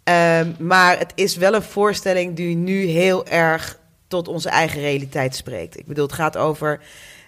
Ehm, 0.03 0.51
maar 0.59 0.97
het 0.99 1.11
is 1.15 1.35
wel 1.35 1.53
een 1.53 1.61
voorstelling 1.63 2.35
die 2.35 2.55
nu 2.55 2.85
heel 2.85 3.25
erg 3.27 3.79
tot 4.14 4.28
onze 4.28 4.49
eigen 4.49 4.82
realiteit 4.82 5.36
spreekt. 5.36 5.80
Ik 5.80 5.86
bedoel, 5.86 6.05
het 6.05 6.14
gaat 6.14 6.38
over 6.38 6.80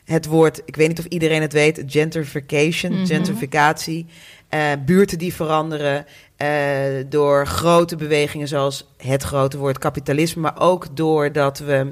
het 0.04 0.26
woord, 0.26 0.62
ik 0.66 0.76
weet 0.76 0.88
niet 0.88 1.00
of 1.00 1.06
iedereen 1.06 1.42
het 1.42 1.54
weet, 1.54 1.84
gentrification, 1.88 2.92
Mhm. 2.94 3.06
gentrificatie. 3.06 4.06
Eh, 4.50 4.62
buurten 4.86 5.18
die 5.18 5.34
veranderen 5.34 6.06
eh, 6.38 6.48
door 7.10 7.48
grote 7.48 7.96
bewegingen 7.96 8.48
zoals 8.48 8.88
het 8.98 9.24
grote 9.24 9.58
woord 9.58 9.78
kapitalisme, 9.78 10.42
maar 10.42 10.60
ook 10.62 10.98
doordat 10.98 11.60
we 11.60 11.92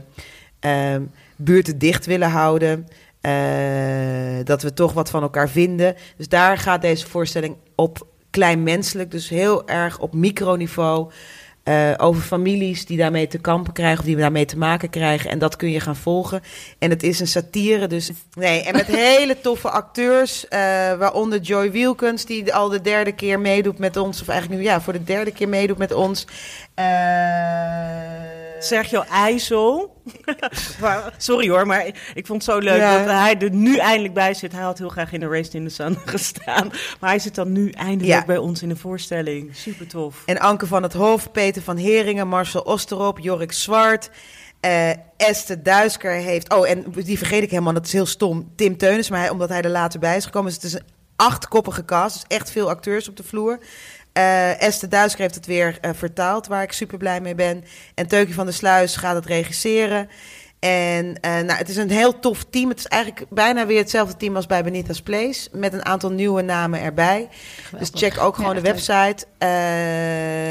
ehm, 0.60 1.02
buurten 1.36 1.78
dicht 1.78 2.06
willen 2.06 2.30
houden. 2.30 2.88
eh, 3.22 3.32
dat 4.44 4.62
we 4.62 4.74
toch 4.74 4.94
wat 4.94 5.10
van 5.10 5.22
elkaar 5.22 5.50
vinden. 5.50 5.96
Dus 6.18 6.28
daar 6.28 6.58
gaat 6.58 6.82
deze 6.82 7.08
voorstelling 7.08 7.56
op 7.76 8.08
kleinmenselijk, 8.30 9.12
dus 9.12 9.30
heel 9.30 9.68
erg 9.68 10.00
op 10.00 10.14
microniveau. 10.14 11.12
Eh, 11.64 11.94
over 11.98 12.22
families 12.22 12.86
die 12.86 12.98
daarmee 12.98 13.28
te 13.28 13.38
kampen 13.38 13.74
krijgen 13.74 14.00
of 14.00 14.06
die 14.06 14.16
daarmee 14.16 14.46
te 14.46 14.58
maken 14.58 14.90
krijgen. 14.90 15.30
En 15.30 15.40
dat 15.40 15.56
kun 15.56 15.72
je 15.72 15.80
gaan 15.80 15.96
volgen. 15.96 16.42
En 16.80 16.90
het 16.90 17.04
is 17.04 17.20
een 17.20 17.28
satire, 17.28 17.88
dus 17.88 18.12
nee. 18.34 18.64
En 18.64 18.74
met 18.74 18.86
hele 18.86 19.40
toffe 19.42 19.70
acteurs, 19.70 20.48
eh, 20.48 20.60
waaronder 20.98 21.40
Joy 21.40 21.72
Wilkins, 21.72 22.26
die 22.26 22.54
al 22.54 22.70
de 22.70 22.82
derde 22.82 23.12
keer 23.12 23.40
meedoet 23.40 23.78
met 23.78 23.98
ons, 23.98 24.22
of 24.22 24.28
eigenlijk 24.28 24.62
nu 24.62 24.68
ja, 24.68 24.82
voor 24.82 24.94
de 24.94 25.04
derde 25.04 25.32
keer 25.32 25.50
meedoet 25.50 25.78
met 25.78 25.94
ons. 25.94 26.28
Eh, 26.74 28.43
Sergio 28.64 29.02
IJssel. 29.02 30.02
Sorry 31.18 31.50
hoor, 31.50 31.68
maar 31.68 31.86
ik 32.14 32.26
vond 32.28 32.46
het 32.46 32.52
zo 32.54 32.60
leuk 32.60 32.78
Ja. 32.78 32.98
dat 32.98 33.08
hij 33.08 33.38
er 33.40 33.52
nu 33.52 33.78
eindelijk 33.78 34.14
bij 34.14 34.34
zit. 34.34 34.52
Hij 34.52 34.62
had 34.62 34.78
heel 34.78 34.90
graag 34.90 35.12
in 35.12 35.20
de 35.20 35.28
Race 35.28 35.52
in 35.52 35.68
the 35.68 35.74
Sun 35.74 35.98
gestaan. 36.06 36.68
Maar 37.00 37.10
hij 37.10 37.20
zit 37.20 37.36
dan 37.36 37.52
nu 37.52 37.70
eindelijk 37.70 38.06
Ja. 38.20 38.26
bij 38.26 38.38
ons 38.38 38.62
in 38.62 38.70
de 38.70 38.76
voorstelling. 38.76 39.56
Super 39.56 39.88
tof. 39.88 40.22
En 40.26 40.40
Anke 40.40 40.68
van 40.68 40.84
het 40.84 40.94
Hof, 40.94 41.32
Peter 41.32 41.62
van 41.62 41.78
Heringen, 41.78 42.28
Marcel 42.28 42.62
Osterop, 42.62 43.20
Jorik 43.20 43.52
Zwart. 43.52 44.10
eh 44.60 44.90
Esther 45.18 45.64
Duisker 45.64 46.12
heeft... 46.12 46.54
Oh, 46.54 46.70
en 46.70 46.86
die 47.04 47.18
vergeet 47.18 47.44
ik 47.44 47.50
helemaal, 47.50 47.74
dat 47.74 47.86
is 47.86 47.94
heel 47.94 48.06
stom. 48.06 48.52
Tim 48.56 48.78
Teunis, 48.78 49.10
maar 49.10 49.20
hij, 49.20 49.30
omdat 49.30 49.50
hij 49.50 49.62
er 49.62 49.70
later 49.70 50.00
bij 50.00 50.16
is 50.18 50.26
gekomen. 50.26 50.48
Dus 50.54 50.62
het 50.62 50.72
is 50.72 50.80
een 50.80 50.86
achtkoppige 51.16 51.86
cast, 51.86 52.14
dus 52.14 52.38
echt 52.38 52.52
veel 52.52 52.70
acteurs 52.70 53.10
op 53.10 53.18
de 53.18 53.24
vloer. 53.24 53.60
Eh, 54.14 54.62
Esther 54.62 54.90
Duisker 54.90 55.22
heeft 55.22 55.36
het 55.36 55.46
weer 55.46 55.78
eh, 55.82 55.92
vertaald, 55.94 56.48
waar 56.48 56.64
ik 56.64 56.72
super 56.72 56.98
blij 56.98 57.22
mee 57.22 57.36
ben. 57.36 57.64
En 57.96 58.08
Teukje 58.08 58.34
van 58.34 58.46
der 58.46 58.54
Sluis 58.54 58.96
gaat 58.96 59.16
het 59.16 59.26
regisseren. 59.26 60.10
En 60.60 61.20
eh, 61.22 61.32
nou, 61.32 61.52
het 61.58 61.70
is 61.70 61.76
een 61.78 61.90
heel 61.92 62.20
tof 62.20 62.44
team. 62.50 62.70
Het 62.70 62.80
is 62.80 62.86
eigenlijk 62.88 63.26
bijna 63.30 63.66
weer 63.66 63.78
hetzelfde 63.78 64.18
team 64.18 64.36
als 64.36 64.46
bij 64.46 64.64
Benita's 64.64 65.02
Place. 65.02 65.50
Met 65.52 65.74
een 65.74 65.86
aantal 65.86 66.10
nieuwe 66.12 66.42
namen 66.42 66.82
erbij. 66.82 67.30
Dus 67.80 67.90
check 67.94 68.20
ook 68.20 68.36
gewoon 68.36 68.56
Ja, 68.56 68.62
de 68.62 68.68
website. 68.68 69.26
eh, 69.38 69.50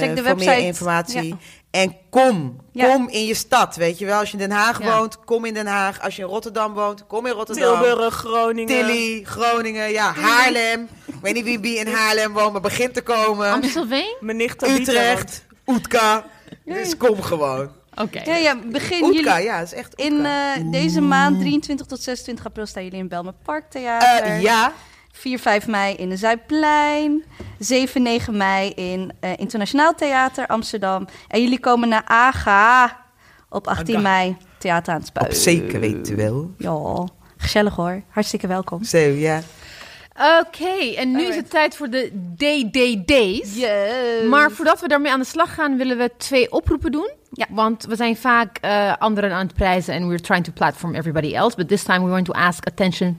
Check 0.01 0.11
de 0.17 0.23
voor 0.23 0.25
website. 0.25 0.51
meer 0.51 0.59
informatie. 0.67 1.25
Ja. 1.29 1.37
En 1.71 1.97
kom. 2.11 2.61
Ja. 2.73 2.87
Kom 2.95 3.09
in 3.09 3.25
je 3.27 3.35
stad. 3.35 3.77
Weet 3.77 3.99
je 3.99 4.07
wel, 4.07 4.19
als 4.19 4.31
je 4.31 4.37
in 4.39 4.49
Den 4.49 4.57
Haag 4.57 4.83
Ja. 4.83 4.97
woont, 4.99 5.25
kom 5.25 5.45
in 5.45 5.55
Den 5.55 5.67
Haag. 5.67 6.01
Als 6.03 6.17
je 6.17 6.23
in 6.23 6.29
Rotterdam 6.29 6.73
woont, 6.73 7.07
kom 7.07 7.27
in 7.27 7.33
Rotterdam. 7.33 7.81
Tilburg, 7.83 8.15
Groningen. 8.15 8.67
Tilly, 8.67 9.23
Groningen, 9.25 9.91
ja, 9.91 10.13
Haarlem. 10.15 10.89
Ik 11.23 11.29
weet 11.29 11.37
niet 11.37 11.45
wie, 11.45 11.61
wie 11.61 11.79
in 11.79 11.93
Haarlem 11.93 12.33
woont, 12.33 12.53
maar 12.53 12.61
begint 12.61 12.95
te 12.95 13.03
komen. 13.03 13.51
Amstelveen? 13.51 14.17
Mijn 14.21 14.37
nicht 14.37 14.69
Utrecht, 14.69 15.45
Oetka. 15.67 16.25
Dus 16.65 16.97
kom 16.97 17.23
gewoon. 17.23 17.71
Oké. 17.95 18.23
Ja, 18.25 18.37
ja, 18.37 18.59
begin 18.67 19.03
Oetka, 19.03 19.33
jullie... 19.35 19.43
ja, 19.43 19.61
is 19.61 19.73
echt 19.73 19.95
In 19.95 20.25
eh, 20.25 20.71
deze 20.71 21.01
maand, 21.01 21.41
23 21.41 21.87
tot 21.87 22.03
26 22.03 22.47
april, 22.47 22.67
staan 22.67 22.85
jullie 22.85 22.99
in 22.99 23.09
Belmer 23.09 23.33
Park 23.43 23.71
Theater. 23.71 24.23
Eh, 24.25 24.43
ja, 24.43 24.73
4, 25.13 25.39
5 25.39 25.67
mei 25.67 25.95
in 25.95 26.09
de 26.09 26.17
Zuidplein. 26.17 27.25
7, 27.59 28.03
9 28.03 28.37
mei 28.37 28.71
in 28.71 29.13
eh, 29.21 29.31
Internationaal 29.37 29.95
Theater 29.95 30.47
Amsterdam. 30.47 31.07
En 31.29 31.43
jullie 31.43 31.61
komen 31.61 31.89
naar 31.89 32.05
AGA 32.05 33.05
op 33.49 33.67
18 33.67 33.95
Aga. 33.95 34.03
mei. 34.03 34.37
Theater 34.59 34.93
aan 34.93 34.99
het 34.99 35.09
Spui. 35.09 35.27
op 35.27 35.33
zeker 35.33 35.81
weten 35.81 36.17
wel. 36.17 36.55
Ja, 36.59 37.09
gezellig 37.37 37.75
hoor. 37.75 38.03
Hartstikke 38.09 38.47
welkom. 38.47 38.85
Zo, 38.85 38.99
ja. 38.99 39.43
Oké, 40.41 40.95
en 40.97 41.11
nu 41.11 41.23
is 41.23 41.37
het 41.37 41.51
tijd 41.51 41.77
voor 41.77 41.91
de 41.91 42.11
DDD's. 42.37 43.57
Yes. 43.57 44.29
Maar 44.29 44.51
voordat 44.51 44.81
we 44.81 44.89
daarmee 44.89 45.13
aan 45.13 45.19
de 45.19 45.27
slag 45.27 45.55
gaan, 45.55 45.77
willen 45.77 45.99
we 45.99 46.11
twee 46.17 46.53
oproepen 46.53 46.93
doen. 46.93 47.11
Ja. 47.31 47.47
Want 47.51 47.85
we 47.85 47.97
zijn 47.97 48.17
vaak 48.17 48.59
eh, 48.61 48.93
anderen 48.99 49.33
aan 49.33 49.47
het 49.47 49.55
prijzen 49.55 49.95
en 49.95 50.09
we're 50.09 50.21
trying 50.21 50.45
to 50.45 50.53
platform 50.53 50.95
everybody 50.95 51.35
else. 51.35 51.57
But 51.57 51.69
this 51.69 51.83
time 51.83 51.99
we're 51.99 52.11
going 52.11 52.27
to 52.27 52.33
ask 52.33 52.67
attention 52.67 53.19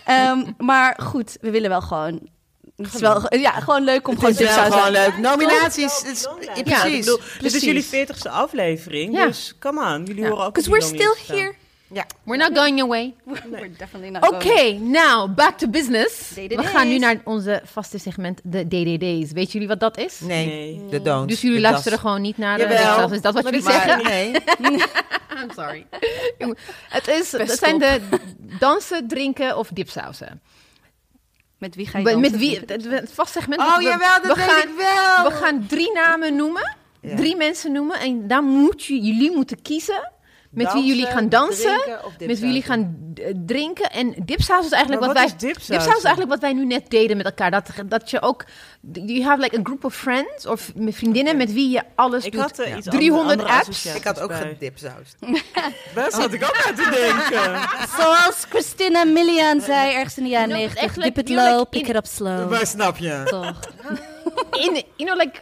Ehm, 0.06 0.44
maar 0.58 0.99
goed, 1.03 1.38
we 1.41 1.49
willen 1.52 1.70
wel 1.70 1.82
gewoon. 1.82 2.30
Het 2.76 2.94
is 2.94 2.99
wel, 2.99 3.36
ja, 3.38 3.52
gewoon 3.52 3.84
leuk 3.84 4.08
om 4.08 4.16
gewoon 4.16 4.32
Het 4.32 4.40
is 4.40 4.45
wel 4.48 4.56
Dipsaus 4.64 4.80
gewoon 4.82 4.91
leuk. 4.91 5.18
Nominaties. 5.18 5.98
het 6.02 6.12
is- 6.12 6.22
Ja, 6.22 6.36
ja, 6.41 6.56
ik 6.56 6.64
precies. 6.64 6.99
bedoel, 7.06 7.20
dit 7.40 7.53
is 7.53 7.64
jullie 7.64 7.84
40ste 7.86 8.30
aflevering, 8.30 9.14
Ja. 9.16 9.26
dus 9.26 9.56
come 9.60 9.86
on, 9.95 10.03
jullie 10.06 10.24
Ja. 10.24 10.30
horen 10.30 10.45
ook 10.45 10.53
Because 10.53 10.70
we're 10.72 10.86
still 10.95 11.36
here. 11.36 11.53
Ja. 11.93 12.05
We're 12.23 12.38
not 12.38 12.57
going 12.57 12.81
away. 12.81 13.13
We're 13.51 13.72
definitely 13.77 14.09
not 14.09 14.27
Oké, 14.34 14.47
going. 14.47 14.91
now 14.91 15.35
back 15.35 15.57
to 15.57 15.68
business. 15.68 16.30
DDD's. 16.30 16.55
We 16.55 16.63
gaan 16.63 16.88
nu 16.88 16.97
naar 16.97 17.22
onze 17.23 17.61
vaste 17.65 17.97
segment, 17.97 18.39
de 18.43 18.68
DDD's. 18.68 19.31
Weet 19.31 19.51
jullie 19.51 19.68
wat 19.68 19.80
dat 19.80 19.97
is? 19.97 20.19
Nee, 20.19 20.45
Nee. 20.45 20.85
de 20.89 21.01
don't. 21.01 21.30
Dus 21.30 21.41
jullie 21.41 21.59
luisteren 21.59 21.91
das. 21.91 21.99
gewoon 22.01 22.22
niet 22.22 22.38
naar 22.38 22.57
de. 22.57 22.68
Dipsaus. 22.68 23.11
Is 23.11 23.22
dat 23.22 23.34
wat 23.34 23.43
Maar 23.43 23.53
jullie 23.53 23.69
zeggen? 23.72 24.03
Nee. 24.03 24.31
I'm 25.41 25.51
sorry. 25.55 25.85
Het, 26.89 27.07
is, 27.07 27.31
het 27.31 27.51
zijn 27.51 27.80
de 27.80 27.99
dansen, 28.59 29.07
drinken 29.07 29.57
of 29.57 29.68
dipsausen. 29.73 30.41
Met 31.57 31.76
wie 31.76 31.88
ga 31.88 31.97
je 31.97 32.03
Met, 32.03 32.13
dansen? 32.13 32.31
met 32.31 32.39
wie? 32.41 32.59
Het, 32.59 32.69
het, 32.69 32.84
het 32.85 33.11
vast 33.13 33.31
segment. 33.31 33.61
Oh 33.61 33.77
we, 33.77 33.84
jawel, 33.84 34.22
dat 34.22 34.38
we 34.38 34.43
weet 34.43 34.49
gaan, 34.49 34.61
ik 34.69 34.76
wel. 34.77 35.30
We 35.30 35.35
gaan 35.35 35.65
drie 35.68 35.91
namen 35.93 36.35
noemen. 36.35 36.76
Ja. 37.01 37.15
Drie 37.15 37.35
mensen 37.35 37.72
noemen. 37.72 37.99
En 37.99 38.27
daar 38.27 38.43
moet 38.43 38.85
je, 38.85 38.99
jullie 38.99 39.31
moeten 39.35 39.61
kiezen. 39.61 40.11
Met 40.52 40.73
wie 40.73 40.86
jullie 40.86 41.06
gaan 41.06 41.30
dansen. 41.30 41.80
Met 42.19 42.40
wie 42.40 42.48
jullie 42.48 42.61
gaan 42.61 43.14
eh, 43.15 43.34
drinken. 43.45 43.91
En 43.91 44.14
dipsaus 44.26 44.65
is 44.65 44.72
eigenlijk 44.72 45.06
Maar 45.06 45.14
wat, 45.14 45.22
wat 45.22 45.32
wij. 45.40 45.49
is 45.49 45.56
dipsaus? 45.56 45.68
Dipsaus 45.68 45.98
is 45.98 46.03
eigenlijk 46.03 46.30
wat 46.30 46.40
wij 46.41 46.53
nu 46.53 46.65
net 46.65 46.90
deden 46.90 47.18
met 47.18 47.26
elkaar. 47.26 47.52
Dat, 47.52 47.69
dat 47.86 48.10
je 48.10 48.22
ook. 48.22 48.45
You 48.94 49.23
have 49.23 49.41
like 49.41 49.57
a 49.57 49.60
group 49.64 49.86
of 49.86 49.95
friends. 49.95 50.45
Of 50.45 50.72
met 50.76 50.95
vriendinnen 50.95 51.38
met 51.38 51.53
wie 51.53 51.69
je 51.69 51.82
alles 51.95 52.26
Ik 52.26 52.32
doet. 52.32 52.41
had 52.41 52.60
uh, 52.60 52.76
iets 52.78 52.88
300 52.90 53.40
andere 53.40 53.60
apps. 53.60 53.86
Ik 53.86 54.03
had 54.03 54.19
ook 54.19 54.28
bij. 54.28 54.40
gedipsausd. 54.41 55.15
Daar 55.95 56.11
zat 56.11 56.34
ik 56.34 56.44
ook 56.44 56.65
aan 56.68 56.76
te 56.76 56.90
denken. 57.30 57.60
Zoals 57.98 58.45
Christina 58.49 59.03
Milian 59.03 59.61
zei 59.61 59.94
ergens 59.94 60.18
in 60.18 60.23
de 60.23 60.30
jaren 60.30 60.49
No, 60.49 60.56
90. 60.56 60.82
echt, 60.84 61.15
Dip 61.15 61.28
you're 61.28 61.44
low, 61.49 61.57
like 61.60 61.69
pick 61.69 61.82
in- 61.84 61.90
it 61.90 61.95
up 61.95 62.06
slow. 62.06 62.49
Maar 62.49 62.68
snap 62.68 62.98
je? 62.98 63.22
Toch. 63.26 63.60
In, 64.65 64.84
you 64.95 65.10
know, 65.10 65.15
like. 65.18 65.40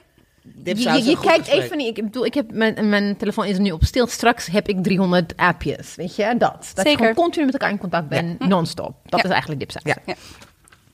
Je, 0.63 0.75
je, 0.79 1.03
je 1.03 1.19
kijkt 1.19 1.39
gesprek. 1.39 1.63
even 1.63 1.77
niet. 1.77 1.97
Ik 1.97 2.03
bedoel, 2.03 2.25
ik 2.25 2.33
heb 2.33 2.51
mijn, 2.51 2.89
mijn 2.89 3.17
telefoon 3.17 3.45
is 3.45 3.57
nu 3.57 3.71
op 3.71 3.83
stil. 3.83 4.07
Straks 4.07 4.47
heb 4.47 4.67
ik 4.67 4.83
300 4.83 5.33
appjes. 5.37 5.95
Weet 5.95 6.15
je, 6.15 6.23
dat. 6.37 6.39
Dat 6.39 6.65
je 6.75 6.81
Zeker. 6.81 6.97
gewoon 6.97 7.13
continu 7.13 7.45
met 7.45 7.53
elkaar 7.53 7.69
in 7.69 7.77
contact 7.77 8.07
bent, 8.09 8.39
non-stop. 8.47 8.95
Dat 9.05 9.19
Ja. 9.19 9.25
is 9.25 9.31
eigenlijk 9.31 9.59
dipsaus. 9.61 9.83
Ja. 9.83 9.95
Ja. 10.05 10.13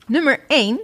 Nummer 0.06 0.40
1, 0.48 0.80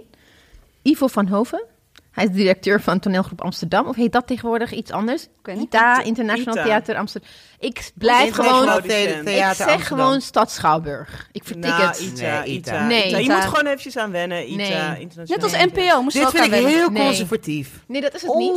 Ivo 0.81 1.07
van 1.07 1.27
Hoven. 1.27 1.63
Hij 2.11 2.23
is 2.25 2.31
directeur 2.31 2.81
van 2.81 2.99
toneelgroep 2.99 3.41
Amsterdam. 3.41 3.87
Of 3.87 3.95
heet 3.95 4.11
dat 4.11 4.27
tegenwoordig 4.27 4.71
iets 4.71 4.91
anders? 4.91 5.27
weet 5.43 5.55
niet. 5.55 5.63
ITA, 5.65 6.03
International 6.03 6.53
ITA. 6.55 6.63
Theater 6.63 6.95
Amsterdam. 6.95 7.29
Ik 7.63 7.91
blijf 7.95 8.33
gewoon... 8.33 8.77
Ik 8.77 8.83
Theater 9.25 9.65
Ik 9.65 9.71
zeg 9.71 9.87
gewoon 9.87 10.21
Stad 10.21 10.51
Schouwburg. 10.51 11.27
Ik 11.31 11.43
vertik 11.43 11.63
Nou, 11.63 11.81
het. 11.83 11.99
Ita, 11.99 12.43
Nee, 12.43 12.55
Ita, 12.55 12.71
Ita. 12.71 12.85
Nee, 12.87 13.07
Ita. 13.07 13.17
Je 13.17 13.29
moet 13.29 13.43
gewoon 13.43 13.65
eventjes 13.65 13.97
aan 13.97 14.11
wennen. 14.11 14.47
Ita, 14.47 14.55
Nee. 14.55 14.99
internationaal. 15.01 15.25
Net 15.27 15.43
als 15.43 15.71
NPO 15.73 16.01
moest 16.01 16.15
Dit 16.17 16.29
vind 16.29 16.45
ik 16.45 16.53
heel 16.53 16.89
Nee. 16.89 17.05
conservatief. 17.05 17.69
Nee, 17.87 18.01
dat 18.01 18.13
is 18.13 18.21
het 18.21 18.33
niet. 18.35 18.53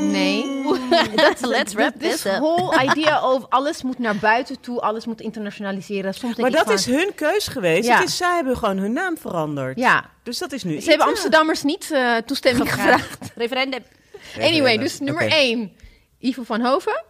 Nee. 0.00 0.62
Dat 1.16 1.40
Let's 1.40 1.74
wrap 1.74 1.92
this 1.98 2.24
up. 2.26 2.32
whole 2.38 2.82
idea 2.82 3.30
of 3.32 3.46
alles 3.48 3.82
moet 3.82 3.98
naar 3.98 4.16
buiten 4.16 4.60
toe, 4.60 4.80
alles 4.80 5.06
moet 5.06 5.20
internationaliseren. 5.20 6.14
Soms 6.14 6.36
Maar 6.36 6.50
dat 6.50 6.70
is 6.70 6.86
hun 6.86 7.12
keus 7.14 7.48
geweest. 7.48 7.86
Ja. 7.88 7.98
Het 7.98 8.08
is, 8.08 8.16
zij 8.16 8.34
hebben 8.34 8.56
gewoon 8.56 8.76
hun 8.78 8.92
naam 8.92 9.18
veranderd. 9.18 9.78
Ja, 9.78 10.10
Dus 10.22 10.38
dat 10.38 10.52
is 10.52 10.64
nu 10.64 10.80
ze 10.80 10.88
hebben. 10.88 11.06
Amsterdammers 11.06 11.62
niet 11.62 11.90
eh, 11.90 12.16
toestemming 12.16 12.72
gevraagd. 12.72 13.18
Referendum. 13.34 13.82
Anyway, 14.40 14.78
dus 14.78 15.00
nummer 15.00 15.24
Oké. 15.24 15.34
1, 15.34 15.72
Ivo 16.18 16.42
van 16.42 16.60
Hoven. 16.60 17.04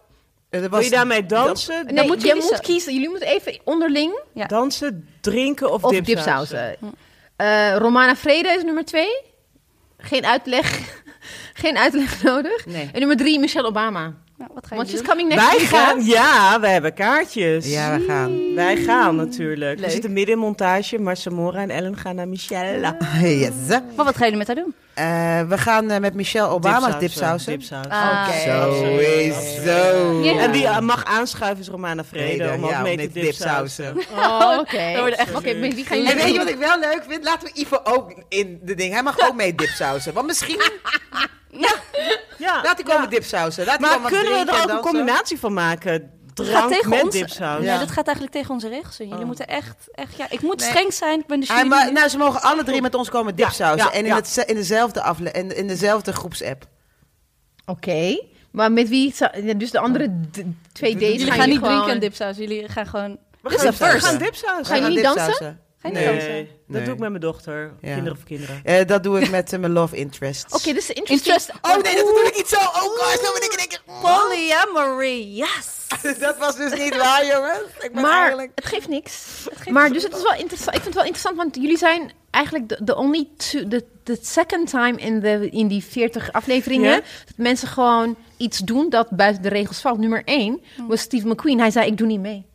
Eh, 0.51 0.61
dat 0.61 0.69
Wil 0.69 0.79
was- 0.79 0.83
je 0.89 0.95
daarmee 0.95 1.25
dansen? 1.25 1.85
Nee, 1.93 2.07
moet 2.07 2.21
je 2.21 2.27
jullie 2.27 2.43
moet 2.43 2.59
kiezen. 2.59 2.93
Jullie 2.93 3.09
moeten 3.09 3.27
even 3.27 3.59
onderling 3.63 4.19
Ja. 4.33 4.45
Dansen, 4.45 5.07
drinken 5.21 5.71
of, 5.71 5.83
of 5.83 5.91
dipsausen? 5.99 6.75
Eh, 7.35 7.75
Romana 7.77 8.15
Vrede 8.15 8.49
is 8.49 8.63
nummer 8.63 8.85
2. 8.85 9.07
Geen 9.97 10.25
uitleg. 10.25 10.79
Geen 11.53 11.77
uitleg 11.77 12.23
nodig. 12.23 12.65
Nee. 12.65 12.89
En 12.93 12.99
nummer 12.99 13.17
3, 13.17 13.39
Michelle 13.39 13.67
Obama. 13.67 14.13
Nou, 14.41 14.53
wat 14.53 14.65
ga 14.67 14.69
je 14.69 14.75
Want 14.75 14.89
she's 14.89 14.99
doen? 14.99 15.07
coming 15.09 15.29
next 15.29 15.45
Wij 15.49 15.57
week, 15.59 15.69
hè? 15.69 15.77
gaan, 15.77 16.05
ja, 16.05 16.59
we 16.59 16.67
hebben 16.67 16.93
kaartjes. 16.93 17.71
Ja, 17.71 17.97
we 17.97 18.05
gaan. 18.07 18.55
Wij 18.55 18.75
gaan 18.77 19.15
natuurlijk. 19.15 19.79
Leuk. 19.79 19.85
We 19.85 19.91
zitten 19.91 20.13
midden 20.13 20.35
in 20.35 20.41
montage, 20.41 20.99
maar 20.99 21.17
Samora 21.17 21.59
en 21.61 21.69
Ellen 21.69 21.97
gaan 21.97 22.15
naar 22.15 22.27
Michelle. 22.27 22.95
Yes. 23.21 23.51
Maar 23.95 24.05
wat 24.05 24.15
gaan 24.17 24.29
jullie 24.29 24.37
met 24.37 24.47
haar 24.47 24.55
doen? 24.55 24.73
Eh, 24.93 25.41
we 25.49 25.57
gaan 25.57 25.89
eh, 25.91 25.99
met 25.99 26.13
Michelle 26.13 26.47
Obama's 26.47 26.99
dipsausen. 26.99 27.51
Dipsausen. 27.51 27.91
Ah, 27.91 28.27
Oké. 28.29 28.39
Sowieso. 28.75 30.21
Ja. 30.23 30.39
En 30.39 30.51
wie 30.51 30.65
eh, 30.67 30.79
mag 30.79 31.05
aanschuiven 31.05 31.59
is 31.59 31.67
Romana 31.67 32.03
Vrede 32.03 32.35
Vrede, 32.35 32.53
om 32.53 32.63
ook 32.63 32.69
ja, 32.69 32.81
mee 32.81 32.91
om 32.91 32.97
te 32.97 33.03
met 33.03 33.13
dipsausen. 33.13 33.97
Oh, 34.17 34.57
oké. 34.59 34.77
Echt 34.77 35.35
Oké, 35.35 35.53
met 35.53 35.73
wie 35.75 35.85
gaan 35.85 35.97
En 35.97 36.03
jullie 36.03 36.23
weet 36.23 36.31
je 36.33 36.37
wat 36.37 36.49
ik 36.49 36.57
wel 36.57 36.79
leuk 36.79 37.03
vind? 37.07 37.23
Laten 37.23 37.47
we 37.53 37.59
Ivo 37.59 37.79
ook 37.83 38.13
in 38.29 38.59
de 38.63 38.75
ding. 38.75 38.93
Hij 38.93 39.03
mag 39.03 39.19
ook 39.27 39.35
mee 39.35 39.55
dipsausen. 39.55 40.13
Want 40.13 40.27
misschien... 40.27 40.61
Ja, 42.37 42.61
Laat 42.63 42.75
hij 42.75 42.83
komen 42.83 43.01
ja. 43.01 43.07
dipsausen. 43.07 43.65
Laat 43.65 43.79
Maar 43.79 43.99
kunnen 44.01 44.45
we 44.45 44.51
er 44.51 44.63
ook 44.63 44.69
een 44.69 44.79
combinatie 44.79 45.39
van 45.39 45.53
maken? 45.53 46.11
Gaat 46.33 46.45
Drank 46.49 46.71
tegen 46.73 46.89
met 46.89 47.03
ons. 47.03 47.13
dipsaus. 47.15 47.63
Nee, 47.65 47.79
dat 47.79 47.91
gaat 47.91 48.05
eigenlijk 48.05 48.35
tegen 48.35 48.53
onze 48.53 48.67
regels. 48.69 48.99
in. 48.99 49.05
Jullie 49.05 49.21
Oh. 49.21 49.27
moeten 49.27 49.47
echt, 49.47 49.75
echt, 49.91 50.15
ja, 50.17 50.25
ik 50.29 50.41
moet 50.41 50.59
Nee. 50.59 50.69
streng 50.69 50.93
zijn. 50.93 51.19
Ik 51.19 51.25
ben 51.27 51.39
de 51.39 51.45
Hij 51.45 51.55
jury. 51.55 51.69
ma- 51.69 51.89
nou, 51.89 52.07
ze 52.09 52.17
mogen 52.17 52.41
alle 52.41 52.63
drie 52.63 52.81
met 52.81 52.95
ons 52.95 53.09
komen 53.09 53.35
dipsausen. 53.35 53.85
ja, 53.87 53.91
en 53.93 53.99
in, 53.99 54.05
ja. 54.05 54.15
het, 54.15 54.43
in, 54.47 54.55
dezelfde 54.55 55.01
afle 55.01 55.31
in, 55.31 55.55
in 55.55 55.67
dezelfde 55.67 56.13
groepsapp. 56.13 56.63
Oké, 57.65 58.21
maar 58.51 58.71
met 58.71 58.89
wie... 58.89 59.13
ja, 59.43 59.53
Dus 59.53 59.71
de 59.71 59.79
andere 59.79 60.19
d- 60.31 60.41
twee 60.71 60.95
days 60.95 61.11
jullie 61.11 61.27
gaan 61.27 61.35
gaan 61.39 61.49
niet 61.49 61.57
gewoon... 61.57 61.73
drinken 61.73 61.93
en 61.93 61.99
dipsaus. 61.99 62.37
Jullie 62.37 62.69
gaan 62.69 62.85
gewoon. 62.87 63.17
We 63.41 63.49
Dit 63.49 63.51
is 63.51 63.59
gaan, 63.59 63.67
een 63.67 63.73
we 63.93 63.99
gaan 63.99 64.17
We 64.61 64.65
gaan 64.65 64.89
niet 64.89 65.03
dansen? 65.03 65.59
Dipsausen. 65.81 65.81
Ga 65.81 65.87
je 65.87 65.93
Nee. 65.93 66.13
niet 66.13 66.23
Nee, 66.27 66.37
dansen? 66.37 66.55
dat 66.67 66.75
Nee. 66.77 66.83
doe 66.83 66.93
ik 66.93 66.99
met 66.99 67.09
mijn 67.09 67.21
dochter. 67.21 67.73
Ja. 67.81 67.93
Kinderen 67.93 68.17
voor 68.17 68.27
kinderen. 68.27 68.61
Eh, 68.63 68.87
dat 68.87 69.03
doe 69.03 69.19
ik 69.19 69.29
met 69.29 69.53
eh, 69.53 69.59
mijn 69.59 69.71
love 69.71 69.95
interest. 69.95 70.45
Oké, 70.53 70.73
dus 70.73 70.89
interesting. 70.89 71.09
Interest. 71.09 71.51
Oh 71.61 71.83
nee, 71.83 71.95
dat 71.95 72.05
bedoel 72.05 72.25
ik 72.25 72.35
niet 72.35 72.47
zo. 72.47 72.55
Oh 72.57 72.73
god, 72.73 73.19
zo 73.23 73.33
ben 73.33 73.43
ik 73.43 73.51
in 73.51 73.57
één 73.59 73.67
keer- 73.67 73.81
Polyamory, 74.01 75.35
yes. 75.37 75.79
Dat 76.19 76.37
was 76.37 76.55
dus 76.55 76.73
niet 76.73 76.97
waar, 76.97 77.25
jongens. 77.25 77.69
Ik 77.79 77.91
ben 77.93 78.01
Maar 78.01 78.19
eigenlijk... 78.19 78.51
het 78.55 78.65
geeft 78.65 78.87
niks. 78.87 79.25
maar 79.69 79.91
dus 79.91 80.03
het 80.03 80.15
is 80.15 80.21
wel 80.23 80.33
interessant. 80.39 80.75
Ik 80.75 80.81
vind 80.81 80.85
het 80.85 80.93
wel 80.93 81.03
interessant, 81.03 81.35
want 81.37 81.55
jullie 81.55 81.77
zijn 81.77 82.11
eigenlijk 82.31 82.69
de, 82.69 82.77
de 82.83 82.95
only 82.95 83.27
two, 83.37 83.67
de 83.67 83.85
the 84.03 84.17
second 84.21 84.69
time 84.69 84.97
in, 84.97 85.19
de, 85.19 85.49
in 85.49 85.67
die 85.67 85.83
40 85.83 86.31
afleveringen 86.31 86.95
dat 87.25 87.35
mensen 87.37 87.67
gewoon 87.67 88.15
iets 88.37 88.59
doen 88.59 88.89
dat 88.89 89.09
buiten 89.09 89.41
de 89.41 89.49
regels 89.49 89.79
valt. 89.81 89.97
Nummer 89.99 90.21
1 90.25 90.61
was 90.87 91.01
Steve 91.01 91.27
McQueen. 91.27 91.59
Hij 91.59 91.71
zei: 91.71 91.87
Ik 91.87 91.97
doe 91.97 92.07
niet 92.07 92.19
mee. 92.19 92.45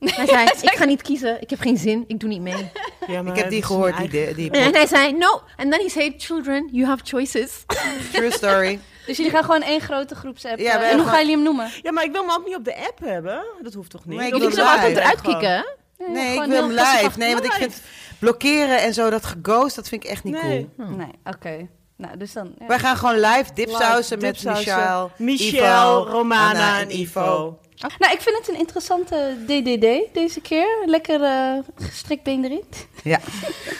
Hij 0.00 0.26
zei: 0.26 0.44
Ik 0.72 0.74
ga 0.76 0.84
niet 0.84 1.02
kiezen. 1.02 1.40
Ik 1.42 1.50
heb 1.50 1.60
geen 1.60 1.76
zin. 1.76 2.04
Ik 2.06 2.20
doe 2.20 2.28
niet 2.28 2.40
mee. 2.40 2.70
Ja, 3.06 3.22
maar 3.22 3.32
Ik 3.32 3.38
heb 3.42 3.50
die 3.50 3.62
gehoord, 3.62 3.96
die, 4.10 4.34
die, 4.34 4.50
En 4.50 4.72
hij 4.74 4.86
zei: 4.86 5.12
No. 5.12 5.42
And 5.56 5.70
then 5.72 5.80
he 5.80 5.88
said: 5.88 6.12
Children, 6.16 6.68
you 6.72 6.86
have 6.86 7.00
choices. 7.04 7.64
True 8.12 8.30
story. 8.30 8.80
Dus 9.06 9.16
jullie 9.16 9.32
gaan 9.32 9.44
gewoon 9.44 9.62
één 9.62 9.80
grote 9.80 10.14
groepsapp. 10.14 10.58
Ja, 10.58 10.80
eh, 10.80 10.88
en 10.88 10.94
hoe 10.94 11.00
gaan- 11.02 11.08
gaan 11.08 11.18
jullie 11.18 11.34
hem 11.34 11.44
noemen? 11.44 11.70
Ja, 11.82 11.92
maar 11.92 12.04
ik 12.04 12.12
wil 12.12 12.20
hem 12.20 12.30
ook 12.30 12.46
niet 12.46 12.56
op 12.56 12.64
de 12.64 12.76
app 12.76 12.98
hebben. 13.04 13.42
Dat 13.62 13.74
hoeft 13.74 13.90
toch 13.90 14.04
niet? 14.06 14.18
Nee, 14.18 14.26
ik 14.28 14.34
Je 14.34 14.40
wil 14.40 14.50
hem 14.50 14.66
altijd 14.66 14.96
eruit 14.96 15.20
kicken. 15.20 15.66
Nee, 16.08 16.34
ik 16.38 16.44
wil 16.44 16.62
hem 16.62 16.70
live. 16.70 17.10
Nee, 17.18 17.32
want 17.32 17.44
ik 17.44 17.52
vind 17.52 17.80
blokkeren 18.18 18.80
en 18.82 18.94
zo, 18.94 19.10
dat 19.10 19.26
geghost, 19.26 19.76
dat 19.76 19.88
vind 19.88 20.04
ik 20.04 20.10
echt 20.10 20.24
niet 20.24 20.42
Nee. 20.42 20.68
cool. 20.76 20.88
Nee, 20.88 21.10
oké. 21.24 21.68
Nou, 21.96 22.16
dus 22.16 22.32
dan. 22.32 22.54
ja. 22.58 22.66
Wij 22.66 22.78
gaan 22.78 22.96
gewoon 22.96 23.14
live 23.20 23.44
dipsausen 23.54 24.18
Live 24.18 24.46
met 24.46 24.56
Michelle, 24.56 25.10
Ivo, 25.16 26.06
Romana 26.10 26.48
Anna 26.50 26.80
en 26.80 26.98
Ivo. 26.98 27.58
Nou, 27.98 28.12
ik 28.12 28.20
vind 28.20 28.36
het 28.38 28.48
een 28.48 28.58
interessante 28.58 29.36
DDD 29.46 30.14
deze 30.14 30.40
keer. 30.40 30.82
Lekker 30.86 31.22
eh 31.22 31.58
gestrikt 31.74 32.22
been 32.22 32.44
erin. 32.44 32.64
Ja. 33.04 33.20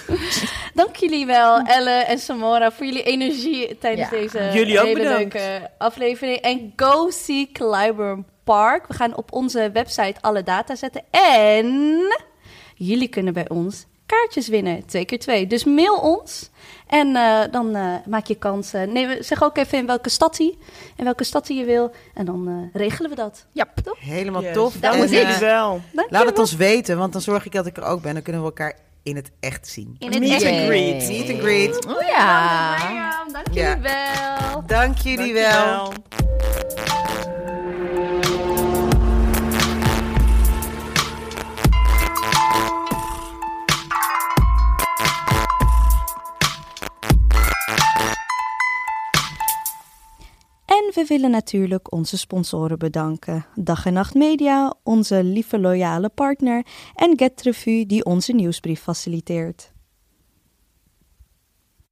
Dank 0.75 0.97
jullie 0.97 1.27
wel, 1.27 1.59
Elle 1.61 1.91
en 1.91 2.19
Samora, 2.19 2.73
voor 2.73 2.87
jullie 2.87 3.03
energie 3.03 3.79
tijdens 3.79 4.11
Ja. 4.11 4.17
deze 4.17 4.51
Jullie 4.53 4.79
ook 4.81 4.87
hele 4.87 4.99
bedankt. 4.99 5.35
leuke 5.35 5.71
aflevering. 5.79 6.39
En 6.39 6.73
go 6.77 7.11
see 7.11 7.51
Clyburn 7.53 8.27
Park. 8.45 8.87
We 8.87 8.95
gaan 8.95 9.17
op 9.17 9.33
onze 9.33 9.71
website 9.73 10.15
alle 10.21 10.43
data 10.43 10.75
zetten. 10.75 11.03
En 11.11 12.01
jullie 12.75 13.09
kunnen 13.09 13.33
bij 13.33 13.49
ons 13.49 13.85
kaartjes 14.07 14.49
winnen. 14.49 14.87
Twee 14.87 15.05
keer 15.05 15.19
twee. 15.19 15.47
Dus 15.47 15.65
mail 15.65 15.95
ons. 15.97 16.51
En 16.91 17.17
eh, 17.17 17.41
dan 17.51 17.75
eh, 17.75 17.95
maak 18.07 18.27
je 18.27 18.35
kans. 18.35 18.73
eh, 18.73 18.83
nee, 18.83 19.23
zeg 19.23 19.43
ook 19.43 19.57
even 19.57 19.79
in 19.79 19.87
welke 19.87 20.09
stad 20.09 20.39
hij. 20.39 20.55
En 20.97 21.05
welke 21.05 21.25
stad 21.25 21.49
hij 21.49 21.57
je 21.57 21.65
wil. 21.65 21.91
En 22.15 22.25
dan 22.25 22.49
eh, 22.49 22.81
regelen 22.81 23.11
we 23.11 23.17
dat. 23.17 23.47
Ja. 23.53 23.67
Toch? 23.85 24.01
Helemaal 24.01 24.43
Yes. 24.43 24.55
tof. 24.55 24.75
Dank 24.75 25.05
wel. 25.39 25.81
Laat 26.09 26.27
het 26.27 26.39
ons 26.39 26.55
weten, 26.57 26.99
want 26.99 27.13
dan 27.13 27.21
zorg 27.23 27.45
ik 27.47 27.53
dat 27.53 27.67
ik 27.67 27.77
er 27.77 27.83
ook 27.85 28.03
ben. 28.03 28.15
Dan 28.15 28.23
kunnen 28.23 28.43
we 28.43 28.49
elkaar 28.49 28.75
in 29.03 29.17
het 29.17 29.31
echt 29.41 29.69
zien. 29.69 29.97
In 29.99 30.11
het 30.11 30.21
Meet 30.21 30.31
echt. 30.43 30.45
and 30.45 30.67
greet. 30.67 31.09
Meet 31.09 31.31
and 31.31 31.41
greet. 31.41 31.87
Oh 31.87 32.03
ja. 32.09 32.77
Dank 33.33 33.47
jullie 33.53 33.83
wel. 33.83 34.63
Dank 34.67 34.99
jullie 34.99 35.33
wel. 35.33 35.93
Dankjewel. 50.81 51.07
willen 51.07 51.31
natuurlijk 51.31 51.93
onze 51.93 52.19
sponsoren 52.19 52.79
bedanken. 52.79 53.47
Dag 53.55 53.87
en 53.87 53.93
Nacht 53.93 54.15
Media, 54.15 54.75
onze 54.83 55.25
lieve 55.25 55.59
loyale 55.59 56.09
partner, 56.09 56.67
en 56.95 57.19
Get 57.19 57.43
Revue 57.43 57.87
die 57.87 58.05
onze 58.05 58.33
nieuwsbrief 58.33 58.81
faciliteert. 58.81 59.73